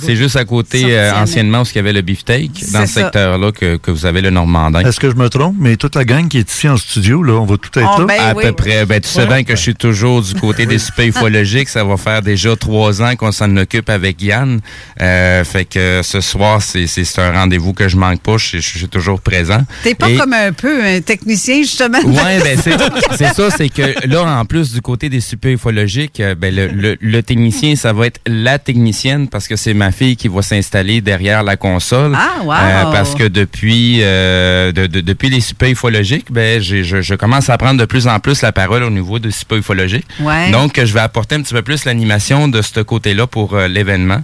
c'est 0.00 0.16
juste 0.16 0.36
à 0.36 0.44
côté, 0.44 0.84
euh. 0.96 1.13
Anciennement, 1.22 1.62
où 1.62 1.64
il 1.64 1.76
y 1.76 1.78
avait 1.78 1.92
le 1.92 2.02
beefsteak, 2.02 2.70
dans 2.72 2.86
ce 2.86 2.92
secteur-là 2.94 3.52
que, 3.52 3.76
que 3.76 3.90
vous 3.90 4.06
avez 4.06 4.20
le 4.20 4.30
Normandin. 4.30 4.80
Est-ce 4.80 5.00
que 5.00 5.10
je 5.10 5.16
me 5.16 5.28
trompe? 5.28 5.56
Mais 5.58 5.76
toute 5.76 5.94
la 5.94 6.04
gang 6.04 6.28
qui 6.28 6.38
est 6.38 6.50
ici 6.50 6.68
en 6.68 6.76
studio, 6.76 7.22
là, 7.22 7.34
on 7.34 7.44
va 7.44 7.56
tout 7.56 7.78
être 7.78 7.90
Oh, 7.96 8.00
là? 8.00 8.06
ben 8.06 8.20
à 8.20 8.34
oui. 8.34 8.42
peu 8.44 8.52
près. 8.52 8.86
Ben, 8.86 9.00
tu 9.00 9.08
sais 9.08 9.26
bien 9.26 9.44
que 9.44 9.54
je 9.56 9.60
suis 9.60 9.74
toujours 9.74 10.22
du 10.22 10.34
côté 10.34 10.66
des 10.66 10.78
soupers 10.78 11.06
ufologiques. 11.08 11.68
Ça 11.68 11.84
va 11.84 11.96
faire 11.96 12.22
déjà 12.22 12.56
trois 12.56 13.02
ans 13.02 13.14
qu'on 13.16 13.32
s'en 13.32 13.56
occupe 13.56 13.88
avec 13.90 14.20
Yann. 14.22 14.60
Euh, 15.00 15.44
fait 15.44 15.64
que 15.64 16.00
ce 16.02 16.20
soir, 16.20 16.60
c'est 16.62 16.86
un 17.18 17.32
rendez-vous 17.32 17.72
que 17.72 17.88
je 17.88 17.96
manque 17.96 18.20
pas. 18.20 18.36
Je, 18.38 18.46
suis- 18.46 18.60
je 18.62 18.78
suis 18.78 18.88
toujours 18.88 19.20
présent. 19.20 19.62
T'es 19.82 19.94
pas 19.94 20.10
Et- 20.10 20.16
comme 20.16 20.32
un 20.32 20.52
peu 20.52 20.82
un 20.84 21.00
technicien, 21.00 21.58
justement. 21.58 21.98
Ouais, 22.04 22.40
ben 22.42 22.58
c'est 22.62 22.72
c'est 23.16 23.34
ça, 23.34 23.50
c'est 23.50 23.68
que 23.68 24.06
là, 24.06 24.22
en 24.40 24.44
plus 24.44 24.72
du 24.72 24.80
côté 24.80 25.08
des 25.08 25.20
super 25.20 25.52
ufologiques, 25.52 26.20
euh, 26.20 26.34
ben 26.34 26.54
le, 26.54 26.68
le, 26.68 26.96
le 27.00 27.22
technicien, 27.22 27.76
ça 27.76 27.92
va 27.92 28.06
être 28.06 28.20
la 28.26 28.58
technicienne 28.58 29.28
parce 29.28 29.48
que 29.48 29.56
c'est 29.56 29.74
ma 29.74 29.90
fille 29.92 30.16
qui 30.16 30.28
va 30.28 30.42
s'installer 30.42 31.00
derrière 31.04 31.42
la 31.44 31.56
console. 31.56 32.16
Ah, 32.16 32.42
wow. 32.42 32.52
Euh, 32.52 32.92
parce 32.92 33.14
que 33.14 33.24
depuis 33.28 34.00
euh, 34.02 34.72
de- 34.72 34.86
de- 34.86 35.00
depuis 35.00 35.28
les 35.30 35.40
super 35.40 35.68
ufologiques, 35.70 36.32
ben 36.32 36.60
j'ai- 36.60 36.82
je, 36.82 37.00
je 37.02 37.14
commence 37.14 37.48
à 37.50 37.58
prendre 37.58 37.78
de 37.78 37.84
plus 37.84 38.08
en 38.08 38.18
plus 38.18 38.42
la 38.42 38.50
parole 38.52 38.82
au 38.82 38.90
niveau 38.90 39.18
des 39.20 39.30
super 39.30 39.58
ufologiques. 39.58 40.06
Ouais. 40.20 40.50
Donc, 40.50 40.80
je 40.82 40.92
vais 40.92 41.00
apporter 41.00 41.36
un 41.36 41.42
petit 41.42 41.54
peu 41.54 41.62
plus 41.62 41.84
l'animation 41.84 42.48
de 42.48 42.60
ce 42.62 42.80
côté-là 42.80 43.26
pour 43.26 43.54
euh, 43.54 43.68
l'événement. 43.68 44.22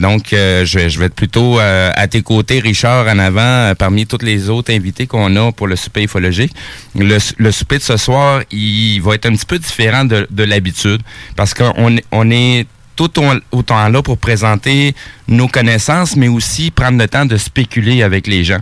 Donc, 0.00 0.26
je, 0.32 0.78
vais- 0.78 0.90
je 0.90 0.98
vais 0.98 1.06
être 1.06 1.14
plutôt 1.14 1.58
à 1.60 2.06
tes 2.08 2.22
côtés, 2.22 2.60
Richard, 2.60 3.06
en 3.06 3.18
avant, 3.18 3.72
parmi 3.78 4.06
tous 4.06 4.24
les 4.24 4.48
autres 4.50 4.72
invités 4.72 5.06
qu'on 5.06 5.34
a 5.36 5.52
pour 5.52 5.66
le 5.66 5.76
souper 5.76 6.04
ufologique. 6.04 6.52
Le, 6.94 7.18
le 7.36 7.52
souper 7.52 7.78
de 7.78 7.82
ce 7.82 7.96
soir, 7.96 8.40
il 8.50 9.00
va 9.00 9.14
être 9.14 9.26
un 9.26 9.32
petit 9.32 9.46
peu 9.46 9.58
différent 9.58 10.04
de, 10.04 10.26
de 10.30 10.44
l'habitude 10.44 11.02
parce 11.36 11.54
qu'on 11.54 11.96
est- 11.96 12.04
on 12.12 12.30
est 12.30 12.66
tout 12.98 13.20
au- 13.20 13.40
autant 13.58 13.88
là 13.88 14.02
pour 14.02 14.18
présenter 14.18 14.92
nos 15.28 15.46
connaissances, 15.46 16.16
mais 16.16 16.26
aussi 16.26 16.72
prendre 16.72 16.98
le 16.98 17.06
temps 17.06 17.24
de 17.24 17.36
spéculer 17.36 18.02
avec 18.02 18.26
les 18.26 18.42
gens. 18.42 18.58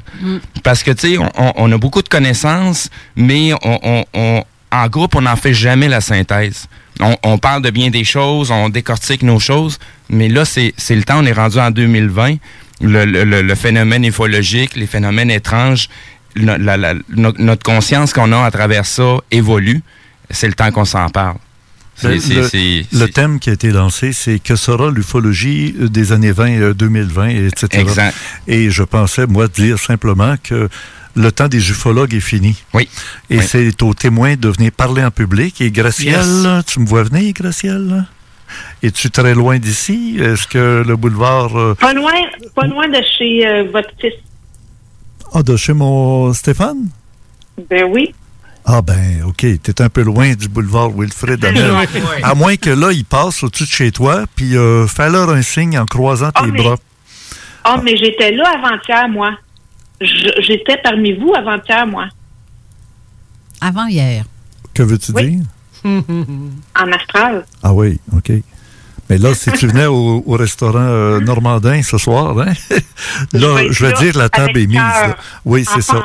Parce 0.63 0.83
que, 0.83 0.91
tu 0.91 1.15
sais, 1.17 1.19
on, 1.57 1.73
a 1.73 1.79
beaucoup 1.79 2.03
de 2.03 2.09
connaissances, 2.11 2.91
mais 3.17 3.53
on, 3.63 3.79
on- 3.83 4.05
on- 4.13 4.45
en 4.71 4.87
groupe, 4.89 5.15
on 5.15 5.23
n'en 5.23 5.37
fait 5.37 5.55
jamais 5.55 5.89
la 5.89 6.03
synthèse. 6.03 6.67
On, 7.01 7.17
on 7.23 7.39
parle 7.39 7.63
de 7.63 7.71
bien 7.71 7.89
des 7.89 8.05
choses, 8.05 8.51
on 8.51 8.69
décortique 8.69 9.23
nos 9.23 9.39
choses, 9.41 9.79
mais 10.11 10.29
là, 10.29 10.45
c'est 10.45 10.75
le 10.91 11.03
temps, 11.05 11.21
on 11.23 11.27
est 11.27 11.33
rendu 11.33 11.59
en 11.59 11.71
2020. 11.71 12.37
Le, 12.83 13.07
le- 13.07 13.25
le- 13.25 13.41
le 13.43 13.55
phénomène 13.55 14.05
ufologique, 14.05 14.77
les 14.77 14.87
phénomènes 14.87 15.31
étranges, 15.31 15.89
la- 16.35 16.59
la- 16.59 16.95
notre 17.39 17.63
conscience 17.63 18.13
qu'on 18.13 18.33
a 18.33 18.45
à 18.45 18.51
travers 18.51 18.85
ça 18.85 19.17
évolue. 19.31 19.81
C'est 20.31 20.47
le 20.49 20.53
temps 20.55 20.71
qu'on 20.71 20.85
s'en 20.85 21.09
parle. 21.09 21.37
C'est- 21.97 22.09
Le, 22.09 22.21
c'est- 22.21 22.35
le- 22.35 22.49
c'est- 22.49 22.85
le 22.93 23.09
thème 23.09 23.39
qui 23.39 23.49
a 23.51 23.55
été 23.55 23.71
lancé, 23.71 24.13
c'est 24.13 24.39
que 24.39 24.55
sera 24.57 24.91
l'ufologie 24.91 25.75
des 25.79 26.13
années 26.13 26.33
20, 26.33 26.51
euh, 26.61 26.75
2020, 26.75 27.29
etc. 27.29 27.69
Exact. 27.81 28.15
Et 28.47 28.71
je 28.71 28.83
pensais, 28.83 29.27
moi, 29.27 29.49
dire 29.49 29.79
simplement 29.79 30.35
que 30.43 30.69
le 31.15 31.33
temps 31.33 31.49
des 31.49 31.71
ufologues 31.71 32.13
est 32.13 32.21
fini. 32.21 32.63
Oui. 32.75 32.89
Et 33.31 33.39
Oui. 33.39 33.45
c'est 33.49 33.83
aux 33.83 33.95
témoins 33.95 34.37
de 34.37 34.49
venir 34.51 34.73
parler 34.73 35.03
en 35.03 35.11
public. 35.11 35.61
Et 35.63 35.71
Gracielle, 35.71 36.21
Yes. 36.45 36.65
tu 36.67 36.81
me 36.81 36.87
vois 36.87 37.05
venir, 37.05 37.33
Gracielle? 37.33 38.05
Es-tu 38.83 39.11
très 39.11 39.35
loin 39.35 39.59
d'ici? 39.59 40.19
Est-ce 40.21 40.47
que 40.47 40.85
le 40.87 40.97
boulevard... 40.97 41.57
euh, 41.59 41.75
Pas 41.75 41.95
loin, 41.95 42.13
pas 42.55 42.67
loin 42.67 42.87
de 42.89 43.01
chez 43.19 43.47
euh, 43.47 43.65
votre 43.73 43.89
fils. 43.99 44.13
Ah, 45.33 45.43
de 45.43 45.57
chez 45.57 45.73
mon 45.73 46.33
Stéphane? 46.35 46.89
Ben 47.71 47.85
oui. 47.91 48.15
Ah 48.69 48.83
ben, 48.83 49.23
OK, 49.25 49.47
t'es 49.63 49.81
un 49.81 49.89
peu 49.89 50.03
loin 50.03 50.35
du 50.35 50.49
boulevard 50.49 50.91
Wilfrid 50.91 51.45
Amel. 51.45 51.71
Ouais. 51.95 52.23
À 52.23 52.35
moins 52.35 52.57
que 52.57 52.71
là, 52.71 52.91
il 52.93 53.05
passe 53.05 53.43
au-dessus 53.45 53.65
de 53.65 53.69
chez 53.69 53.93
toi, 53.93 54.25
puis 54.35 54.57
euh, 54.57 54.87
fais-leur 54.89 55.31
un 55.31 55.43
signe 55.43 55.79
en 55.79 55.87
croisant 55.87 56.31
tes 56.33 56.51
mais- 56.51 56.63
bras. 56.63 56.77
Ah, 57.65 57.81
mais 57.83 57.97
j'étais 57.97 58.33
là 58.33 58.55
avant-hier, 58.59 59.09
moi. 59.09 59.31
J'étais 60.01 60.77
parmi 60.83 61.13
vous 61.15 61.33
avant-hier, 61.37 61.87
moi. 61.87 62.07
Avant 63.61 63.87
hier. 63.87 64.25
Que 64.75 64.83
veux-tu 64.83 65.13
dire? 65.13 65.41
En 65.85 66.93
astral. 66.93 67.47
Ah 67.63 67.73
oui, 67.73 68.01
OK. 68.17 68.33
Mais 69.09 69.19
là, 69.19 69.35
si 69.35 69.53
tu 69.53 69.69
venais 69.69 69.87
au, 69.87 70.23
au 70.27 70.33
restaurant 70.37 70.79
euh, 70.81 71.21
Normandin 71.21 71.81
ce 71.83 71.97
soir, 71.99 72.37
hein, 72.41 72.53
là, 73.33 73.63
je 73.71 73.85
vais 73.85 73.93
là 73.93 73.99
dire 74.01 74.17
la 74.19 74.29
table 74.29 74.59
est 74.59 74.67
mise. 74.67 74.77
là. 74.77 75.17
Oui, 75.45 75.65
c'est 75.73 75.81
ça. 75.83 76.03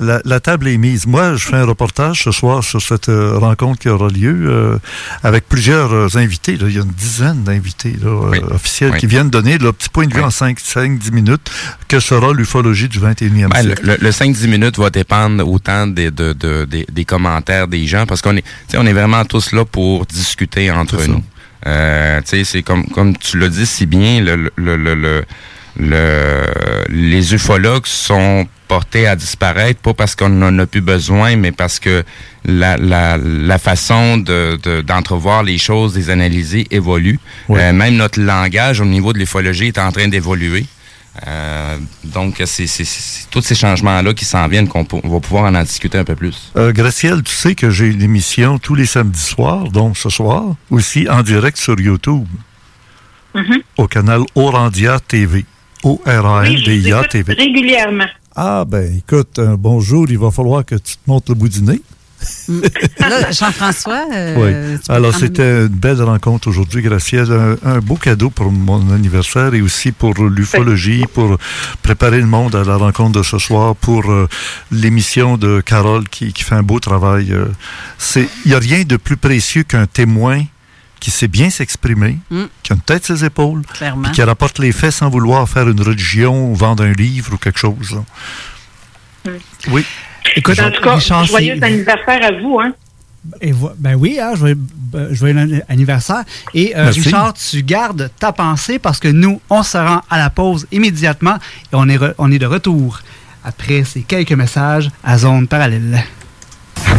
La, 0.00 0.20
la 0.24 0.40
table 0.40 0.68
est 0.68 0.78
mise. 0.78 1.06
Moi, 1.06 1.34
je 1.36 1.46
fais 1.46 1.56
un 1.56 1.64
reportage 1.66 2.22
ce 2.24 2.32
soir 2.32 2.64
sur 2.64 2.80
cette 2.80 3.08
euh, 3.10 3.36
rencontre 3.38 3.80
qui 3.80 3.88
aura 3.88 4.08
lieu 4.08 4.46
euh, 4.48 4.78
avec 5.22 5.46
plusieurs 5.48 5.92
euh, 5.92 6.08
invités. 6.14 6.56
là. 6.56 6.66
Il 6.68 6.74
y 6.76 6.78
a 6.78 6.82
une 6.82 6.88
dizaine 6.90 7.42
d'invités 7.42 7.96
là, 8.02 8.08
euh, 8.32 8.54
officiels 8.54 8.92
Oui. 8.92 8.98
qui 8.98 9.06
viennent 9.06 9.30
donner 9.30 9.58
leur 9.58 9.74
petit 9.74 9.88
point 9.90 10.06
de 10.06 10.14
vue 10.14 10.22
en 10.22 10.28
5-10 10.28 11.12
minutes. 11.12 11.50
Que 11.86 12.00
sera 12.00 12.32
l'ufologie 12.32 12.88
du 12.88 12.98
21e 12.98 13.48
Ben, 13.48 13.62
le, 13.62 13.66
siècle? 13.74 13.82
le- 13.86 13.96
le 14.00 14.10
5-10 14.10 14.46
minutes 14.48 14.78
va 14.78 14.90
dépendre 14.90 15.46
autant 15.46 15.86
des, 15.86 16.10
de- 16.10 16.32
de- 16.32 16.64
des- 16.64 16.86
des 16.90 17.04
commentaires 17.04 17.68
des 17.68 17.86
gens 17.86 18.06
parce 18.06 18.22
qu'on 18.22 18.36
est, 18.36 18.42
tu 18.42 18.48
sais, 18.68 18.78
on 18.78 18.86
est 18.86 18.92
vraiment 18.92 19.24
tous 19.26 19.52
là 19.52 19.64
pour 19.64 20.06
discuter 20.06 20.70
entre 20.70 20.96
nous. 21.06 21.22
Euh, 21.66 22.20
tu 22.20 22.28
sais, 22.28 22.44
c'est 22.44 22.62
comme, 22.62 22.86
comme 22.86 23.16
tu 23.16 23.38
l'as 23.38 23.48
dit 23.48 23.66
si 23.66 23.86
bien, 23.86 24.20
le, 24.20 24.36
le, 24.36 24.50
le, 24.56 24.76
le- 24.76 24.94
le- 24.94 25.24
le- 25.80 26.84
les 26.88 27.34
ufologues 27.34 27.86
sont 27.86 28.46
portés 28.66 29.06
à 29.06 29.16
disparaître, 29.16 29.80
pas 29.80 29.94
parce 29.94 30.14
qu'on 30.14 30.28
n'en 30.28 30.58
a 30.58 30.66
plus 30.66 30.80
besoin, 30.80 31.36
mais 31.36 31.52
parce 31.52 31.78
que 31.80 32.04
la, 32.44 32.76
la, 32.76 33.16
la 33.18 33.58
façon 33.58 34.18
de, 34.18 34.58
de- 34.62 34.82
d'entrevoir 34.82 35.42
les 35.42 35.56
choses, 35.58 35.96
les 35.96 36.10
analyser 36.10 36.66
évolue. 36.70 37.18
Euh, 37.50 37.72
même 37.72 37.94
notre 37.96 38.20
langage 38.20 38.80
au 38.80 38.84
niveau 38.84 39.12
de 39.12 39.18
l'ufologie 39.18 39.68
est 39.68 39.78
en 39.78 39.90
train 39.92 40.08
d'évoluer. 40.08 40.66
Euh, 41.26 41.78
donc, 42.04 42.40
c'est 42.46 42.66
tous 43.30 43.40
ces 43.42 43.54
changements-là 43.54 44.14
qui 44.14 44.24
s'en 44.24 44.46
viennent 44.46 44.68
qu'on 44.68 44.84
va 44.84 45.20
pouvoir 45.20 45.52
en, 45.52 45.62
discuter 45.62 45.98
un 45.98 46.04
peu 46.04 46.14
plus. 46.14 46.52
Euh, 46.56 46.72
Gracielle, 46.72 47.22
tu 47.22 47.34
sais 47.34 47.54
que 47.54 47.70
j'ai 47.70 47.86
une 47.86 48.02
émission 48.02 48.58
tous 48.58 48.74
les 48.76 48.86
samedis 48.86 49.18
soirs, 49.18 49.64
donc 49.70 49.96
ce 49.96 50.08
soir, 50.10 50.44
aussi 50.70 51.08
en 51.08 51.22
direct 51.22 51.56
sur 51.56 51.78
YouTube, 51.80 52.26
Mhm. 53.34 53.58
au 53.76 53.86
canal 53.86 54.22
Orandia 54.34 54.98
TV. 55.00 55.44
O-R-A-N-D-I-A 55.84 57.04
TV. 57.04 57.34
Régulièrement. 57.34 58.06
Ah, 58.34 58.64
ben 58.66 58.96
écoute, 58.98 59.38
un 59.38 59.54
bonjour, 59.54 60.06
il 60.08 60.18
va 60.18 60.30
falloir 60.30 60.64
que 60.64 60.74
tu 60.76 60.94
te 60.96 61.00
montres 61.06 61.30
le 61.30 61.34
bout 61.34 61.48
du 61.48 61.62
nez. 61.62 61.80
Jean-François. 63.30 64.04
euh, 64.12 64.34
Oui. 64.76 64.80
Alors, 64.88 65.14
c'était 65.14 65.62
une 65.62 65.68
belle 65.68 66.02
rencontre 66.02 66.48
aujourd'hui, 66.48 66.82
Gracielle. 66.82 67.30
Un, 67.32 67.56
un 67.76 67.78
beau 67.80 67.96
cadeau 67.96 68.30
pour 68.30 68.50
mon 68.50 68.90
anniversaire 68.92 69.54
et 69.54 69.60
aussi 69.60 69.92
pour 69.92 70.14
l'ufologie, 70.24 71.04
pour 71.14 71.36
préparer 71.82 72.20
le 72.20 72.26
monde 72.26 72.54
à 72.56 72.64
la 72.64 72.76
rencontre 72.76 73.18
de 73.18 73.22
ce 73.22 73.38
soir, 73.38 73.76
pour 73.76 74.10
euh, 74.10 74.28
l'émission 74.70 75.36
de 75.36 75.60
Carole 75.60 76.08
qui, 76.08 76.32
qui 76.32 76.42
fait 76.44 76.54
un 76.56 76.62
beau 76.62 76.80
travail. 76.80 77.32
euh. 77.32 77.46
Il 78.16 78.28
n'y 78.46 78.54
a 78.54 78.58
rien 78.58 78.82
de 78.84 78.96
plus 78.96 79.16
précieux 79.16 79.62
qu'un 79.62 79.86
témoin 79.86 80.42
qui 81.00 81.10
sait 81.12 81.28
bien 81.28 81.48
s'exprimer, 81.48 82.18
Mm. 82.30 82.42
qui 82.62 82.72
a 82.72 82.74
une 82.74 82.80
tête 82.82 83.04
ses 83.06 83.24
épaules, 83.24 83.62
Clairement. 83.72 84.02
puis 84.02 84.12
qui 84.12 84.22
rapporte 84.22 84.58
les 84.58 84.72
faits 84.72 84.90
sans 84.90 85.08
vouloir 85.08 85.48
faire 85.48 85.68
une 85.68 85.80
religion 85.80 86.50
ou 86.50 86.56
vendre 86.56 86.82
un 86.82 86.92
livre 86.92 87.34
ou 87.34 87.36
quelque 87.36 87.60
chose. 87.60 88.00
Oui. 89.70 89.84
Écoute, 90.36 90.58
en 90.60 90.70
tout 90.70 90.82
cas, 90.82 90.94
Richard, 90.94 91.24
joyeux 91.24 91.58
anniversaire 91.62 92.20
à 92.22 92.32
vous, 92.42 92.58
hein? 92.60 92.72
Et 93.40 93.52
vo- 93.52 93.72
ben 93.78 93.94
oui, 93.94 94.18
hein, 94.20 94.34
joyeux, 94.36 94.56
ben, 94.58 95.12
joyeux 95.12 95.62
anniversaire. 95.68 96.22
Et 96.54 96.74
euh. 96.76 96.90
Richard, 96.90 97.34
tu 97.34 97.62
gardes 97.62 98.10
ta 98.18 98.32
pensée 98.32 98.78
parce 98.78 98.98
que 99.00 99.08
nous, 99.08 99.40
on 99.50 99.62
se 99.62 99.76
rend 99.76 100.00
à 100.08 100.18
la 100.18 100.30
pause 100.30 100.66
immédiatement 100.72 101.34
et 101.36 101.74
on 101.74 101.88
est, 101.88 101.98
re- 101.98 102.14
on 102.18 102.30
est 102.32 102.38
de 102.38 102.46
retour 102.46 103.00
après 103.44 103.84
ces 103.84 104.02
quelques 104.02 104.32
messages 104.32 104.88
à 105.04 105.18
zone 105.18 105.46
parallèle. 105.48 106.02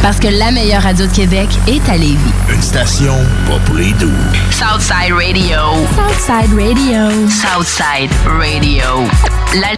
Parce 0.02 0.20
que 0.20 0.28
la 0.28 0.52
meilleure 0.52 0.84
radio 0.84 1.08
de 1.08 1.12
Québec 1.12 1.48
est 1.68 1.90
à 1.90 1.98
Lévis. 1.98 2.18
Une 2.54 2.62
station 2.62 3.16
pas 3.48 3.58
pour 3.66 3.76
les 3.76 3.92
doux. 3.94 4.12
Southside 4.52 5.14
Radio. 5.14 5.58
Southside 5.96 6.54
Radio. 6.54 7.30
Southside 7.30 8.12
Radio. 8.26 9.08
L'al- 9.56 9.78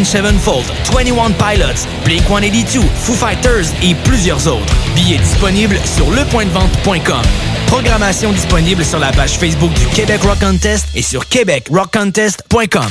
Sevenfold, 0.00 0.64
21 0.90 1.32
Pilots, 1.32 1.86
Blink-182, 2.04 2.80
Foo 2.94 3.12
Fighters 3.12 3.66
et 3.82 3.94
plusieurs 4.04 4.46
autres. 4.48 4.74
Billets 4.94 5.18
disponibles 5.18 5.78
sur 5.84 6.10
lepointdevente.com. 6.10 7.22
Programmation 7.66 8.32
disponible 8.32 8.84
sur 8.84 8.98
la 8.98 9.12
page 9.12 9.38
Facebook 9.38 9.72
du 9.74 9.86
Québec 9.94 10.22
Rock 10.22 10.40
Contest 10.40 10.86
et 10.94 11.02
sur 11.02 11.28
québecrockcontest.com. 11.28 12.90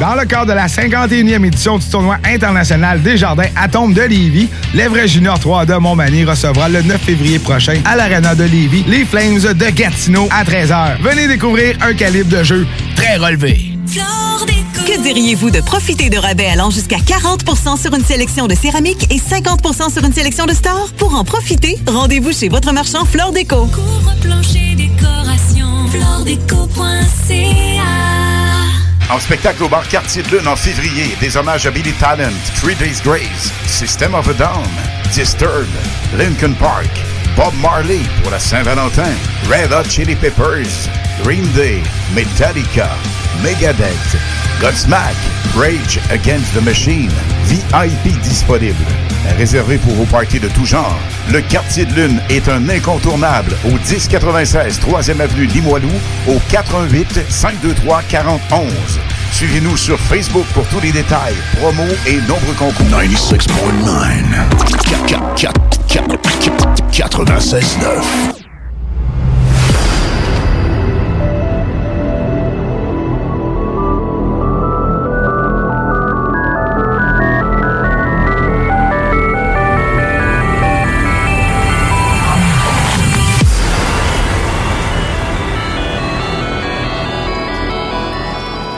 Dans 0.00 0.14
le 0.14 0.24
cadre 0.26 0.46
de 0.46 0.52
la 0.52 0.66
51e 0.66 1.44
édition 1.44 1.78
du 1.78 1.86
tournoi 1.86 2.18
international 2.24 3.02
des 3.02 3.16
jardins 3.16 3.48
Atomes 3.56 3.94
de 3.94 4.02
Lévis, 4.02 4.48
l'Evray 4.74 5.08
Junior 5.08 5.38
3 5.38 5.66
de 5.66 5.74
Montmagny 5.74 6.24
recevra 6.24 6.68
le 6.68 6.82
9 6.82 7.00
février 7.00 7.38
prochain 7.38 7.80
à 7.84 7.96
l'Arena 7.96 8.34
de 8.34 8.44
Lévis 8.44 8.84
les 8.86 9.04
Flames 9.04 9.40
de 9.40 9.70
Gatineau 9.70 10.28
à 10.30 10.44
13h. 10.44 11.02
Venez 11.02 11.26
découvrir 11.26 11.76
un 11.80 11.94
calibre 11.94 12.36
de 12.36 12.42
jeu 12.44 12.66
très 12.96 13.16
relevé. 13.16 13.72
Que 14.88 14.98
diriez-vous 15.02 15.50
de 15.50 15.60
profiter 15.60 16.08
de 16.08 16.16
rabais 16.16 16.46
allant 16.46 16.70
jusqu'à 16.70 16.96
40% 16.96 17.78
sur 17.78 17.92
une 17.92 18.02
sélection 18.02 18.46
de 18.46 18.54
céramique 18.54 19.12
et 19.12 19.18
50% 19.18 19.92
sur 19.92 20.02
une 20.02 20.14
sélection 20.14 20.46
de 20.46 20.54
stores? 20.54 20.88
Pour 20.96 21.14
en 21.14 21.24
profiter, 21.24 21.78
rendez-vous 21.86 22.32
chez 22.32 22.48
votre 22.48 22.72
marchand 22.72 23.04
Flore 23.04 23.32
Déco. 23.32 23.66
Couvre-plancher, 23.66 24.76
décoration, 24.76 25.88
floredeco.ca 25.88 26.64
En 29.14 29.20
spectacle 29.20 29.62
au 29.62 29.68
bar 29.68 29.86
Quartier 29.88 30.22
de 30.22 30.38
Lune 30.38 30.48
en 30.48 30.56
février, 30.56 31.14
des 31.20 31.36
hommages 31.36 31.66
à 31.66 31.70
Billy 31.70 31.92
Talent, 31.92 32.32
Three 32.58 32.74
Days 32.76 33.02
Grace, 33.04 33.52
System 33.66 34.14
of 34.14 34.26
a 34.30 34.32
Down, 34.32 34.64
Disturbed, 35.12 35.68
Lincoln 36.16 36.54
Park, 36.58 36.88
Bob 37.36 37.52
Marley 37.60 38.00
pour 38.22 38.30
la 38.30 38.38
Saint-Valentin, 38.38 39.12
Red 39.50 39.70
Hot 39.70 39.90
Chili 39.90 40.16
Peppers, 40.16 40.88
Green 41.22 41.46
Day, 41.54 41.82
Metallica, 42.14 42.88
Megadeth, 43.42 44.16
Godsmack, 44.60 45.14
Rage 45.54 46.00
Against 46.10 46.52
the 46.52 46.60
Machine, 46.60 47.10
VIP 47.44 48.20
disponible. 48.22 48.74
Réservé 49.36 49.78
pour 49.78 49.92
vos 49.94 50.04
parties 50.04 50.40
de 50.40 50.48
tout 50.48 50.64
genre, 50.64 50.98
le 51.30 51.40
Quartier 51.42 51.84
de 51.84 51.94
Lune 51.94 52.20
est 52.28 52.48
un 52.48 52.68
incontournable 52.68 53.56
au 53.64 53.70
1096 53.70 54.80
3e 54.80 55.20
Avenue 55.20 55.46
Limoilou 55.46 55.92
au 56.26 56.40
418 56.50 57.20
523 57.28 58.02
4011. 58.08 58.72
Suivez-nous 59.30 59.76
sur 59.76 60.00
Facebook 60.00 60.46
pour 60.54 60.66
tous 60.66 60.80
les 60.80 60.90
détails, 60.90 61.36
promos 61.60 61.94
et 62.06 62.16
nombreux 62.22 62.54
concours. 62.58 62.86
96.9. 62.86 63.38
96.9. 66.90 68.37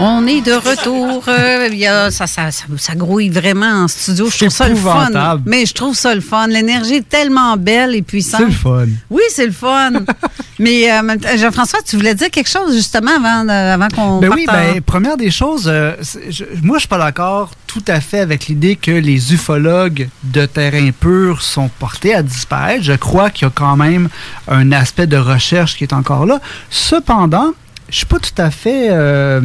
On 0.02 0.26
est 0.26 0.40
de 0.40 0.52
retour. 0.52 1.24
Euh, 1.28 1.68
il 1.70 1.78
y 1.78 1.86
a- 1.86 2.10
ça, 2.10 2.26
ça, 2.26 2.50
ça, 2.50 2.64
ça 2.78 2.94
grouille 2.94 3.28
vraiment 3.28 3.84
en 3.84 3.88
studio. 3.88 4.30
Je 4.30 4.38
trouve 4.38 4.48
ça 4.50 4.68
le 4.68 4.74
fun. 4.76 5.08
Mais 5.46 5.66
je 5.66 5.74
trouve 5.74 5.94
ça 5.94 6.14
le 6.14 6.20
fun. 6.22 6.46
L'énergie 6.46 6.94
est 6.96 7.08
tellement 7.08 7.56
belle 7.58 7.94
et 7.94 8.00
puissante. 8.02 8.40
C'est 8.40 8.46
le 8.46 8.52
fun. 8.52 8.86
Oui, 9.10 9.22
c'est 9.30 9.46
le 9.46 9.52
fun. 9.52 9.90
Mais 10.58 10.90
euh, 10.92 11.16
Jean-François, 11.38 11.80
tu 11.86 11.96
voulais 11.96 12.14
dire 12.14 12.30
quelque 12.30 12.48
chose 12.48 12.74
justement 12.74 13.12
avant, 13.16 13.48
avant 13.48 13.88
qu'on 13.88 14.18
Ben 14.20 14.30
oui, 14.34 14.46
en- 14.48 14.52
ben, 14.52 14.80
première 14.82 15.16
des 15.16 15.30
choses, 15.30 15.64
euh, 15.66 15.92
je- 16.28 16.44
moi, 16.62 16.76
je 16.76 16.80
suis 16.80 16.88
pas 16.88 16.98
d'accord 16.98 17.50
tout 17.66 17.84
à 17.86 18.00
fait 18.00 18.20
avec 18.20 18.46
l'idée 18.46 18.76
que 18.76 18.90
les 18.90 19.32
ufologues 19.32 20.08
de 20.24 20.44
terrain 20.46 20.90
pur 20.98 21.40
sont 21.42 21.68
portés 21.78 22.14
à 22.14 22.22
disparaître. 22.22 22.82
Je 22.84 22.92
crois 22.94 23.30
qu'il 23.30 23.46
y 23.46 23.48
a 23.48 23.52
quand 23.54 23.76
même 23.76 24.08
un 24.48 24.72
aspect 24.72 25.06
de 25.06 25.16
recherche 25.16 25.76
qui 25.76 25.84
est 25.84 25.92
encore 25.94 26.26
là. 26.26 26.40
Cependant, 26.68 27.52
je 27.90 27.96
suis 27.96 28.06
pas 28.06 28.18
tout 28.18 28.30
à 28.38 28.50
fait 28.50 28.88
euh, 28.90 29.40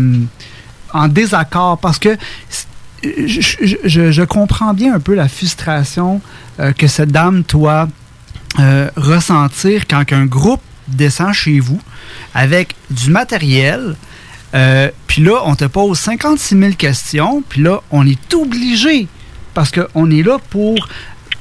en 0.93 1.07
désaccord 1.07 1.77
parce 1.79 1.99
que 1.99 2.17
je, 3.03 4.23
comprends 4.23 4.73
bien 4.73 4.95
un 4.95 4.99
peu 4.99 5.13
la 5.13 5.27
frustration 5.27 6.21
euh, 6.59 6.71
que 6.71 6.87
cette 6.87 7.11
dame 7.11 7.43
doit 7.47 7.87
euh, 8.59 8.89
ressentir 8.95 9.87
quand 9.87 10.11
un 10.11 10.25
groupe 10.25 10.61
descend 10.87 11.33
chez 11.33 11.59
vous 11.59 11.79
avec 12.33 12.75
du 12.89 13.09
matériel. 13.09 13.95
puis 15.07 15.23
là, 15.23 15.41
on 15.45 15.55
te 15.55 15.65
pose 15.65 15.99
56 15.99 16.57
000 16.57 16.71
questions. 16.73 17.43
Puis 17.47 17.61
là, 17.61 17.81
on 17.91 18.07
est 18.07 18.33
obligé, 18.33 19.07
parce 19.53 19.71
qu'on 19.71 20.09
est 20.11 20.23
là 20.23 20.37
pour 20.49 20.87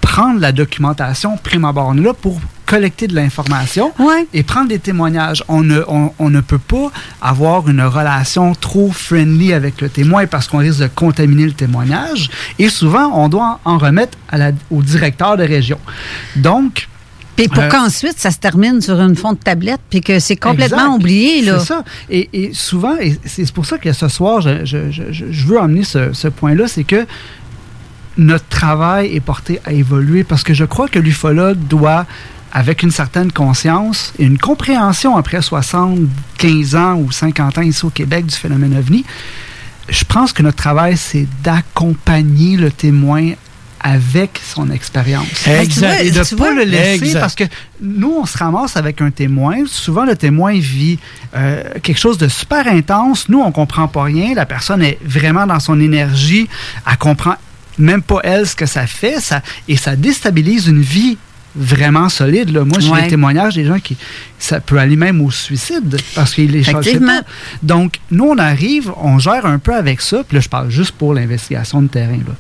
prendre 0.01 0.41
la 0.41 0.51
documentation 0.51 1.37
prime 1.37 1.65
abord. 1.65 1.89
On 1.89 1.99
est 1.99 2.03
là 2.03 2.15
pour 2.15 2.41
collecter 2.67 3.07
de 3.07 3.15
l'information 3.15 3.93
et 4.33 4.43
prendre 4.43 4.69
des 4.69 4.79
témoignages. 4.79 5.45
On 5.49 5.63
ne, 5.63 5.83
on, 5.87 6.31
ne 6.31 6.41
peut 6.41 6.59
pas 6.59 6.91
avoir 7.21 7.69
une 7.69 7.83
relation 7.83 8.55
trop 8.55 8.91
friendly 8.91 9.53
avec 9.53 9.81
le 9.81 9.89
témoin 9.89 10.27
parce 10.27 10.49
qu'on 10.49 10.59
risque 10.59 10.81
de 10.81 10.89
contaminer 10.89 11.47
le 11.47 11.53
témoignage. 11.53 12.31
Et 12.59 12.69
souvent, 12.69 13.11
on 13.15 13.29
doit 13.29 13.61
en 13.65 13.79
remettre 13.79 14.17
à 14.31 14.39
la, 14.39 14.53
au 14.71 14.83
directeur 14.83 15.37
de 15.37 15.45
région. 15.45 15.79
Donc, 16.37 16.89
puis 17.37 17.49
pour 17.49 17.65
euh, 17.65 17.69
qu'ensuite, 17.69 18.19
ça 18.19 18.31
se 18.31 18.39
termine 18.39 18.81
sur 18.81 19.01
une 19.01 19.17
fond 19.17 19.33
de 19.33 19.39
tablette, 19.39 19.81
puis 19.91 20.01
que 20.01 20.21
c'est 20.21 20.37
complètement 20.37 20.95
oublié. 20.95 21.43
C'est 21.45 21.59
ça. 21.59 21.85
Et, 22.09 22.51
souvent, 22.53 22.97
et 23.01 23.19
c'est 23.25 23.51
pour 23.53 23.67
ça 23.67 23.77
que 23.79 23.93
ce 23.93 24.07
soir, 24.07 24.41
je, 24.41 24.65
je, 24.65 24.93
je, 24.93 25.03
je 25.11 25.47
veux 25.47 25.59
emmener 25.59 25.83
ce, 25.83 26.13
ce 26.13 26.29
point-là, 26.29 26.69
c'est 26.69 26.85
que 26.85 27.07
notre 28.17 28.47
travail 28.47 29.15
est 29.17 29.21
porté 29.21 29.61
à 29.65 29.73
évoluer 29.73 30.23
parce 30.23 30.45
que 30.45 30.55
je 30.55 30.65
crois 30.65 30.89
que 30.89 31.01
l'ufologue 31.01 31.59
doit 31.59 32.07
avec 32.55 32.85
une 32.85 32.93
certaine 32.93 33.33
conscience 33.33 34.13
et 34.19 34.25
une 34.25 34.39
compréhension 34.39 35.17
après 35.17 35.43
75 35.43 36.77
ans 36.77 36.95
ou 36.95 37.11
50 37.11 37.59
ans 37.59 37.63
ici 37.63 37.85
au 37.85 37.91
Québec 37.91 38.27
du 38.27 38.35
phénomène 38.35 38.79
OVNI, 38.79 39.05
je 39.89 40.05
pense 40.05 40.33
que 40.33 40.43
notre 40.43 40.57
travail, 40.57 40.97
c'est 40.97 41.27
d'accompagner 41.43 42.57
le 42.57 42.71
témoin 42.71 43.33
avec 43.81 44.41
son 44.43 44.71
expérience. 44.71 45.47
Exact. 45.47 46.05
Et 46.05 46.11
de 46.11 46.19
ne 46.19 46.39
pas 46.39 46.55
le 46.55 46.63
laisser 46.63 47.13
parce 47.19 47.35
que 47.35 47.45
nous, 47.83 48.21
on 48.23 48.25
se 48.25 48.39
ramasse 48.39 48.79
avec 48.79 49.03
un 49.03 49.11
témoin. 49.11 49.65
Souvent, 49.67 50.07
le 50.07 50.17
témoin 50.17 50.55
vit 50.55 50.99
euh, 51.37 51.63
quelque 51.83 51.99
chose 51.99 52.17
de 52.17 52.29
super 52.29 52.67
intense. 52.67 53.29
Nous, 53.29 53.41
on 53.41 53.53
comprend 53.53 53.87
pas 53.87 54.05
rien. 54.05 54.33
La 54.35 54.47
personne 54.47 54.81
est 54.81 54.99
vraiment 55.05 55.47
dans 55.47 55.61
son 55.61 55.79
énergie. 55.81 56.49
Elle 56.91 56.97
comprend 56.97 57.35
même 57.77 58.01
pas 58.01 58.21
elle 58.25 58.47
ce 58.47 58.57
que 58.57 58.65
ça 58.65 58.87
fait. 58.87 59.21
Ça, 59.21 59.43
et 59.69 59.77
ça 59.77 59.97
déstabilise 59.97 60.69
une 60.69 60.81
vie 60.81 61.19
vraiment 61.57 62.09
solide. 62.09 62.51
Là. 62.51 62.65
Moi, 62.65 62.79
j'ai 62.81 62.93
des 62.93 63.09
témoignages 63.09 63.55
des 63.55 63.65
gens 63.65 63.79
qui. 63.79 63.97
Ça 64.39 64.61
peut 64.61 64.79
aller 64.79 64.97
même 64.97 65.21
au 65.23 65.31
suicide 65.31 65.99
parce 66.15 66.35
qu'il 66.35 66.51
les 66.51 66.63
change 66.63 66.99
pas. 66.99 67.23
Donc, 67.63 67.99
nous, 68.11 68.25
on 68.25 68.39
arrive, 68.39 68.93
on 68.97 69.19
gère 69.19 69.47
un 69.47 69.59
peu 69.59 69.75
avec 69.75 70.01
ça. 70.01 70.23
Puis 70.27 70.37
là, 70.37 70.41
je 70.41 70.49
parle 70.49 70.71
juste 70.71 70.93
pour 70.93 71.15
l'investigation 71.15 71.81
de 71.81 71.89
terrain. 71.89 72.19
Là. 72.19 72.35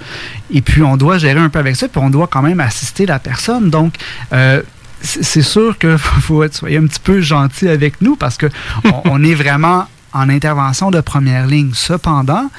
Et 0.53 0.61
puis, 0.61 0.83
on 0.83 0.97
doit 0.97 1.19
gérer 1.19 1.41
un 1.41 1.49
peu 1.49 1.59
avec 1.59 1.77
ça. 1.77 1.89
Puis, 1.89 2.01
on 2.03 2.11
doit 2.11 2.27
quand 2.27 2.43
même 2.43 2.61
assister 2.61 3.07
la 3.07 3.19
personne. 3.19 3.71
Donc, 3.71 3.95
euh, 4.33 4.63
c'est 5.01 5.43
sûr 5.43 5.79
qu'il 5.79 5.99
faut 5.99 6.43
être 6.43 6.55
soyez 6.55 6.79
un 6.79 6.87
petit 6.87 7.01
peu 7.01 7.21
gentil 7.21 7.69
avec 7.69 8.01
nous 8.01 8.17
parce 8.17 8.37
qu'on 8.37 8.49
on 9.05 9.23
est 9.25 9.35
vraiment 9.35 9.87
en 10.13 10.29
intervention 10.29 10.91
de 10.91 11.01
première 11.01 11.47
ligne. 11.47 11.73
Cependant, 11.75 12.51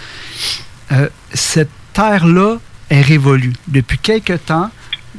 euh, 0.91 1.07
cette 1.33 1.69
terre-là 1.93 2.57
est 2.89 3.01
révolue. 3.01 3.53
Depuis 3.67 3.97
quelque 3.97 4.33
temps, 4.33 4.69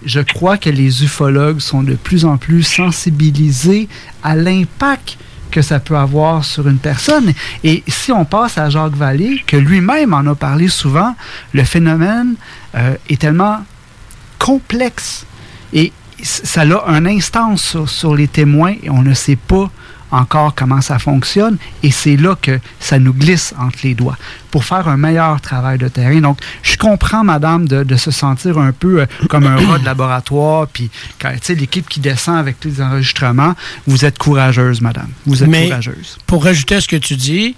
je 0.04 0.20
crois 0.20 0.58
que 0.58 0.70
les 0.70 1.04
ufologues 1.04 1.60
sont 1.60 1.82
de 1.82 1.94
plus 1.94 2.24
en 2.24 2.36
plus 2.36 2.62
sensibilisés 2.62 3.88
à 4.22 4.36
l'impact 4.36 5.18
que 5.50 5.62
ça 5.62 5.80
peut 5.80 5.96
avoir 5.96 6.44
sur 6.44 6.68
une 6.68 6.78
personne. 6.78 7.32
Et 7.64 7.82
si 7.86 8.12
on 8.12 8.24
passe 8.24 8.58
à 8.58 8.68
Jacques 8.68 8.96
Vallée, 8.96 9.42
que 9.46 9.56
lui-même 9.56 10.12
en 10.12 10.26
a 10.26 10.34
parlé 10.34 10.68
souvent, 10.68 11.14
le 11.52 11.64
phénomène 11.64 12.34
euh, 12.74 12.96
est 13.08 13.20
tellement 13.20 13.64
complexe 14.38 15.24
et 15.72 15.92
ça 16.22 16.62
a 16.62 16.90
un 16.90 17.06
instance 17.06 17.62
sur, 17.62 17.88
sur 17.88 18.14
les 18.14 18.28
témoins 18.28 18.74
et 18.82 18.90
on 18.90 19.02
ne 19.02 19.14
sait 19.14 19.36
pas 19.36 19.70
encore 20.10 20.54
comment 20.54 20.80
ça 20.80 20.98
fonctionne 20.98 21.58
et 21.82 21.90
c'est 21.90 22.16
là 22.16 22.36
que 22.40 22.58
ça 22.80 22.98
nous 22.98 23.12
glisse 23.12 23.54
entre 23.58 23.78
les 23.82 23.94
doigts 23.94 24.16
pour 24.50 24.64
faire 24.64 24.88
un 24.88 24.96
meilleur 24.96 25.40
travail 25.40 25.78
de 25.78 25.88
terrain. 25.88 26.20
Donc, 26.20 26.38
je 26.62 26.76
comprends, 26.76 27.24
madame, 27.24 27.68
de, 27.68 27.96
se 27.96 28.10
sentir 28.10 28.58
un 28.58 28.72
peu 28.72 29.00
euh, 29.00 29.06
comme 29.28 29.46
un 29.46 29.56
rat 29.56 29.78
de 29.78 29.84
laboratoire, 29.84 30.66
puis, 30.68 30.90
tu 31.18 31.28
sais, 31.42 31.54
l'équipe 31.54 31.88
qui 31.88 32.00
descend 32.00 32.36
avec 32.36 32.60
tous 32.60 32.68
les 32.68 32.80
enregistrements, 32.80 33.54
vous 33.86 34.04
êtes 34.04 34.18
courageuse, 34.18 34.80
madame. 34.80 35.08
Vous 35.26 35.42
êtes 35.42 35.48
Mais 35.48 35.68
courageuse. 35.68 36.18
Pour 36.26 36.44
rajouter 36.44 36.76
à 36.76 36.80
ce 36.80 36.88
que 36.88 36.96
tu 36.96 37.16
dis, 37.16 37.54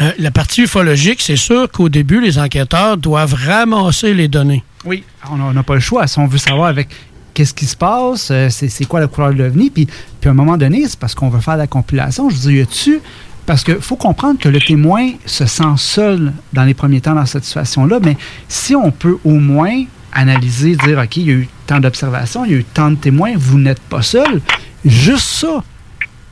euh, 0.00 0.10
la 0.18 0.30
partie 0.30 0.62
ufologique, 0.62 1.20
c'est 1.20 1.36
sûr 1.36 1.70
qu'au 1.70 1.88
début, 1.88 2.20
les 2.20 2.38
enquêteurs 2.38 2.96
doivent 2.96 3.34
ramasser 3.34 4.14
les 4.14 4.28
données. 4.28 4.64
Oui, 4.84 5.04
on 5.30 5.52
n'a 5.52 5.62
pas 5.62 5.74
le 5.74 5.80
choix. 5.80 6.06
Si 6.06 6.18
on 6.18 6.26
veut 6.26 6.38
savoir 6.38 6.68
avec 6.68 6.88
qu'est-ce 7.34 7.54
qui 7.54 7.66
se 7.66 7.76
passe, 7.76 8.28
euh, 8.30 8.48
c'est 8.50 8.84
quoi 8.84 9.00
la 9.00 9.06
couleur 9.06 9.32
de 9.32 9.42
l'OVNI. 9.42 9.70
Puis, 9.70 9.86
puis 9.86 10.28
à 10.28 10.30
un 10.30 10.34
moment 10.34 10.56
donné, 10.56 10.84
c'est 10.86 10.98
parce 10.98 11.14
qu'on 11.14 11.28
veut 11.28 11.40
faire 11.40 11.56
la 11.56 11.66
compilation. 11.66 12.30
Je 12.30 12.36
dis, 12.36 12.54
y 12.54 12.60
a-tu. 12.60 13.00
Parce 13.44 13.64
qu'il 13.64 13.80
faut 13.80 13.96
comprendre 13.96 14.38
que 14.38 14.48
le 14.48 14.60
témoin 14.60 15.10
se 15.26 15.46
sent 15.46 15.74
seul 15.76 16.32
dans 16.52 16.62
les 16.62 16.74
premiers 16.74 17.00
temps 17.00 17.14
dans 17.14 17.26
cette 17.26 17.44
situation-là, 17.44 17.98
mais 18.00 18.16
si 18.48 18.76
on 18.76 18.92
peut 18.92 19.18
au 19.24 19.34
moins 19.34 19.84
analyser, 20.12 20.76
dire, 20.76 20.98
OK, 20.98 21.16
il 21.16 21.26
y 21.26 21.30
a 21.30 21.34
eu 21.34 21.48
tant 21.66 21.80
d'observations, 21.80 22.44
il 22.44 22.52
y 22.52 22.54
a 22.54 22.58
eu 22.58 22.64
tant 22.64 22.90
de 22.90 22.96
témoins, 22.96 23.32
vous 23.36 23.58
n'êtes 23.58 23.80
pas 23.80 24.02
seul, 24.02 24.40
juste 24.84 25.26
ça, 25.26 25.64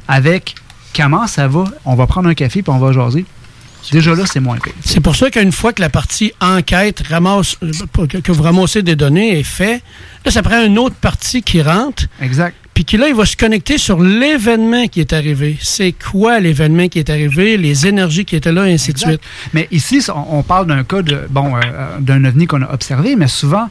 avec 0.07 0.55
comment 0.95 1.27
ça 1.27 1.49
va, 1.49 1.65
on 1.85 1.95
va 1.95 2.07
prendre 2.07 2.29
un 2.29 2.35
café 2.35 2.63
puis 2.63 2.73
on 2.73 2.79
va 2.79 2.93
jaser. 2.93 3.25
Déjà 3.93 4.15
là, 4.15 4.25
c'est 4.27 4.41
moins 4.41 4.59
pire. 4.59 4.73
C'est 4.85 5.01
pour 5.01 5.17
ça 5.17 5.31
qu'une 5.31 5.53
fois 5.53 5.73
que 5.73 5.81
la 5.81 5.89
partie 5.89 6.33
enquête 6.41 7.03
ramasse, 7.09 7.57
euh, 7.63 8.07
que 8.07 8.33
vous 8.33 8.43
ramassez 8.43 8.83
des 8.83 8.97
données 8.97 9.39
est 9.39 9.45
fait, 9.45 9.83
là, 10.25 10.31
ça 10.31 10.43
prend 10.43 10.65
une 10.65 10.79
autre 10.79 10.97
partie 10.97 11.43
qui 11.43 11.63
rentre. 11.63 12.05
Exact. 12.21 12.55
Puis 12.75 12.85
qui 12.85 12.97
là, 12.97 13.09
il 13.09 13.15
va 13.15 13.27
se 13.27 13.37
connecter 13.37 13.79
sur 13.79 14.01
l'événement 14.01 14.87
qui 14.87 15.01
est 15.01 15.13
arrivé. 15.13 15.59
C'est 15.61 15.93
quoi 15.93 16.41
l'événement 16.41 16.89
qui 16.89 16.99
est 16.99 17.11
arrivé, 17.11 17.57
les 17.57 17.87
énergies 17.87 18.25
qui 18.25 18.37
étaient 18.37 18.53
là, 18.53 18.69
et 18.69 18.73
ainsi 18.75 18.93
de 18.93 18.99
suite. 18.99 19.21
Mais 19.53 19.69
ici, 19.71 20.01
on 20.15 20.43
parle 20.43 20.67
d'un 20.67 20.85
cas 20.85 21.03
de, 21.03 21.27
bon, 21.29 21.57
euh, 21.57 21.61
euh, 21.63 21.99
d'un 21.99 22.25
ovni 22.25 22.47
qu'on 22.47 22.63
a 22.63 22.73
observé, 22.73 23.17
mais 23.17 23.29
souvent, 23.29 23.69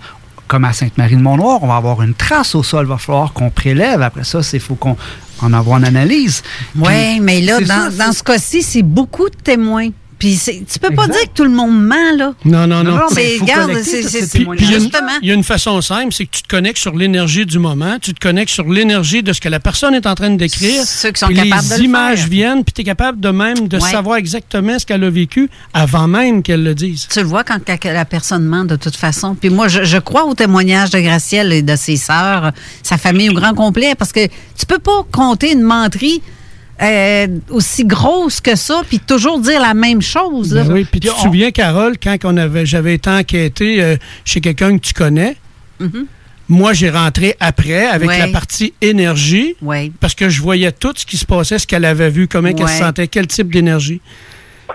comme 0.48 0.66
à 0.66 0.74
Sainte-Marie-de-Mont-Noir, 0.74 1.60
on 1.64 1.68
va 1.68 1.76
avoir 1.76 2.02
une 2.02 2.14
trace 2.14 2.56
au 2.56 2.64
sol. 2.64 2.86
Il 2.86 2.90
va 2.90 2.98
falloir 2.98 3.34
qu'on 3.34 3.50
prélève. 3.50 4.02
Après 4.02 4.24
ça, 4.24 4.42
il 4.54 4.60
faut 4.60 4.76
qu'on 4.76 4.98
en 5.42 5.54
avoir 5.54 5.78
une 5.80 5.86
analyse. 5.86 6.42
Oui, 6.76 7.20
mais 7.20 7.42
là, 7.42 7.60
dans, 7.62 7.96
dans 7.96 8.12
ce 8.12 8.24
cas-ci, 8.24 8.62
c'est 8.62 8.84
beaucoup 8.84 9.30
de 9.30 9.36
témoins. 9.36 9.90
Puis 10.20 10.38
tu 10.44 10.80
peux 10.80 10.94
pas 10.94 11.08
dire 11.08 11.22
que 11.22 11.34
tout 11.34 11.46
le 11.46 11.50
monde 11.50 11.82
ment, 11.82 12.16
là. 12.18 12.34
Non, 12.44 12.68
non, 12.68 12.84
non. 12.84 13.00
c'est, 13.10 13.38
regarde, 13.40 13.72
c'est, 13.82 14.02
justement. 14.04 15.14
Il 15.22 15.30
y 15.30 15.32
a 15.32 15.34
une 15.34 15.46
façon 15.46 15.82
simple, 15.82 16.14
c'est 16.14 16.26
que 16.26 16.36
tu 16.36 16.44
te 16.44 16.48
connectes 16.50 16.78
sur 16.78 16.94
l'énergie 16.94 17.46
du 17.46 17.58
moment, 17.58 17.98
tu 18.02 18.14
te 18.14 18.20
connectes 18.20 18.52
sur 18.52 18.68
l'énergie 18.68 19.24
de 19.24 19.32
ce 19.32 19.40
que 19.40 19.48
la 19.48 19.62
personne 19.62 19.96
est 19.96 20.06
en 20.06 20.16
train 20.16 20.30
de 20.30 20.36
décrire. 20.36 20.84
Ceux 20.84 21.12
qui 21.12 21.20
sont 21.20 21.28
capables 21.28 21.68
les 21.78 21.84
images 21.86 22.28
viennent, 22.28 22.66
puis 22.66 22.74
tu 22.74 22.82
es 22.82 22.84
capable 22.84 23.22
de 23.22 23.30
même 23.30 23.70
de 23.70 23.80
savoir 23.80 24.18
exactement 24.18 24.78
ce 24.78 24.86
qu'elle 24.86 25.06
a 25.06 25.10
vécu 25.10 25.50
avant 25.74 26.08
même 26.08 26.44
qu'elle 26.44 26.64
le 26.64 26.76
dise. 26.76 27.08
Tu 27.10 27.20
le 27.20 27.26
vois 27.26 27.46
quand 27.46 27.60
la 27.86 28.06
personne 28.06 28.44
ment 28.44 28.66
de 28.66 28.76
toute 28.76 28.98
façon. 28.98 29.36
Puis 29.36 29.50
moi, 29.50 29.70
je, 29.70 29.98
crois 30.00 30.26
au 30.26 30.34
témoignage 30.34 30.90
de 30.90 31.00
Gracielle 31.00 31.54
et 31.54 31.62
de 31.62 31.76
ses 31.78 31.96
sœurs, 31.96 32.52
sa 32.84 32.98
famille 32.98 33.30
au 33.30 33.34
grand 33.34 33.54
complet, 33.54 33.96
parce 33.96 34.12
que 34.12 34.28
tu 34.28 34.66
peux 34.68 34.80
pas 34.80 35.06
compter 35.12 35.54
une 35.54 35.62
menterie 35.62 36.22
euh, 36.82 37.28
aussi 37.50 37.84
grosse 37.86 38.40
que 38.40 38.56
ça, 38.56 38.82
puis 38.88 39.00
toujours 39.00 39.40
dire 39.40 39.62
la 39.62 39.74
même 39.74 40.02
chose. 40.02 40.54
Ben 40.54 40.72
oui, 40.72 40.86
puis 40.90 41.00
tu 41.00 41.10
te 41.10 41.20
souviens, 41.20 41.52
Carole, 41.52 41.98
quand 42.02 42.16
on 42.24 42.38
avait, 42.38 42.66
j'avais 42.66 42.96
été 42.96 43.10
enquêté 43.10 43.84
euh, 43.84 43.98
chez 44.24 44.40
quelqu'un 44.40 44.78
que 44.78 44.82
tu 44.82 44.94
connais, 44.94 45.36
mm-hmm. 45.82 46.06
moi, 46.48 46.74
j'ai 46.74 46.90
rentré 46.90 47.36
après 47.40 47.86
avec 47.86 48.10
la 48.10 48.28
partie 48.30 48.74
énergie, 48.82 49.56
parce 50.00 50.16
que 50.16 50.30
je 50.30 50.42
voyais 50.42 50.72
tout 50.72 50.94
ce 50.96 51.06
qui 51.06 51.18
se 51.18 51.26
passait, 51.26 51.60
ce 51.60 51.68
qu'elle 51.68 51.86
avait 51.86 52.10
vu, 52.10 52.28
comment 52.28 52.50
elle 52.50 52.68
se 52.68 52.80
sentait, 52.80 53.08
quel 53.08 53.28
type 53.28 53.52
d'énergie. 53.52 54.02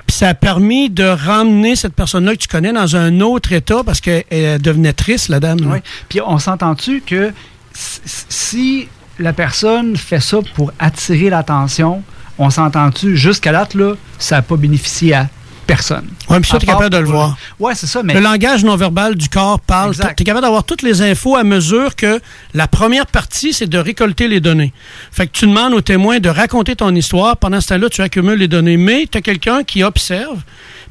Puis 0.06 0.16
ça 0.16 0.28
a 0.28 0.35
permis 0.35 0.90
de 0.90 1.05
ramener 1.05 1.76
cette 1.76 1.94
personne-là 1.94 2.32
que 2.32 2.40
tu 2.40 2.48
connais 2.48 2.72
dans 2.72 2.97
un 2.97 3.20
autre 3.20 3.52
état 3.52 3.82
parce 3.85 4.01
qu'elle 4.01 4.60
devenait 4.60 4.93
triste, 4.93 5.28
la 5.28 5.40
dame. 5.40 5.60
Oui. 5.64 5.78
Puis 6.09 6.20
on 6.20 6.39
s'entend-tu 6.39 7.01
que 7.01 7.32
si 7.72 8.89
la 9.19 9.32
personne 9.32 9.97
fait 9.97 10.20
ça 10.20 10.39
pour 10.55 10.73
attirer 10.78 11.31
l'attention. 11.31 12.03
On 12.39 12.51
s'entend-tu? 12.51 13.16
Jusqu'à 13.16 13.53
date, 13.53 13.74
là, 13.74 13.95
ça 14.19 14.36
n'a 14.36 14.43
pas 14.43 14.57
bénéficié 14.57 15.15
à 15.15 15.28
personne. 15.66 16.07
Oui, 16.28 16.36
mais 16.39 16.47
ça, 16.47 16.59
tu 16.59 16.65
es 16.65 16.66
capable 16.66 16.91
de 16.91 16.99
le 16.99 17.07
voir. 17.07 17.36
Oui, 17.59 17.73
c'est 17.74 17.86
ça. 17.86 18.03
Mais... 18.03 18.15
Le 18.15 18.20
langage 18.20 18.65
non-verbal 18.65 19.15
du 19.15 19.28
corps 19.28 19.61
parle. 19.61 19.95
Tu 19.95 20.03
es 20.03 20.24
capable 20.24 20.43
d'avoir 20.43 20.65
toutes 20.65 20.82
les 20.82 21.01
infos 21.03 21.36
à 21.36 21.45
mesure 21.45 21.97
que 21.97 22.20
la 22.53 22.69
première 22.69 23.07
partie, 23.07 23.53
c'est 23.53 23.66
de 23.66 23.78
récolter 23.78 24.28
les 24.28 24.41
données. 24.41 24.73
Fait 25.11 25.27
que 25.27 25.32
tu 25.32 25.47
demandes 25.47 25.73
au 25.73 25.81
témoin 25.81 26.19
de 26.19 26.28
raconter 26.28 26.77
ton 26.77 26.95
histoire. 26.95 27.36
Pendant 27.36 27.61
ce 27.61 27.69
temps-là, 27.69 27.89
tu 27.89 28.03
accumules 28.03 28.39
les 28.39 28.49
données. 28.49 28.77
Mais 28.77 29.07
tu 29.11 29.19
as 29.19 29.23
quelqu'un 29.23 29.62
qui 29.65 29.82
observe 29.82 30.43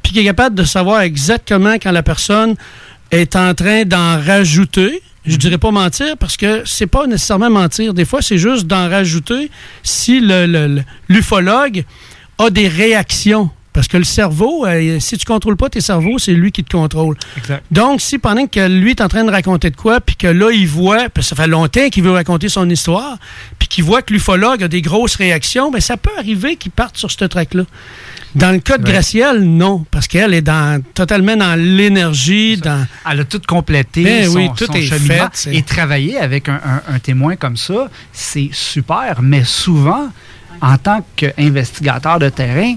puis 0.02 0.12
qui 0.12 0.20
est 0.20 0.24
capable 0.24 0.54
de 0.54 0.64
savoir 0.64 1.00
exactement 1.00 1.74
quand 1.74 1.92
la 1.92 2.02
personne 2.02 2.56
est 3.10 3.36
en 3.36 3.54
train 3.54 3.84
d'en 3.84 4.20
rajouter 4.20 5.02
je 5.24 5.36
dirais 5.36 5.58
pas 5.58 5.70
mentir 5.70 6.16
parce 6.18 6.36
que 6.36 6.62
c'est 6.66 6.86
pas 6.86 7.06
nécessairement 7.06 7.50
mentir. 7.50 7.94
Des 7.94 8.04
fois, 8.04 8.20
c'est 8.22 8.38
juste 8.38 8.66
d'en 8.66 8.88
rajouter 8.88 9.50
si 9.82 10.20
l'ufologue 11.08 11.84
a 12.38 12.50
des 12.50 12.68
réactions 12.68 13.50
Parce 13.72 13.88
que 13.88 13.96
le 13.96 14.04
cerveau, 14.04 14.66
euh, 14.66 15.00
si 15.00 15.18
tu 15.18 15.24
contrôles 15.24 15.56
pas 15.56 15.68
tes 15.68 15.80
cerveaux, 15.80 16.18
c'est 16.18 16.32
lui 16.32 16.52
qui 16.52 16.62
te 16.62 16.70
contrôle. 16.70 17.16
Exact. 17.36 17.64
Donc, 17.72 18.00
si 18.00 18.18
pendant 18.18 18.46
que 18.46 18.68
lui 18.68 18.90
est 18.90 19.00
en 19.00 19.08
train 19.08 19.24
de 19.24 19.30
raconter 19.30 19.70
de 19.70 19.76
quoi, 19.76 20.00
puis 20.00 20.14
que 20.14 20.28
là, 20.28 20.50
il 20.52 20.68
voit, 20.68 21.08
parce 21.08 21.28
que 21.28 21.34
ça 21.34 21.42
fait 21.42 21.48
longtemps 21.48 21.88
qu'il 21.88 22.04
veut 22.04 22.12
raconter 22.12 22.48
son 22.48 22.70
histoire, 22.70 23.18
puis 23.58 23.66
qu'il 23.66 23.82
voit 23.82 24.02
que 24.02 24.12
l'ufologue 24.12 24.62
a 24.62 24.68
des 24.68 24.80
grosses 24.80 25.16
réactions, 25.16 25.72
ben 25.72 25.80
ça 25.80 25.96
peut 25.96 26.12
arriver 26.16 26.54
qu'il 26.54 26.70
parte 26.70 26.96
sur 26.96 27.10
ce 27.10 27.24
track-là. 27.24 27.64
Dans 28.34 28.50
le 28.50 28.58
cas 28.58 28.78
de 28.78 28.84
Ouais. 28.84 28.92
Gracielle, 28.92 29.42
non, 29.44 29.84
parce 29.90 30.08
qu'elle 30.08 30.34
est 30.34 30.42
dans, 30.42 30.82
totalement 30.94 31.36
dans 31.36 31.58
l'énergie, 31.58 32.56
dans... 32.56 32.86
Elle 33.10 33.20
a 33.20 33.24
tout 33.24 33.40
complété, 33.46 34.02
Ben 34.02 34.26
son, 34.28 34.36
oui, 34.36 34.48
tout 34.56 34.66
son 34.66 34.72
est 34.72 34.82
cheminement. 34.82 35.28
fait, 35.32 35.54
Et 35.56 35.62
travailler 35.62 36.18
avec 36.18 36.48
un, 36.48 36.60
un- 36.64 36.94
un 36.94 36.98
témoin 36.98 37.36
comme 37.36 37.56
ça, 37.56 37.88
c'est 38.12 38.50
super, 38.52 39.20
mais 39.22 39.44
souvent, 39.44 40.08
en 40.60 40.78
tant 40.78 41.04
qu'investigateur 41.16 42.18
de 42.18 42.28
terrain, 42.28 42.74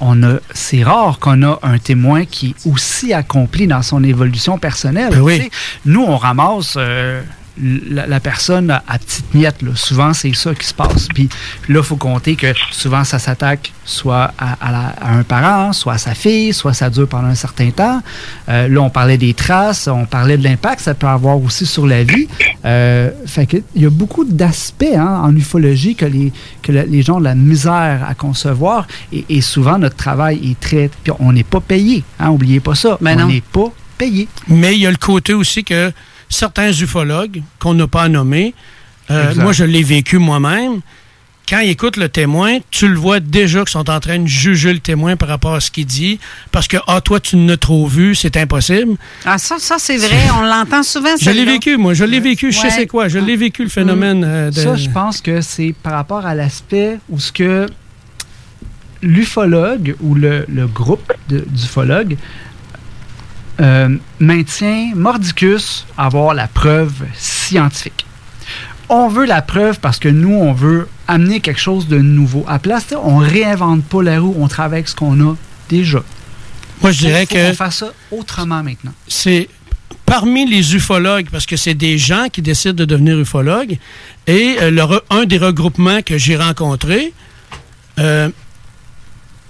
on 0.00 0.22
a, 0.22 0.34
c'est 0.52 0.82
rare 0.82 1.18
qu'on 1.20 1.42
a 1.44 1.58
un 1.62 1.78
témoin 1.78 2.24
qui 2.24 2.50
est 2.50 2.68
aussi 2.68 3.12
accompli 3.12 3.66
dans 3.66 3.82
son 3.82 4.02
évolution 4.04 4.58
personnelle. 4.58 5.10
Ben 5.10 5.20
oui. 5.20 5.50
Nous, 5.86 6.02
on 6.02 6.16
ramasse 6.16 6.74
euh, 6.76 7.22
la, 7.62 8.06
la 8.06 8.20
personne 8.20 8.70
à, 8.70 8.82
à 8.88 8.98
petite 8.98 9.32
miette. 9.34 9.62
là. 9.62 9.70
Souvent, 9.74 10.12
c'est 10.12 10.34
ça 10.34 10.54
qui 10.54 10.66
se 10.66 10.74
passe. 10.74 11.08
Puis 11.14 11.28
là, 11.68 11.80
il 11.80 11.84
faut 11.84 11.96
compter 11.96 12.34
que 12.36 12.52
souvent, 12.70 13.04
ça 13.04 13.18
s'attaque 13.18 13.72
soit 13.84 14.32
à, 14.38 14.52
à 14.66 14.72
la- 14.72 14.94
à 15.00 15.12
un 15.14 15.22
parent, 15.22 15.72
soit 15.72 15.94
à 15.94 15.98
sa 15.98 16.14
fille, 16.14 16.52
soit 16.54 16.72
ça 16.72 16.88
dure 16.90 17.06
pendant 17.06 17.28
un 17.28 17.34
certain 17.34 17.70
temps. 17.70 18.00
Euh, 18.48 18.66
là, 18.68 18.80
on 18.80 18.90
parlait 18.90 19.18
des 19.18 19.34
traces, 19.34 19.88
on 19.88 20.06
parlait 20.06 20.38
de 20.38 20.42
l'impact, 20.44 20.80
ça 20.80 20.94
peut 20.94 21.06
avoir 21.06 21.40
aussi 21.40 21.66
sur 21.66 21.86
la 21.86 22.02
vie. 22.02 22.26
Euh, 22.64 23.10
fait 23.26 23.46
que 23.46 23.58
il 23.74 23.82
y 23.82 23.86
a 23.86 23.90
beaucoup 23.90 24.24
d'aspects 24.24 24.84
hein, 24.96 25.20
en 25.22 25.36
ufologie 25.36 25.94
que 25.94 26.06
les, 26.06 26.32
que 26.62 26.72
la- 26.72 26.86
les 26.86 27.02
gens 27.02 27.16
ont 27.16 27.20
de 27.20 27.24
la 27.24 27.34
misère 27.34 28.04
à 28.08 28.14
concevoir. 28.14 28.86
Et, 29.12 29.24
et 29.28 29.40
souvent, 29.42 29.78
notre 29.78 29.96
travail 29.96 30.50
est 30.50 30.58
très... 30.60 30.90
Puis 31.02 31.12
on 31.20 31.32
n'est 31.32 31.44
pas 31.44 31.60
payé. 31.60 32.04
Hein, 32.18 32.30
oubliez 32.30 32.60
pas 32.60 32.74
ça. 32.74 32.96
Ben 33.00 33.20
on 33.22 33.28
n'est 33.28 33.40
pas 33.42 33.70
payé. 33.98 34.28
Mais 34.48 34.74
il 34.74 34.80
y 34.80 34.86
a 34.86 34.90
le 34.90 34.96
côté 34.96 35.34
aussi 35.34 35.62
que 35.62 35.92
certains 36.34 36.72
ufologues, 36.72 37.42
qu'on 37.58 37.74
n'a 37.74 37.86
pas 37.86 38.08
nommés, 38.08 38.54
euh, 39.10 39.34
moi 39.36 39.52
je 39.52 39.64
l'ai 39.64 39.82
vécu 39.82 40.18
moi-même, 40.18 40.80
quand 41.46 41.58
ils 41.60 41.68
écoutent 41.68 41.98
le 41.98 42.08
témoin, 42.08 42.56
tu 42.70 42.88
le 42.88 42.96
vois 42.98 43.20
déjà 43.20 43.60
qu'ils 43.60 43.68
sont 43.68 43.90
en 43.90 44.00
train 44.00 44.18
de 44.18 44.26
juger 44.26 44.72
le 44.72 44.78
témoin 44.78 45.14
par 45.16 45.28
rapport 45.28 45.54
à 45.54 45.60
ce 45.60 45.70
qu'il 45.70 45.84
dit, 45.84 46.18
parce 46.50 46.66
que, 46.66 46.78
ah, 46.86 47.02
toi, 47.02 47.20
tu 47.20 47.36
n'as 47.36 47.58
trop 47.58 47.86
vu, 47.86 48.14
c'est 48.14 48.38
impossible. 48.38 48.96
Ah, 49.26 49.36
ça, 49.36 49.56
ça 49.58 49.76
c'est 49.78 49.98
vrai. 49.98 50.22
On 50.38 50.42
l'entend 50.42 50.82
souvent, 50.82 51.10
Je 51.20 51.28
l'ai 51.30 51.44
vécu, 51.44 51.76
moi, 51.76 51.92
je 51.92 52.04
l'ai 52.04 52.20
vécu, 52.20 52.50
je 52.50 52.58
sais 52.58 52.78
Ouais. 52.78 52.86
quoi, 52.86 53.08
je 53.08 53.18
l'ai 53.18 53.36
vécu 53.36 53.62
le 53.62 53.68
phénomène 53.68 54.24
euh, 54.24 54.50
de... 54.50 54.58
Ça, 54.58 54.74
je 54.74 54.88
pense 54.88 55.20
que 55.20 55.42
c'est 55.42 55.74
par 55.82 55.92
rapport 55.92 56.24
à 56.24 56.34
l'aspect 56.34 56.98
où 57.10 57.18
ce 57.20 57.30
que 57.30 57.66
l'ufologue 59.02 59.96
ou 60.00 60.14
le, 60.14 60.46
le 60.48 60.66
groupe 60.66 61.12
d'ufologues 61.28 62.16
euh, 63.60 63.96
maintient 64.18 64.92
mordicus 64.94 65.86
à 65.96 66.06
avoir 66.06 66.34
la 66.34 66.48
preuve 66.48 66.92
scientifique. 67.14 68.04
On 68.88 69.08
veut 69.08 69.24
la 69.24 69.40
preuve 69.42 69.80
parce 69.80 69.98
que 69.98 70.08
nous, 70.08 70.34
on 70.34 70.52
veut 70.52 70.88
amener 71.08 71.40
quelque 71.40 71.60
chose 71.60 71.88
de 71.88 71.98
nouveau. 71.98 72.44
À 72.48 72.58
place, 72.58 72.86
on 73.02 73.16
réinvente 73.16 73.84
pas 73.84 74.02
la 74.02 74.20
roue, 74.20 74.34
on 74.38 74.48
travaille 74.48 74.78
avec 74.80 74.88
ce 74.88 74.94
qu'on 74.94 75.18
a 75.26 75.34
déjà. 75.68 76.02
Moi, 76.82 76.92
je 76.92 76.98
dirais 76.98 77.26
Faut 77.26 77.34
que- 77.34 77.48
qu'on 77.50 77.54
fasse 77.54 77.76
ça 77.78 77.92
autrement 78.10 78.62
maintenant. 78.62 78.92
c'est 79.08 79.48
parmi 80.04 80.44
les 80.48 80.74
ufologues, 80.76 81.28
parce 81.30 81.46
que 81.46 81.56
c'est 81.56 81.72
des 81.74 81.96
gens 81.96 82.26
qui 82.30 82.42
décident 82.42 82.74
de 82.74 82.84
devenir 82.84 83.18
ufologues, 83.18 83.78
et 84.26 84.56
euh, 84.60 84.70
le 84.70 84.82
un 85.08 85.24
des 85.24 85.38
regroupements 85.38 86.02
que 86.02 86.18
j'ai 86.18 86.36
rencontré, 86.36 87.14
euh, 87.98 88.28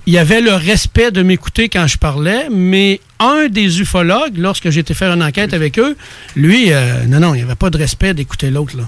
il 0.06 0.12
y 0.12 0.18
avait 0.18 0.40
le 0.40 0.52
respect 0.54 1.10
de 1.10 1.22
m'écouter 1.22 1.68
quand 1.68 1.86
je 1.86 1.96
parlais, 1.98 2.48
mais 2.50 3.00
un 3.20 3.48
des 3.48 3.80
ufologues, 3.80 4.36
lorsque 4.36 4.66
été 4.66 4.92
faire 4.94 5.12
une 5.14 5.22
enquête 5.22 5.54
avec 5.54 5.78
eux, 5.78 5.96
lui, 6.36 6.72
euh, 6.72 7.04
non, 7.06 7.20
non, 7.20 7.34
il 7.34 7.38
n'y 7.38 7.42
avait 7.44 7.54
pas 7.54 7.70
de 7.70 7.78
respect 7.78 8.12
d'écouter 8.14 8.50
l'autre. 8.50 8.76
Là. 8.76 8.84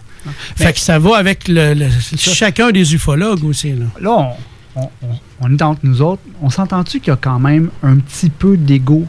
Fait 0.56 0.72
que 0.72 0.80
ça 0.80 0.98
va 0.98 1.16
avec 1.16 1.48
le, 1.48 1.74
le- 1.74 1.88
chacun 2.18 2.70
des 2.70 2.94
ufologues 2.94 3.44
aussi. 3.44 3.72
Là. 3.72 3.86
Là, 4.00 4.10
on, 4.10 4.82
on- 4.82 4.90
on- 5.02 5.18
on 5.40 5.52
est 5.56 5.62
entre 5.62 5.80
nous 5.84 6.02
autres. 6.02 6.22
On 6.42 6.50
s'entend-tu 6.50 7.00
qu'il 7.00 7.08
y 7.08 7.12
a 7.12 7.18
quand 7.20 7.38
même 7.38 7.70
un 7.82 7.96
petit 7.96 8.28
peu 8.30 8.56
d'ego 8.56 9.06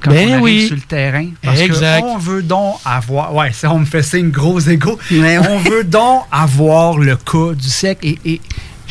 quand 0.00 0.10
Ben 0.10 0.28
on 0.28 0.32
arrive 0.32 0.42
oui. 0.42 0.66
sur 0.66 0.76
le 0.76 0.82
terrain? 0.82 1.26
Parce 1.42 1.60
Exact. 1.60 2.00
qu'on 2.02 2.18
veut 2.18 2.42
donc 2.42 2.76
avoir... 2.84 3.34
Ouais, 3.34 3.52
ça, 3.52 3.72
on 3.72 3.78
me 3.80 3.84
fait 3.84 4.02
signe 4.02 4.30
gros 4.30 4.58
ego. 4.60 4.98
Ouais. 5.10 5.38
On 5.38 5.58
veut 5.58 5.84
donc 5.84 6.22
avoir 6.30 6.98
le 6.98 7.16
cas 7.16 7.54
du 7.54 7.68
siècle. 7.68 8.06
Et, 8.06 8.18
et 8.24 8.40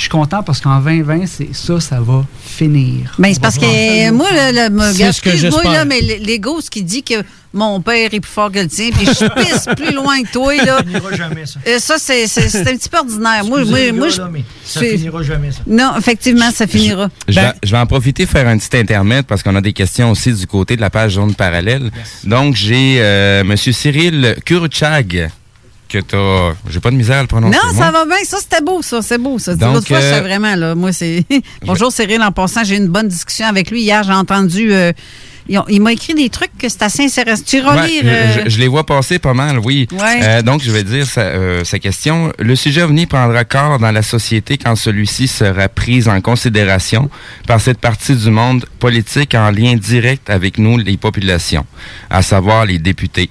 je 0.02 0.06
suis 0.06 0.10
content 0.10 0.42
parce 0.42 0.60
qu'en 0.60 0.80
2020, 0.80 1.28
c'est 1.28 1.54
ça, 1.54 1.80
ça 1.80 2.00
va 2.02 2.26
finir. 2.44 3.14
Ben, 3.20 3.32
c'est 3.34 3.40
parce 3.40 3.58
que 3.60 3.66
euh, 3.66 4.12
moi, 4.12 4.28
le, 4.32 4.70
le, 4.70 4.94
C'est 4.94 5.12
ce 5.12 5.22
que 5.22 5.30
excuse-moi, 5.30 5.62
j'espère. 5.64 5.72
là, 5.72 5.86
mais 5.86 6.02
l'ego, 6.02 6.60
ce 6.60 6.72
qui 6.72 6.82
dit 6.82 7.04
que 7.04 7.24
mon 7.54 7.82
père 7.82 8.12
est 8.12 8.20
plus 8.20 8.32
fort 8.32 8.52
que 8.52 8.58
le 8.60 8.68
tien, 8.68 8.90
puis 8.92 9.06
je 9.06 9.26
pisse 9.44 9.68
plus 9.78 9.94
loin 9.94 10.24
que 10.24 10.32
toi, 10.32 10.56
là. 10.56 10.78
Ça 10.78 10.84
finira 10.84 11.16
jamais, 11.16 11.46
ça. 11.46 11.60
Euh, 11.68 11.78
ça, 11.80 11.96
c'est 12.00 12.26
c'est- 12.28 12.50
c'est 12.50 12.62
un 12.68 12.76
petit 12.78 12.90
peu 12.90 12.98
ordinaire. 12.98 13.46
Moi, 13.46 13.64
moi, 13.66 13.92
moi, 13.94 14.08
là, 14.08 14.14
je- 14.14 14.22
là, 14.22 14.30
mais 14.32 14.44
ça 14.66 14.80
finira 14.80 15.22
jamais, 15.22 15.52
ça. 15.52 15.60
Non, 15.68 15.94
effectivement, 15.98 16.50
ça 16.52 16.66
finira. 16.66 17.08
Je, 17.28 17.36
Ben- 17.36 17.42
vais, 17.52 17.54
je 17.64 17.72
vais 17.72 17.78
en 17.78 17.86
profiter 17.86 18.26
faire 18.26 18.48
un 18.48 18.58
petit 18.58 18.76
intermède 18.76 19.26
parce 19.28 19.44
qu'on 19.44 19.56
a 19.56 19.62
des 19.62 19.74
questions 19.74 20.10
aussi 20.10 20.34
du 20.34 20.48
côté 20.48 20.76
de 20.78 20.82
la 20.82 20.90
page 20.90 21.12
Zone 21.14 21.36
Parallèle. 21.36 21.92
Donc, 22.24 22.56
j'ai 22.56 22.96
euh, 23.00 23.42
M. 23.42 23.56
Cyril 23.56 24.36
Kurchag, 24.46 25.30
que 25.92 26.00
t'as... 26.00 26.56
J'ai 26.70 26.80
pas 26.80 26.92
de 26.92 26.96
misère 26.96 27.18
à 27.18 27.22
le 27.22 27.28
prononcer. 27.28 27.58
Non, 27.58 27.74
moi. 27.74 27.86
ça 27.86 27.92
va 27.92 28.06
bien. 28.06 28.16
Ça, 28.24 28.38
c'était 28.40 28.62
beau, 28.64 28.82
ça. 28.82 29.02
C'est 29.02 29.18
beau, 29.18 29.38
ça. 29.40 29.52
L'autre 29.54 29.88
fois, 29.88 29.98
euh, 29.98 30.14
c'est 30.16 30.22
vraiment, 30.22 30.56
là. 30.56 30.76
Moi, 30.76 30.94
c'est. 30.94 31.24
Bonjour, 31.66 31.92
Cyril. 31.92 32.22
En 32.22 32.32
passant, 32.32 32.64
j'ai 32.64 32.76
eu 32.76 32.78
une 32.78 32.88
bonne 32.88 33.08
discussion 33.08 33.46
avec 33.48 33.70
lui. 33.72 33.82
Hier, 33.82 34.04
j'ai 34.04 34.14
entendu. 34.14 34.74
euh, 34.74 34.92
il 35.68 35.82
m'a 35.82 35.92
écrit 35.92 36.14
des 36.14 36.30
trucs 36.30 36.56
que 36.58 36.70
c'est 36.70 36.84
assez 36.84 37.04
intéressant. 37.04 37.44
Tu 37.46 37.60
relire. 37.60 38.04
je- 38.04 38.08
euh, 38.08 38.44
je, 38.46 38.50
je 38.52 38.60
les 38.60 38.68
vois 38.70 38.86
passer 38.86 39.20
pas 39.20 39.34
mal, 39.34 39.60
oui. 39.60 39.88
Ouais. 39.92 40.20
Euh, 40.24 40.42
donc, 40.44 40.62
je 40.62 40.72
vais 40.72 40.84
dire 40.84 41.06
sa, 41.06 41.22
euh, 41.22 41.64
sa 41.66 41.78
question. 41.80 42.32
Le 42.40 42.56
sujet 42.56 42.84
ovni 42.84 43.06
prendra 43.06 43.44
corps 43.44 43.78
dans 43.80 43.92
la 43.92 44.04
société 44.04 44.58
quand 44.58 44.76
celui-ci 44.78 45.28
sera 45.28 45.68
pris 45.68 46.08
en 46.08 46.22
considération 46.22 47.10
par 47.48 47.60
cette 47.60 47.80
partie 47.80 48.16
du 48.16 48.30
monde 48.30 48.66
politique 48.80 49.36
en 49.36 49.52
lien 49.52 49.76
direct 49.76 50.30
avec 50.30 50.58
nous, 50.58 50.78
les 50.78 50.96
populations, 50.96 51.66
à 52.10 52.22
savoir 52.22 52.66
les 52.66 52.80
députés. 52.80 53.30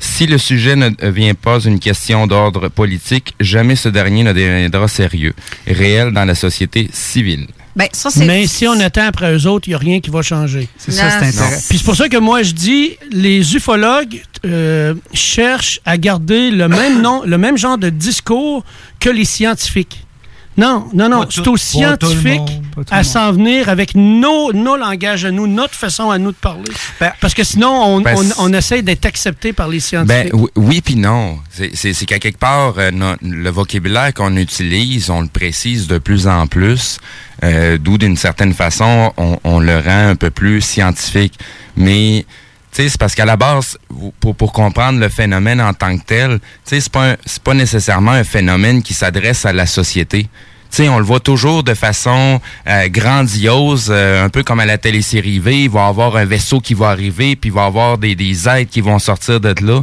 Si 0.00 0.26
le 0.26 0.38
sujet 0.38 0.76
ne 0.76 0.88
devient 0.88 1.34
pas 1.34 1.60
une 1.60 1.78
question 1.78 2.26
d'ordre 2.26 2.68
politique, 2.68 3.34
jamais 3.38 3.76
ce 3.76 3.90
dernier 3.90 4.24
ne 4.24 4.32
deviendra 4.32 4.88
sérieux, 4.88 5.34
réel 5.66 6.12
dans 6.12 6.24
la 6.24 6.34
société 6.34 6.88
civile. 6.92 7.46
ben, 7.76 7.86
ça, 7.92 8.10
c'est. 8.10 8.24
Mais 8.24 8.46
si 8.46 8.66
on 8.66 8.80
attend 8.80 9.06
après 9.06 9.32
eux 9.32 9.46
autres, 9.46 9.68
il 9.68 9.72
n'y 9.72 9.74
a 9.74 9.78
rien 9.78 10.00
qui 10.00 10.10
va 10.10 10.22
changer. 10.22 10.68
C'est 10.78 10.90
ça, 10.90 11.10
c'est 11.10 11.26
intéressant. 11.26 11.66
Puis 11.68 11.78
c'est 11.78 11.84
pour 11.84 11.96
ça 11.96 12.08
que 12.08 12.16
moi, 12.16 12.42
je 12.42 12.52
dis, 12.52 12.96
les 13.12 13.54
ufologues 13.54 14.22
euh, 14.46 14.94
cherchent 15.12 15.80
à 15.84 15.98
garder 15.98 16.50
le 16.50 16.66
même 16.66 17.02
nom, 17.02 17.22
le 17.24 17.36
même 17.36 17.58
genre 17.58 17.76
de 17.76 17.90
discours 17.90 18.64
que 18.98 19.10
les 19.10 19.26
scientifiques. 19.26 20.06
Non, 20.60 20.88
non, 20.92 21.08
non, 21.08 21.20
c'est 21.30 21.38
le 21.38 21.44
à 22.90 23.02
s'en 23.04 23.32
venir 23.32 23.68
avec 23.68 23.94
nos, 23.94 24.52
nos 24.52 24.76
langages 24.76 25.24
à 25.24 25.30
nous, 25.30 25.46
notre 25.46 25.74
façon 25.74 26.10
à 26.10 26.18
nous 26.18 26.32
de 26.32 26.36
parler. 26.36 26.70
Parce 27.20 27.34
que 27.34 27.44
sinon, 27.44 27.70
on, 27.70 28.00
Ben, 28.02 28.14
on, 28.16 28.44
on 28.44 28.52
essaie 28.52 28.82
d'être 28.82 29.06
accepté 29.06 29.52
par 29.52 29.68
les 29.68 29.78
Ben 29.78 29.80
scientifiques. 29.80 30.34
oui, 30.34 30.48
oui 30.56 30.80
puis 30.80 30.96
non. 30.96 31.38
C'est- 31.50 32.06
qu'à 32.06 32.18
quelque 32.18 32.38
part, 32.38 32.74
euh, 32.78 32.90
no- 32.90 33.14
le 33.22 33.50
vocabulaire 33.50 34.12
qu'on 34.14 34.36
utilise, 34.36 35.08
on 35.10 35.22
le 35.22 35.28
précise 35.28 35.86
de 35.86 35.98
plus 35.98 36.26
en 36.26 36.46
plus, 36.46 36.98
euh, 37.42 37.78
d'où 37.78 37.96
d'une 37.98 38.16
certaine 38.16 38.52
façon, 38.52 39.12
on, 39.16 39.38
on 39.44 39.60
le 39.60 39.78
rend 39.78 40.08
un 40.10 40.16
peu 40.16 40.30
plus 40.30 40.60
scientifique. 40.60 41.38
Mais 41.76 42.24
tu 42.72 42.82
sais, 42.82 42.88
c'est 42.88 42.98
parce 43.00 43.14
qu'à 43.14 43.24
la 43.24 43.36
base, 43.36 43.78
pour, 44.20 44.34
pour 44.34 44.52
comprendre 44.52 44.98
le 45.00 45.08
phénomène 45.08 45.60
en 45.60 45.72
tant 45.74 45.96
que 45.98 46.04
tel, 46.04 46.38
tu 46.38 46.44
sais, 46.64 46.80
c'est 46.80 46.92
pas 46.92 47.12
un- 47.12 47.16
pas 47.44 47.54
nécessairement 47.54 48.12
un 48.12 48.24
phénomène 48.24 48.82
qui 48.82 48.94
s'adresse 48.94 49.44
à 49.46 49.52
la 49.52 49.66
société. 49.66 50.28
Sais, 50.70 50.88
on 50.88 50.98
le 50.98 51.04
voit 51.04 51.20
toujours 51.20 51.64
de 51.64 51.74
façon 51.74 52.40
euh, 52.68 52.88
grandiose, 52.88 53.88
euh, 53.90 54.24
un 54.24 54.28
peu 54.28 54.44
comme 54.44 54.60
à 54.60 54.66
la 54.66 54.78
télésérie 54.78 55.40
V. 55.40 55.64
Il 55.64 55.70
va 55.70 55.86
y 55.86 55.88
avoir 55.88 56.16
un 56.16 56.24
vaisseau 56.24 56.60
qui 56.60 56.74
va 56.74 56.90
arriver, 56.90 57.34
puis 57.34 57.50
il 57.50 57.52
va 57.52 57.64
y 57.64 57.66
avoir 57.66 57.98
des, 57.98 58.14
des 58.14 58.48
êtres 58.48 58.70
qui 58.70 58.80
vont 58.80 59.00
sortir 59.00 59.40
de 59.40 59.52
là. 59.64 59.82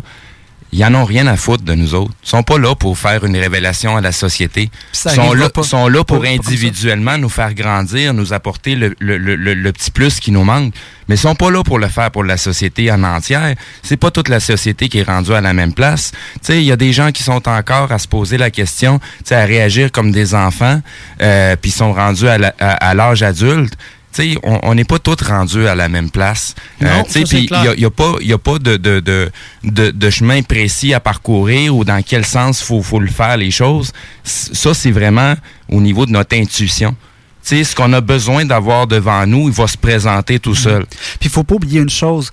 Ils 0.73 0.84
en 0.84 0.94
ont 0.95 1.06
rien 1.06 1.27
à 1.27 1.38
foutre 1.38 1.64
de 1.64 1.73
nous 1.73 1.95
autres. 1.95 2.11
Ils 2.23 2.30
sont 2.30 2.44
pas 2.44 2.57
là 2.57 2.76
pour 2.76 2.98
faire 2.98 3.23
une 3.23 3.38
révélation 3.38 3.95
à 3.95 4.02
la 4.02 4.11
société. 4.11 4.69
Ils 4.94 4.98
sont 5.15 5.34
là, 5.34 5.49
pas. 5.49 5.64
sont 5.64 5.88
là 5.88 6.03
pour 6.03 6.18
Pas- 6.19 6.26
pas 6.26 6.30
individuellement 6.34 7.18
nous 7.18 7.30
faire 7.30 7.53
grandir, 7.53 8.14
nous 8.14 8.34
apporter 8.34 8.76
le, 8.76 8.94
le, 8.99 9.18
le, 9.18 9.35
le- 9.35 9.53
le 9.53 9.72
petit 9.72 9.91
plus 9.91 10.19
qui 10.19 10.31
nous 10.31 10.44
manque. 10.44 10.73
Mais 11.07 11.15
ils 11.15 11.19
sont 11.19 11.35
pas 11.35 11.49
là 11.49 11.64
pour 11.64 11.80
le 11.80 11.88
faire 11.88 12.11
pour 12.11 12.26
la 12.26 12.35
société 12.35 12.91
en 12.91 13.02
entière. 13.06 13.56
C'est 13.81 13.95
pas 13.95 14.11
toute 14.11 14.27
la 14.27 14.41
société 14.41 14.89
qui 14.89 14.99
est 14.99 15.03
rendue 15.03 15.34
à 15.34 15.39
la 15.39 15.53
même 15.53 15.72
place. 15.73 16.11
Tu 16.11 16.39
sais, 16.41 16.57
il 16.57 16.65
y 16.65 16.72
a 16.73 16.76
des 16.76 16.91
gens 16.91 17.11
qui 17.14 17.23
sont 17.23 17.48
encore 17.48 17.94
à 17.94 17.98
se 17.98 18.07
poser 18.10 18.38
la 18.38 18.52
question, 18.52 18.99
tu 18.99 19.06
sais, 19.26 19.35
à 19.35 19.45
réagir 19.45 19.89
comme 19.94 20.11
des 20.11 20.35
enfants, 20.35 20.81
euh, 21.22 21.56
puis 21.56 21.72
ils 21.72 21.73
sont 21.73 21.94
rendus 21.94 22.27
à 22.27 22.94
l'âge 22.94 23.23
adulte. 23.23 23.73
Sais, 24.18 24.35
on 24.44 24.73
n'est 24.73 24.84
pas 24.84 24.98
tous 24.98 25.22
rendus 25.23 25.68
à 25.68 25.76
la 25.76 25.89
même 25.89 26.10
place. 26.10 26.56
Non, 26.81 26.88
Euh, 26.89 27.03
tu 27.06 27.11
sais, 27.11 27.23
puis 27.23 27.48
il 27.52 27.64
y 27.65 27.68
a- 27.68 27.76
n'y 27.76 27.85
a, 27.85 27.89
pas, 27.91 28.14
y 28.22 28.34
a 28.34 28.38
pas 28.39 28.57
de, 28.57 28.76
de, 28.77 28.99
de, 28.99 29.30
de, 29.64 29.91
de 29.91 30.10
chemin 30.10 30.41
précis 30.41 30.91
à 30.95 30.99
parcourir 30.99 31.76
ou 31.76 31.84
dans 31.84 32.02
quel 32.02 32.26
sens 32.26 32.64
faut, 32.64 32.81
faut 32.81 32.99
le 32.99 33.10
faire 33.11 33.38
les 33.38 33.52
choses. 33.52 33.91
Ça, 34.23 34.73
c'est 34.73 34.89
vraiment 34.91 35.35
au 35.69 35.80
niveau 35.81 36.07
de 36.07 36.11
notre 36.11 36.35
intuition. 36.35 36.95
Tu 37.44 37.57
sais, 37.57 37.64
ce 37.64 37.76
qu'on 37.76 37.94
a 37.94 38.02
besoin 38.02 38.44
d'avoir 38.44 38.88
devant 38.88 39.27
nous, 39.27 39.49
il 39.49 39.53
va 39.53 39.68
se 39.68 39.77
présenter 39.77 40.39
tout 40.39 40.56
seul. 40.56 40.85
Puis 41.19 41.26
il 41.26 41.30
faut 41.30 41.44
pas 41.44 41.56
oublier 41.56 41.80
une 41.81 41.89
chose. 41.89 42.31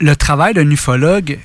Le 0.00 0.16
travail 0.16 0.54
d'un 0.54 0.68
ufologue 0.70 1.38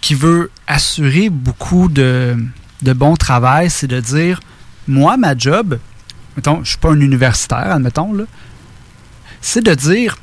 qui 0.00 0.14
veut 0.14 0.50
assurer 0.66 1.28
beaucoup 1.28 1.88
de, 1.88 2.36
de 2.80 2.92
bon 2.94 3.16
travail, 3.16 3.68
c'est 3.68 3.86
de 3.86 4.00
dire, 4.00 4.40
moi, 4.88 5.16
ma 5.18 5.36
job, 5.36 5.78
mettons, 6.40 6.64
je 6.64 6.70
suis 6.70 6.78
pas 6.78 6.90
un 6.90 7.00
universitaire, 7.00 7.70
admettons, 7.70 8.16
c'est 9.42 9.62
de 9.62 9.74
dire, 9.74 10.16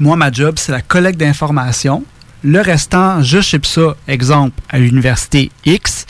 moi, 0.00 0.16
ma 0.16 0.32
job, 0.32 0.54
c'est 0.56 0.72
la 0.72 0.80
collecte 0.80 1.20
d'informations. 1.20 2.02
Le 2.42 2.60
restant, 2.60 3.22
je 3.22 3.42
sais 3.42 3.60
ça, 3.62 3.94
exemple, 4.08 4.58
à 4.70 4.78
l'université 4.78 5.50
X, 5.66 6.06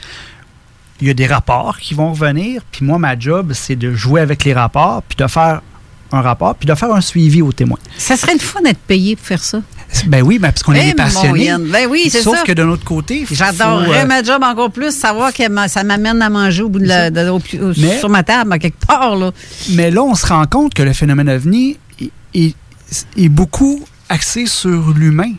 il 1.01 1.09
y 1.09 1.11
a 1.11 1.15
des 1.15 1.27
rapports 1.27 1.78
qui 1.78 1.94
vont 1.94 2.12
revenir, 2.12 2.62
puis 2.70 2.85
moi, 2.85 2.98
ma 2.98 3.19
job, 3.19 3.52
c'est 3.55 3.74
de 3.74 3.93
jouer 3.93 4.20
avec 4.20 4.44
les 4.44 4.55
rapports, 4.55 5.02
puis 5.02 5.16
de 5.16 5.27
faire 5.27 5.62
un 6.12 6.20
rapport, 6.20 6.55
puis 6.55 6.69
de 6.69 6.74
faire 6.77 6.93
un 6.93 7.01
suivi 7.01 7.43
aux 7.43 7.52
témoins. 7.52 7.78
Ça 7.98 8.16
serait 8.16 8.35
une 8.35 8.40
fois 8.40 8.61
d'être 8.61 8.78
payé 8.78 9.16
pour 9.16 9.27
faire 9.27 9.43
ça. 9.43 9.62
Ben 10.07 10.23
oui, 10.23 10.39
mais 10.41 10.49
parce 10.51 10.62
qu'on 10.62 10.75
est 10.75 10.83
Eh, 10.85 10.91
des 10.91 10.95
passionnés. 10.95 11.29
mon 11.29 11.37
Yann, 11.37 11.62
Ben 11.65 11.87
oui, 11.89 12.09
c'est 12.11 12.19
ça. 12.19 12.25
Sauf 12.25 12.43
que 12.45 12.53
de 12.53 12.62
l'autre 12.62 12.85
côté, 12.85 13.25
J'adorerais 13.31 14.03
euh, 14.03 14.07
ma 14.07 14.23
job 14.23 14.43
encore 14.43 14.71
plus, 14.71 14.95
savoir 14.95 15.33
que 15.33 15.43
ça 15.69 15.85
m'amène 15.85 16.21
à 16.21 16.29
manger 16.31 16.62
au 16.62 16.69
bout 16.69 16.79
de 16.81 16.87
la, 16.87 17.11
de- 17.11 17.29
au- 17.29 17.37
au- 17.37 17.73
Mais- 17.79 17.99
sur 17.99 18.09
ma 18.09 18.23
table, 18.23 18.53
à 18.53 18.59
quelque 18.59 18.85
part. 18.87 19.16
Là. 19.16 19.31
Mais 19.71 19.91
là, 19.91 20.03
on 20.03 20.15
se 20.15 20.27
rend 20.27 20.45
compte 20.47 20.75
que 20.75 20.83
le 20.83 20.93
phénomène 20.93 21.29
ovni 21.31 21.77
est, 22.01 22.11
est- 22.35 22.55
est 23.16 23.29
beaucoup 23.29 23.83
axé 24.09 24.47
sur 24.47 24.91
l'humain. 24.97 25.33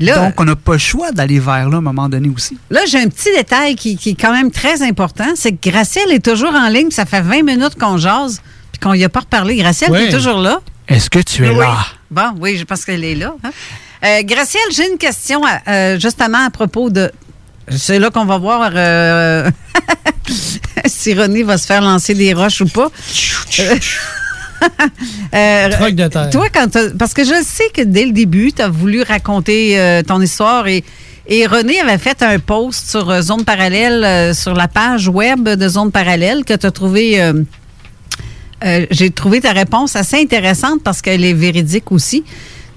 Donc, 0.00 0.40
on 0.40 0.44
n'a 0.44 0.56
pas 0.56 0.72
le 0.72 0.78
choix 0.78 1.12
d'aller 1.12 1.38
vers 1.38 1.68
là 1.68 1.76
à 1.76 1.78
un 1.78 1.82
moment 1.82 2.08
donné 2.08 2.30
aussi. 2.34 2.56
Là, 2.70 2.80
j'ai 2.88 2.98
un 3.02 3.08
petit 3.08 3.28
détail 3.36 3.76
qui, 3.76 3.96
qui 3.98 4.10
est 4.10 4.14
quand 4.20 4.32
même 4.32 4.50
très 4.50 4.80
important, 4.82 5.26
c'est 5.34 5.52
que 5.52 5.68
Gracielle 5.70 6.10
est 6.10 6.24
toujours 6.24 6.54
en 6.54 6.68
ligne, 6.68 6.90
ça 6.90 7.04
fait 7.04 7.20
20 7.20 7.42
minutes 7.42 7.74
qu'on 7.78 7.98
jase, 7.98 8.40
puis 8.72 8.80
qu'on 8.80 8.94
n'y 8.94 9.04
a 9.04 9.10
pas 9.10 9.20
reparlé. 9.20 9.56
Gracielle, 9.56 9.90
Ouais. 9.92 10.04
tu 10.08 10.08
es 10.08 10.16
toujours 10.16 10.38
là? 10.38 10.60
Est-ce 10.88 11.10
que 11.10 11.18
tu 11.18 11.44
es 11.44 11.50
Oui. 11.50 11.58
là? 11.58 11.76
Bon, 12.10 12.32
oui, 12.40 12.56
je 12.56 12.64
pense 12.64 12.86
qu'elle 12.86 13.04
est 13.04 13.14
là. 13.14 13.34
hein? 13.44 13.50
Euh, 14.02 14.22
Gracielle, 14.22 14.62
j'ai 14.72 14.90
une 14.90 14.98
question 14.98 15.42
euh, 15.68 15.98
justement 15.98 16.46
à 16.46 16.50
propos 16.50 16.88
de. 16.90 17.10
C'est 17.68 17.98
là 17.98 18.10
qu'on 18.10 18.24
va 18.24 18.38
voir 18.38 18.72
euh, 18.74 19.50
si 20.86 21.14
René 21.14 21.42
va 21.42 21.58
se 21.58 21.66
faire 21.66 21.82
lancer 21.82 22.14
des 22.14 22.32
roches 22.32 22.62
ou 22.62 22.66
pas. 22.66 22.90
Euh, 23.60 23.76
euh, 25.34 25.90
de 25.90 26.08
terre. 26.08 26.30
Toi, 26.30 26.48
quand 26.52 26.68
t'as- 26.70 26.90
parce 26.98 27.14
que 27.14 27.24
je 27.24 27.42
sais 27.44 27.68
que 27.74 27.82
dès 27.82 28.06
le 28.06 28.12
début, 28.12 28.52
tu 28.52 28.62
as 28.62 28.68
voulu 28.68 29.02
raconter 29.02 29.78
euh, 29.78 30.02
ton 30.02 30.20
histoire 30.20 30.66
et, 30.66 30.82
et 31.26 31.46
René 31.46 31.78
avait 31.80 31.98
fait 31.98 32.22
un 32.22 32.38
post 32.38 32.90
sur 32.90 33.22
Zone 33.22 33.44
Parallèle, 33.44 34.02
euh, 34.04 34.34
sur 34.34 34.54
la 34.54 34.66
page 34.66 35.08
web 35.08 35.48
de 35.48 35.68
Zone 35.68 35.92
Parallèle 35.92 36.44
que 36.44 36.54
tu 36.54 36.66
as 36.66 36.70
trouvé. 36.70 37.32
j'ai 38.90 39.10
trouvé 39.10 39.40
ta 39.40 39.52
réponse 39.52 39.94
assez 39.96 40.20
intéressante 40.20 40.82
parce 40.82 41.00
qu'elle 41.02 41.24
est 41.24 41.32
véridique 41.34 41.92
aussi. 41.92 42.24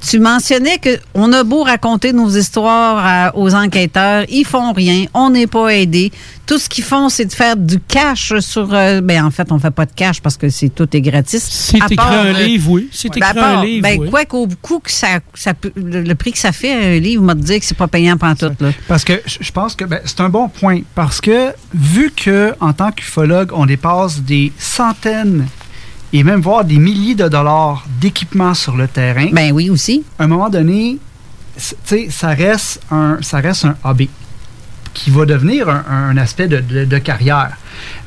Tu 0.09 0.19
mentionnais 0.19 0.79
que 0.79 0.99
on 1.13 1.31
a 1.31 1.43
beau 1.45 1.63
raconter 1.63 2.11
nos 2.11 2.29
histoires 2.29 2.97
à- 3.05 3.37
aux 3.37 3.53
enquêteurs, 3.55 4.25
ils 4.29 4.43
font 4.45 4.73
rien, 4.73 5.05
on 5.13 5.29
n'est 5.29 5.47
pas 5.47 5.69
aidé. 5.69 6.11
Tout 6.45 6.57
ce 6.57 6.67
qu'ils 6.67 6.83
font, 6.83 7.07
c'est 7.07 7.23
de 7.23 7.31
faire 7.31 7.55
du 7.55 7.79
cash 7.79 8.37
sur. 8.39 8.73
euh, 8.73 8.99
ben 8.99 9.23
en 9.23 9.31
fait, 9.31 9.49
on 9.51 9.59
fait 9.59 9.71
pas 9.71 9.85
de 9.85 9.93
cash 9.95 10.21
parce 10.21 10.35
que 10.35 10.49
c'est 10.49 10.67
tout 10.67 10.89
est 10.95 10.99
gratis. 10.99 11.69
T'écris 11.71 11.95
part, 11.95 12.11
un 12.11 12.25
euh, 12.25 12.33
livre, 12.33 12.69
oui. 12.71 12.89
Si 12.91 13.07
ben, 13.07 13.13
t'écris 13.13 13.29
à 13.29 13.33
part- 13.33 13.59
un 13.59 13.65
livre, 13.65 13.81
ben, 13.83 13.97
oui. 14.01 14.09
quoi 14.09 14.25
qu'au 14.25 14.47
coût 14.61 14.79
que 14.79 14.91
ça, 14.91 15.07
le, 15.77 16.01
le 16.01 16.15
prix 16.15 16.33
que 16.33 16.37
ça 16.39 16.51
fait 16.51 16.73
un 16.97 16.99
livre, 16.99 17.23
m'a 17.23 17.33
dit 17.33 17.59
que 17.61 17.65
c'est 17.65 17.77
pas 17.77 17.87
payant 17.87 18.17
pantoute 18.17 18.59
là. 18.61 18.71
Parce 18.89 19.05
que 19.05 19.13
je 19.25 19.37
je 19.39 19.51
pense 19.53 19.73
que 19.75 19.85
ben, 19.85 20.01
c'est 20.03 20.19
un 20.19 20.29
bon 20.29 20.49
point. 20.49 20.81
Parce 20.95 21.21
que 21.21 21.53
vu 21.73 22.11
que 22.13 22.53
en 22.59 22.73
tant 22.73 22.91
qu'ufologue, 22.91 23.51
on 23.53 23.65
dépasse 23.65 24.19
des 24.19 24.51
centaines 24.59 25.47
et 26.13 26.23
même 26.23 26.39
voire 26.41 26.63
des 26.63 26.77
milliers 26.77 27.15
de 27.15 27.27
dollars 27.27 27.83
d'équipement 27.99 28.53
sur 28.53 28.77
le 28.77 28.87
terrain. 28.87 29.27
Ben 29.33 29.51
oui 29.51 29.69
aussi. 29.69 30.03
À 30.19 30.23
un 30.23 30.27
moment 30.27 30.49
donné, 30.49 30.99
c- 31.57 31.75
tu 31.85 31.95
sais, 31.95 32.07
ça 32.09 32.29
reste 32.29 32.81
un 32.91 33.17
ça 33.21 33.39
reste 33.39 33.65
un 33.65 33.75
hobby 33.83 34.09
qui 34.93 35.09
va 35.09 35.25
devenir 35.25 35.67
un, 35.69 35.83
un 35.87 36.17
aspect 36.17 36.47
de, 36.47 36.59
de- 36.59 36.85
de 36.85 36.97
carrière. 36.99 37.57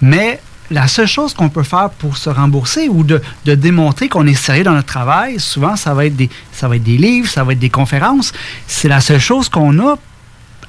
Mais 0.01 0.41
la 0.71 0.89
seule 0.89 1.07
chose 1.09 1.35
qu'on 1.35 1.49
peut 1.49 1.63
faire 1.63 1.91
pour 1.91 2.17
se 2.17 2.31
rembourser 2.31 2.89
ou 2.89 3.03
de, 3.05 3.21
de 3.45 3.55
démontrer 3.55 4.09
qu'on 4.09 4.27
est 4.27 4.35
sérieux 4.35 4.65
dans 4.65 4.73
notre 4.73 4.87
travail, 4.87 5.39
souvent 5.41 5.77
ça 5.77 5.95
va 5.95 6.07
être 6.07 6.17
des 6.17 6.31
ça 6.53 6.69
va 6.69 6.77
être 6.77 6.83
des 6.85 6.97
livres, 6.99 7.29
ça 7.29 7.45
va 7.45 7.53
être 7.53 7.59
des 7.59 7.71
conférences. 7.71 8.33
C'est 8.67 8.89
la 8.89 9.01
seule 9.01 9.21
chose 9.21 9.49
qu'on 9.49 9.79
a 9.81 9.97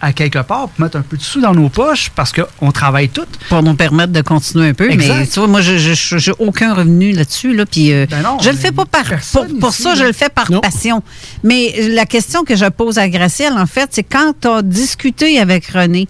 à 0.01 0.13
quelque 0.13 0.39
part 0.39 0.69
pour 0.69 0.83
mettre 0.83 0.97
un 0.97 1.01
peu 1.01 1.17
de 1.17 1.21
sous 1.21 1.41
dans 1.41 1.53
nos 1.53 1.69
poches 1.69 2.11
parce 2.15 2.31
qu'on 2.31 2.71
travaille 2.71 3.09
toutes. 3.09 3.37
Pour 3.49 3.63
nous 3.63 3.73
permettre 3.75 4.13
de 4.13 4.21
continuer 4.21 4.69
un 4.69 4.73
peu. 4.73 4.87
Mais 4.87 4.93
Exact. 4.93 5.31
tu 5.31 5.39
vois, 5.39 5.47
moi, 5.47 5.61
je 5.61 5.77
j'ai 5.77 6.31
aucun 6.39 6.73
revenu 6.73 7.11
là-dessus. 7.13 7.55
Là, 7.55 7.65
puis, 7.65 7.91
euh, 7.93 8.05
Ben 8.09 8.21
non, 8.21 8.37
je 8.41 8.49
le 8.49 8.55
mais 8.55 8.61
fais 8.61 8.71
pas 8.71 8.85
par. 8.85 9.03
Pour, 9.31 9.47
pour 9.59 9.69
ici, 9.69 9.83
ça, 9.83 9.95
je 9.95 10.03
le 10.03 10.13
fais 10.13 10.29
par 10.29 10.47
passion. 10.61 11.01
Mais 11.43 11.89
la 11.89 12.05
question 12.05 12.43
que 12.43 12.55
je 12.55 12.65
pose 12.65 12.97
à 12.97 13.09
Gracielle, 13.09 13.53
en 13.53 13.65
fait, 13.65 13.89
c'est 13.91 14.03
quand 14.03 14.33
tu 14.39 14.47
as 14.47 14.61
discuté 14.61 15.39
avec 15.39 15.67
René, 15.67 16.07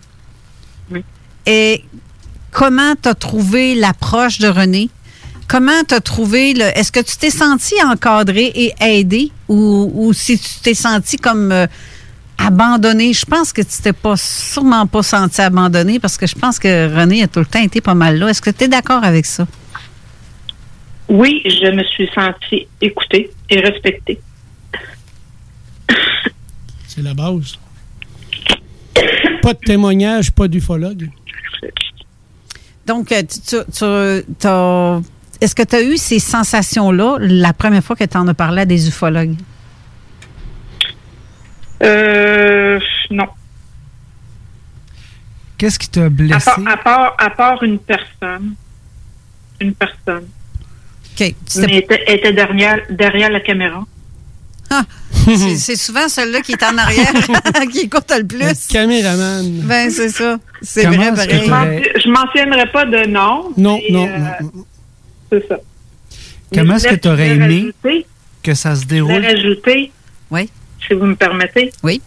et 1.45 1.83
comment 2.51 2.93
tu 3.01 3.07
as 3.09 3.15
trouvé 3.15 3.73
l'approche 3.75 4.39
de 4.39 4.49
René? 4.49 4.89
Comment 5.47 5.83
tu 5.87 5.95
as 5.95 6.01
trouvé 6.01 6.53
le. 6.53 6.65
Est-ce 6.77 6.91
que 6.91 6.99
tu 6.99 7.15
t'es 7.15 7.29
senti 7.29 7.75
encadré 7.81 8.51
et 8.53 8.73
aidé 8.81 9.31
ou, 9.47 9.89
ou 9.95 10.11
si 10.11 10.37
tu 10.37 10.49
t'es 10.61 10.73
senti 10.73 11.15
comme 11.15 11.53
euh, 11.53 11.67
abandonné? 12.37 13.13
Je 13.13 13.25
pense 13.25 13.51
que 13.53 13.61
tu 13.61 13.81
t'es 13.81 13.93
pas 13.93 14.15
sûrement 14.17 14.85
pas 14.87 15.03
senti 15.03 15.41
abandonné 15.41 15.99
parce 15.99 16.17
que 16.17 16.27
je 16.27 16.35
pense 16.35 16.59
que 16.59 16.93
René 16.95 17.23
a 17.23 17.27
tout 17.27 17.39
le 17.39 17.45
temps 17.45 17.61
été 17.61 17.81
pas 17.81 17.93
mal 17.95 18.17
là. 18.17 18.27
Est-ce 18.29 18.41
que 18.41 18.49
tu 18.51 18.65
es 18.65 18.67
d'accord 18.67 19.03
avec 19.03 19.25
ça? 19.25 19.47
Oui, 21.09 21.41
je 21.45 21.71
me 21.71 21.83
suis 21.83 22.09
sentie 22.13 22.67
écoutée 22.81 23.31
et 23.49 23.59
respectée. 23.61 24.19
C'est 26.87 27.01
la 27.01 27.13
base. 27.13 27.57
pas 29.41 29.53
de 29.53 29.59
témoignage, 29.59 30.31
pas 30.31 30.47
d'ufologue. 30.47 31.09
Donc, 32.85 33.11
euh, 33.11 33.21
tu, 33.21 33.39
tu- 33.41 33.71
tu- 33.71 34.25
t'as- 34.39 35.01
est-ce 35.41 35.53
que 35.55 35.63
tu 35.63 35.75
as 35.75 35.81
eu 35.83 35.97
ces 35.97 36.19
sensations-là 36.19 37.17
la 37.19 37.53
première 37.53 37.83
fois 37.83 37.95
que 37.95 38.03
tu 38.05 38.17
en 38.17 38.27
as 38.27 38.33
parlé 38.33 38.61
à 38.61 38.65
des 38.65 38.87
ufologues? 38.87 39.35
Euh, 41.83 42.79
non. 43.11 43.27
Qu'est-ce 45.57 45.79
qui 45.79 45.89
t'a 45.89 46.05
À 46.05 46.09
blessé? 46.09 46.45
part, 46.45 46.59
à, 46.67 46.77
part, 46.77 47.15
à 47.17 47.29
part 47.31 47.63
une 47.63 47.79
personne. 47.79 48.53
Une 49.59 49.73
personne. 49.73 50.25
OK. 51.19 51.33
Mais 51.57 51.77
était, 51.77 52.03
était 52.13 52.33
derrière, 52.33 52.79
derrière 52.91 53.31
la 53.31 53.39
caméra. 53.39 53.83
Ah, 54.69 54.83
c'est, 55.55 55.75
souvent 55.77 56.07
celui-là 56.09 56.41
qui 56.41 56.51
est 56.51 56.63
en 56.63 56.77
arrière 56.77 57.11
qui 57.71 57.79
écoute 57.81 58.11
le 58.15 58.25
plus. 58.27 58.67
Caméraman. 58.67 59.61
Ben, 59.61 59.89
c'est 59.89 60.09
ça. 60.09 60.37
C'est 60.61 60.85
vrai, 60.85 61.11
pareil. 61.13 61.83
Je 62.03 62.09
mentionnerai 62.09 62.69
pas 62.71 62.85
de 62.85 63.05
nom. 63.07 63.51
Non, 63.57 63.79
mais, 63.81 63.87
non, 63.91 64.07
euh, 64.07 64.45
C'est 65.31 65.47
ça. 65.47 65.55
Comment 66.53 66.75
est-ce 66.75 66.87
que 66.87 66.95
tu 66.95 67.07
aurais 67.07 67.29
aimé 67.29 67.71
rajouter- 67.83 68.05
que 68.43 68.53
ça 68.53 68.75
se 68.75 68.85
déroule? 68.85 69.25
rajouter, 69.25 69.91
Oui. 70.29 70.49
Si 70.87 70.93
vous 70.93 71.05
me 71.05 71.15
permettez. 71.15 71.71
Oui. 71.83 72.01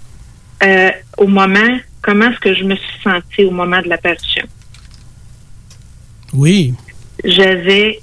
Euh, 0.63 0.91
au 1.19 1.27
moment, 1.27 1.79
comment 2.03 2.31
est-ce 2.31 2.41
que 2.41 2.55
je 2.55 2.65
me 2.65 2.75
suis 2.77 3.01
sentie 3.03 3.45
au 3.45 3.51
moment 3.51 3.81
de 3.81 3.89
l'apparition? 3.89 4.45
Oui. 6.33 6.75
J'avais 7.25 8.01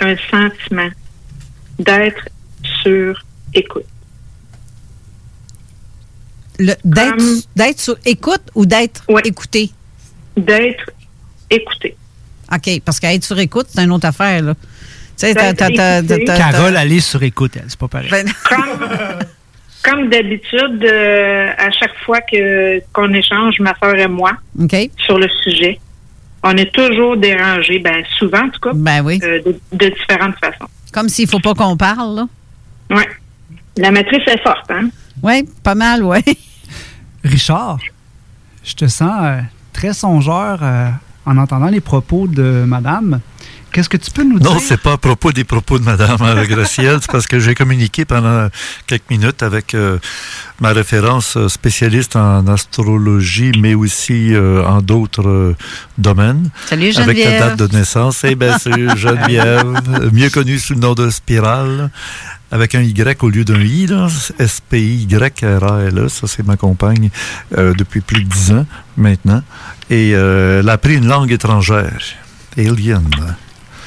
un 0.00 0.14
sentiment 0.30 0.88
d'être 1.78 2.28
sur 2.82 3.22
écoute. 3.54 3.84
Le- 6.58 6.74
d'être, 6.84 7.24
d'être 7.56 7.80
sur 7.80 7.96
écoute 8.04 8.42
ou 8.54 8.66
d'être 8.66 9.02
écouté? 9.24 9.70
D'être 10.36 10.90
écouté. 11.48 11.96
OK, 12.52 12.82
parce 12.84 13.00
qu'être 13.00 13.24
sur 13.24 13.38
écoute, 13.38 13.66
c'est 13.70 13.82
une 13.82 13.92
autre 13.92 14.06
affaire, 14.06 14.42
là. 14.42 14.54
Carole, 15.22 16.76
elle 16.76 16.92
est 16.92 17.00
sur 17.00 17.22
écoute, 17.22 17.52
elle, 17.56 17.64
c'est 17.68 17.78
pas 17.78 17.88
pareil. 17.88 18.10
Ben, 18.10 18.26
Comme 19.82 20.08
d'habitude, 20.10 20.84
euh, 20.84 21.48
à 21.56 21.70
chaque 21.70 21.96
fois 22.04 22.20
que 22.20 22.80
qu'on 22.92 23.12
échange, 23.14 23.58
ma 23.60 23.74
soeur 23.78 23.94
et 23.96 24.06
moi, 24.08 24.32
sur 24.98 25.18
le 25.18 25.28
sujet, 25.42 25.80
on 26.42 26.50
est 26.56 26.72
toujours 26.72 27.16
dérangés, 27.16 27.78
ben 27.78 28.02
souvent 28.18 28.44
en 28.44 28.48
tout 28.50 28.60
cas, 28.60 28.70
Ben 28.74 29.02
oui. 29.04 29.18
euh, 29.22 29.40
de, 29.42 29.58
de 29.72 29.88
différentes 29.88 30.36
façons. 30.38 30.66
Comme 30.92 31.08
s'il 31.08 31.28
faut 31.28 31.40
pas 31.40 31.54
qu'on 31.54 31.76
parle, 31.76 32.14
là. 32.16 32.26
Ouais. 32.90 33.08
La 33.76 33.90
matrice 33.90 34.22
est 34.26 34.42
forte, 34.42 34.70
hein? 34.70 34.88
Oui, 35.22 35.48
pas 35.62 35.74
mal, 35.74 36.02
oui. 36.02 36.18
Richard, 37.24 37.78
je 38.64 38.74
te 38.74 38.86
sens 38.86 39.12
euh, 39.22 39.40
très 39.72 39.92
songeur 39.92 40.58
euh, 40.62 40.88
en 41.26 41.36
entendant 41.38 41.68
les 41.68 41.80
propos 41.80 42.26
de 42.26 42.64
madame. 42.66 43.20
Qu'est-ce 43.72 43.88
que 43.88 43.96
tu 43.96 44.10
peux 44.10 44.24
nous 44.24 44.38
dire? 44.40 44.50
Non, 44.50 44.58
c'est 44.58 44.80
pas 44.80 44.94
à 44.94 44.98
propos 44.98 45.30
des 45.30 45.44
propos 45.44 45.78
de 45.78 45.84
Mme 45.84 46.44
Gracielle, 46.46 46.98
c'est 47.00 47.10
parce 47.10 47.28
que 47.28 47.38
j'ai 47.38 47.54
communiqué 47.54 48.04
pendant 48.04 48.48
quelques 48.86 49.08
minutes 49.10 49.44
avec 49.44 49.74
euh, 49.74 49.98
ma 50.60 50.70
référence 50.72 51.36
euh, 51.36 51.48
spécialiste 51.48 52.16
en 52.16 52.46
astrologie, 52.48 53.52
mais 53.60 53.74
aussi 53.74 54.34
euh, 54.34 54.64
en 54.64 54.82
d'autres 54.82 55.54
domaines. 55.98 56.50
Salut 56.66 56.92
Avec 56.96 57.16
Geneviève. 57.16 57.38
ta 57.40 57.48
date 57.50 57.70
de 57.70 57.76
naissance. 57.76 58.24
Eh 58.24 58.34
bien, 58.34 58.58
c'est 58.58 58.72
Geneviève, 58.96 59.64
mieux 60.12 60.30
connue 60.30 60.58
sous 60.58 60.74
le 60.74 60.80
nom 60.80 60.94
de 60.94 61.08
Spirale. 61.10 61.90
Avec 62.52 62.74
un 62.74 62.82
Y 62.82 63.22
au 63.22 63.28
lieu 63.28 63.44
d'un 63.44 63.60
I, 63.60 63.86
là, 63.86 64.08
S-P-I-Y-R-A-L-E, 64.40 66.08
ça 66.08 66.26
c'est 66.26 66.44
ma 66.44 66.56
compagne 66.56 67.10
depuis 67.56 68.00
plus 68.00 68.24
de 68.24 68.28
dix 68.28 68.50
ans 68.50 68.66
maintenant. 68.96 69.44
Et 69.88 70.10
elle 70.10 70.68
a 70.68 70.72
appris 70.72 70.96
une 70.96 71.06
langue 71.06 71.30
étrangère, 71.30 72.00
alien. 72.58 73.04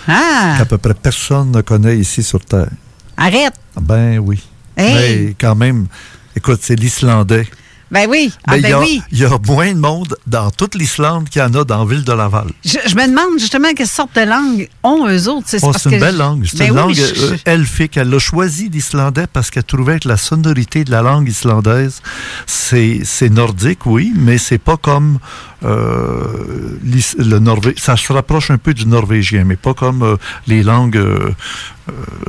Ah! 0.08 0.56
Qu'à 0.58 0.66
peu 0.66 0.78
près 0.78 0.94
personne 0.94 1.52
ne 1.52 1.62
connaît 1.62 1.98
ici 1.98 2.24
sur 2.24 2.44
Terre. 2.44 2.70
Arrête! 3.18 3.54
Ben 3.80 4.20
oui. 4.20 4.42
Hey! 4.76 5.26
Mais 5.28 5.36
quand 5.40 5.56
même, 5.56 5.88
écoute, 6.36 6.60
c'est 6.62 6.76
l'Islandais. 6.76 7.48
Ben 7.94 8.08
oui. 8.10 8.34
Ah, 8.48 8.52
Ben, 8.54 8.58
il 8.64 8.70
y 8.70 8.74
a- 8.74 8.80
oui. 8.80 9.02
Il 9.12 9.20
y 9.20 9.26
a 9.26 9.38
moins 9.48 9.72
de 9.72 9.78
monde 9.80 10.16
dans 10.26 10.50
toute 10.52 10.74
l'Islande 10.76 11.30
qu'il 11.30 11.42
y 11.42 11.46
en 11.46 11.54
a 11.54 11.64
dans 11.64 11.84
la 11.86 11.90
ville 11.90 12.04
de 12.04 12.12
Laval. 12.12 12.48
Je, 12.66 12.80
je 12.88 12.96
me 12.96 13.06
demande 13.08 13.38
justement 13.40 13.72
quelle 13.76 13.88
sorte 13.88 14.16
de 14.16 14.22
langue 14.22 14.68
ont 14.84 15.08
eux 15.08 15.30
autres. 15.30 15.46
C'est 15.48 15.60
Oh, 15.64 15.72
une 15.86 16.00
belle 16.00 16.14
je- 16.16 16.18
langue. 16.20 16.46
C'est 16.50 16.58
Ben 16.58 16.66
une 16.70 16.72
oui, 16.72 16.78
langue 16.80 16.94
je- 16.96 17.24
euh, 17.34 17.38
elfique. 17.46 17.96
Elle 17.98 18.14
a 18.14 18.20
choisi 18.20 18.68
l'islandais 18.70 19.28
parce 19.32 19.52
qu'elle 19.52 19.64
trouvait 19.64 20.00
que 20.00 20.08
la 20.08 20.18
sonorité 20.18 20.84
de 20.84 20.92
la 20.92 21.02
langue 21.04 21.30
islandaise, 21.30 22.02
c'est 22.48 23.30
nordique, 23.30 23.86
oui, 23.86 24.12
mais 24.16 24.38
c'est 24.40 24.58
pas 24.58 24.78
comme 24.78 25.20
euh, 25.64 26.80
le 27.18 27.40
norvégien. 27.40 27.80
Ça 27.82 27.96
se 27.96 28.12
rapproche 28.12 28.50
un 28.52 28.58
peu 28.58 28.74
du 28.74 28.86
norvégien, 28.88 29.44
mais 29.46 29.56
pas 29.56 29.74
comme 29.76 30.02
euh, 30.04 30.18
les 30.48 30.64
langues 30.64 30.98
euh, 30.98 31.32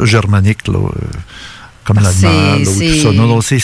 germaniques, 0.03 0.69
là. 0.69 0.79
Comme 1.85 1.97
l'allemand, 1.97 2.13
c'est- 2.13 2.25
là, 2.27 2.57
ou 2.59 2.65
tout 2.95 3.01
ça. 3.03 3.13
Non, 3.13 3.27
non, 3.27 3.41
c'est 3.41 3.59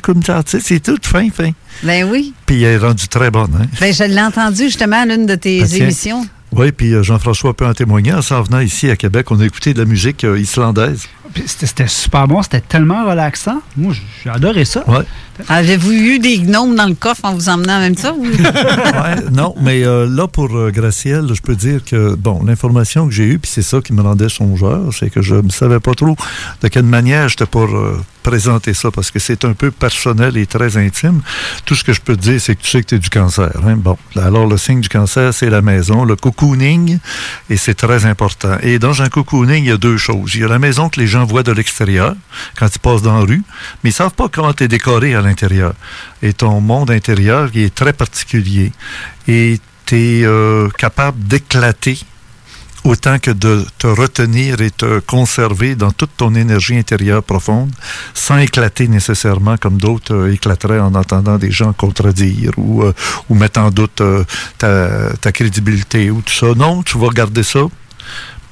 comme 0.00 0.22
ça, 0.22 0.42
tu 0.42 0.50
sais, 0.52 0.60
c'est 0.60 0.80
tout 0.80 0.98
fin, 1.02 1.28
fin. 1.30 1.50
Ben 1.82 2.08
oui. 2.10 2.32
Puis 2.46 2.62
elle 2.62 2.74
est 2.74 2.78
rendue 2.86 3.08
très 3.08 3.30
bonne, 3.30 3.50
hein? 3.60 3.66
Ben, 3.80 3.92
je 3.92 4.04
l'ai 4.04 4.20
entendu 4.20 4.64
justement 4.64 5.02
à 5.02 5.06
l'une 5.06 5.26
de 5.26 5.34
tes 5.34 5.60
Ben, 5.60 5.74
émissions. 5.74 6.26
Oui, 6.52 6.70
puis 6.70 6.92
euh, 6.94 7.02
Jean-François 7.02 7.54
peut 7.54 7.66
en 7.66 7.74
témoigner. 7.74 8.12
En 8.12 8.22
s'en 8.22 8.42
venant 8.42 8.60
ici 8.60 8.88
à 8.88 8.96
Québec, 8.96 9.30
on 9.30 9.40
a 9.40 9.44
écouté 9.44 9.74
de 9.74 9.80
la 9.80 9.84
musique 9.86 10.22
euh, 10.24 10.38
islandaise. 10.38 11.02
C'était 11.46 11.66
c'était 11.66 11.88
super 11.88 12.28
bon, 12.28 12.42
c'était 12.42 12.60
tellement 12.60 13.04
relaxant. 13.08 13.60
Moi, 13.76 13.94
j'ai 14.22 14.30
adoré 14.30 14.64
ça. 14.64 14.88
Ouais. 14.88 15.04
Avez-vous 15.48 15.90
eu 15.92 16.18
des 16.20 16.38
gnomes 16.38 16.76
dans 16.76 16.86
le 16.86 16.94
coffre 16.94 17.24
en 17.24 17.34
vous 17.34 17.48
emmenant 17.48 17.80
même 17.80 17.96
ça? 17.96 18.12
ou- 18.14 18.24
Ouais, 18.24 19.16
non, 19.32 19.54
mais 19.60 19.84
euh, 19.84 20.06
là, 20.08 20.28
pour 20.28 20.54
euh, 20.56 20.70
Gracielle, 20.70 21.26
je 21.34 21.42
peux 21.42 21.56
dire 21.56 21.80
que, 21.84 22.14
bon, 22.14 22.44
l'information 22.44 23.06
que 23.08 23.12
j'ai 23.12 23.24
eue, 23.24 23.38
puis 23.40 23.50
c'est 23.52 23.62
ça 23.62 23.80
qui 23.80 23.92
me 23.92 24.00
rendait 24.02 24.28
songeur, 24.28 24.82
c'est 24.96 25.10
que 25.10 25.22
je 25.22 25.34
ne 25.34 25.50
savais 25.50 25.80
pas 25.80 25.94
trop 25.94 26.16
de 26.62 26.68
quelle 26.68 26.84
manière 26.84 27.28
j'étais 27.28 27.46
pour 27.46 27.64
euh, 27.64 28.00
présenter 28.22 28.74
ça, 28.74 28.92
parce 28.92 29.10
que 29.10 29.18
c'est 29.18 29.44
un 29.44 29.54
peu 29.54 29.72
personnel 29.72 30.36
et 30.36 30.46
très 30.46 30.76
intime. 30.76 31.20
Tout 31.64 31.74
ce 31.74 31.82
que 31.82 31.92
je 31.92 32.00
peux 32.00 32.16
te 32.16 32.22
dire, 32.22 32.40
c'est 32.40 32.54
que 32.54 32.62
tu 32.62 32.70
sais 32.70 32.82
que 32.82 32.86
tu 32.90 32.94
es 32.94 32.98
du 33.00 33.10
cancer. 33.10 33.50
hein. 33.66 33.74
Bon, 33.76 33.98
alors 34.16 34.46
le 34.46 34.56
signe 34.56 34.80
du 34.80 34.88
cancer, 34.88 35.34
c'est 35.34 35.50
la 35.50 35.62
maison, 35.62 36.04
le 36.04 36.14
cocooning, 36.14 36.98
et 37.50 37.56
c'est 37.56 37.74
très 37.74 38.06
important. 38.06 38.56
Et 38.62 38.78
dans 38.78 39.02
un 39.02 39.08
cocooning, 39.08 39.64
il 39.64 39.68
y 39.68 39.72
a 39.72 39.76
deux 39.78 39.96
choses. 39.96 40.30
Il 40.36 40.42
y 40.42 40.44
a 40.44 40.48
la 40.48 40.60
maison 40.60 40.88
que 40.88 41.00
les 41.00 41.08
gens 41.08 41.23
voient 41.24 41.42
de 41.42 41.52
l'extérieur, 41.52 42.14
quand 42.58 42.68
ils 42.74 42.78
passent 42.78 43.02
dans 43.02 43.18
la 43.18 43.24
rue, 43.24 43.42
mais 43.82 43.90
ils 43.90 43.92
savent 43.92 44.14
pas 44.14 44.28
comment 44.28 44.52
tu 44.52 44.64
es 44.64 44.68
décoré 44.68 45.14
à 45.14 45.20
l'intérieur. 45.20 45.74
Et 46.22 46.32
ton 46.32 46.60
monde 46.60 46.90
intérieur, 46.90 47.50
il 47.54 47.62
est 47.62 47.74
très 47.74 47.92
particulier. 47.92 48.72
Et 49.28 49.58
tu 49.86 49.96
es 49.96 50.26
capable 50.78 51.22
d'éclater 51.24 51.98
autant 52.84 53.18
que 53.18 53.30
de 53.30 53.64
te 53.78 53.86
retenir 53.86 54.60
et 54.60 54.70
te 54.70 55.00
conserver 55.00 55.74
dans 55.74 55.90
toute 55.90 56.16
ton 56.16 56.34
énergie 56.34 56.76
intérieure 56.76 57.22
profonde, 57.22 57.72
sans 58.12 58.38
éclater 58.38 58.88
nécessairement 58.88 59.56
comme 59.56 59.78
d'autres 59.78 60.14
euh, 60.14 60.32
éclateraient 60.32 60.80
en 60.80 60.94
entendant 60.94 61.38
des 61.38 61.50
gens 61.50 61.72
contredire 61.72 62.52
ou, 62.58 62.82
euh, 62.82 62.92
mettre 63.30 63.60
en 63.60 63.70
doute 63.70 64.00
euh, 64.00 64.24
ta, 64.58 65.16
ta 65.16 65.32
crédibilité 65.32 66.10
ou 66.10 66.20
tout 66.20 66.32
ça. 66.32 66.54
Non, 66.54 66.82
tu 66.82 66.98
vas 66.98 67.08
garder 67.08 67.42
ça, 67.42 67.60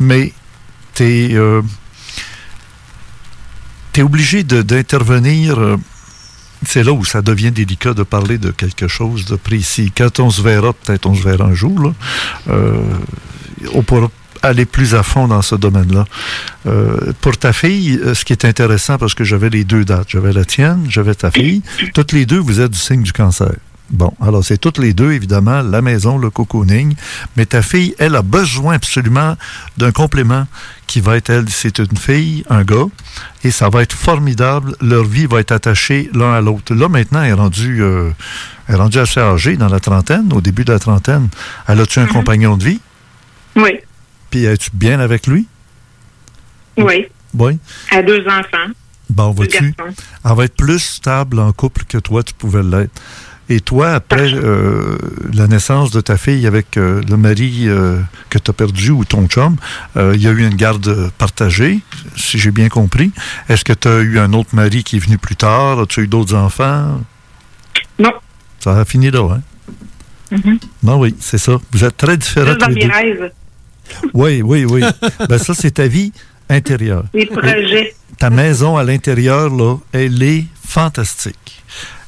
mais 0.00 0.32
tu 0.94 1.04
es, 1.04 1.38
obligé 4.00 4.42
de- 4.44 4.62
d'intervenir. 4.62 5.58
euh, 5.60 5.76
c'est 6.64 6.84
là 6.84 6.92
où 6.92 7.04
ça 7.04 7.20
devient 7.22 7.50
délicat 7.50 7.92
de 7.92 8.04
parler 8.04 8.38
de 8.38 8.50
quelque 8.52 8.86
chose 8.88 9.24
de 9.26 9.36
précis. 9.36 9.92
Quand 9.94 10.20
on 10.20 10.30
se 10.30 10.40
verra, 10.40 10.72
peut-être 10.72 11.06
on 11.06 11.14
se 11.14 11.22
verra 11.22 11.44
un 11.46 11.54
jour, 11.54 11.76
là, 11.78 11.92
euh, 12.48 12.80
on 13.74 13.82
pourra 13.82 14.08
aller 14.42 14.64
plus 14.64 14.94
à 14.94 15.02
fond 15.02 15.26
dans 15.28 15.42
ce 15.42 15.54
domaine-là. 15.56 16.04
Euh, 16.66 17.12
pour 17.20 17.36
ta 17.36 17.52
fille, 17.52 17.98
euh, 18.04 18.14
ce 18.14 18.24
qui 18.24 18.32
est 18.32 18.44
intéressant, 18.44 18.96
parce 18.96 19.14
que 19.14 19.24
j'avais 19.24 19.50
les 19.50 19.64
deux 19.64 19.84
dates, 19.84 20.08
j'avais 20.10 20.32
la 20.32 20.44
tienne, 20.44 20.86
j'avais 20.88 21.14
ta 21.16 21.30
fille, 21.32 21.62
toutes 21.94 22.12
les 22.12 22.26
deux, 22.26 22.38
vous 22.38 22.60
êtes 22.60 22.70
du 22.70 22.78
signe 22.78 23.02
du 23.02 23.12
cancer. 23.12 23.52
Bon, 23.92 24.10
alors 24.22 24.42
c'est 24.42 24.56
toutes 24.56 24.78
les 24.78 24.94
deux, 24.94 25.12
évidemment, 25.12 25.60
la 25.60 25.82
maison, 25.82 26.16
le 26.16 26.30
cocooning, 26.30 26.94
mais 27.36 27.44
ta 27.44 27.60
fille, 27.60 27.94
elle 27.98 28.16
a 28.16 28.22
besoin 28.22 28.74
absolument 28.74 29.36
d'un 29.76 29.92
complément 29.92 30.46
qui 30.86 31.00
va 31.02 31.18
être, 31.18 31.28
elle, 31.28 31.48
c'est 31.50 31.78
une 31.78 31.96
fille, 31.98 32.42
un 32.48 32.64
gars, 32.64 32.86
et 33.44 33.50
ça 33.50 33.68
va 33.68 33.82
être 33.82 33.92
formidable, 33.94 34.74
leur 34.80 35.04
vie 35.04 35.26
va 35.26 35.40
être 35.40 35.52
attachée 35.52 36.08
l'un 36.14 36.32
à 36.32 36.40
l'autre. 36.40 36.74
Là, 36.74 36.88
maintenant, 36.88 37.22
elle 37.22 37.30
est 37.30 37.34
rendue, 37.34 37.82
euh, 37.82 38.10
elle 38.66 38.76
est 38.76 38.78
rendue 38.78 38.98
assez 38.98 39.20
âgée, 39.20 39.58
dans 39.58 39.68
la 39.68 39.78
trentaine, 39.80 40.32
au 40.32 40.40
début 40.40 40.64
de 40.64 40.72
la 40.72 40.78
trentaine. 40.78 41.28
Elle 41.68 41.80
a-tu 41.80 41.98
un 41.98 42.06
compagnon 42.06 42.56
de 42.56 42.64
vie? 42.64 42.80
Oui, 43.56 43.78
Puis 44.30 44.44
es-tu 44.46 44.70
bien 44.72 45.00
avec 45.00 45.26
lui? 45.26 45.46
oui. 46.78 47.06
Oui. 47.34 47.58
À 47.90 48.02
deux 48.02 48.22
enfants. 48.26 48.72
Bon, 49.08 49.30
vois-tu? 49.30 49.74
Elle 50.24 50.34
va 50.34 50.44
être 50.44 50.54
plus 50.56 50.78
stable 50.78 51.38
en 51.38 51.50
couple 51.52 51.84
que 51.84 51.96
toi, 51.96 52.22
tu 52.22 52.34
pouvais 52.34 52.62
l'être. 52.62 52.92
Et 53.48 53.60
toi, 53.60 53.90
après 53.90 54.32
euh, 54.32 54.96
la 55.32 55.46
naissance 55.46 55.90
de 55.90 56.00
ta 56.00 56.16
fille 56.16 56.46
avec 56.46 56.76
euh, 56.76 57.02
le 57.08 57.16
mari 57.16 57.64
euh, 57.66 58.00
que 58.30 58.38
tu 58.38 58.50
as 58.50 58.54
perdu 58.54 58.90
ou 58.90 59.04
ton 59.04 59.26
chum, 59.26 59.56
il 59.96 60.22
y 60.22 60.26
a 60.26 60.30
eu 60.30 60.46
une 60.46 60.54
garde 60.54 61.10
partagée, 61.18 61.80
si 62.16 62.38
j'ai 62.38 62.50
bien 62.50 62.68
compris. 62.68 63.10
Est-ce 63.48 63.64
que 63.64 63.72
tu 63.72 63.88
as 63.88 64.00
eu 64.00 64.18
un 64.18 64.32
autre 64.32 64.54
mari 64.54 64.84
qui 64.84 64.96
est 64.96 65.00
venu 65.00 65.18
plus 65.18 65.36
tard? 65.36 65.80
As-tu 65.80 66.02
eu 66.02 66.06
d'autres 66.06 66.34
enfants? 66.34 67.00
Non. 67.98 68.12
Ça 68.58 68.78
a 68.78 68.84
fini 68.84 69.10
là, 69.10 69.28
hein? 69.34 69.42
Mhm. 70.30 70.58
Non, 70.82 70.98
oui, 70.98 71.14
c'est 71.20 71.38
ça. 71.38 71.58
Vous 71.72 71.84
êtes 71.84 71.96
très 71.96 72.16
différents. 72.16 72.54
Dans 72.54 72.68
mes 72.68 72.86
rêves. 72.86 73.32
Oui, 74.14 74.40
oui, 74.40 74.64
oui. 74.64 74.82
ben 75.28 75.38
ça, 75.38 75.52
c'est 75.52 75.72
ta 75.72 75.86
vie 75.86 76.12
intérieure. 76.48 77.04
Les 77.12 77.26
projets. 77.26 77.94
Ta 78.18 78.30
maison 78.30 78.76
à 78.76 78.84
l'intérieur, 78.84 79.50
là, 79.50 79.76
elle 79.92 80.22
est 80.22 80.46
fantastique. 80.66 81.62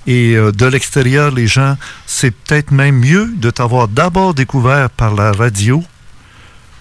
Et 0.07 0.35
euh, 0.37 0.53
de 0.53 0.67
l'extérieur, 0.67 1.31
les 1.31 1.47
gens, 1.47 1.77
c'est 2.07 2.31
peut-être 2.31 2.71
même 2.71 2.99
mieux 2.99 3.31
de 3.37 3.51
t'avoir 3.51 3.89
d'abord 3.89 4.35
découvert 4.35 4.91
par 4.91 5.15
la 5.15 5.33
radio 5.33 5.83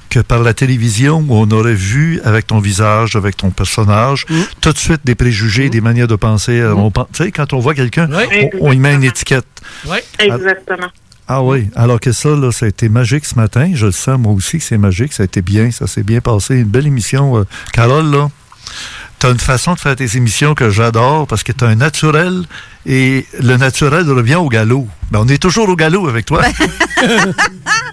que 0.09 0.19
par 0.19 0.39
la 0.43 0.53
télévision 0.53 1.25
où 1.27 1.35
on 1.35 1.49
aurait 1.51 1.73
vu 1.73 2.21
avec 2.23 2.45
ton 2.47 2.59
visage, 2.59 3.15
avec 3.15 3.35
ton 3.37 3.49
personnage, 3.49 4.25
tout 4.61 4.71
de 4.71 4.77
suite 4.77 5.01
des 5.03 5.15
préjugés, 5.15 5.69
des 5.69 5.81
manières 5.81 6.07
de 6.07 6.15
penser. 6.15 6.59
Euh, 6.59 6.75
on 6.75 6.91
pen- 6.91 7.05
Tu 7.13 7.23
sais, 7.23 7.31
quand 7.31 7.51
on 7.53 7.59
voit 7.59 7.73
quelqu'un, 7.73 8.07
on, 8.61 8.67
on 8.67 8.71
y 8.71 8.77
met 8.77 8.93
une 8.93 9.03
étiquette. 9.05 9.45
Exactement. 10.19 10.87
Ah 11.27 11.41
oui, 11.41 11.69
alors 11.75 11.99
que 12.01 12.11
ça, 12.11 12.29
là, 12.35 12.51
ça 12.51 12.65
a 12.65 12.69
été 12.69 12.89
magique 12.89 13.25
ce 13.25 13.35
matin. 13.35 13.71
Je 13.73 13.85
le 13.87 13.91
sens, 13.93 14.19
moi 14.19 14.33
aussi, 14.33 14.57
que 14.59 14.63
c'est 14.63 14.77
magique. 14.77 15.13
Ça 15.13 15.23
a 15.23 15.25
été 15.25 15.41
bien, 15.41 15.71
ça 15.71 15.87
s'est 15.87 16.03
bien 16.03 16.19
passé. 16.19 16.57
Une 16.57 16.65
belle 16.65 16.85
émission. 16.85 17.37
euh. 17.37 17.45
Carole, 17.71 18.11
là, 18.11 18.29
tu 19.23 19.27
as 19.27 19.31
une 19.31 19.39
façon 19.39 19.73
de 19.73 19.79
faire 19.79 19.95
tes 19.95 20.17
émissions 20.17 20.53
que 20.53 20.69
j'adore 20.69 21.27
parce 21.27 21.43
que 21.43 21.53
tu 21.53 21.63
as 21.63 21.67
un 21.69 21.75
naturel 21.75 22.43
et 22.85 23.25
le 23.39 23.55
naturel 23.55 24.09
revient 24.11 24.35
au 24.35 24.49
galop. 24.49 24.85
Ben, 25.11 25.19
on 25.21 25.27
est 25.29 25.37
toujours 25.41 25.69
au 25.69 25.77
galop 25.77 26.07
avec 26.09 26.25
toi. 26.25 26.41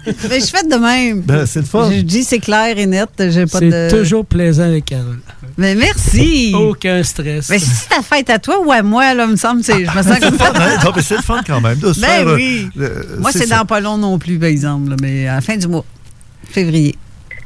Ben, 0.03 0.41
je 0.41 0.45
fais 0.47 0.63
de 0.63 0.75
même. 0.77 1.21
Ben, 1.21 1.45
c'est 1.45 1.59
le 1.59 1.65
fun. 1.65 1.89
Je 1.91 2.01
dis 2.01 2.23
c'est 2.23 2.39
clair 2.39 2.75
et 2.77 2.85
net. 2.87 3.09
J'ai 3.19 3.45
pas 3.45 3.59
C'est 3.59 3.69
de. 3.69 3.89
toujours 4.01 4.25
plaisant 4.25 4.63
avec 4.63 4.85
Carole. 4.85 5.19
Mais 5.57 5.75
merci. 5.75 6.51
Aucun 6.55 7.03
stress. 7.03 7.49
Mais 7.49 7.59
si 7.59 7.87
ta 7.87 8.01
fête 8.01 8.29
à 8.31 8.39
toi 8.39 8.59
ou 8.65 8.71
à 8.71 8.81
moi, 8.81 9.13
là, 9.13 9.27
me 9.27 9.35
semble, 9.35 9.63
c'est- 9.63 9.85
je 9.85 9.97
me 9.97 10.01
sens 10.03 10.19
comme 10.19 10.37
ça. 10.39 10.51
Hein? 10.55 10.77
Non, 10.83 10.91
mais 10.95 11.01
c'est 11.03 11.17
le 11.17 11.21
fun 11.21 11.41
quand 11.45 11.61
même 11.61 11.77
de 11.77 11.93
se 11.93 11.99
Ben 11.99 12.07
faire, 12.07 12.27
euh, 12.29 12.35
oui. 12.35 12.69
euh, 12.79 13.03
moi, 13.19 13.31
c'est 13.31 13.47
dans 13.47 13.65
pas 13.65 13.79
long 13.79 13.97
non 13.99 14.17
plus, 14.17 14.39
par 14.39 14.49
exemple, 14.49 14.89
là, 14.89 14.95
mais 15.01 15.27
à 15.27 15.35
la 15.35 15.41
fin 15.41 15.55
du 15.55 15.67
mois, 15.67 15.85
février. 16.49 16.95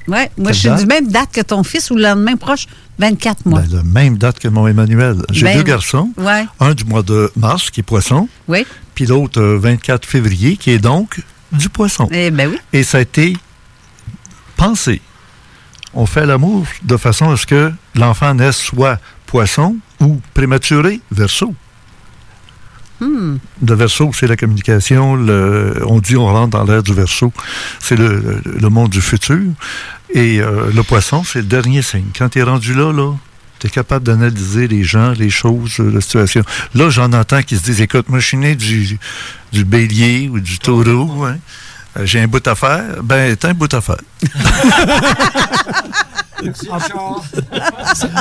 Ouais, 0.07 0.29
moi, 0.37 0.51
je 0.53 0.59
suis 0.59 0.69
du 0.69 0.85
même 0.85 1.07
date 1.09 1.29
que 1.33 1.41
ton 1.41 1.63
fils 1.63 1.89
ou 1.91 1.95
le 1.95 2.03
lendemain 2.03 2.35
proche, 2.37 2.67
24 2.99 3.45
mois. 3.45 3.61
Ben, 3.61 3.77
la 3.77 3.83
même 3.83 4.17
date 4.17 4.39
que 4.39 4.47
mon 4.47 4.67
Emmanuel. 4.67 5.17
J'ai 5.31 5.43
Ben 5.45 5.57
deux 5.57 5.63
garçons. 5.63 6.11
Ouais. 6.17 6.45
Un 6.59 6.73
du 6.73 6.85
mois 6.85 7.03
de 7.03 7.31
mars, 7.35 7.69
qui 7.69 7.81
est 7.81 7.83
poisson. 7.83 8.29
Oui. 8.47 8.65
Puis 8.93 9.05
l'autre, 9.05 9.41
euh, 9.41 9.57
24 9.59 10.05
février, 10.05 10.55
qui 10.57 10.71
est 10.71 10.79
donc 10.79 11.21
du 11.51 11.69
poisson. 11.69 12.07
Eh 12.11 12.31
ben 12.31 12.49
oui. 12.49 12.57
Et 12.73 12.83
ça 12.83 12.99
a 12.99 13.01
été 13.01 13.35
pensé. 14.55 15.01
On 15.93 16.05
fait 16.05 16.25
l'amour 16.25 16.65
de 16.83 16.97
façon 16.97 17.29
à 17.29 17.37
ce 17.37 17.45
que 17.45 17.71
l'enfant 17.95 18.33
naisse 18.33 18.57
soit 18.57 18.99
poisson 19.25 19.77
ou 20.01 20.19
prématuré, 20.33 20.99
verso. 21.11 21.53
Hmm. 23.01 23.35
Le 23.65 23.75
verso, 23.75 24.11
c'est 24.13 24.27
la 24.27 24.37
communication. 24.37 25.15
Le- 25.15 25.83
on 25.85 25.99
dit 25.99 26.15
on 26.15 26.25
rentre 26.27 26.57
dans 26.57 26.63
l'ère 26.63 26.81
du 26.83 26.93
verso. 26.93 27.31
C'est 27.79 27.97
le 27.97 28.69
monde 28.69 28.89
du 28.89 29.01
futur. 29.01 29.41
Et 30.13 30.39
euh, 30.39 30.71
le 30.73 30.83
poisson, 30.83 31.23
c'est 31.23 31.39
le 31.39 31.45
dernier 31.45 31.81
signe. 31.81 32.05
Quand 32.17 32.29
tu 32.29 32.39
es 32.39 32.43
rendu 32.43 32.73
là, 32.73 32.91
là, 32.93 33.13
tu 33.59 33.67
es 33.67 33.69
capable 33.69 34.05
d'analyser 34.05 34.67
les 34.67 34.83
gens, 34.83 35.11
les 35.11 35.29
choses, 35.29 35.79
la 35.79 36.01
situation. 36.01 36.43
Là, 36.73 36.89
j'en 36.89 37.11
entends 37.13 37.41
qui 37.41 37.57
se 37.57 37.63
disent, 37.63 37.81
écoute, 37.81 38.07
moi, 38.09 38.19
je 38.19 38.27
suis 38.27 38.37
né 38.37 38.55
du, 38.55 38.97
du 39.51 39.65
bélier 39.65 40.29
ou 40.31 40.39
du 40.39 40.59
taureau. 40.59 41.25
hein. 41.25 41.37
Euh, 41.97 42.05
J'ai 42.05 42.21
un 42.21 42.27
bout 42.27 42.45
à 42.47 42.55
faire. 42.55 43.01
Ben, 43.03 43.35
t'as 43.35 43.49
un 43.49 43.53
bout 43.53 43.73
à 43.73 43.81
faire. 43.81 43.97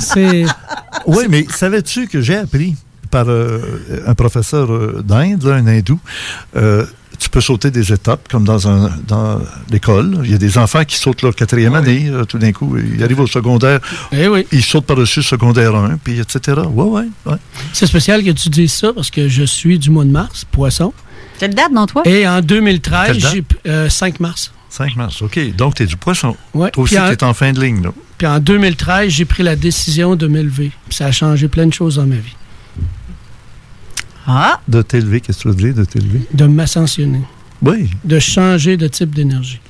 C'est. 0.01 0.45
Oui, 1.07 1.25
mais 1.29 1.47
savais-tu 1.51 2.07
que 2.07 2.21
j'ai 2.21 2.37
appris 2.37 2.77
par 3.11 3.27
euh, 3.29 3.61
un 4.07 4.15
professeur 4.15 5.03
d'Inde, 5.03 5.45
un 5.47 5.67
hindou, 5.67 5.99
euh, 6.57 6.87
tu 7.19 7.29
peux 7.29 7.41
sauter 7.41 7.71
des 7.71 7.93
étapes 7.93 8.29
comme 8.31 8.45
dans, 8.45 8.69
un, 8.69 8.91
dans 9.07 9.41
l'école. 9.71 10.21
Il 10.25 10.31
y 10.31 10.35
a 10.35 10.39
des 10.39 10.59
enfants 10.59 10.85
qui 10.85 10.97
sautent 10.97 11.23
leur 11.23 11.35
quatrième 11.35 11.75
année, 11.75 12.09
euh, 12.09 12.25
tout 12.25 12.39
d'un 12.39 12.53
coup, 12.53 12.77
ils 12.77 13.03
arrivent 13.03 13.21
au 13.21 13.27
secondaire, 13.27 13.81
ils 14.13 14.63
sautent 14.65 14.87
par-dessus 14.87 15.23
secondaire 15.23 15.75
1, 15.75 15.99
puis 16.03 16.21
etc. 16.21 16.61
Oui, 16.71 16.87
oui, 16.89 17.11
oui. 17.27 17.37
C'est 17.73 17.87
spécial 17.87 18.23
que 18.23 18.31
tu 18.31 18.49
dises 18.49 18.73
ça 18.73 18.93
parce 18.93 19.11
que 19.11 19.29
je 19.29 19.45
suis 19.45 19.79
du 19.79 19.91
mois 19.91 20.05
de 20.05 20.11
mars, 20.11 20.45
poisson. 20.51 20.93
Quelle 21.39 21.55
date, 21.55 21.73
non, 21.73 21.87
toi? 21.87 22.03
Et 22.05 22.27
en 22.29 22.41
2013, 22.41 23.07
Quelle 23.07 23.23
date? 23.23 23.33
j'ai 23.33 23.45
euh, 23.71 23.89
5 23.89 24.21
mars. 24.21 24.53
5 24.71 24.97
mars, 24.97 25.23
OK. 25.23 25.39
Donc, 25.57 25.75
tu 25.77 25.85
es 25.85 25.87
du 25.87 25.97
poisson. 25.97 26.37
Ouais. 26.53 26.71
Toi 26.71 26.85
aussi, 26.85 26.95
tu 26.97 27.01
es 27.01 27.25
en 27.25 27.35
fin 27.35 27.53
de 27.53 27.61
ligne. 27.61 27.83
Là. 27.83 27.91
Puis 28.19 28.27
en 28.27 28.39
2013, 28.41 29.09
j'ai 29.11 29.25
pris 29.25 29.43
la 29.43 29.57
décision 29.57 30.17
de 30.17 30.27
m'élever. 30.27 30.73
Puis 30.89 30.97
ça 30.97 31.07
a 31.07 31.13
changé 31.13 31.49
plein 31.49 31.67
de 31.67 31.73
choses 31.73 31.97
dans 31.97 32.07
ma 32.07 32.17
vie. 32.17 32.35
Ah! 34.27 34.61
De 34.69 34.83
t'élever, 34.83 35.21
qu'est-ce 35.21 35.39
que 35.39 35.43
tu 35.43 35.49
veux 35.49 35.55
dire, 35.55 35.75
de 35.75 35.85
t'élever? 35.85 36.21
De 36.33 36.47
m'ascensionner. 36.47 37.23
Oui. 37.63 37.91
De 38.05 38.19
changer 38.19 38.77
de 38.77 38.87
type 38.89 39.15
d'énergie. 39.15 39.61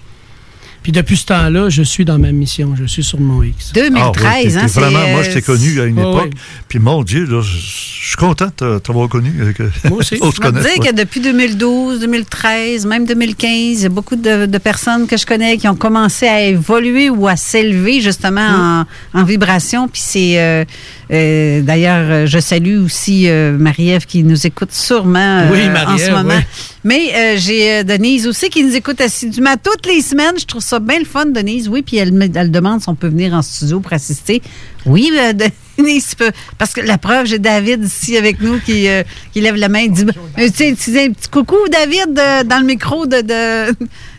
Puis 0.82 0.92
depuis 0.92 1.16
ce 1.16 1.24
temps-là, 1.26 1.70
je 1.70 1.82
suis 1.82 2.04
dans 2.04 2.18
ma 2.18 2.30
mission. 2.30 2.74
Je 2.76 2.84
suis 2.84 3.02
sur 3.02 3.18
mon 3.18 3.42
X. 3.42 3.72
2013, 3.72 4.24
Ah 4.26 4.28
ouais, 4.28 4.56
hein, 4.64 4.68
c'est, 4.68 4.80
Vraiment, 4.80 5.08
moi, 5.12 5.22
je 5.22 5.30
t'ai 5.30 5.40
connu 5.40 5.80
à 5.80 5.84
une 5.86 5.98
époque. 5.98 6.32
Puis, 6.68 6.78
mon 6.78 7.02
Dieu, 7.02 7.24
là, 7.24 7.40
je 7.40 7.56
je 8.04 8.08
suis 8.10 8.16
content 8.18 8.44
de 8.48 8.50
te- 8.50 8.78
t'avoir 8.80 9.08
connu. 9.08 9.32
euh, 9.40 9.52
que- 9.54 9.88
Moi 9.88 10.00
aussi. 10.00 10.18
on 10.20 10.30
se 10.30 10.36
Je 10.36 10.40
connaisse. 10.42 10.62
dire 10.62 10.72
ouais. 10.78 10.90
que 10.90 10.94
depuis 10.94 11.20
2012, 11.20 12.00
2013, 12.00 12.84
même 12.84 13.06
2015, 13.06 13.48
il 13.50 13.80
y 13.82 13.86
a 13.86 13.88
beaucoup 13.88 14.14
de, 14.14 14.44
de 14.44 14.58
personnes 14.58 15.06
que 15.06 15.16
je 15.16 15.24
connais 15.24 15.56
qui 15.56 15.66
ont 15.68 15.74
commencé 15.74 16.28
à 16.28 16.42
évoluer 16.44 17.08
ou 17.08 17.26
à 17.26 17.36
s'élever 17.36 18.02
justement 18.02 18.84
en, 19.14 19.18
en 19.20 19.24
vibration. 19.24 19.88
Puis 19.88 20.02
c'est 20.04 20.38
euh, 20.38 20.66
euh, 21.12 21.60
d'ailleurs, 21.62 22.10
euh, 22.10 22.26
je 22.26 22.38
salue 22.38 22.82
aussi 22.82 23.28
euh, 23.28 23.56
Marie-Ève 23.58 24.06
qui 24.06 24.22
nous 24.24 24.46
écoute 24.46 24.72
sûrement 24.72 25.40
euh, 25.40 25.48
Oui, 25.52 25.60
en 25.86 25.98
ce 25.98 26.10
moment. 26.10 26.34
oui. 26.36 26.42
Mais 26.84 27.12
euh, 27.14 27.34
j'ai 27.38 27.72
euh, 27.78 27.82
Denise 27.82 28.26
aussi 28.26 28.48
qui 28.50 28.62
nous 28.64 28.74
écoute 28.76 29.00
assidûment 29.00 29.54
toutes 29.62 29.86
les 29.86 30.00
semaines. 30.02 30.34
Je 30.38 30.44
trouve 30.44 30.62
ça 30.62 30.78
bien 30.80 30.98
le 30.98 31.04
fun, 31.04 31.26
Denise. 31.26 31.68
Oui, 31.68 31.82
puis 31.82 31.96
elle, 31.98 32.12
demande 32.50 32.80
si 32.82 32.88
on 32.88 32.94
peut 32.94 33.08
venir 33.08 33.32
en 33.34 33.42
studio 33.42 33.80
pour 33.80 33.92
assister. 33.92 34.42
Oui, 34.86 35.10
euh, 35.18 35.32
Denise, 35.78 36.08
tu 36.10 36.16
peux. 36.16 36.30
Parce 36.58 36.72
que 36.72 36.80
la 36.80 36.98
preuve, 36.98 37.26
j'ai 37.26 37.38
David 37.38 37.84
ici 37.84 38.16
avec 38.16 38.40
nous 38.40 38.58
qui, 38.60 38.88
euh, 38.88 39.02
qui 39.32 39.40
lève 39.40 39.56
la 39.56 39.68
main 39.68 39.80
et 39.80 39.88
dit 39.88 40.04
euh, 40.04 40.48
tu 40.48 40.52
sais, 40.54 40.74
tu 40.74 40.90
dis 40.90 40.98
un 40.98 41.10
petit 41.12 41.28
coucou, 41.30 41.56
David, 41.70 42.14
dans 42.48 42.58
le 42.60 42.66
micro 42.66 43.06
de. 43.06 43.20
de, 43.22 43.74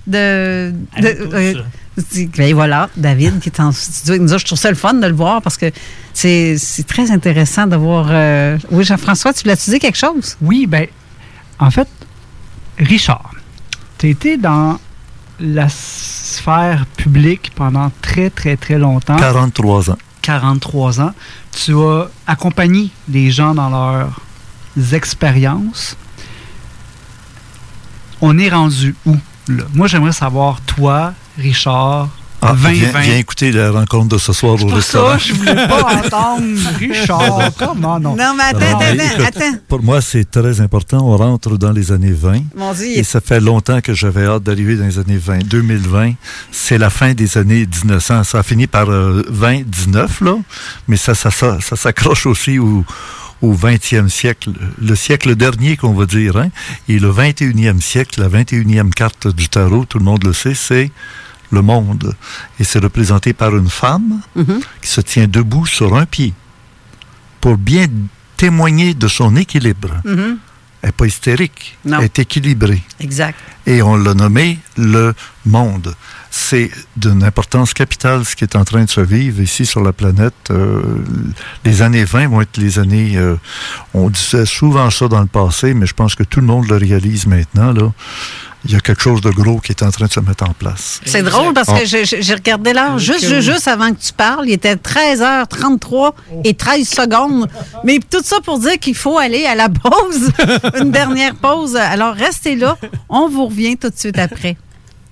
de, 0.07 0.73
de- 1.01 1.17
euh, 1.33 1.53
ben 2.37 2.53
voilà, 2.53 2.89
David 2.97 3.39
qui 3.39 3.49
est 3.49 3.59
en 3.59 3.71
studio 3.71 4.15
avec 4.15 4.21
nous. 4.29 4.37
Je 4.37 4.45
trouve 4.45 4.57
ça 4.59 4.69
le 4.69 4.75
fun 4.75 4.93
de 4.95 5.07
le 5.07 5.13
voir 5.13 5.41
parce 5.41 5.57
que 5.57 5.71
c'est 6.13 6.57
très 6.87 7.11
intéressant 7.11 7.67
de 7.67 7.75
voir. 7.75 8.07
euh, 8.09 8.57
Oui, 8.71 8.83
Jean-François, 8.83 9.33
tu 9.33 9.43
voulais 9.43 9.55
dire 9.55 9.79
quelque 9.79 9.97
chose? 9.97 10.35
Oui, 10.41 10.67
ben, 10.67 10.87
en 11.59 11.71
fait, 11.71 11.87
Richard, 12.77 13.31
tu 13.97 14.09
été 14.09 14.37
dans 14.37 14.77
la 15.39 15.67
sphère 15.69 16.85
publique 16.97 17.51
pendant 17.55 17.91
très, 18.01 18.29
très, 18.29 18.57
très 18.57 18.77
longtemps. 18.77 19.15
43 19.17 19.91
ans. 19.91 19.97
43 20.21 21.01
ans. 21.01 21.11
Tu 21.51 21.73
as 21.77 22.07
accompagné 22.27 22.89
les 23.09 23.31
gens 23.31 23.53
dans 23.53 23.69
leurs 23.69 24.93
expériences. 24.93 25.95
On 28.21 28.37
est 28.37 28.49
rendu 28.49 28.95
où? 29.05 29.15
Là? 29.47 29.63
Moi, 29.73 29.87
j'aimerais 29.87 30.11
savoir, 30.13 30.61
toi, 30.61 31.13
Richard, 31.37 32.09
Ah, 32.41 32.53
20, 32.53 32.71
viens, 32.73 32.91
20. 32.91 32.99
viens 33.01 33.17
écouter 33.17 33.51
la 33.51 33.71
rencontre 33.71 34.09
de 34.09 34.17
ce 34.19 34.31
soir 34.33 34.53
au 34.53 34.57
Pour 34.57 34.73
restaurant. 34.73 35.11
ça, 35.13 35.17
je 35.17 35.33
voulais 35.33 35.55
pas 35.67 35.81
entendre 36.05 36.43
Richard. 36.79 37.49
Comment 37.57 37.99
non? 37.99 38.15
Non, 38.15 38.35
mais 38.37 38.43
attends, 38.43 38.59
Non, 38.59 38.77
mais 38.79 39.03
attends, 39.03 39.23
écoute, 39.23 39.25
attends. 39.37 39.57
Pour 39.67 39.81
moi, 39.83 39.99
c'est 40.01 40.29
très 40.29 40.61
important. 40.61 40.99
On 41.07 41.17
rentre 41.17 41.57
dans 41.57 41.71
les 41.71 41.91
années 41.91 42.11
20. 42.11 42.41
Mon 42.55 42.73
Dieu, 42.73 42.85
il 42.87 42.99
Et 42.99 43.03
ça 43.03 43.19
fait 43.21 43.39
longtemps 43.39 43.81
que 43.81 43.93
j'avais 43.95 44.25
hâte 44.25 44.43
d'arriver 44.43 44.75
dans 44.75 44.85
les 44.85 44.99
années 44.99 45.17
20. 45.17 45.39
2020, 45.47 46.13
c'est 46.51 46.77
la 46.77 46.89
fin 46.91 47.13
des 47.13 47.37
années 47.37 47.65
1900. 47.65 48.23
Ça 48.25 48.39
a 48.39 48.43
fini 48.43 48.67
par 48.67 48.89
euh, 48.91 49.23
2019, 49.29 50.21
là. 50.21 50.35
Mais 50.87 50.97
ça, 50.97 51.15
ça, 51.15 51.31
ça, 51.31 51.57
ça 51.61 51.75
s'accroche 51.75 52.25
aussi 52.27 52.59
au, 52.59 52.85
au 53.45 53.53
20e 53.53 54.09
siècle. 54.09 54.51
Le 54.81 54.95
siècle 54.95 55.35
dernier, 55.35 55.77
qu'on 55.77 55.93
va 55.93 56.05
dire. 56.05 56.37
Hein? 56.37 56.49
Et 56.89 56.97
le 56.99 57.09
21e 57.11 57.79
siècle, 57.81 58.21
la 58.21 58.29
21e 58.29 58.89
carte 58.91 59.27
du 59.27 59.47
tarot, 59.49 59.85
tout 59.85 59.99
le 59.99 60.05
monde 60.05 60.23
le 60.23 60.33
sait, 60.33 60.55
c'est 60.55 60.91
le 61.51 61.61
monde. 61.61 62.15
Et 62.59 62.63
c'est 62.63 62.79
représenté 62.79 63.33
par 63.33 63.55
une 63.55 63.69
femme 63.69 64.21
Mhm. 64.35 64.59
qui 64.81 64.89
se 64.89 65.01
tient 65.01 65.27
debout 65.27 65.65
sur 65.65 65.95
un 65.95 66.05
pied 66.05 66.33
pour 67.41 67.57
bien 67.57 67.87
témoigner 68.37 68.93
de 68.93 69.07
son 69.07 69.35
équilibre. 69.35 69.91
Mhm. 70.03 70.37
Elle 70.81 70.89
n'est 70.89 70.91
pas 70.91 71.05
hystérique, 71.07 71.77
Non. 71.85 71.97
elle 71.99 72.05
est 72.05 72.19
équilibrée. 72.19 72.81
Exact. 72.99 73.39
Et 73.65 73.81
on 73.81 73.95
l'a 73.95 74.13
nommé 74.13 74.59
le 74.77 75.13
monde. 75.45 75.95
C'est 76.37 76.69
d'une 76.97 77.23
importance 77.23 77.73
capitale 77.73 78.25
ce 78.25 78.35
qui 78.35 78.43
est 78.43 78.57
en 78.57 78.65
train 78.65 78.83
de 78.83 78.89
se 78.89 78.99
vivre 78.99 79.41
ici 79.41 79.65
sur 79.65 79.81
la 79.81 79.93
planète. 79.93 80.33
Euh, 80.51 80.81
les 81.63 81.81
années 81.81 82.03
20 82.03 82.27
vont 82.27 82.41
être 82.41 82.57
les 82.57 82.77
années... 82.77 83.13
euh, 83.15 83.35
on 83.93 84.09
disait 84.09 84.45
souvent 84.45 84.89
ça 84.89 85.07
dans 85.07 85.21
le 85.21 85.27
passé, 85.27 85.73
mais 85.73 85.85
je 85.85 85.93
pense 85.93 86.13
que 86.13 86.23
tout 86.23 86.41
le 86.41 86.45
monde 86.45 86.67
le 86.67 86.75
réalise 86.75 87.25
maintenant. 87.25 87.71
Là. 87.71 87.89
Il 88.65 88.71
y 88.71 88.75
a 88.75 88.81
quelque 88.81 89.01
chose 89.01 89.21
de 89.21 89.29
gros 89.29 89.59
qui 89.61 89.71
est 89.71 89.81
en 89.81 89.91
train 89.91 90.07
de 90.07 90.11
se 90.11 90.19
mettre 90.19 90.43
en 90.43 90.51
place. 90.53 90.99
C'est 91.05 91.23
drôle 91.23 91.53
parce 91.53 91.69
Ah. 91.69 91.79
que 91.79 91.85
je- 91.85 92.03
je- 92.03 92.21
j'ai 92.21 92.33
regardé 92.33 92.73
l'heure 92.73 92.99
juste, 92.99 93.39
juste 93.39 93.67
avant 93.69 93.91
que 93.93 94.01
tu 94.01 94.11
parles. 94.11 94.45
Il 94.47 94.51
était 94.53 94.75
13h33 94.75 96.15
et 96.43 96.53
13 96.53 96.89
secondes. 96.89 97.47
Mais 97.85 97.99
tout 97.99 98.21
ça 98.23 98.37
pour 98.43 98.59
dire 98.59 98.77
qu'il 98.77 98.95
faut 98.95 99.17
aller 99.17 99.45
à 99.45 99.55
la 99.55 99.69
pause, 99.83 100.31
une 100.81 100.91
dernière 100.91 101.35
pause. 101.35 101.77
Alors 101.77 102.13
restez 102.13 102.55
là. 102.57 102.77
On 103.07 103.29
vous 103.29 103.45
revient 103.45 103.77
tout 103.77 103.89
de 103.89 103.97
suite 103.97 104.19
après. 104.19 104.57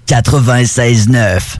96.9. 0.05 1.59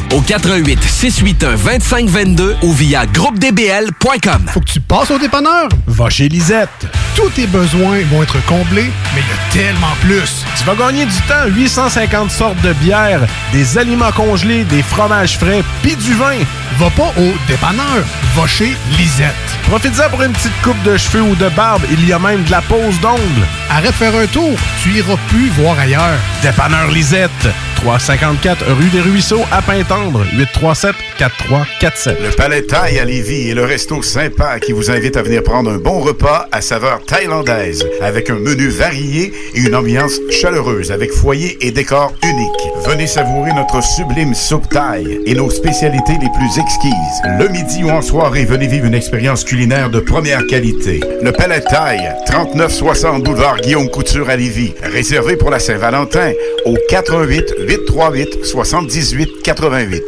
au 0.13 0.21
88 0.21 0.79
681 0.83 1.57
2522 1.57 2.55
ou 2.63 2.73
via 2.73 3.05
groupedbl.com. 3.05 4.45
Faut 4.53 4.59
que 4.59 4.65
tu 4.65 4.79
passes 4.79 5.11
au 5.11 5.17
dépanneur. 5.17 5.69
Va 5.87 6.09
chez 6.09 6.29
Lisette. 6.29 6.69
Tous 7.15 7.29
tes 7.29 7.47
besoins 7.47 7.99
vont 8.11 8.23
être 8.23 8.43
comblés, 8.45 8.91
mais 9.13 9.21
il 9.21 9.59
y 9.59 9.61
a 9.61 9.65
tellement 9.65 9.95
plus. 10.01 10.45
Tu 10.57 10.63
vas 10.63 10.75
gagner 10.75 11.05
du 11.05 11.21
temps. 11.27 11.47
850 11.47 12.31
sortes 12.31 12.61
de 12.61 12.73
bières, 12.73 13.21
des 13.51 13.77
aliments 13.77 14.11
congelés, 14.11 14.63
des 14.63 14.81
fromages 14.81 15.37
frais, 15.37 15.63
puis 15.81 15.95
du 15.95 16.13
vin. 16.13 16.37
Va 16.77 16.89
pas 16.89 17.13
au 17.17 17.33
dépanneur. 17.47 18.03
Va 18.35 18.47
chez 18.47 18.75
Lisette. 18.97 19.35
Profite-en 19.63 20.09
pour 20.09 20.21
une 20.21 20.31
petite 20.31 20.61
coupe 20.63 20.81
de 20.83 20.97
cheveux 20.97 21.21
ou 21.21 21.35
de 21.35 21.49
barbe. 21.49 21.83
Il 21.91 22.07
y 22.07 22.13
a 22.13 22.19
même 22.19 22.43
de 22.43 22.51
la 22.51 22.61
pose 22.61 22.99
d'ongles. 23.01 23.47
Arrête 23.69 23.91
de 23.91 23.95
faire 23.95 24.15
un 24.15 24.27
tour. 24.27 24.57
Tu 24.81 24.89
iras 24.91 25.17
plus 25.29 25.49
voir 25.49 25.77
ailleurs. 25.79 26.19
Dépanneur 26.41 26.89
Lisette. 26.91 27.47
354 27.81 28.65
rue 28.73 28.89
des 28.89 29.01
Ruisseaux 29.01 29.43
à 29.51 29.61
Pintendre. 29.61 30.23
837 30.33 30.95
4347. 31.17 32.17
Le 32.21 32.29
Palais 32.29 32.61
Thaï 32.61 32.99
à 32.99 33.05
Lévis 33.05 33.49
est 33.49 33.55
le 33.55 33.65
resto 33.65 34.03
sympa 34.03 34.59
qui 34.59 34.71
vous 34.71 34.91
invite 34.91 35.17
à 35.17 35.23
venir 35.23 35.41
prendre 35.41 35.71
un 35.71 35.77
bon 35.77 35.99
repas 35.99 36.47
à 36.51 36.61
saveur 36.61 37.03
thaïlandaise 37.03 37.85
avec 38.01 38.29
un 38.29 38.35
menu 38.35 38.69
varié 38.69 39.33
et 39.55 39.59
une 39.59 39.75
ambiance 39.75 40.19
chaleureuse 40.29 40.91
avec 40.91 41.11
foyer 41.11 41.57
et 41.61 41.71
décor 41.71 42.13
unique. 42.23 42.87
Venez 42.87 43.07
savourer 43.07 43.53
notre 43.53 43.83
sublime 43.83 44.35
soupe 44.35 44.69
thaï 44.69 45.19
et 45.25 45.33
nos 45.33 45.49
spécialités 45.49 46.17
les 46.21 46.29
plus 46.29 46.59
exquises. 46.61 47.21
Le 47.39 47.47
midi 47.49 47.83
ou 47.83 47.89
en 47.89 48.01
soirée, 48.01 48.45
venez 48.45 48.67
vivre 48.67 48.85
une 48.85 48.93
expérience 48.93 49.43
culinaire 49.43 49.89
de 49.89 49.99
première 49.99 50.45
qualité. 50.45 50.99
Le 51.21 51.31
Palais 51.31 51.61
Thaï, 51.61 52.13
3960 52.25 53.23
boulevard 53.23 53.57
Guillaume 53.57 53.89
Couture 53.89 54.29
à 54.29 54.35
Lévis. 54.35 54.73
Réservé 54.83 55.35
pour 55.35 55.49
la 55.49 55.59
Saint-Valentin 55.59 56.31
au 56.65 56.75
88 56.89 57.55
838 57.67 58.45
78 58.45 59.29
88. 59.43 60.03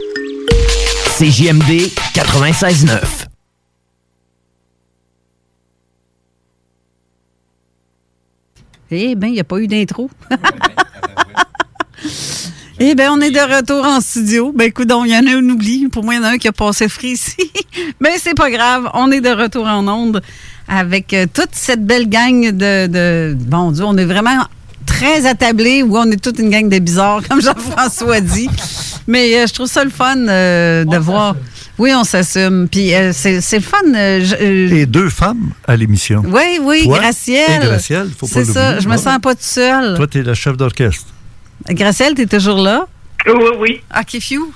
CJMD 1.18 1.90
96.9. 2.14 3.00
Eh 8.92 9.16
bien, 9.16 9.30
il 9.30 9.34
n'y 9.34 9.40
a 9.40 9.44
pas 9.44 9.58
eu 9.58 9.68
d'intro. 9.68 10.10
Eh 12.80 12.96
bien, 12.96 13.14
on 13.14 13.22
est 13.22 13.32
de 13.32 13.40
retour 13.40 13.86
en 13.86 14.02
studio. 14.02 14.52
Ben, 14.56 14.66
écoute, 14.66 14.92
il 15.06 15.12
y 15.12 15.16
en 15.18 15.26
a 15.28 15.38
un 15.38 15.50
oubli. 15.50 15.88
Pour 15.90 16.04
moi, 16.04 16.16
il 16.16 16.18
y 16.18 16.20
en 16.20 16.24
a 16.24 16.30
un 16.32 16.38
qui 16.38 16.48
a 16.48 16.52
passé 16.52 16.90
frit 16.90 17.10
ici. 17.12 17.52
Mais 18.00 18.14
c'est 18.18 18.34
pas 18.36 18.50
grave. 18.50 18.90
On 18.94 19.12
est 19.12 19.22
de 19.22 19.30
retour 19.30 19.66
en 19.68 19.88
onde 19.88 20.22
avec 20.68 21.14
euh, 21.14 21.26
toute 21.32 21.50
cette 21.54 21.86
belle 21.86 22.10
gang 22.10 22.50
de, 22.52 22.88
de. 22.88 23.38
Bon 23.40 23.72
Dieu, 23.72 23.84
on 23.86 23.96
est 23.98 24.06
vraiment 24.06 24.46
très 24.86 25.26
attablés 25.26 25.84
où 25.84 25.98
on 25.98 26.10
est 26.12 26.22
toute 26.22 26.40
une 26.40 26.50
gang 26.50 26.68
de 26.68 26.80
bizarres, 26.80 27.22
comme 27.30 27.42
Jean-François 27.42 28.20
dit. 28.22 28.50
Mais 29.08 29.36
euh, 29.38 29.48
je 29.48 29.54
trouve 29.54 29.68
ça 29.68 29.84
le 29.84 29.90
fun 29.90 30.18
euh, 30.28 30.84
de 30.86 30.98
voir. 30.98 31.36
Oui, 31.80 31.92
on 31.96 32.04
s'assume. 32.04 32.68
Puis 32.72 32.94
euh, 32.94 33.12
c'est 33.14 33.42
c'est 33.42 33.58
le 33.58 33.64
fun. 33.64 33.78
euh, 33.96 34.24
je- 34.24 34.36
euh, 34.36 34.76
Et 34.76 34.86
deux 34.86 35.10
femmes 35.10 35.52
à 35.68 35.76
l'émission. 35.76 36.24
oui, 36.28 36.60
oui, 36.62 36.84
Toi 36.86 37.00
Gracielle. 37.00 37.64
Et 37.64 37.66
Gracielle, 37.66 38.10
faut 38.18 38.28
pas 38.28 38.34
C'est 38.34 38.46
ça, 38.46 38.80
je 38.80 38.88
me 38.88 38.98
sens 38.98 39.20
pas 39.22 39.34
toute 39.36 39.44
seule. 39.44 39.96
Toi, 39.96 40.08
tu 40.08 40.20
es 40.20 40.24
la 40.24 40.34
chef 40.34 40.56
d'orchestre. 40.58 41.06
Gracielle, 41.70 42.14
t'es 42.14 42.26
toujours 42.26 42.58
là? 42.58 42.88
Oui, 43.26 43.50
oui. 43.58 43.82
OK, 43.98 44.20
few. 44.22 44.54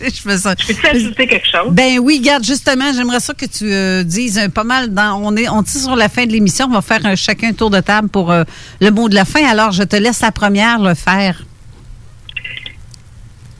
je 0.00 0.28
me 0.28 0.36
sens. 0.36 0.54
Je 0.58 0.72
peux 0.72 0.88
ajouter 0.88 1.26
quelque 1.26 1.46
chose? 1.46 1.72
Ben 1.72 1.98
oui, 1.98 2.20
garde, 2.20 2.44
justement, 2.44 2.92
j'aimerais 2.94 3.20
ça 3.20 3.34
que 3.34 3.44
tu 3.44 3.70
euh, 3.72 4.02
dises 4.02 4.38
euh, 4.38 4.48
pas 4.48 4.64
mal 4.64 4.92
dans. 4.92 5.20
On 5.22 5.36
est 5.36 5.48
on 5.48 5.64
sur 5.64 5.96
la 5.96 6.08
fin 6.08 6.24
de 6.24 6.32
l'émission. 6.32 6.66
On 6.66 6.72
va 6.72 6.82
faire 6.82 7.04
un, 7.04 7.14
chacun 7.14 7.48
un 7.48 7.52
tour 7.52 7.70
de 7.70 7.80
table 7.80 8.08
pour 8.08 8.32
euh, 8.32 8.44
le 8.80 8.90
mot 8.90 9.08
de 9.08 9.14
la 9.14 9.24
fin. 9.24 9.44
Alors, 9.44 9.72
je 9.72 9.82
te 9.82 9.96
laisse 9.96 10.20
la 10.20 10.32
première 10.32 10.78
le 10.78 10.94
faire. 10.94 11.44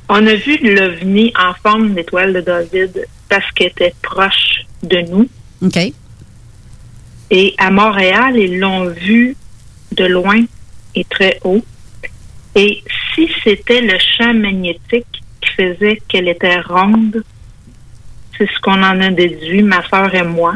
On 0.09 0.26
a 0.26 0.35
vu 0.35 0.59
l'OVNI 0.62 1.32
en 1.39 1.55
forme 1.62 1.94
d'étoile 1.94 2.32
de 2.32 2.40
David 2.40 3.06
parce 3.28 3.51
qu'elle 3.52 3.68
était 3.68 3.94
proche 4.02 4.64
de 4.82 5.01
nous. 5.01 5.28
OK. 5.62 5.78
Et 7.31 7.55
à 7.59 7.70
Montréal, 7.70 8.36
ils 8.36 8.59
l'ont 8.59 8.89
vu 8.89 9.36
de 9.93 10.05
loin 10.05 10.44
et 10.94 11.05
très 11.05 11.40
haut. 11.44 11.64
Et 12.55 12.82
si 13.14 13.28
c'était 13.43 13.81
le 13.81 13.98
champ 13.98 14.32
magnétique 14.32 15.06
qui 15.40 15.51
faisait 15.56 16.01
qu'elle 16.09 16.28
était 16.28 16.60
ronde, 16.60 17.22
c'est 18.36 18.47
ce 18.47 18.60
qu'on 18.60 18.82
en 18.82 19.01
a 19.01 19.10
déduit, 19.10 19.62
ma 19.62 19.86
soeur 19.89 20.14
et 20.14 20.22
moi, 20.22 20.55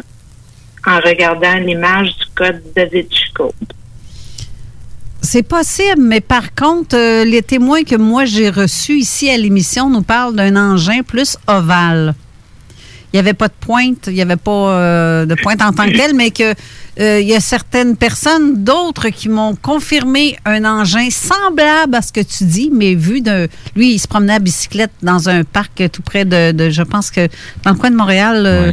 en 0.86 0.98
regardant 1.00 1.54
l'image 1.54 2.16
du 2.16 2.24
code 2.34 2.62
David 2.74 3.08
Code. 3.34 3.52
C'est 5.20 5.42
possible, 5.42 6.00
mais 6.00 6.20
par 6.20 6.54
contre, 6.54 6.96
euh, 6.96 7.24
les 7.24 7.42
témoins 7.42 7.82
que 7.82 7.96
moi 7.96 8.24
j'ai 8.24 8.50
reçus 8.50 8.98
ici 8.98 9.28
à 9.28 9.36
l'émission 9.36 9.90
nous 9.90 10.02
parlent 10.02 10.34
d'un 10.34 10.56
engin 10.56 11.02
plus 11.02 11.36
ovale. 11.46 12.14
Il 13.12 13.16
n'y 13.16 13.20
avait 13.20 13.32
pas 13.34 13.48
de 13.48 13.54
pointe, 13.58 14.04
il 14.08 14.12
n'y 14.14 14.20
avait 14.22 14.36
pas 14.36 14.50
euh, 14.70 15.24
de 15.26 15.34
pointe 15.34 15.62
en 15.62 15.72
tant 15.72 15.86
que 15.86 16.14
mais 16.14 16.30
que 16.30 16.54
euh, 17.00 17.20
il 17.20 17.28
y 17.28 17.34
a 17.34 17.40
certaines 17.40 17.96
personnes, 17.96 18.62
d'autres 18.64 19.08
qui 19.08 19.28
m'ont 19.28 19.54
confirmé 19.54 20.36
un 20.44 20.64
engin 20.64 21.08
semblable 21.10 21.94
à 21.94 22.02
ce 22.02 22.12
que 22.12 22.20
tu 22.20 22.44
dis, 22.44 22.70
mais 22.72 22.94
vu 22.94 23.20
de 23.22 23.48
lui, 23.76 23.94
il 23.94 23.98
se 23.98 24.08
promenait 24.08 24.34
à 24.34 24.38
bicyclette 24.40 24.90
dans 25.02 25.28
un 25.30 25.42
parc 25.44 25.90
tout 25.90 26.02
près 26.02 26.24
de, 26.24 26.52
de- 26.52 26.70
je 26.70 26.82
pense 26.82 27.10
que 27.10 27.28
dans 27.62 27.70
le 27.70 27.76
coin 27.76 27.90
de 27.90 27.96
Montréal, 27.96 28.44
euh, 28.46 28.72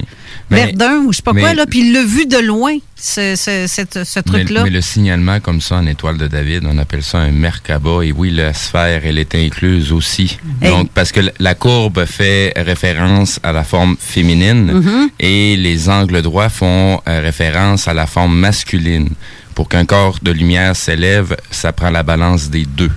Mais- 0.52 0.66
Verdun 0.68 0.98
ou 1.06 1.12
je 1.12 1.18
sais 1.18 1.24
pas 1.24 1.34
mais- 1.34 1.42
quoi 1.42 1.54
là, 1.56 1.66
puis 1.66 1.80
il 1.80 1.94
l'a 1.94 2.04
vu 2.04 2.28
de 2.28 2.38
loin, 2.38 2.78
ce, 2.96 3.36
ce- 3.36 3.66
ce 3.68 3.82
Mais, 4.20 4.22
truc-là. 4.24 4.64
mais 4.64 4.70
le 4.70 4.82
signalement 4.82 5.40
comme 5.40 5.60
ça 5.60 5.78
en 5.78 5.88
étoile 5.88 6.18
de 6.20 6.28
David, 6.28 6.64
on 6.68 6.78
appelle 6.78 7.02
ça 7.02 7.18
un 7.18 7.32
Merkaba. 7.32 8.04
Et 8.04 8.12
oui, 8.12 8.30
la 8.30 8.54
sphère, 8.54 9.02
elle 9.06 9.18
est 9.18 9.34
incluse 9.34 9.92
aussi. 9.92 10.38
Hey. 10.62 10.70
Donc, 10.70 10.92
parce 10.92 11.12
que 11.12 11.22
la 11.40 11.56
courbe 11.56 12.06
fait 12.06 12.54
référence 12.58 13.40
à 13.42 13.52
la 13.54 13.64
forme 13.64 13.96
féminine 14.00 14.72
Mhm. 14.72 15.10
et 15.20 15.56
les 15.58 15.90
angles 15.90 16.22
droits 16.22 16.50
font 16.50 17.02
euh, 17.08 17.22
référence 17.22 17.88
à 17.88 17.94
la 17.96 18.06
forme 18.06 18.38
masculine. 18.38 19.10
Pour 19.56 19.68
qu'un 19.70 19.86
corps 19.86 20.20
de 20.22 20.32
lumière 20.32 20.76
s'élève, 20.76 21.36
ça 21.50 21.72
prend 21.74 21.90
la 21.90 22.04
balance 22.04 22.50
des 22.50 22.66
deux. 22.66 22.92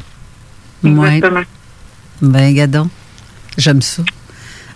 Ouais. 0.82 1.20
Ben, 2.20 2.54
gadon. 2.54 2.90
J'aime 3.56 3.80
ça. 3.80 4.02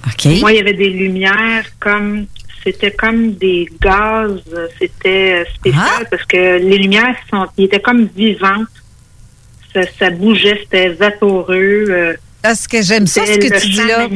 OK. 0.06 0.40
Moi, 0.40 0.52
il 0.52 0.56
y 0.56 0.60
avait 0.60 0.74
des 0.74 0.90
lumières 0.90 1.64
comme 1.78 2.26
c'était 2.64 2.90
comme 2.92 3.32
des 3.34 3.68
gaz, 3.80 4.30
c'était 4.78 5.42
euh, 5.42 5.44
spécial 5.54 6.06
parce 6.10 6.24
que 6.24 6.58
les 6.58 6.78
lumières 6.78 7.16
sont, 7.30 7.46
ils 7.56 7.64
étaient 7.64 7.80
comme 7.80 8.08
vivantes. 8.16 8.68
Ça, 9.74 9.80
ça 9.98 10.10
bougeait, 10.10 10.58
c'était 10.62 10.90
vaporeux. 10.90 11.86
euh, 11.88 12.14
Parce 12.42 12.66
que 12.68 12.82
j'aime 12.82 13.06
ça, 13.06 13.22
ce 13.24 13.38
que 13.38 13.60
tu 13.60 13.68
dis 13.70 13.76
là. 13.86 14.06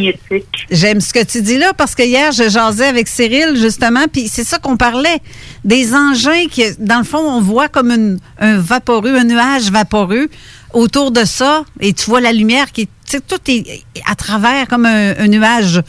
J'aime 0.70 1.01
ce 1.01 1.12
que 1.14 1.24
tu 1.24 1.40
dis 1.40 1.56
là 1.56 1.73
parce 1.74 1.94
que 1.94 2.02
hier, 2.02 2.31
je 2.32 2.48
jasais 2.51 2.86
avec 2.86 3.09
Cyril, 3.09 3.56
justement, 3.56 4.05
puis 4.12 4.28
c'est 4.28 4.44
ça 4.44 4.59
qu'on 4.59 4.77
parlait. 4.77 5.18
Des 5.64 5.94
engins 5.94 6.47
qui, 6.51 6.64
dans 6.78 6.98
le 6.98 7.05
fond, 7.05 7.18
on 7.20 7.40
voit 7.40 7.68
comme 7.68 7.90
une- 7.90 8.18
un 8.39 8.59
vaporeux, 8.59 9.14
un 9.16 9.24
nuage 9.24 9.70
vaporeux 9.70 10.28
autour 10.74 11.10
de 11.10 11.24
ça, 11.24 11.64
et 11.81 11.94
tu 11.94 12.05
vois 12.10 12.20
la 12.20 12.32
lumière 12.32 12.70
qui. 12.73 12.86
Tu 12.86 12.93
sais, 13.18 13.20
tout 13.20 13.39
est 13.48 13.82
à 14.10 14.14
travers 14.16 14.66
comme 14.68 14.85
un, 14.85 15.16
un 15.16 15.28
nuage. 15.28 15.81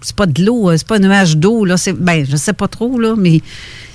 C'est 0.00 0.16
pas 0.16 0.26
de 0.26 0.44
l'eau, 0.44 0.70
euh, 0.70 0.76
c'est 0.76 0.86
pas 0.86 0.96
un 0.96 1.00
nuage 1.00 1.36
d'eau, 1.36 1.64
là. 1.64 1.76
C'est, 1.76 1.92
ben, 1.92 2.24
je 2.28 2.36
sais 2.36 2.52
pas 2.52 2.68
trop, 2.68 2.98
là, 2.98 3.14
mais 3.16 3.40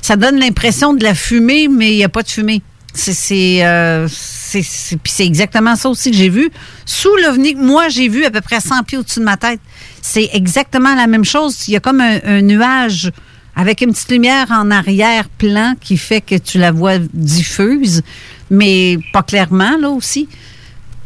ça 0.02 0.16
donne 0.16 0.40
l'impression 0.40 0.94
de 0.94 1.04
la 1.04 1.14
fumée, 1.14 1.68
mais 1.68 1.94
il 1.94 1.98
n'y 1.98 2.04
a 2.04 2.10
pas 2.10 2.24
de 2.24 2.30
fumée. 2.30 2.62
C'est, 2.94 3.14
c'est, 3.14 3.66
euh, 3.66 4.08
c'est, 4.10 5.26
exactement 5.26 5.76
ça 5.76 5.90
aussi 5.90 6.12
que 6.12 6.18
j'ai 6.18 6.28
vu. 6.28 6.52
Sous 6.86 7.16
l'OVNI, 7.24 7.56
moi, 7.56 7.88
j'ai 7.88 8.10
vu 8.10 8.26
à 8.26 8.32
peu 8.32 8.42
près 8.42 8.60
100 8.60 8.84
pieds 8.84 8.98
au-dessus 8.98 9.20
de 9.20 9.26
ma 9.26 9.38
tête. 9.38 9.62
C'est 10.02 10.30
exactement 10.34 10.94
la 10.96 11.08
même 11.08 11.24
chose. 11.24 11.68
Il 11.68 11.74
y 11.74 11.78
a 11.78 11.80
comme 11.80 12.02
un, 12.02 12.20
un 12.26 12.42
nuage 12.42 13.12
avec 13.56 13.82
une 13.82 13.94
petite 13.94 14.12
lumière 14.12 14.48
en 14.52 14.72
arrière-plan 14.72 15.76
qui 15.80 15.98
fait 15.98 16.22
que 16.22 16.36
tu 16.36 16.58
la 16.58 16.72
vois 16.72 16.98
diffuse, 17.14 18.02
mais 18.50 18.98
pas 19.14 19.24
clairement, 19.24 19.78
là 19.78 19.90
aussi. 19.90 20.28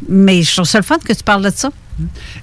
Mais 0.08 0.42
je 0.42 0.52
trouve 0.52 0.66
ça 0.66 0.78
le 0.78 0.84
fun 0.84 0.98
que 0.98 1.12
tu 1.12 1.22
parles 1.22 1.42
de 1.42 1.52
ça. 1.54 1.70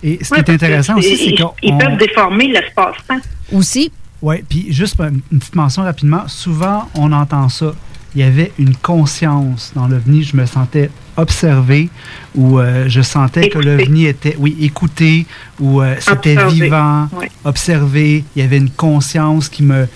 Et 0.03 0.19
ce 0.23 0.29
qui 0.29 0.33
Ouais, 0.33 0.39
est 0.39 0.49
intéressant 0.49 0.97
aussi, 0.97 1.17
c'est 1.17 1.35
qu'on. 1.41 1.53
Ils 1.61 1.77
peuvent 1.77 1.97
déformer 1.97 2.47
l'espace-temps. 2.47 3.19
Aussi. 3.51 3.91
Oui, 4.21 4.43
puis 4.47 4.67
juste 4.71 4.99
une 4.99 5.39
petite 5.39 5.55
mention 5.55 5.83
rapidement. 5.83 6.27
Souvent, 6.27 6.89
on 6.95 7.11
entend 7.11 7.49
ça. 7.49 7.73
Il 8.15 8.21
y 8.21 8.23
avait 8.23 8.51
une 8.59 8.75
conscience 8.75 9.71
dans 9.75 9.87
l'OVNI. 9.87 10.23
Je 10.23 10.37
me 10.37 10.45
sentais 10.45 10.89
observé 11.17 11.89
ou 12.35 12.59
euh, 12.59 12.85
je 12.87 13.01
sentais 13.01 13.49
que 13.49 13.57
l'OVNI 13.59 14.05
était, 14.05 14.35
oui, 14.37 14.55
écouté 14.61 15.25
ou 15.59 15.81
euh, 15.81 15.95
c'était 15.99 16.37
vivant, 16.47 17.09
oui. 17.13 17.27
observé. 17.43 18.23
Il 18.35 18.41
y 18.41 18.45
avait 18.45 18.57
une 18.57 18.69
conscience 18.69 19.49
qui 19.49 19.63
me 19.63 19.87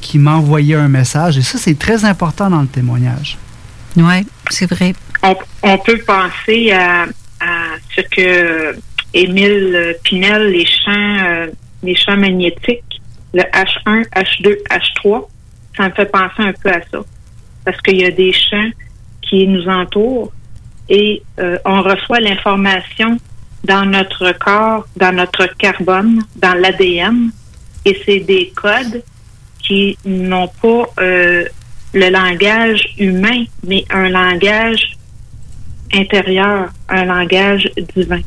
qui 0.00 0.18
m'envoyait 0.18 0.74
un 0.76 0.88
message. 0.88 1.38
Et 1.38 1.42
ça, 1.42 1.58
c'est 1.58 1.78
très 1.78 2.04
important 2.04 2.50
dans 2.50 2.60
le 2.60 2.66
témoignage. 2.68 3.38
Oui, 3.96 4.26
c'est 4.50 4.66
vrai. 4.70 4.94
On, 5.22 5.34
on 5.62 5.78
peut 5.78 5.98
penser 6.06 6.72
à, 6.72 7.04
à 7.40 7.46
ce 7.96 8.02
que 8.02 8.76
Émile 9.14 9.96
Pinel, 10.02 10.50
les 10.50 10.66
champs, 10.66 11.24
euh, 11.24 11.46
les 11.82 11.94
champs 11.94 12.16
magnétiques, 12.16 13.00
le 13.32 13.42
H1, 13.42 14.08
H2, 14.10 14.56
H3, 14.68 15.26
ça 15.76 15.88
me 15.88 15.94
fait 15.94 16.06
penser 16.06 16.40
un 16.40 16.52
peu 16.52 16.70
à 16.70 16.80
ça. 16.90 16.98
Parce 17.64 17.80
qu'il 17.80 18.00
y 18.00 18.04
a 18.04 18.10
des 18.10 18.32
champs 18.32 18.70
qui 19.22 19.46
nous 19.46 19.66
entourent 19.68 20.32
et 20.88 21.22
euh, 21.38 21.58
on 21.64 21.82
reçoit 21.82 22.20
l'information 22.20 23.18
dans 23.62 23.86
notre 23.86 24.32
corps, 24.32 24.86
dans 24.96 25.14
notre 25.14 25.46
carbone, 25.56 26.22
dans 26.36 26.54
l'ADN, 26.54 27.30
et 27.84 27.98
c'est 28.04 28.20
des 28.20 28.52
codes 28.54 29.02
qui 29.62 29.96
n'ont 30.04 30.48
pas 30.60 30.86
euh, 31.00 31.46
le 31.94 32.10
langage 32.10 32.84
humain, 32.98 33.44
mais 33.66 33.84
un 33.90 34.10
langage 34.10 34.96
intérieur, 35.92 36.68
un 36.88 37.04
langage 37.04 37.70
divin. 37.94 38.20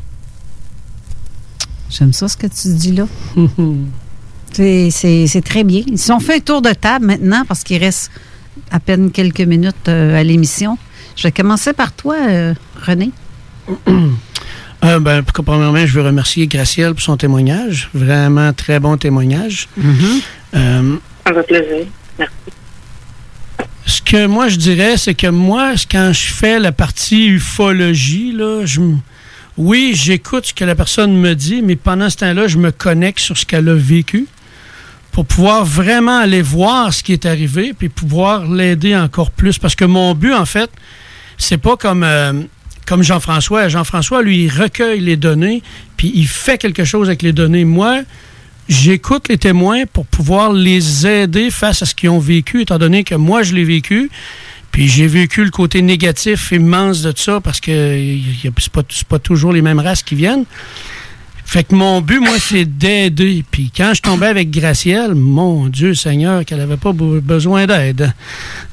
J'aime 1.90 2.12
ça 2.12 2.28
ce 2.28 2.36
que 2.36 2.46
tu 2.46 2.68
dis 2.74 2.92
là. 2.92 3.06
C'est- 4.52 5.42
très 5.44 5.64
bien. 5.64 5.82
Si 5.96 6.10
on 6.12 6.20
fait 6.20 6.36
un 6.36 6.40
tour 6.40 6.62
de 6.62 6.70
table 6.72 7.06
maintenant, 7.06 7.44
parce 7.46 7.62
qu'il 7.64 7.78
reste 7.82 8.10
à 8.70 8.80
peine 8.80 9.10
quelques 9.10 9.40
minutes 9.40 9.88
euh, 9.88 10.18
à 10.18 10.22
l'émission, 10.24 10.78
je 11.16 11.22
vais 11.24 11.32
commencer 11.32 11.72
par 11.72 11.92
toi, 11.92 12.16
euh, 12.28 12.54
René. 12.86 13.10
Euh, 14.84 15.00
ben, 15.00 15.24
pour- 15.24 15.44
premièrement, 15.44 15.84
je 15.84 15.92
veux 15.92 16.02
remercier 16.06 16.46
Gracielle 16.46 16.92
pour 16.94 17.02
son 17.02 17.16
témoignage. 17.16 17.90
Vraiment 17.94 18.52
très 18.52 18.78
bon 18.78 18.96
témoignage. 18.96 19.68
Euh, 20.54 20.96
Ça 21.26 21.32
va 21.32 21.42
plaisir. 21.42 21.84
Merci. 22.16 22.32
ce 23.86 24.00
que 24.02 24.26
moi 24.26 24.46
je 24.48 24.54
dirais, 24.56 24.96
c'est 24.96 25.14
que 25.14 25.26
moi, 25.26 25.72
quand 25.90 26.12
je 26.12 26.32
fais 26.32 26.60
la 26.60 26.70
partie 26.70 27.26
ufologie, 27.26 28.30
là, 28.30 28.64
je 28.66 28.78
m- 28.80 29.00
oui, 29.58 29.92
j'écoute 29.92 30.46
ce 30.46 30.54
que 30.54 30.64
la 30.64 30.76
personne 30.76 31.14
me 31.16 31.34
dit, 31.34 31.62
mais 31.62 31.74
pendant 31.74 32.08
ce 32.08 32.16
temps-là, 32.18 32.46
je 32.46 32.58
me 32.58 32.70
connecte 32.70 33.18
sur 33.18 33.36
ce 33.36 33.44
qu'elle 33.44 33.68
a 33.68 33.74
vécu 33.74 34.26
pour 35.10 35.26
pouvoir 35.26 35.64
vraiment 35.64 36.20
aller 36.20 36.42
voir 36.42 36.94
ce 36.94 37.02
qui 37.02 37.12
est 37.12 37.26
arrivé, 37.26 37.74
puis 37.76 37.88
pouvoir 37.88 38.46
l'aider 38.46 38.96
encore 38.96 39.32
plus. 39.32 39.58
Parce 39.58 39.74
que 39.74 39.84
mon 39.84 40.14
but, 40.14 40.32
en 40.32 40.46
fait, 40.46 40.70
c'est 41.38 41.58
pas 41.58 41.76
comme, 41.76 42.04
euh, 42.04 42.34
comme 42.86 43.02
Jean-François. 43.02 43.68
Jean-François, 43.68 44.22
lui, 44.22 44.44
il 44.44 44.48
recueille 44.48 45.00
les 45.00 45.16
données, 45.16 45.64
puis 45.96 46.12
il 46.14 46.28
fait 46.28 46.56
quelque 46.56 46.84
chose 46.84 47.08
avec 47.08 47.22
les 47.22 47.32
données. 47.32 47.64
Moi, 47.64 48.02
j'écoute 48.68 49.28
les 49.28 49.38
témoins 49.38 49.86
pour 49.86 50.06
pouvoir 50.06 50.52
les 50.52 51.04
aider 51.04 51.50
face 51.50 51.82
à 51.82 51.86
ce 51.86 51.96
qu'ils 51.96 52.10
ont 52.10 52.20
vécu, 52.20 52.62
étant 52.62 52.78
donné 52.78 53.02
que 53.02 53.16
moi, 53.16 53.42
je 53.42 53.54
l'ai 53.54 53.64
vécu. 53.64 54.08
Puis 54.72 54.88
j'ai 54.88 55.06
vécu 55.06 55.44
le 55.44 55.50
côté 55.50 55.82
négatif 55.82 56.52
immense 56.52 57.02
de 57.02 57.12
ça 57.16 57.40
parce 57.40 57.60
que 57.60 58.16
c'est 58.58 58.72
pas, 58.72 58.82
pas 59.08 59.18
toujours 59.18 59.52
les 59.52 59.62
mêmes 59.62 59.80
races 59.80 60.02
qui 60.02 60.14
viennent. 60.14 60.44
Fait 61.44 61.64
que 61.64 61.74
mon 61.74 62.02
but, 62.02 62.20
moi, 62.20 62.36
c'est 62.38 62.66
d'aider. 62.66 63.42
Puis 63.50 63.72
quand 63.74 63.94
je 63.94 64.02
tombais 64.02 64.26
avec 64.26 64.50
Gracielle, 64.50 65.14
mon 65.14 65.68
Dieu 65.68 65.94
Seigneur, 65.94 66.44
qu'elle 66.44 66.60
avait 66.60 66.76
pas 66.76 66.92
be- 66.92 67.20
besoin 67.22 67.64
d'aide. 67.66 68.12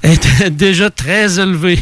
Elle 0.02 0.12
était 0.16 0.50
déjà 0.52 0.90
très 0.90 1.40
élevée. 1.40 1.80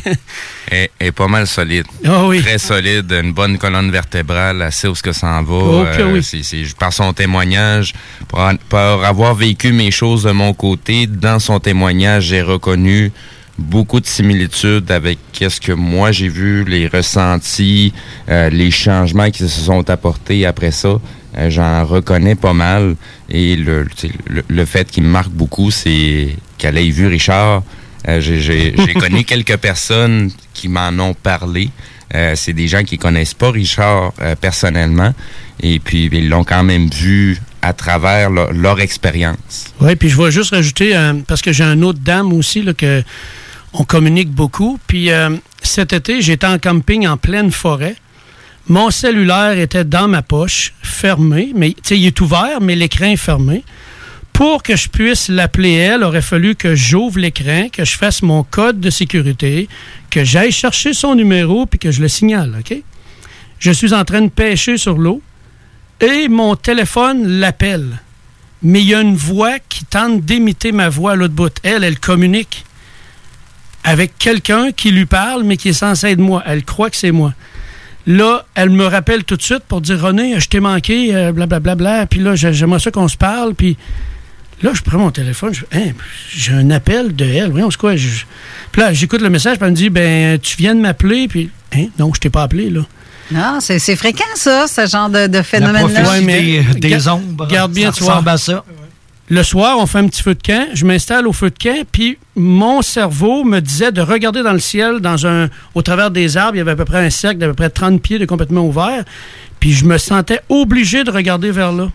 est, 0.70 0.92
est 1.00 1.12
pas 1.12 1.28
mal 1.28 1.48
solide. 1.48 1.88
Ah 2.06 2.28
oui. 2.28 2.42
Très 2.44 2.60
solide, 2.60 3.12
une 3.12 3.34
bonne 3.34 3.58
colonne 3.58 3.90
vertébrale, 3.90 4.62
elle 4.64 4.72
sait 4.72 4.88
où 4.88 4.94
ce 4.94 5.02
que 5.02 5.14
ça 5.14 5.30
en 5.30 5.42
va. 5.42 5.54
Oh 5.56 5.86
que 5.98 6.04
oui. 6.04 6.74
par 6.78 6.94
son 6.94 7.12
témoignage, 7.12 7.94
pour, 8.28 8.48
pour 8.70 8.78
avoir 8.80 9.34
vécu 9.34 9.72
mes 9.74 9.90
choses 9.90 10.22
de 10.24 10.32
mon 10.32 10.54
côté, 10.54 11.08
dans 11.08 11.40
son 11.40 11.60
témoignage, 11.60 12.26
j'ai 12.26 12.44
reconnu 12.44 13.12
beaucoup 13.58 14.00
de 14.00 14.06
similitudes 14.08 14.90
avec 14.92 15.20
ce 15.40 15.60
que 15.60 15.72
moi 15.72 16.12
j'ai 16.12 16.28
vu, 16.30 16.64
les 16.64 16.88
ressentis, 16.88 17.94
euh, 18.30 18.50
les 18.50 18.72
changements 18.72 19.30
qui 19.30 19.40
se 19.48 19.48
sont 19.48 19.90
apportés 19.90 20.46
après 20.46 20.72
ça. 20.72 21.00
Euh, 21.38 21.50
J'en 21.50 21.86
reconnais 21.86 22.36
pas 22.36 22.54
mal. 22.54 22.96
Et 23.30 23.56
le, 23.56 23.86
tu 23.96 24.08
sais, 24.08 24.14
le, 24.28 24.44
le 24.48 24.66
fait 24.66 24.90
qui 24.90 25.02
me 25.02 25.08
marque 25.08 25.32
beaucoup, 25.32 25.72
c'est 25.72 26.36
qu'elle 26.58 26.78
ait 26.78 26.90
vu 26.90 27.08
Richard. 27.08 27.64
Euh, 28.08 28.20
j'ai- 28.22 28.42
J'ai 28.42 28.76
j'ai 28.78 28.94
connu 28.94 29.24
quelques 29.32 29.58
personnes 29.58 30.32
qui 30.54 30.68
m'en 30.68 30.90
ont 31.00 31.14
parlé. 31.14 31.70
Euh, 32.16 32.34
c'est 32.36 32.54
des 32.54 32.68
gens 32.68 32.84
qui 32.84 32.98
connaissent 33.00 33.34
pas 33.34 33.50
Richard 33.50 34.14
euh, 34.22 34.36
personnellement. 34.36 35.14
Et 35.62 35.80
puis, 35.80 36.10
ils 36.12 36.30
l'ont 36.30 36.44
quand 36.44 36.64
même 36.64 36.88
vu 36.90 37.40
à 37.64 37.74
travers 37.74 38.30
leur, 38.30 38.52
leur 38.54 38.80
expérience. 38.82 39.74
Oui, 39.80 39.96
puis 39.96 40.10
je 40.10 40.22
vais 40.22 40.30
juste 40.32 40.52
rajouter, 40.54 40.96
euh, 40.96 41.14
parce 41.26 41.42
que 41.42 41.52
j'ai 41.52 41.64
une 41.64 41.84
autre 41.84 42.00
dame 42.00 42.34
aussi, 42.34 42.62
là, 42.62 42.74
que 42.74 43.02
on 43.74 43.84
communique 43.84 44.30
beaucoup. 44.30 44.80
Puis 44.88 45.12
euh, 45.12 45.36
cet 45.62 45.94
été, 45.94 46.22
j'étais 46.22 46.48
en 46.48 46.60
camping 46.60 47.08
en 47.08 47.18
pleine 47.18 47.52
forêt. 47.52 47.96
Mon 48.68 48.92
cellulaire 48.92 49.58
était 49.58 49.84
dans 49.84 50.08
ma 50.08 50.22
poche, 50.22 50.74
fermé, 50.82 51.52
mais 51.54 51.76
il 51.90 52.06
est 52.06 52.22
ouvert, 52.22 52.62
mais 52.62 52.76
l'écran 52.76 53.08
est 53.08 53.18
fermé. 53.18 53.64
Pour 54.32 54.64
que 54.64 54.76
je 54.76 54.88
puisse 54.88 55.28
l'appeler 55.28 55.74
elle, 55.74 56.04
aurait 56.04 56.22
fallu 56.22 56.56
que 56.56 56.74
j'ouvre 56.74 57.20
l'écran, 57.20 57.68
que 57.72 57.84
je 57.84 57.98
fasse 57.98 58.22
mon 58.22 58.44
code 58.44 58.80
de 58.80 58.90
sécurité, 58.90 59.68
que 60.10 60.24
j'aille 60.24 60.52
chercher 60.52 60.94
son 60.94 61.14
numéro, 61.14 61.66
puis 61.66 61.78
que 61.78 61.92
je 61.92 62.02
le 62.02 62.08
signale? 62.08 62.58
Je 63.60 63.72
suis 63.72 63.94
en 63.94 64.06
train 64.06 64.22
de 64.22 64.30
pêcher 64.30 64.78
sur 64.78 64.98
l'eau 64.98 65.22
et 66.00 66.28
mon 66.30 66.56
téléphone 66.56 67.28
l'appelle. 67.40 68.00
Mais 68.62 68.82
il 68.82 68.88
y 68.88 68.96
a 68.96 69.02
une 69.02 69.16
voix 69.16 69.60
qui 69.60 69.84
tente 69.86 70.22
d'imiter 70.22 70.72
ma 70.72 70.90
voix 70.90 71.12
à 71.12 71.16
l'autre 71.16 71.34
bout. 71.34 71.54
Elle, 71.64 71.84
elle 71.84 72.00
communique 72.00 72.64
avec 73.84 74.18
quelqu'un 74.18 74.72
qui 74.72 74.92
lui 74.92 75.06
parle, 75.06 75.44
mais 75.44 75.58
qui 75.58 75.70
est 75.70 75.74
censé 75.74 76.08
être 76.12 76.20
moi. 76.20 76.44
Elle 76.46 76.64
croit 76.64 76.90
que 76.90 76.96
c'est 76.98 77.12
moi. 77.12 77.34
Là, 78.06 78.46
elle 78.56 78.70
me 78.70 78.86
rappelle 78.86 79.24
tout 79.24 79.38
de 79.38 79.42
suite 79.42 79.64
pour 79.68 79.80
dire 79.82 80.00
René, 80.02 80.40
je 80.40 80.48
t'ai 80.50 80.60
manqué, 80.60 81.16
euh, 81.16 81.32
blablabla. 81.32 81.76
Bla, 81.76 82.06
puis 82.06 82.20
là, 82.20 82.36
j'ai- 82.36 82.54
j'aimerais 82.54 82.80
ça 82.80 82.92
qu'on 82.92 83.08
se 83.08 83.16
parle. 83.16 83.54
Puis 83.56 83.78
là, 84.62 84.72
je 84.74 84.82
prends 84.82 84.98
mon 85.00 85.12
téléphone, 85.12 85.54
je 85.54 85.62
fais, 85.62 85.78
Hein, 85.78 85.92
j'ai 86.30 86.54
un 86.54 86.70
appel 86.72 87.16
de 87.16 87.24
elle. 87.26 87.52
Voyons, 87.52 87.72
c'est 87.72 87.80
quoi? 87.80 87.96
Je- 87.96 88.26
Puis 88.72 88.82
là, 88.82 88.92
j'écoute 88.94 89.22
le 89.22 89.30
message, 89.30 89.58
puis 89.58 89.66
elle 89.66 89.72
me 89.72 89.76
dit 89.78 89.90
ben, 89.90 90.38
tu 90.40 90.58
viens 90.58 90.76
de 90.76 90.82
m'appeler. 90.82 91.28
Puis, 91.30 91.50
hein, 91.76 91.86
non, 91.98 92.12
je 92.14 92.20
t'ai 92.20 92.30
pas 92.30 92.44
appelé, 92.44 92.70
là. 92.70 92.82
Non, 93.32 93.60
c'est 93.62 93.96
fréquent, 93.96 94.24
ça, 94.36 94.66
ce 94.68 94.86
genre 94.86 95.10
de, 95.10 95.28
de 95.28 95.42
phénomène-là. 95.42 96.12
Ouais, 96.12 96.20
des 96.76 96.90
ga- 96.90 97.14
ombres, 97.14 97.48
Garde 97.48 97.72
bien, 97.72 97.88
ça 97.92 97.98
tu 97.98 98.04
vois. 98.04 98.14
ressemble 98.16 98.30
à 98.30 98.38
ça. 98.38 98.66
Le 99.30 99.42
soir, 99.42 99.78
on 99.80 99.86
fait 99.86 100.00
un 100.00 100.08
petit 100.08 100.22
feu 100.22 100.36
de 100.36 100.42
camp. 100.42 100.68
Je 100.74 100.86
m'installe 100.86 101.28
au 101.28 101.34
feu 101.34 101.50
de 101.50 101.58
camp, 101.58 101.86
puis 101.92 102.18
mon 102.36 102.82
cerveau 102.82 103.46
me 103.46 103.62
disait 103.62 103.92
de 103.92 104.02
regarder 104.02 104.44
dans 104.44 104.52
le 104.52 104.60
ciel, 104.60 105.00
dans 105.00 105.26
un, 105.26 105.50
au 105.76 105.82
travers 105.82 106.12
des 106.12 106.36
arbres. 106.36 106.56
Il 106.56 106.58
y 106.58 106.62
avait 106.62 106.72
à 106.72 106.76
peu 106.76 106.86
près 106.86 107.06
un 107.06 107.10
cercle 107.10 107.38
d'à 107.38 107.48
peu 107.48 107.54
près 107.54 107.70
30 107.70 108.02
pieds 108.02 108.20
de 108.20 108.26
complètement 108.26 108.66
ouvert. 108.66 109.04
Puis 109.62 109.72
je 109.72 109.86
me 109.86 109.98
sentais 109.98 110.42
obligé 110.50 111.06
de 111.06 111.12
regarder 111.12 111.52
vers 111.52 111.72
là. 111.72 111.90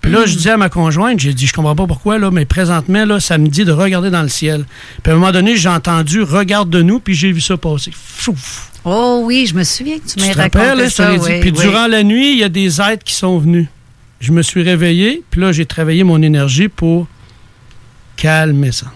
Puis 0.00 0.10
là, 0.10 0.24
je 0.24 0.36
disais 0.36 0.50
à 0.50 0.56
ma 0.56 0.68
conjointe, 0.68 1.20
j'ai 1.20 1.34
dit, 1.34 1.46
je 1.46 1.52
comprends 1.52 1.76
pas 1.76 1.86
pourquoi, 1.86 2.18
là, 2.18 2.30
mais 2.30 2.44
présentement, 2.46 3.04
là, 3.04 3.20
ça 3.20 3.38
me 3.38 3.48
dit 3.48 3.64
de 3.64 3.72
regarder 3.72 4.10
dans 4.10 4.22
le 4.22 4.28
ciel. 4.28 4.64
Puis 5.02 5.12
à 5.12 5.14
un 5.14 5.18
moment 5.18 5.32
donné, 5.32 5.56
j'ai 5.56 5.68
entendu 5.68 6.22
Regarde 6.22 6.70
de 6.70 6.82
nous, 6.82 6.98
puis 6.98 7.14
j'ai 7.14 7.30
vu 7.30 7.40
ça 7.40 7.56
passer. 7.56 7.90
Fouf. 7.92 8.70
Oh 8.84 9.22
oui, 9.24 9.46
je 9.48 9.54
me 9.54 9.64
souviens 9.64 9.98
que 9.98 10.06
tu 10.06 10.20
m'as 10.20 10.32
raconté 10.32 10.84
hein, 10.84 10.88
ça. 10.88 11.16
dit. 11.16 11.40
Puis 11.40 11.50
oui. 11.50 11.62
durant 11.62 11.86
la 11.86 12.02
nuit, 12.02 12.32
il 12.32 12.38
y 12.38 12.44
a 12.44 12.48
des 12.48 12.80
êtres 12.80 13.04
qui 13.04 13.14
sont 13.14 13.38
venus. 13.38 13.66
Je 14.20 14.32
me 14.32 14.42
suis 14.42 14.62
réveillé, 14.62 15.22
puis 15.30 15.40
là, 15.40 15.52
j'ai 15.52 15.66
travaillé 15.66 16.02
mon 16.04 16.22
énergie 16.22 16.68
pour 16.68 17.06
calmer 18.16 18.72
ça. 18.72 18.86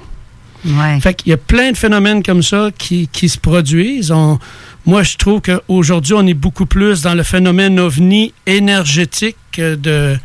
Fait 1.01 1.15
qu'il 1.15 1.31
y 1.31 1.33
a 1.33 1.37
plein 1.39 1.73
de 1.73 1.77
phénomènes 1.77 2.23
comme 2.23 2.43
ça 2.43 2.71
qui, 2.77 3.09
qui 3.09 3.29
se 3.29 3.39
produisent. 3.39 4.11
On- 4.13 4.39
moi, 4.87 5.03
je 5.03 5.17
trouve 5.17 5.41
qu'aujourd'hui, 5.43 6.15
on 6.15 6.27
est 6.27 6.35
beaucoup 6.35 6.67
plus 6.67 7.03
dans 7.03 7.15
le 7.15 7.23
phénomène 7.23 7.79
ovni 7.79 8.33
énergétique 8.47 9.37
que 9.53 9.75
de, 9.75 10.17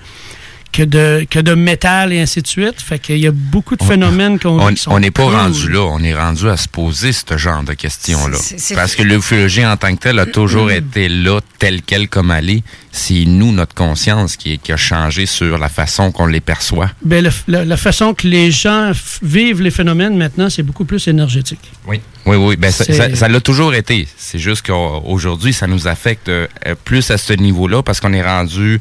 que 0.76 0.84
de, 0.84 1.26
que 1.30 1.40
de 1.40 1.54
métal 1.56 2.12
et 2.12 2.20
ainsi 2.20 2.42
de 2.42 2.48
suite. 2.48 2.82
Fait 2.82 3.00
qu'il 3.00 3.18
y 3.20 3.28
a 3.28 3.32
beaucoup 3.32 3.76
de 3.78 3.84
phénomènes 3.84 4.40
qu'on 4.40 4.60
On 4.88 5.00
n'est 5.00 5.12
pas 5.12 5.24
cool. 5.24 5.34
rendu 5.36 5.70
là, 5.72 5.80
on 5.82 6.04
est 6.04 6.14
rendu 6.14 6.50
à 6.50 6.58
se 6.58 6.68
poser 6.68 7.14
ce 7.14 7.38
genre 7.38 7.64
de 7.64 7.74
questions-là. 7.74 8.38
Parce 8.76 8.96
que 8.96 9.04
l'ufologie 9.04 9.66
en 9.66 9.78
tant 9.78 9.96
que 9.96 10.02
telle 10.02 10.20
a 10.20 10.26
toujours 10.26 10.70
été 10.72 11.08
là, 11.08 11.40
telle 11.60 11.82
qu'elle 11.82 12.10
comme 12.10 12.32
elle 12.32 12.50
est. 12.50 12.64
C'est 12.92 13.26
nous, 13.26 13.52
notre 13.52 13.74
conscience, 13.76 14.36
qui, 14.38 14.58
qui 14.58 14.72
a 14.72 14.78
changé 14.78 15.26
sur 15.26 15.58
la 15.58 15.68
façon 15.70 16.12
qu'on 16.12 16.28
les 16.28 16.40
perçoit. 16.40 16.90
Ben, 17.04 17.24
le- 17.24 17.30
la, 17.48 17.66
la 17.66 17.78
façon 17.78 18.14
que 18.14 18.28
les 18.28 18.52
gens 18.52 18.92
vivent 19.22 19.62
les 19.62 19.72
phénomènes 19.72 20.18
maintenant, 20.18 20.50
c'est 20.50 20.64
beaucoup 20.64 20.86
plus 20.86 21.08
énergétique. 21.08 21.60
Oui. 21.88 22.00
Oui, 22.26 22.38
oui. 22.38 22.56
Ben, 22.58 22.72
ça- 22.72 22.86
ça 22.86 23.14
ça 23.16 23.28
l'a 23.28 23.40
toujours 23.42 23.74
été. 23.76 24.08
C'est 24.18 24.40
juste 24.40 24.66
qu'aujourd'hui, 24.66 25.54
ça 25.54 25.68
nous 25.68 25.88
affecte 25.88 26.30
euh, 26.30 26.48
plus 26.86 27.12
à 27.12 27.18
ce 27.18 27.34
niveau-là 27.34 27.84
parce 27.84 28.00
qu'on 28.00 28.14
est 28.14 28.24
rendu 28.24 28.80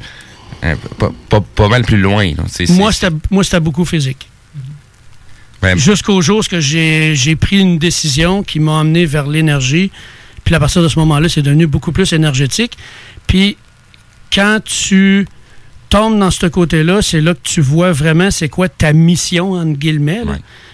euh, 0.64 0.74
pas, 0.98 1.12
pas- 1.28 1.40
pas 1.40 1.68
mal 1.68 1.82
plus 1.84 1.98
loin. 2.00 2.30
C'est- 2.48 2.70
Moi, 3.30 3.44
c'était 3.44 3.60
beaucoup 3.60 3.84
physique. 3.84 4.28
Ben, 5.62 5.78
Jusqu'au 5.78 6.20
jour 6.20 6.40
où 6.40 6.60
j'ai 6.60 7.14
j'ai 7.14 7.36
pris 7.36 7.58
une 7.58 7.78
décision 7.78 8.42
qui 8.42 8.60
m'a 8.60 8.80
amené 8.80 9.06
vers 9.06 9.26
l'énergie. 9.26 9.90
Puis 10.44 10.54
à 10.54 10.60
partir 10.60 10.82
de 10.82 10.88
ce 10.88 10.98
moment-là, 10.98 11.28
c'est 11.30 11.40
devenu 11.40 11.66
beaucoup 11.66 11.90
plus 11.92 12.12
énergétique. 12.12 12.76
Puis 13.26 13.56
quand 14.32 14.58
tu 14.62 15.26
tombes 15.88 16.18
dans 16.18 16.30
ce 16.30 16.46
côté-là, 16.46 17.00
c'est 17.00 17.22
là 17.22 17.32
que 17.32 17.40
tu 17.42 17.62
vois 17.62 17.92
vraiment 17.92 18.30
c'est 18.30 18.50
quoi 18.50 18.68
ta 18.68 18.92
mission, 18.92 19.52
entre 19.52 19.78
guillemets. 19.78 20.22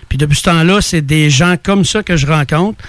Puis 0.08 0.18
depuis 0.18 0.36
ce 0.38 0.42
temps-là, 0.44 0.80
c'est 0.80 1.02
des 1.02 1.30
gens 1.30 1.54
comme 1.62 1.84
ça 1.84 2.02
que 2.02 2.16
je 2.16 2.26
rencontre 2.26 2.82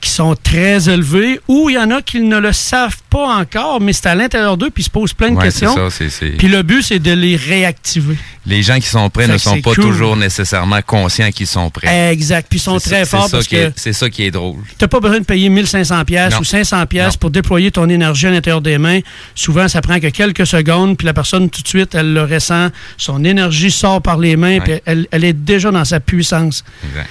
qui 0.00 0.10
sont 0.10 0.36
très 0.40 0.88
élevés 0.88 1.40
ou 1.48 1.70
il 1.70 1.74
y 1.74 1.78
en 1.78 1.90
a 1.90 2.02
qui 2.02 2.20
ne 2.20 2.38
le 2.38 2.52
savent 2.52 2.98
pas 3.10 3.26
encore, 3.36 3.80
mais 3.80 3.92
c'est 3.92 4.06
à 4.06 4.14
l'intérieur 4.14 4.56
d'eux 4.56 4.70
puis 4.70 4.82
ils 4.82 4.86
se 4.86 4.90
posent 4.90 5.12
plein 5.14 5.30
de 5.30 5.36
Ouais, 5.36 5.44
questions. 5.44 5.74
ça, 5.90 6.04
Puis 6.38 6.48
le 6.48 6.62
but, 6.62 6.82
c'est 6.82 6.98
de 6.98 7.12
les 7.12 7.36
réactiver. 7.36 8.16
Les 8.46 8.62
gens 8.62 8.76
qui 8.76 8.86
sont 8.86 9.08
prêts 9.10 9.26
ne 9.26 9.38
sont 9.38 9.60
pas 9.60 9.74
cool. 9.74 9.84
toujours 9.84 10.16
nécessairement 10.16 10.80
conscients 10.82 11.30
qu'ils 11.32 11.46
sont 11.48 11.68
prêts. 11.70 12.12
Exact. 12.12 12.46
Puis 12.48 12.58
ils 12.58 12.62
sont 12.62 12.78
très 12.78 13.04
forts 13.04 13.28
parce 13.30 13.48
que 13.48 13.56
est- 13.56 13.72
C'est 13.76 13.92
ça 13.92 14.08
qui 14.08 14.22
est 14.24 14.30
drôle. 14.30 14.56
tu 14.68 14.74
n'as 14.82 14.88
pas 14.88 15.00
besoin 15.00 15.18
de 15.18 15.24
payer 15.24 15.48
1500 15.48 16.04
pièces 16.04 16.34
Non. 16.34 16.40
ou 16.40 16.44
500 16.44 16.86
pièces 16.86 17.16
pour 17.16 17.30
déployer 17.30 17.70
ton 17.70 17.88
énergie 17.88 18.26
à 18.26 18.30
l'intérieur 18.30 18.60
des 18.60 18.78
mains. 18.78 19.00
Souvent, 19.34 19.66
ça 19.68 19.80
prend 19.80 19.98
que 19.98 20.08
quelques 20.08 20.46
secondes, 20.46 20.96
puis 20.96 21.06
la 21.06 21.14
personne, 21.14 21.50
tout 21.50 21.62
de 21.62 21.68
suite, 21.68 21.94
elle 21.94 22.12
le 22.12 22.22
ressent. 22.22 22.68
Son 22.96 23.24
énergie 23.24 23.70
sort 23.70 24.00
par 24.02 24.18
les 24.18 24.36
mains, 24.36 24.60
puis 24.60 24.74
elle, 24.84 25.08
elle 25.10 25.24
est 25.24 25.32
déjà 25.32 25.70
dans 25.72 25.84
sa 25.84 25.98
puissance. 26.00 26.64
Exact. 26.88 27.08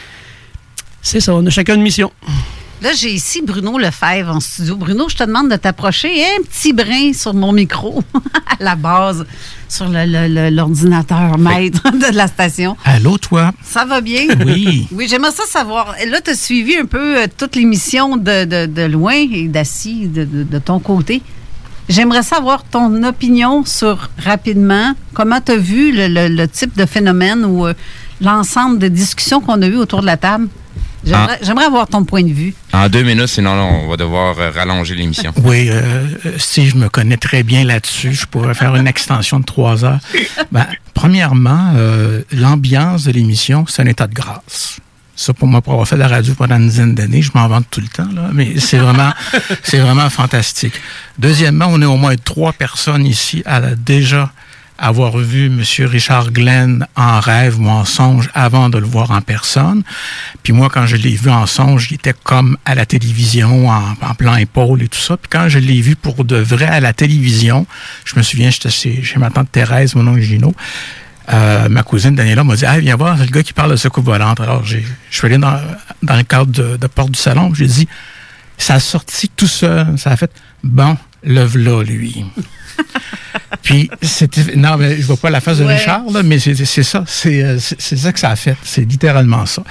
C'est 1.02 1.20
ça, 1.20 1.36
on 1.36 1.46
a 1.46 1.50
chacun 1.50 1.76
une 1.76 1.82
mission. 1.84 2.12
Là, 2.86 2.92
j'ai 2.94 3.12
ici 3.12 3.42
Bruno 3.42 3.80
Lefebvre 3.80 4.30
en 4.36 4.40
studio. 4.40 4.76
Bruno, 4.76 5.10
je 5.10 5.16
te 5.16 5.24
demande 5.24 5.50
de 5.50 5.56
t'approcher 5.56 6.24
un 6.24 6.44
petit 6.44 6.72
brin 6.72 7.14
sur 7.14 7.34
mon 7.34 7.52
micro, 7.52 8.04
à 8.60 8.64
la 8.64 8.76
base, 8.76 9.26
sur 9.68 9.88
l'ordinateur 9.90 11.36
maître 11.40 11.82
de 11.92 12.16
la 12.16 12.28
station. 12.28 12.78
Allô, 12.86 13.18
toi? 13.18 13.54
Ça 13.64 13.86
va 13.86 14.02
bien? 14.02 14.28
Oui. 14.46 14.88
Oui, 14.92 15.08
j'aimerais 15.10 15.32
ça 15.32 15.46
savoir. 15.48 15.96
Là, 16.08 16.22
tu 16.22 16.30
as 16.30 16.36
suivi 16.36 16.78
un 16.78 16.86
peu 16.86 17.24
euh, 17.24 17.26
toute 17.36 17.56
l'émission 17.56 18.18
de, 18.18 18.46
de- 18.46 18.66
de 18.68 18.82
loin 18.84 19.16
et 19.16 19.48
d'assis 19.48 20.06
de, 20.08 20.60
ton 20.60 20.78
côté. 20.78 21.24
J'aimerais 21.90 22.22
savoir 22.22 22.64
ton 22.66 23.02
opinion 23.02 23.66
sur, 23.66 24.12
rapidement, 24.24 24.94
comment 25.16 25.42
tu 25.42 25.54
as 25.54 25.58
vu 25.58 25.92
le, 25.92 26.08
le- 26.08 26.28
le 26.28 26.48
type 26.48 26.78
de 26.78 26.86
phénomène 26.86 27.46
ou 27.46 27.66
euh, 27.66 27.74
l'ensemble 28.22 28.78
de 28.78 28.90
discussions 28.90 29.42
qu'on 29.42 29.60
a 29.64 29.68
eues 29.68 29.76
autour 29.78 30.02
de 30.02 30.06
la 30.06 30.18
table? 30.18 30.50
J'aimerais 31.06 31.40
j'aimerais 31.42 31.66
avoir 31.66 31.88
ton 31.88 32.04
point 32.04 32.24
de 32.24 32.32
vue. 32.34 32.54
En 32.74 32.90
deux 32.90 33.04
minutes, 33.04 33.28
sinon 33.28 33.56
là, 33.56 33.64
on 33.64 33.88
va 33.88 33.98
devoir 33.98 34.38
euh, 34.40 34.50
rallonger 34.52 34.96
l'émission. 34.96 35.32
Oui, 35.44 35.68
euh, 35.70 36.08
euh, 36.26 36.32
si 36.38 36.68
je 36.70 36.76
me 36.78 36.90
connais 36.90 37.18
très 37.18 37.44
bien 37.44 37.64
là-dessus, 37.64 38.14
je 38.14 38.26
pourrais 38.26 38.54
faire 38.56 38.76
une 38.76 38.88
extension 38.88 39.40
de 39.40 39.46
trois 39.46 39.86
heures. 39.86 40.00
Ben, 40.52 40.66
premièrement, 40.94 41.74
euh, 41.76 42.22
l'ambiance 42.32 43.04
de 43.04 43.12
l'émission, 43.12 43.66
c'est 43.68 43.82
un 43.84 43.86
état 43.88 44.08
de 44.08 44.14
grâce. 44.14 44.80
Ça, 45.18 45.34
pour 45.34 45.48
moi, 45.48 45.62
pour 45.62 45.72
avoir 45.74 45.88
fait 45.88 45.96
la 45.96 46.10
radio 46.10 46.34
pendant 46.34 46.58
une 46.58 46.68
dizaine 46.68 46.94
d'années, 46.94 47.22
je 47.22 47.32
m'en 47.36 47.48
vante 47.48 47.66
tout 47.72 47.80
le 47.80 47.88
temps, 47.88 48.10
là, 48.14 48.32
mais 48.34 48.60
c'est 48.60 48.78
vraiment, 48.80 49.14
c'est 49.64 49.80
vraiment 49.80 50.10
fantastique. 50.10 50.74
Deuxièmement, 51.18 51.68
on 51.70 51.82
est 51.82 51.86
au 51.86 51.96
moins 51.96 52.16
trois 52.18 52.52
personnes 52.52 53.06
ici 53.06 53.42
à 53.46 53.60
la- 53.62 53.76
déjà 53.76 54.32
avoir 54.78 55.18
vu 55.18 55.46
M. 55.48 55.64
Richard 55.88 56.32
Glenn 56.32 56.86
en 56.96 57.20
rêve 57.20 57.60
ou 57.60 57.68
en 57.68 57.86
songe 57.86 58.30
avant 58.34 58.70
de 58.70 58.78
le 58.78 58.86
voir 58.86 59.12
en 59.12 59.22
personne. 59.22 59.84
Puis 60.44 60.54
moi, 60.54 60.70
quand 60.72 60.86
je 60.86 60.96
l'ai 60.96 61.16
vu 61.16 61.30
en 61.30 61.46
songe, 61.46 61.88
il 61.92 61.96
était 61.96 62.14
comme 62.24 62.58
à 62.66 62.76
la 62.76 62.86
télévision, 62.86 63.70
en, 63.70 63.96
en 64.02 64.16
plan 64.16 64.36
épaule 64.36 64.84
et 64.84 64.88
tout 64.88 65.00
ça. 65.00 65.18
Puis 65.18 65.30
quand 65.30 65.48
je 65.50 65.60
l'ai 65.60 65.82
vu 65.82 65.96
pour 65.96 66.26
de 66.26 66.38
vrai 66.38 66.66
à 66.66 66.80
la 66.80 66.94
télévision, 66.94 67.66
je 68.04 68.16
me 68.18 68.24
souviens, 68.24 68.50
j'étais 68.50 68.70
chez, 68.70 69.02
ma 69.18 69.30
tante 69.30 69.52
Thérèse, 69.52 69.96
mon 69.96 70.08
oncle 70.08 70.22
Gino. 70.22 70.54
Euh, 71.34 71.70
ma 71.70 71.82
cousine 71.82 72.14
Daniela 72.14 72.44
m'a 72.44 72.56
dit 72.56 72.66
Ah, 72.66 72.80
viens 72.80 72.96
voir, 72.96 73.18
c'est 73.18 73.26
le 73.26 73.32
gars 73.32 73.42
qui 73.42 73.54
parle 73.54 73.72
de 73.72 73.76
secoupe 73.76 74.06
volante. 74.06 74.40
Alors, 74.40 74.64
je 74.64 74.78
suis 75.10 75.26
allé 75.26 75.38
dans, 75.38 75.60
dans 76.04 76.16
le 76.16 76.24
cadre 76.24 76.52
de, 76.52 76.78
de 76.78 76.88
porte 76.88 77.12
du 77.12 77.20
salon, 77.20 77.52
j'ai 77.54 77.66
dit 77.66 77.88
Ça 78.58 78.76
a 78.76 78.80
sorti 78.80 79.30
tout 79.30 79.48
seul. 79.48 79.98
Ça 79.98 80.12
a 80.12 80.18
fait 80.18 80.32
Bon, 80.64 80.98
le 81.26 81.44
v'là, 81.44 81.84
lui. 81.84 82.26
Puis, 83.64 83.90
c'était. 84.02 84.56
Non, 84.56 84.78
mais 84.78 84.98
je 84.98 85.04
vois 85.08 85.18
pas 85.18 85.30
la 85.30 85.42
face 85.42 85.58
de. 85.58 85.64
Richard, 85.64 86.04
là, 86.12 86.22
mais 86.24 86.38
c'est 86.40 86.54
c'est 86.66 86.84
ça. 86.84 87.04
C'est 87.08 87.44
euh, 87.44 87.58
c'est- 87.60 87.80
c'est 87.80 87.98
ça 87.98 88.12
que 88.14 88.20
ça 88.20 88.30
a 88.30 88.36
fait. 88.36 88.56
C'est 88.64 88.82
littéralement 88.84 89.46
ça. 89.46 89.64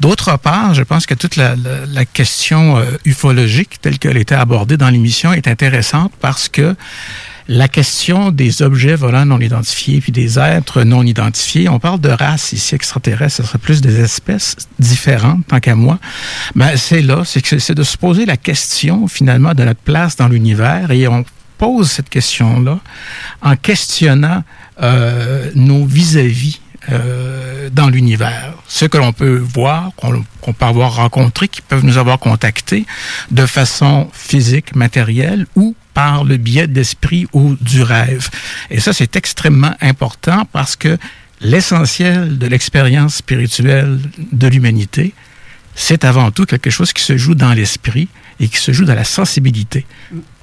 D'autre 0.00 0.36
part, 0.38 0.74
je 0.74 0.82
pense 0.82 1.06
que 1.06 1.14
toute 1.14 1.36
la, 1.36 1.56
la- 1.56 1.86
la 1.86 2.04
question 2.04 2.76
euh, 2.78 2.84
ufologique, 3.04 3.80
telle 3.80 3.98
qu'elle 3.98 4.18
était 4.18 4.34
abordée 4.36 4.76
dans 4.76 4.88
l'émission, 4.90 5.32
est 5.32 5.48
intéressante 5.48 6.12
parce 6.20 6.48
que 6.48 6.76
la 7.48 7.68
question 7.68 8.30
des 8.30 8.62
objets 8.62 8.94
volants 8.94 9.26
non 9.26 9.38
identifiés 9.40 10.00
puis 10.00 10.12
des 10.12 10.38
êtres 10.38 10.82
non 10.82 11.02
identifiés, 11.02 11.68
on 11.68 11.78
parle 11.78 12.00
de 12.00 12.08
races 12.08 12.52
ici 12.52 12.74
extraterrestres, 12.74 13.36
ce 13.36 13.42
serait 13.42 13.58
plus 13.58 13.80
des 13.80 14.00
espèces 14.00 14.56
différentes, 14.78 15.46
tant 15.46 15.60
qu'à 15.60 15.74
moi. 15.74 15.98
Ben, 16.54 16.76
c'est 16.76 17.02
là, 17.02 17.22
c'est 17.24 17.72
de 17.72 17.82
se 17.82 17.96
poser 17.96 18.26
la 18.26 18.36
question 18.36 19.08
finalement 19.08 19.54
de 19.54 19.64
notre 19.64 19.80
place 19.80 20.16
dans 20.16 20.28
l'univers 20.28 20.90
et 20.90 21.06
on 21.06 21.24
pose 21.58 21.90
cette 21.90 22.08
question-là 22.08 22.80
en 23.42 23.56
questionnant 23.56 24.42
euh, 24.82 25.50
nos 25.54 25.84
vis-à-vis 25.84 26.60
euh, 26.90 27.70
dans 27.70 27.88
l'univers. 27.88 28.54
Ce 28.68 28.84
que 28.84 28.98
l'on 28.98 29.12
peut 29.12 29.36
voir, 29.36 29.92
qu'on 29.96 30.24
qu'on 30.40 30.52
peut 30.52 30.66
avoir 30.66 30.96
rencontré, 30.96 31.48
qui 31.48 31.62
peuvent 31.62 31.84
nous 31.84 31.96
avoir 31.96 32.18
contactés 32.18 32.84
de 33.30 33.46
façon 33.46 34.10
physique, 34.12 34.76
matérielle 34.76 35.46
ou 35.56 35.74
par 35.94 36.24
le 36.24 36.36
biais 36.36 36.66
de 36.66 36.74
l'esprit 36.74 37.26
ou 37.32 37.56
du 37.60 37.82
rêve. 37.82 38.28
Et 38.70 38.80
ça, 38.80 38.92
c'est 38.92 39.16
extrêmement 39.16 39.74
important 39.80 40.46
parce 40.52 40.76
que 40.76 40.98
l'essentiel 41.40 42.38
de 42.38 42.46
l'expérience 42.46 43.16
spirituelle 43.16 44.00
de 44.32 44.46
l'humanité, 44.48 45.14
c'est 45.74 46.04
avant 46.04 46.30
tout 46.30 46.44
quelque 46.44 46.70
chose 46.70 46.92
qui 46.92 47.02
se 47.02 47.16
joue 47.16 47.34
dans 47.34 47.52
l'esprit 47.52 48.08
et 48.40 48.48
qui 48.48 48.58
se 48.58 48.72
joue 48.72 48.84
dans 48.84 48.94
la 48.94 49.04
sensibilité. 49.04 49.86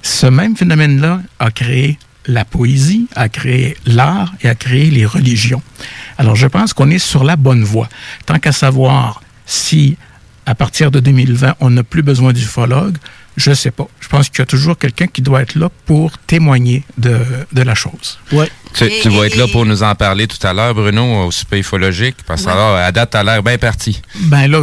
Ce 0.02 0.26
même 0.26 0.56
phénomène-là 0.56 1.20
a 1.38 1.50
créé 1.50 1.98
la 2.26 2.44
poésie, 2.44 3.08
a 3.16 3.28
créé 3.28 3.76
l'art 3.86 4.32
et 4.42 4.48
a 4.48 4.54
créé 4.54 4.90
les 4.90 5.04
religions. 5.04 5.62
Alors 6.18 6.36
je 6.36 6.46
pense 6.46 6.72
qu'on 6.72 6.90
est 6.90 6.98
sur 6.98 7.24
la 7.24 7.36
bonne 7.36 7.64
voie. 7.64 7.88
Tant 8.26 8.38
qu'à 8.38 8.52
savoir 8.52 9.22
si, 9.46 9.96
à 10.46 10.54
partir 10.54 10.90
de 10.90 11.00
2020, 11.00 11.56
on 11.60 11.70
n'a 11.70 11.82
plus 11.82 12.02
besoin 12.02 12.32
d'ufologue, 12.32 12.96
je 13.36 13.50
ne 13.50 13.54
sais 13.54 13.70
pas. 13.70 13.88
Je 14.00 14.08
pense 14.08 14.28
qu'il 14.28 14.38
y 14.40 14.42
a 14.42 14.46
toujours 14.46 14.78
quelqu'un 14.78 15.06
qui 15.06 15.22
doit 15.22 15.42
être 15.42 15.54
là 15.54 15.68
pour 15.86 16.18
témoigner 16.18 16.84
de, 16.98 17.18
de 17.52 17.62
la 17.62 17.74
chose. 17.74 18.18
Ouais. 18.32 18.50
Tu, 18.74 18.88
tu 19.02 19.08
vas 19.10 19.26
être 19.26 19.36
là 19.36 19.46
pour 19.48 19.66
nous 19.66 19.82
en 19.82 19.94
parler 19.94 20.26
tout 20.26 20.44
à 20.46 20.52
l'heure, 20.52 20.74
Bruno, 20.74 21.26
au 21.26 21.30
super 21.30 21.58
ufologique, 21.58 22.16
parce 22.26 22.42
que 22.42 22.46
Ouais. 22.46 22.52
alors, 22.52 22.76
à 22.76 22.90
date, 22.92 23.10
t'as 23.10 23.22
l'air 23.22 23.42
bien 23.42 23.58
parti. 23.58 24.00
Ben 24.16 24.46
là, 24.48 24.60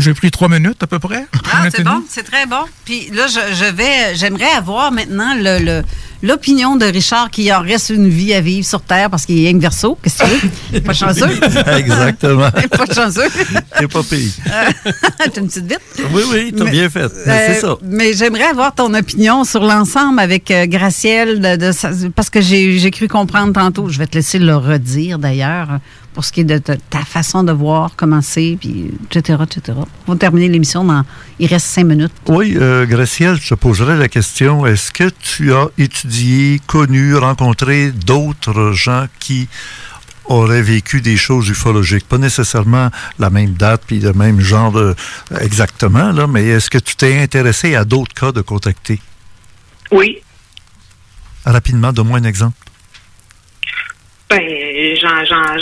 j'ai 0.00 0.14
pris 0.14 0.30
trois 0.30 0.48
minutes 0.48 0.82
à 0.82 0.86
peu 0.86 0.98
près. 0.98 1.26
Ah, 1.52 1.64
c'est 1.74 1.82
bon, 1.84 2.02
c'est 2.08 2.22
très 2.24 2.46
bon. 2.46 2.62
Puis 2.84 3.10
là, 3.12 3.26
je, 3.26 3.54
je 3.54 3.64
vais, 3.72 4.14
j'aimerais 4.14 4.50
avoir 4.56 4.90
maintenant 4.92 5.34
le, 5.36 5.58
le, 5.64 5.82
l'opinion 6.22 6.76
de 6.76 6.84
Richard 6.86 7.30
qui 7.30 7.52
en 7.52 7.60
reste 7.60 7.90
une 7.90 8.08
vie 8.08 8.32
à 8.34 8.40
vivre 8.40 8.66
sur 8.66 8.80
Terre 8.82 9.10
parce 9.10 9.26
qu'il 9.26 9.44
est 9.44 9.50
un 9.54 9.58
verso. 9.58 9.98
Qu'est-ce 10.02 10.22
que 10.22 10.28
tu 10.28 10.48
veux? 10.72 10.80
Pas 10.80 10.92
chanceux. 10.94 11.28
Exactement. 11.76 12.50
pas 12.50 12.94
chanceux. 12.94 13.28
T'es 13.78 13.88
pas 13.88 14.02
pire. 14.02 14.30
T'as 15.18 15.40
une 15.40 15.48
petite 15.48 15.66
vite? 15.66 15.80
Oui, 16.12 16.22
oui, 16.32 16.54
t'as 16.56 16.64
bien 16.64 16.88
fait. 16.88 17.10
Mais 17.26 17.46
c'est 17.54 17.64
Euh, 17.64 17.74
ça. 17.74 17.76
Mais 17.82 18.12
j'aimerais 18.14 18.44
avoir 18.46 18.74
ton 18.74 18.92
opinion 18.94 19.44
sur 19.44 19.62
l'ensemble 19.62 20.20
avec 20.20 20.50
euh, 20.50 20.66
Gracielle, 20.66 21.40
de, 21.40 22.08
parce 22.10 22.30
que 22.30 22.40
j'ai 22.40 22.78
j'ai 22.78 22.90
cru 22.90 23.08
comprendre 23.08 23.41
tantôt. 23.50 23.88
Je 23.88 23.98
vais 23.98 24.06
te 24.06 24.16
laisser 24.16 24.38
le 24.38 24.54
redire 24.56 25.18
d'ailleurs, 25.18 25.80
pour 26.14 26.24
ce 26.24 26.30
qui 26.32 26.40
est 26.42 26.44
de 26.44 26.58
ta, 26.58 26.76
ta 26.76 27.00
façon 27.00 27.42
de 27.42 27.50
voir, 27.52 27.92
comment 27.96 28.20
c'est, 28.22 28.56
puis 28.60 28.90
etc., 29.10 29.38
etc. 29.42 29.78
On 30.06 30.12
va 30.12 30.18
terminer 30.18 30.48
l'émission 30.48 30.84
dans. 30.84 31.04
Il 31.40 31.46
reste 31.48 31.66
cinq 31.66 31.84
minutes. 31.86 32.12
Oui, 32.28 32.54
euh, 32.56 32.86
Gracielle, 32.86 33.36
je 33.42 33.48
te 33.48 33.54
poserai 33.54 33.96
la 33.96 34.08
question. 34.08 34.64
Est-ce 34.66 34.92
que 34.92 35.08
tu 35.08 35.52
as 35.52 35.66
étudié, 35.78 36.60
connu, 36.66 37.16
rencontré 37.16 37.90
d'autres 37.90 38.72
gens 38.72 39.06
qui 39.18 39.48
auraient 40.26 40.62
vécu 40.62 41.00
des 41.00 41.16
choses 41.16 41.48
ufologiques? 41.48 42.06
Pas 42.06 42.18
nécessairement 42.18 42.90
la 43.18 43.30
même 43.30 43.54
date 43.54 43.82
puis 43.86 43.98
le 43.98 44.12
même 44.12 44.40
genre 44.40 44.70
de- 44.72 44.94
exactement, 45.40 46.12
là, 46.12 46.26
mais 46.26 46.46
est-ce 46.46 46.70
que 46.70 46.78
tu 46.78 46.94
t'es 46.94 47.18
intéressé 47.20 47.74
à 47.74 47.84
d'autres 47.84 48.14
cas 48.14 48.30
de 48.32 48.40
contacter? 48.42 49.00
Oui. 49.90 50.18
Rapidement, 51.44 51.92
donne-moi 51.92 52.18
un 52.18 52.24
exemple. 52.24 52.56
Ben, 54.36 54.96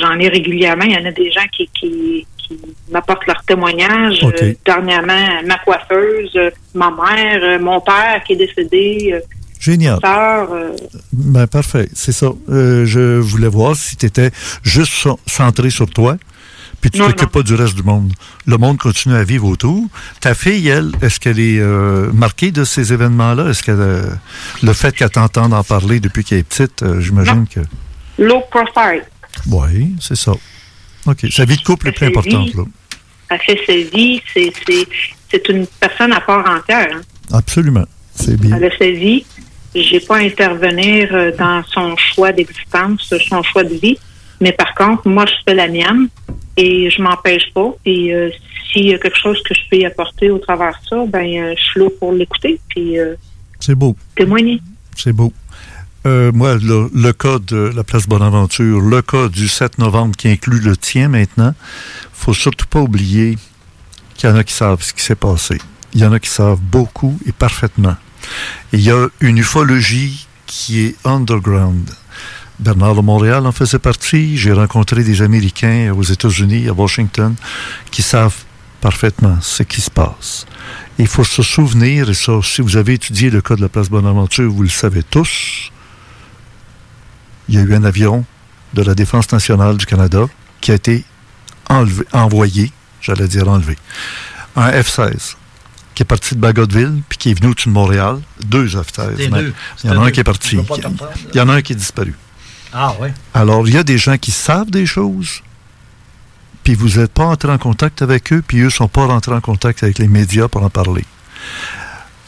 j'en, 0.01 0.19
ai 0.19 0.29
régulièrement. 0.29 0.85
Il 0.85 0.93
y 0.93 0.97
en 0.97 1.05
a 1.05 1.13
des 1.13 1.31
gens 1.31 1.47
qui, 1.53 1.69
qui, 1.75 2.27
qui 2.37 2.59
m'apportent 2.91 3.27
leur 3.27 3.43
témoignage. 3.45 4.23
OK. 4.23 4.35
Euh, 4.43 4.53
dernièrement, 4.65 5.43
ma 5.47 5.59
coiffeuse, 5.59 6.33
euh, 6.37 6.51
ma 6.75 6.91
mère, 6.91 7.41
euh, 7.43 7.59
mon 7.59 7.81
père 7.81 8.23
qui 8.27 8.35
est 8.35 8.37
décédé, 8.37 9.11
euh, 9.15 9.21
Génial. 9.61 9.99
euh, 10.05 10.75
Ben, 11.13 11.47
parfait, 11.47 11.89
c'est 11.93 12.13
ça. 12.13 12.31
Euh, 12.49 12.87
je 12.87 13.19
voulais 13.19 13.49
voir 13.49 13.77
si 13.77 13.95
tu 13.97 14.07
étais 14.07 14.31
juste 14.63 15.07
centré 15.27 15.69
sur 15.69 15.87
toi, 15.91 16.17
puis 16.81 16.91
tu 16.91 16.99
t'occupes 16.99 17.31
pas 17.31 17.43
du 17.43 17.55
reste 17.55 17.75
du 17.75 17.83
monde. 17.83 18.11
Le 18.47 18.57
monde 18.57 18.79
continue 18.79 19.15
à 19.15 19.23
vivre 19.23 19.47
autour. 19.47 19.85
Ta 20.23 20.33
fille, 20.35 20.67
elle, 20.69 20.93
est-ce 21.03 21.21
qu'elle 21.21 21.39
est 21.39 21.61
euh, 21.61 22.11
marquée 22.13 22.53
de 22.53 22.65
ces 22.65 22.95
événements-là? 22.95 23.51
Est-ce 23.51 23.63
que 23.63 24.03
le 24.63 24.73
fait 24.73 24.95
qu'elle 24.97 25.11
t'entende 25.11 25.53
en 25.53 25.63
parler 25.63 26.01
depuis 26.01 26.25
qu'elle 26.25 26.39
est 26.39 26.49
petite, 26.49 26.83
euh, 26.83 27.01
j'imagine 27.01 27.47
que... 27.47 27.61
low 28.21 28.41
profile. 28.51 29.03
Oui, 29.51 29.95
c'est 30.01 30.17
ça. 30.17 30.33
OK. 31.07 31.27
Sa 31.31 31.45
vie 31.45 31.57
de 31.57 31.63
couple 31.63 31.89
est 31.89 31.93
plus 31.93 32.07
importante, 32.07 32.55
là. 32.55 32.65
Elle 33.31 33.39
fait 33.41 33.61
sa 33.67 33.97
vie. 33.97 34.21
C'est, 34.33 35.49
une 35.49 35.67
personne 35.79 36.13
à 36.13 36.21
part 36.21 36.45
entière. 36.49 36.89
hein. 36.97 37.01
Absolument. 37.33 37.85
C'est 38.15 38.37
bien. 38.39 38.57
Elle 38.57 38.65
a 38.65 38.77
sa 38.77 38.91
vie. 38.91 39.25
J'ai 39.75 40.01
pas 40.01 40.17
à 40.17 40.21
intervenir 40.21 41.09
euh, 41.15 41.31
dans 41.37 41.63
son 41.73 41.97
choix 41.97 42.33
d'existence, 42.33 43.13
son 43.29 43.43
choix 43.45 43.63
de 43.63 43.75
vie. 43.75 43.97
Mais 44.41 44.51
par 44.53 44.75
contre, 44.75 45.07
moi, 45.09 45.27
je 45.27 45.35
fais 45.45 45.55
la 45.55 45.69
mienne 45.69 46.09
et 46.57 46.91
je 46.91 47.01
m'empêche 47.01 47.53
pas. 47.55 47.73
Et 47.87 48.13
euh, 48.13 48.31
s'il 48.73 48.87
y 48.89 48.95
a 48.95 48.99
quelque 48.99 49.17
chose 49.19 49.41
que 49.45 49.55
je 49.55 49.61
peux 49.71 49.77
y 49.77 49.87
apporter 49.87 50.29
au 50.31 50.39
travers 50.39 50.73
de 50.83 50.89
ça, 50.89 51.05
ben, 51.07 51.25
euh, 51.25 51.55
je 51.57 51.63
suis 51.63 51.81
là 51.81 51.89
pour 52.01 52.13
l'écouter 52.13 52.59
puis 52.69 52.99
euh, 52.99 53.15
C'est 53.61 53.77
beau. 53.77 53.97
témoigner. 54.17 54.61
C'est 54.97 55.13
beau. 55.13 55.33
Euh, 56.06 56.32
moi, 56.32 56.55
le, 56.55 56.90
le 56.94 57.12
cas 57.12 57.39
de 57.39 57.56
la 57.74 57.85
place 57.85 58.06
Bonaventure, 58.06 58.81
le 58.81 59.02
cas 59.02 59.28
du 59.28 59.48
7 59.48 59.78
novembre 59.78 60.16
qui 60.16 60.28
inclut 60.28 60.60
le 60.60 60.77
tien 60.77 61.09
maintenant, 61.09 61.55
faut 62.12 62.32
surtout 62.32 62.66
pas 62.66 62.81
oublier 62.81 63.36
qu'il 64.14 64.31
y 64.31 64.32
en 64.32 64.36
a 64.36 64.44
qui 64.44 64.55
savent 64.55 64.82
ce 64.82 64.94
qui 64.94 65.02
s'est 65.02 65.14
passé. 65.14 65.59
Il 65.93 66.01
y 66.01 66.05
en 66.06 66.12
a 66.12 66.18
qui 66.18 66.31
savent 66.31 66.60
beaucoup 66.60 67.18
et 67.27 67.32
parfaitement. 67.32 67.97
Il 68.72 68.81
y 68.81 68.90
a 68.90 69.09
une 69.20 69.39
ufologie 69.39 70.27
qui 70.47 70.81
est 70.81 70.97
underground. 71.05 71.90
Bernard 72.59 72.94
de 72.94 73.01
Montréal 73.01 73.47
en 73.47 73.52
faisait 73.52 73.78
partie. 73.78 74.36
J'ai 74.36 74.52
rencontré 74.52 75.05
des 75.05 75.22
Américains 75.22 75.93
aux 75.94 76.02
États-Unis, 76.02 76.68
à 76.68 76.72
Washington, 76.72 77.35
qui 77.90 78.02
savent 78.02 78.36
parfaitement 78.81 79.39
ce 79.40 79.62
qui 79.62 79.81
se 79.81 79.90
passe. 79.90 80.47
Il 80.98 81.06
faut 81.06 81.24
se 81.24 81.43
souvenir, 81.43 82.10
et 82.10 82.14
ça, 82.14 82.32
si 82.43 82.62
vous 82.62 82.77
avez 82.77 82.94
étudié 82.94 83.31
le 83.31 83.40
cas 83.40 83.56
de 83.56 83.62
la 83.62 83.68
place 83.68 83.89
Bonaventure, 83.89 84.51
vous 84.51 84.62
le 84.62 84.68
savez 84.68 85.02
tous, 85.02 85.70
il 87.51 87.56
y 87.56 87.59
a 87.59 87.62
eu 87.62 87.74
un 87.74 87.82
avion 87.82 88.24
de 88.74 88.82
la 88.82 88.94
Défense 88.94 89.31
nationale 89.32 89.77
du 89.77 89.85
Canada 89.85 90.27
qui 90.60 90.70
a 90.70 90.74
été 90.74 91.05
enlevé, 91.68 92.05
envoyé, 92.12 92.72
j'allais 93.02 93.27
dire 93.27 93.48
enlevé, 93.48 93.77
un 94.55 94.70
F-16 94.70 95.35
qui 95.94 96.05
est 96.05 96.06
parti 96.06 96.36
de 96.36 96.40
Bagotville 96.40 97.02
puis 97.09 97.18
qui 97.18 97.31
est 97.31 97.35
venu 97.35 97.51
au-dessus 97.51 97.68
de 97.68 97.74
Montréal. 97.74 98.20
Deux 98.44 98.68
F-16. 98.68 99.16
C'était 99.16 99.31
mais 99.31 99.43
deux. 99.43 99.55
Il 99.82 99.90
y 99.90 99.93
en 99.93 99.97
a 99.97 100.02
un 100.02 100.05
deux. 100.05 100.10
qui 100.12 100.20
est 100.20 100.24
parti. 100.24 100.59
Il 101.35 101.36
y 101.36 101.40
en 101.40 101.48
a 101.48 101.55
un 101.55 101.62
qui 101.62 101.72
est 101.72 101.77
disparu. 101.77 102.14
Ah, 102.72 102.94
ouais. 103.01 103.12
Alors, 103.35 103.66
il 103.66 103.74
y 103.74 103.78
a 103.78 103.82
des 103.82 103.98
gens 103.98 104.16
qui 104.16 104.31
savent 104.31 104.70
des 104.70 104.86
choses, 104.86 105.43
puis 106.62 106.77
vous 106.77 107.01
n'êtes 107.01 107.12
pas 107.12 107.24
entré 107.24 107.51
en 107.51 107.59
contact 107.59 108.01
avec 108.01 108.32
eux, 108.32 108.44
puis 108.47 108.60
eux 108.60 108.66
ne 108.66 108.70
sont 108.70 108.86
pas 108.86 109.06
rentrés 109.06 109.35
en 109.35 109.40
contact 109.40 109.82
avec 109.82 109.98
les 109.98 110.06
médias 110.06 110.47
pour 110.47 110.62
en 110.62 110.70
parler. 110.70 111.05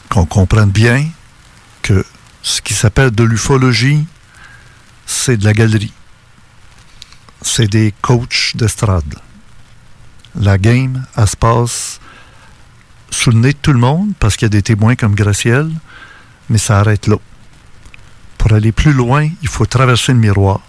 Qu'on 0.09 0.25
comprenne 0.25 0.69
bien 0.69 1.07
que 1.81 2.05
ce 2.41 2.61
qui 2.61 2.73
s'appelle 2.73 3.11
de 3.11 3.23
l'ufologie, 3.23 4.05
c'est 5.13 5.37
de 5.37 5.45
la 5.45 5.53
galerie. 5.53 5.93
C'est 7.41 7.67
des 7.67 7.93
coachs 8.01 8.55
d'estrade. 8.55 9.15
La 10.35 10.57
game, 10.57 11.05
elle 11.15 11.27
se 11.27 11.35
passe 11.37 11.99
sous 13.11 13.29
le 13.29 13.37
nez 13.37 13.53
de 13.53 13.57
tout 13.57 13.73
le 13.73 13.79
monde, 13.79 14.13
parce 14.19 14.35
qu'il 14.35 14.47
y 14.47 14.47
a 14.47 14.49
des 14.49 14.63
témoins 14.63 14.95
comme 14.95 15.13
Gracielle, 15.13 15.71
mais 16.49 16.57
ça 16.57 16.79
arrête 16.79 17.07
là. 17.07 17.17
Pour 18.37 18.53
aller 18.53 18.71
plus 18.71 18.91
loin, 18.91 19.29
il 19.41 19.47
faut 19.47 19.65
traverser 19.65 20.13
le 20.13 20.19
miroir. 20.19 20.61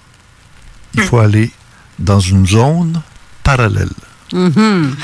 Il 0.95 1.03
faut 1.03 1.19
aller 1.19 1.51
dans 1.99 2.21
une 2.21 2.47
zone 2.47 3.03
parallèle. 3.43 3.89
Mhm. 4.35 4.97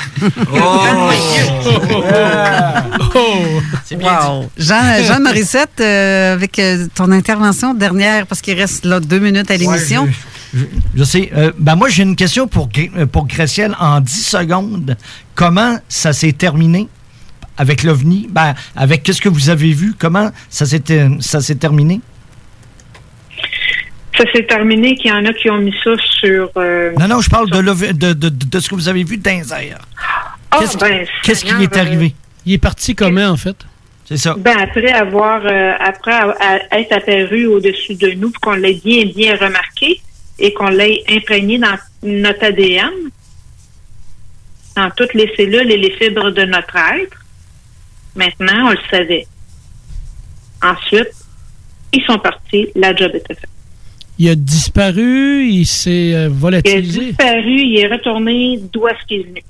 Wow. 4.01 4.49
Jean, 4.57 5.03
Jean 5.05 5.19
Morissette, 5.21 5.79
euh, 5.79 6.33
avec 6.33 6.59
euh, 6.59 6.87
ton 6.93 7.11
intervention 7.11 7.73
dernière, 7.73 8.27
parce 8.27 8.41
qu'il 8.41 8.57
reste 8.59 8.85
là 8.85 8.99
deux 8.99 9.19
minutes 9.19 9.49
à 9.49 9.55
l'émission. 9.57 10.07
Je, 10.53 10.65
je 10.95 11.03
sais. 11.03 11.31
Euh, 11.35 11.51
ben 11.57 11.75
moi, 11.75 11.87
j'ai 11.87 12.03
une 12.03 12.17
question 12.17 12.47
pour, 12.47 12.69
pour 13.11 13.25
Gracielle 13.27 13.75
en 13.79 14.01
10 14.01 14.25
secondes. 14.25 14.97
Comment 15.33 15.77
ça 15.87 16.11
s'est 16.11 16.33
terminé 16.33 16.89
avec 17.57 17.83
l'OVNI? 17.83 18.27
Ben, 18.29 18.53
avec 18.75 19.03
qu'est-ce 19.03 19.21
que 19.21 19.29
vous 19.29 19.49
avez 19.49 19.71
vu? 19.71 19.93
Comment 19.97 20.31
ça 20.49 20.65
s'est 20.65 20.83
ça 21.21 21.39
s'est 21.39 21.55
terminé? 21.55 22.01
Ça 24.21 24.31
s'est 24.33 24.43
terminé 24.43 24.95
qu'il 24.95 25.09
y 25.09 25.13
en 25.13 25.25
a 25.25 25.33
qui 25.33 25.49
ont 25.49 25.57
mis 25.57 25.73
ça 25.83 25.91
sur. 26.19 26.51
euh, 26.57 26.91
Non, 26.99 27.07
non, 27.07 27.21
je 27.21 27.29
parle 27.29 27.49
de, 27.49 27.57
l'OV- 27.57 27.93
de, 27.93 28.13
de, 28.13 28.29
de 28.29 28.59
ce 28.59 28.69
que 28.69 28.75
vous 28.75 28.87
avez 28.87 29.03
vu 29.03 29.17
dans. 29.17 29.41
Ah, 30.51 30.57
Qu'est-ce 30.59 30.77
ben, 30.77 31.07
qu'est-ce 31.23 31.41
qui 31.43 31.49
Seigneur, 31.49 31.61
est 31.63 31.77
arrivé? 31.77 32.13
Il 32.45 32.53
est 32.53 32.57
parti 32.59 32.93
comment, 32.93 33.25
en 33.29 33.37
fait? 33.37 33.55
C'est 34.05 34.17
ça. 34.17 34.35
Ben, 34.37 34.57
après 34.59 34.91
avoir, 34.91 35.41
euh, 35.45 35.73
après 35.79 36.19
être 36.71 36.91
apparu 36.91 37.47
au-dessus 37.47 37.95
de 37.95 38.11
nous, 38.11 38.31
qu'on 38.41 38.51
l'ait 38.53 38.79
bien, 38.83 39.05
bien 39.05 39.35
remarqué 39.37 39.99
et 40.37 40.53
qu'on 40.53 40.67
l'ait 40.69 41.01
imprégné 41.09 41.57
dans 41.57 41.77
notre 42.03 42.43
ADN, 42.43 42.91
dans 44.75 44.89
toutes 44.91 45.13
les 45.13 45.31
cellules 45.35 45.71
et 45.71 45.77
les 45.77 45.91
fibres 45.91 46.29
de 46.31 46.43
notre 46.45 46.75
être, 46.75 47.17
maintenant, 48.15 48.67
on 48.67 48.71
le 48.71 48.77
savait. 48.91 49.25
Ensuite, 50.61 51.09
ils 51.93 52.03
sont 52.03 52.19
partis, 52.19 52.67
la 52.75 52.95
job 52.95 53.11
était 53.15 53.33
faite. 53.33 53.47
Il 54.21 54.29
a 54.29 54.35
disparu, 54.35 55.47
il 55.47 55.65
s'est 55.65 56.13
euh, 56.13 56.19
Il 56.19 56.25
a 56.25 56.29
volatilisé. 56.29 57.05
disparu, 57.07 57.59
il 57.59 57.79
est 57.79 57.87
retourné 57.87 58.59
d'où 58.71 58.87
est-ce 58.87 59.03
qu'il 59.07 59.21
est 59.21 59.23
venu. 59.23 59.41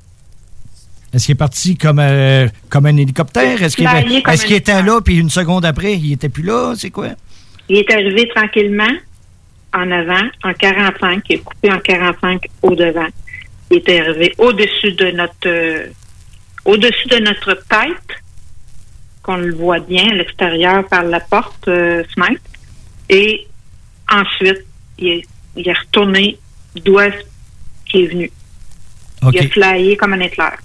Est-ce 1.14 1.26
qu'il 1.26 1.34
est 1.34 1.35
parti 1.35 1.76
comme, 1.76 1.99
euh, 1.99 2.48
comme 2.69 2.85
un 2.85 2.95
hélicoptère? 2.95 3.61
Est-ce 3.61 3.76
qu'il 3.76 3.85
est-ce 3.85 4.43
un 4.43 4.48
qu'il 4.48 4.56
était 4.56 4.81
là, 4.81 5.02
puis 5.03 5.18
une 5.18 5.30
seconde 5.30 5.65
après, 5.65 5.95
il 5.95 6.14
était 6.14 6.30
plus 6.30 6.43
là? 6.43 6.73
C'est 6.77 6.89
quoi? 6.89 7.10
Il 7.68 7.80
est 7.80 7.91
arrivé 7.91 8.30
tranquillement 8.30 8.93
en 9.73 9.91
avant, 9.91 10.23
en 10.45 10.53
45, 10.53 11.22
il 11.30 11.35
est 11.35 11.39
coupé 11.39 11.69
en 11.69 11.80
45 11.80 12.48
au 12.61 12.73
devant. 12.73 13.10
Il 13.72 13.80
est 13.85 13.99
arrivé 13.99 14.34
au-dessus 14.38 14.93
de 14.93 15.11
notre 15.11 15.48
euh, 15.48 15.88
au-dessus 16.64 17.10
de 17.10 17.18
notre 17.18 17.56
tête, 17.56 18.18
qu'on 19.22 19.35
le 19.35 19.53
voit 19.53 19.81
bien 19.81 20.11
à 20.11 20.14
l'extérieur 20.14 20.88
par 20.88 21.03
la 21.03 21.19
porte 21.19 21.68
euh, 21.68 22.06
fenêtre. 22.15 22.41
Et 23.10 23.48
ensuite, 24.11 24.65
il 24.97 25.07
est, 25.07 25.23
il 25.55 25.67
est 25.67 25.73
retourné 25.77 26.38
d'où 26.85 26.99
est-ce 26.99 27.25
qu'il 27.85 28.01
est 28.01 28.07
venu. 28.07 28.31
Il 29.31 29.39
a 29.39 29.47
flyé 29.49 29.97
comme 29.97 30.13
un 30.13 30.19
éclair. 30.19 30.57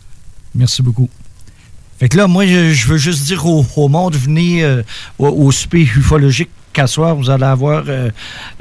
Merci 0.54 0.82
beaucoup. 0.82 1.10
Fait 1.98 2.08
que 2.08 2.16
là, 2.16 2.26
moi, 2.26 2.46
je, 2.46 2.72
je 2.72 2.86
veux 2.88 2.98
juste 2.98 3.24
dire 3.24 3.46
au, 3.46 3.64
au 3.76 3.88
monde, 3.88 4.16
venez 4.16 4.62
euh, 4.62 4.82
au, 5.18 5.28
au 5.28 5.52
souper 5.52 5.80
ufologique 5.80 6.50
qu'à 6.76 6.86
soir, 6.86 7.14
vous 7.16 7.30
allez 7.30 7.44
avoir. 7.44 7.84
euh, 7.88 8.10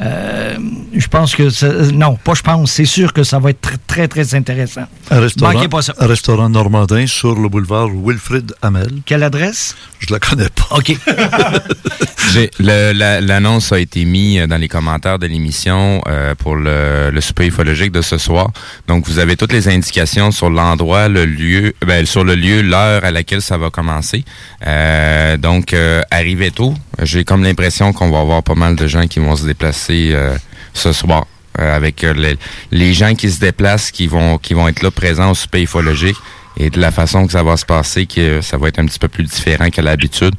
euh, 0.01 0.55
je 0.93 1.07
pense 1.07 1.35
que. 1.35 1.49
ça- 1.49 1.71
non, 1.93 2.15
pas 2.15 2.33
je 2.33 2.41
pense, 2.41 2.71
c'est 2.71 2.85
sûr 2.85 3.11
que 3.13 3.23
ça 3.23 3.39
va 3.39 3.49
être 3.51 3.61
tr- 3.69 3.77
très, 3.87 4.07
très 4.07 4.33
intéressant. 4.35 4.85
Un 5.11 5.19
restaurant, 5.19 5.53
Manquez 5.53 5.67
pas 5.67 5.81
ça. 5.81 5.93
un 5.99 6.07
restaurant 6.07 6.49
normandin 6.49 7.05
sur 7.07 7.35
le 7.39 7.49
boulevard 7.49 7.89
Wilfrid 7.93 8.53
Hamel. 8.61 9.01
Quelle 9.05 9.23
adresse? 9.23 9.75
Je 9.99 10.13
la 10.13 10.19
connais 10.19 10.49
pas. 10.49 10.75
OK. 10.77 10.95
La- 12.59 13.21
L'annonce 13.21 13.71
a 13.71 13.79
été 13.79 14.03
mise 14.03 14.41
dans 14.47 14.57
les 14.57 14.67
commentaires 14.67 15.19
de 15.19 15.27
l'émission 15.27 16.01
euh, 16.07 16.35
pour 16.35 16.55
le, 16.55 17.09
le 17.11 17.21
souper 17.21 17.45
ufologique 17.47 17.91
de 17.91 18.01
ce 18.01 18.17
soir. 18.17 18.49
Donc, 18.87 19.07
vous 19.07 19.19
avez 19.19 19.37
toutes 19.37 19.53
les 19.53 19.67
indications 19.69 20.31
sur 20.31 20.49
l'endroit, 20.49 21.07
le 21.07 21.25
lieu, 21.25 21.73
ben, 21.85 22.05
sur 22.05 22.23
le 22.23 22.35
lieu, 22.35 22.61
l'heure 22.61 23.05
à 23.05 23.11
laquelle 23.11 23.41
ça 23.41 23.57
va 23.57 23.69
commencer. 23.69 24.25
Euh, 24.65 25.37
donc, 25.37 25.73
euh, 25.73 26.01
arrivez 26.11 26.51
tôt. 26.51 26.73
J'ai 27.03 27.23
comme 27.23 27.43
l'impression 27.43 27.93
qu'on 27.93 28.09
va 28.09 28.19
avoir 28.21 28.43
pas 28.43 28.55
mal 28.55 28.75
de 28.75 28.87
gens 28.87 29.07
qui 29.07 29.19
vont 29.19 29.35
se 29.35 29.45
déplacer 29.45 30.11
euh, 30.13 30.35
ce 30.73 30.91
soir. 30.93 31.25
euh, 31.59 31.75
avec 31.75 32.03
euh, 32.03 32.13
les, 32.13 32.35
les 32.71 32.93
gens 32.93 33.15
qui 33.15 33.29
se 33.29 33.39
déplacent, 33.39 33.89
qui 33.91 34.07
vont 34.07 34.37
qui 34.37 34.53
vont 34.53 34.67
être 34.67 34.81
là 34.83 34.91
présents 34.91 35.31
au 35.31 35.35
souper 35.35 35.61
ufologique 35.63 36.17
et 36.57 36.69
de 36.69 36.79
la 36.81 36.91
façon 36.91 37.25
que 37.25 37.31
ça 37.31 37.43
va 37.43 37.55
se 37.57 37.65
passer, 37.65 38.05
que 38.05 38.41
ça 38.41 38.57
va 38.57 38.67
être 38.67 38.79
un 38.79 38.85
petit 38.85 38.99
peu 38.99 39.07
plus 39.07 39.23
différent 39.23 39.69
que 39.69 39.79
l'habitude. 39.81 40.33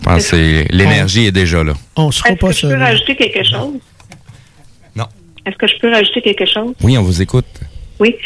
Je 0.00 0.04
pense 0.04 0.16
que 0.16 0.22
c'est- 0.36 0.66
l'énergie 0.70 1.26
est 1.26 1.32
déjà 1.32 1.62
là. 1.62 1.74
On 1.96 2.10
sera 2.10 2.30
Est-ce 2.30 2.38
pas 2.38 2.48
que 2.48 2.54
je 2.54 2.60
peux 2.62 2.68
seul. 2.70 2.82
rajouter 2.82 3.16
quelque 3.16 3.44
chose? 3.44 3.74
Non. 4.96 5.06
Est-ce 5.46 5.56
que 5.56 5.66
je 5.66 5.74
peux 5.80 5.90
rajouter 5.92 6.22
quelque 6.22 6.46
chose? 6.46 6.74
Oui, 6.82 6.96
on 6.98 7.02
vous 7.02 7.20
écoute. 7.22 7.46
Oui. 8.00 8.16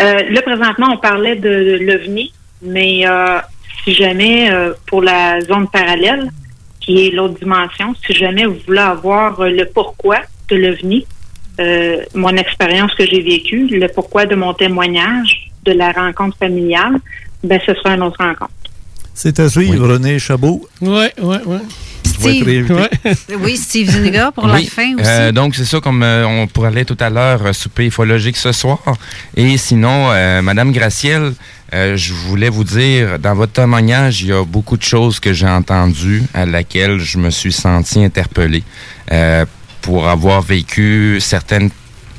Euh, 0.00 0.22
là, 0.30 0.42
présentement, 0.42 0.88
on 0.92 0.98
parlait 0.98 1.36
de, 1.36 1.48
de 1.48 1.78
l'OVNI, 1.86 2.32
mais 2.62 3.06
euh, 3.06 3.38
si 3.82 3.94
jamais, 3.94 4.50
euh, 4.50 4.72
pour 4.86 5.02
la 5.02 5.40
zone 5.40 5.68
parallèle, 5.68 6.30
qui 6.84 7.06
est 7.06 7.10
l'autre 7.10 7.38
dimension, 7.38 7.94
si 8.06 8.12
jamais 8.12 8.44
vous 8.44 8.56
voulez 8.66 8.78
avoir 8.80 9.40
euh, 9.40 9.48
le 9.48 9.64
pourquoi 9.66 10.18
de 10.48 10.56
l'OVNI, 10.56 11.06
euh, 11.60 12.02
mon 12.14 12.36
expérience 12.36 12.94
que 12.94 13.06
j'ai 13.06 13.22
vécue, 13.22 13.66
le 13.68 13.88
pourquoi 13.88 14.26
de 14.26 14.34
mon 14.34 14.52
témoignage, 14.54 15.50
de 15.64 15.72
la 15.72 15.92
rencontre 15.92 16.36
familiale, 16.36 16.96
ben 17.42 17.60
ce 17.64 17.74
sera 17.74 17.94
une 17.94 18.02
autre 18.02 18.18
rencontre. 18.18 18.50
C'est 19.14 19.38
à 19.38 19.48
suivre, 19.48 19.86
René 19.88 20.18
Chabot. 20.18 20.66
Oui, 20.80 21.06
oui, 21.22 21.36
oui. 21.46 21.58
réinvité. 22.44 22.74
Oui, 23.40 23.56
Steve 23.56 23.88
Zuniga 23.90 24.32
pour 24.32 24.46
la 24.46 24.54
Oui. 24.54 24.66
fin 24.66 24.94
aussi. 24.94 25.04
Euh, 25.06 25.32
donc, 25.32 25.54
c'est 25.54 25.64
ça, 25.64 25.80
comme 25.80 26.02
euh, 26.02 26.26
on 26.26 26.46
parlait 26.48 26.84
tout 26.84 26.96
à 27.00 27.10
l'heure, 27.10 27.54
souper 27.54 27.86
ufologique 27.86 28.36
ce 28.36 28.50
soir. 28.52 28.80
Et 29.36 29.56
sinon, 29.56 30.10
euh, 30.10 30.42
Madame 30.42 30.72
Gracielle, 30.72 31.32
euh, 31.74 31.96
je 31.96 32.12
voulais 32.12 32.50
vous 32.50 32.62
dire, 32.62 33.18
dans 33.18 33.34
votre 33.34 33.52
témoignage, 33.52 34.22
il 34.22 34.28
y 34.28 34.32
a 34.32 34.44
beaucoup 34.44 34.76
de 34.76 34.82
choses 34.82 35.18
que 35.18 35.32
j'ai 35.32 35.48
entendues 35.48 36.22
à 36.32 36.46
laquelle 36.46 36.98
je 37.00 37.18
me 37.18 37.30
suis 37.30 37.52
senti 37.52 38.04
interpellé 38.04 38.62
euh, 39.10 39.44
pour 39.82 40.08
avoir 40.08 40.40
vécu 40.40 41.18
certaines 41.20 41.70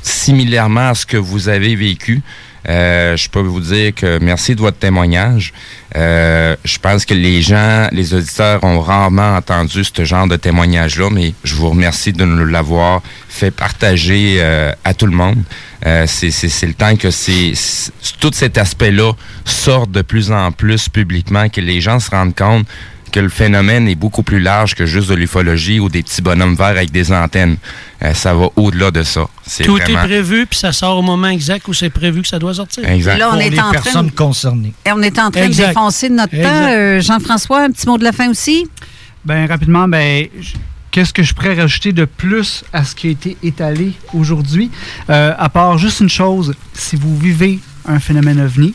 similairement 0.02 0.90
à 0.90 0.94
ce 0.94 1.06
que 1.06 1.16
vous 1.16 1.48
avez 1.48 1.74
vécu. 1.74 2.22
Euh, 2.68 3.16
je 3.16 3.28
peux 3.28 3.40
vous 3.40 3.60
dire 3.60 3.94
que 3.94 4.18
merci 4.20 4.54
de 4.54 4.60
votre 4.60 4.78
témoignage. 4.78 5.52
Euh, 5.94 6.56
je 6.64 6.78
pense 6.78 7.04
que 7.04 7.14
les 7.14 7.40
gens, 7.42 7.88
les 7.92 8.12
auditeurs 8.14 8.62
ont 8.64 8.80
rarement 8.80 9.36
entendu 9.36 9.84
ce 9.84 10.04
genre 10.04 10.26
de 10.26 10.36
témoignage-là, 10.36 11.08
mais 11.10 11.32
je 11.44 11.54
vous 11.54 11.70
remercie 11.70 12.12
de 12.12 12.24
nous 12.24 12.44
l'avoir 12.44 13.02
fait 13.28 13.50
partager 13.50 14.36
euh, 14.40 14.72
à 14.84 14.94
tout 14.94 15.06
le 15.06 15.12
monde. 15.16 15.42
C'est, 16.06 16.66
le 16.66 16.74
temps 16.74 16.96
que 16.96 17.12
c'est- 17.12 17.52
tout 18.18 18.30
cet 18.32 18.58
aspect-là 18.58 19.12
sorte 19.44 19.92
de 19.92 20.02
plus 20.02 20.32
en 20.32 20.50
plus 20.50 20.88
publiquement, 20.88 21.48
que 21.48 21.60
les 21.60 21.80
gens 21.80 22.00
se 22.00 22.10
rendent 22.10 22.34
compte 22.34 22.66
que 23.12 23.20
le 23.20 23.28
phénomène 23.28 23.88
est 23.88 23.94
beaucoup 23.94 24.22
plus 24.22 24.40
large 24.40 24.74
que 24.74 24.84
juste 24.86 25.08
de 25.08 25.14
l'ufologie 25.14 25.80
ou 25.80 25.88
des 25.88 26.02
petits 26.02 26.22
bonhommes 26.22 26.54
verts 26.54 26.66
avec 26.66 26.90
des 26.90 27.12
antennes. 27.12 27.56
Euh, 28.02 28.12
ça 28.12 28.34
va 28.34 28.48
au-delà 28.56 28.90
de 28.90 29.02
ça. 29.02 29.26
Tout 29.64 29.76
vraiment... 29.76 30.00
est 30.00 30.06
prévu, 30.06 30.46
puis 30.46 30.58
ça 30.58 30.72
sort 30.72 30.98
au 30.98 31.02
moment 31.02 31.28
exact 31.28 31.66
où 31.68 31.72
c'est 31.72 31.88
prévu 31.90 32.22
que 32.22 32.28
ça 32.28 32.38
doit 32.38 32.52
sortir. 32.54 32.86
Exact. 32.88 33.16
Là, 33.18 33.30
on 33.32 33.38
est 33.38 33.58
en 33.58 33.72
train 33.72 34.02
de- 34.02 34.10
concernées. 34.10 34.74
Et 34.84 34.92
on 34.92 35.00
est 35.02 35.18
en 35.18 35.30
train 35.30 35.44
Exact. 35.44 35.62
de 35.62 35.68
défoncer 35.68 36.08
notre 36.10 36.34
Exact. 36.34 36.50
temps. 36.50 36.66
Euh, 36.68 37.00
Jean-François, 37.00 37.62
un 37.62 37.70
petit 37.70 37.86
mot 37.86 37.96
de 37.96 38.04
la 38.04 38.12
fin 38.12 38.28
aussi? 38.28 38.68
Ben 39.24 39.46
rapidement, 39.46 39.88
ben 39.88 40.26
qu'est-ce 40.90 41.12
que 41.12 41.22
je 41.22 41.32
pourrais 41.34 41.54
rajouter 41.54 41.92
de 41.92 42.04
plus 42.04 42.64
à 42.72 42.84
ce 42.84 42.94
qui 42.94 43.08
a 43.08 43.10
été 43.10 43.36
étalé 43.42 43.92
aujourd'hui, 44.12 44.70
Euh, 45.08 45.32
à 45.38 45.48
part 45.48 45.78
juste 45.78 46.00
une 46.00 46.08
chose, 46.08 46.54
si 46.74 46.96
vous 46.96 47.16
vivez 47.18 47.60
un 47.86 47.98
phénomène 48.00 48.40
ovni, 48.40 48.74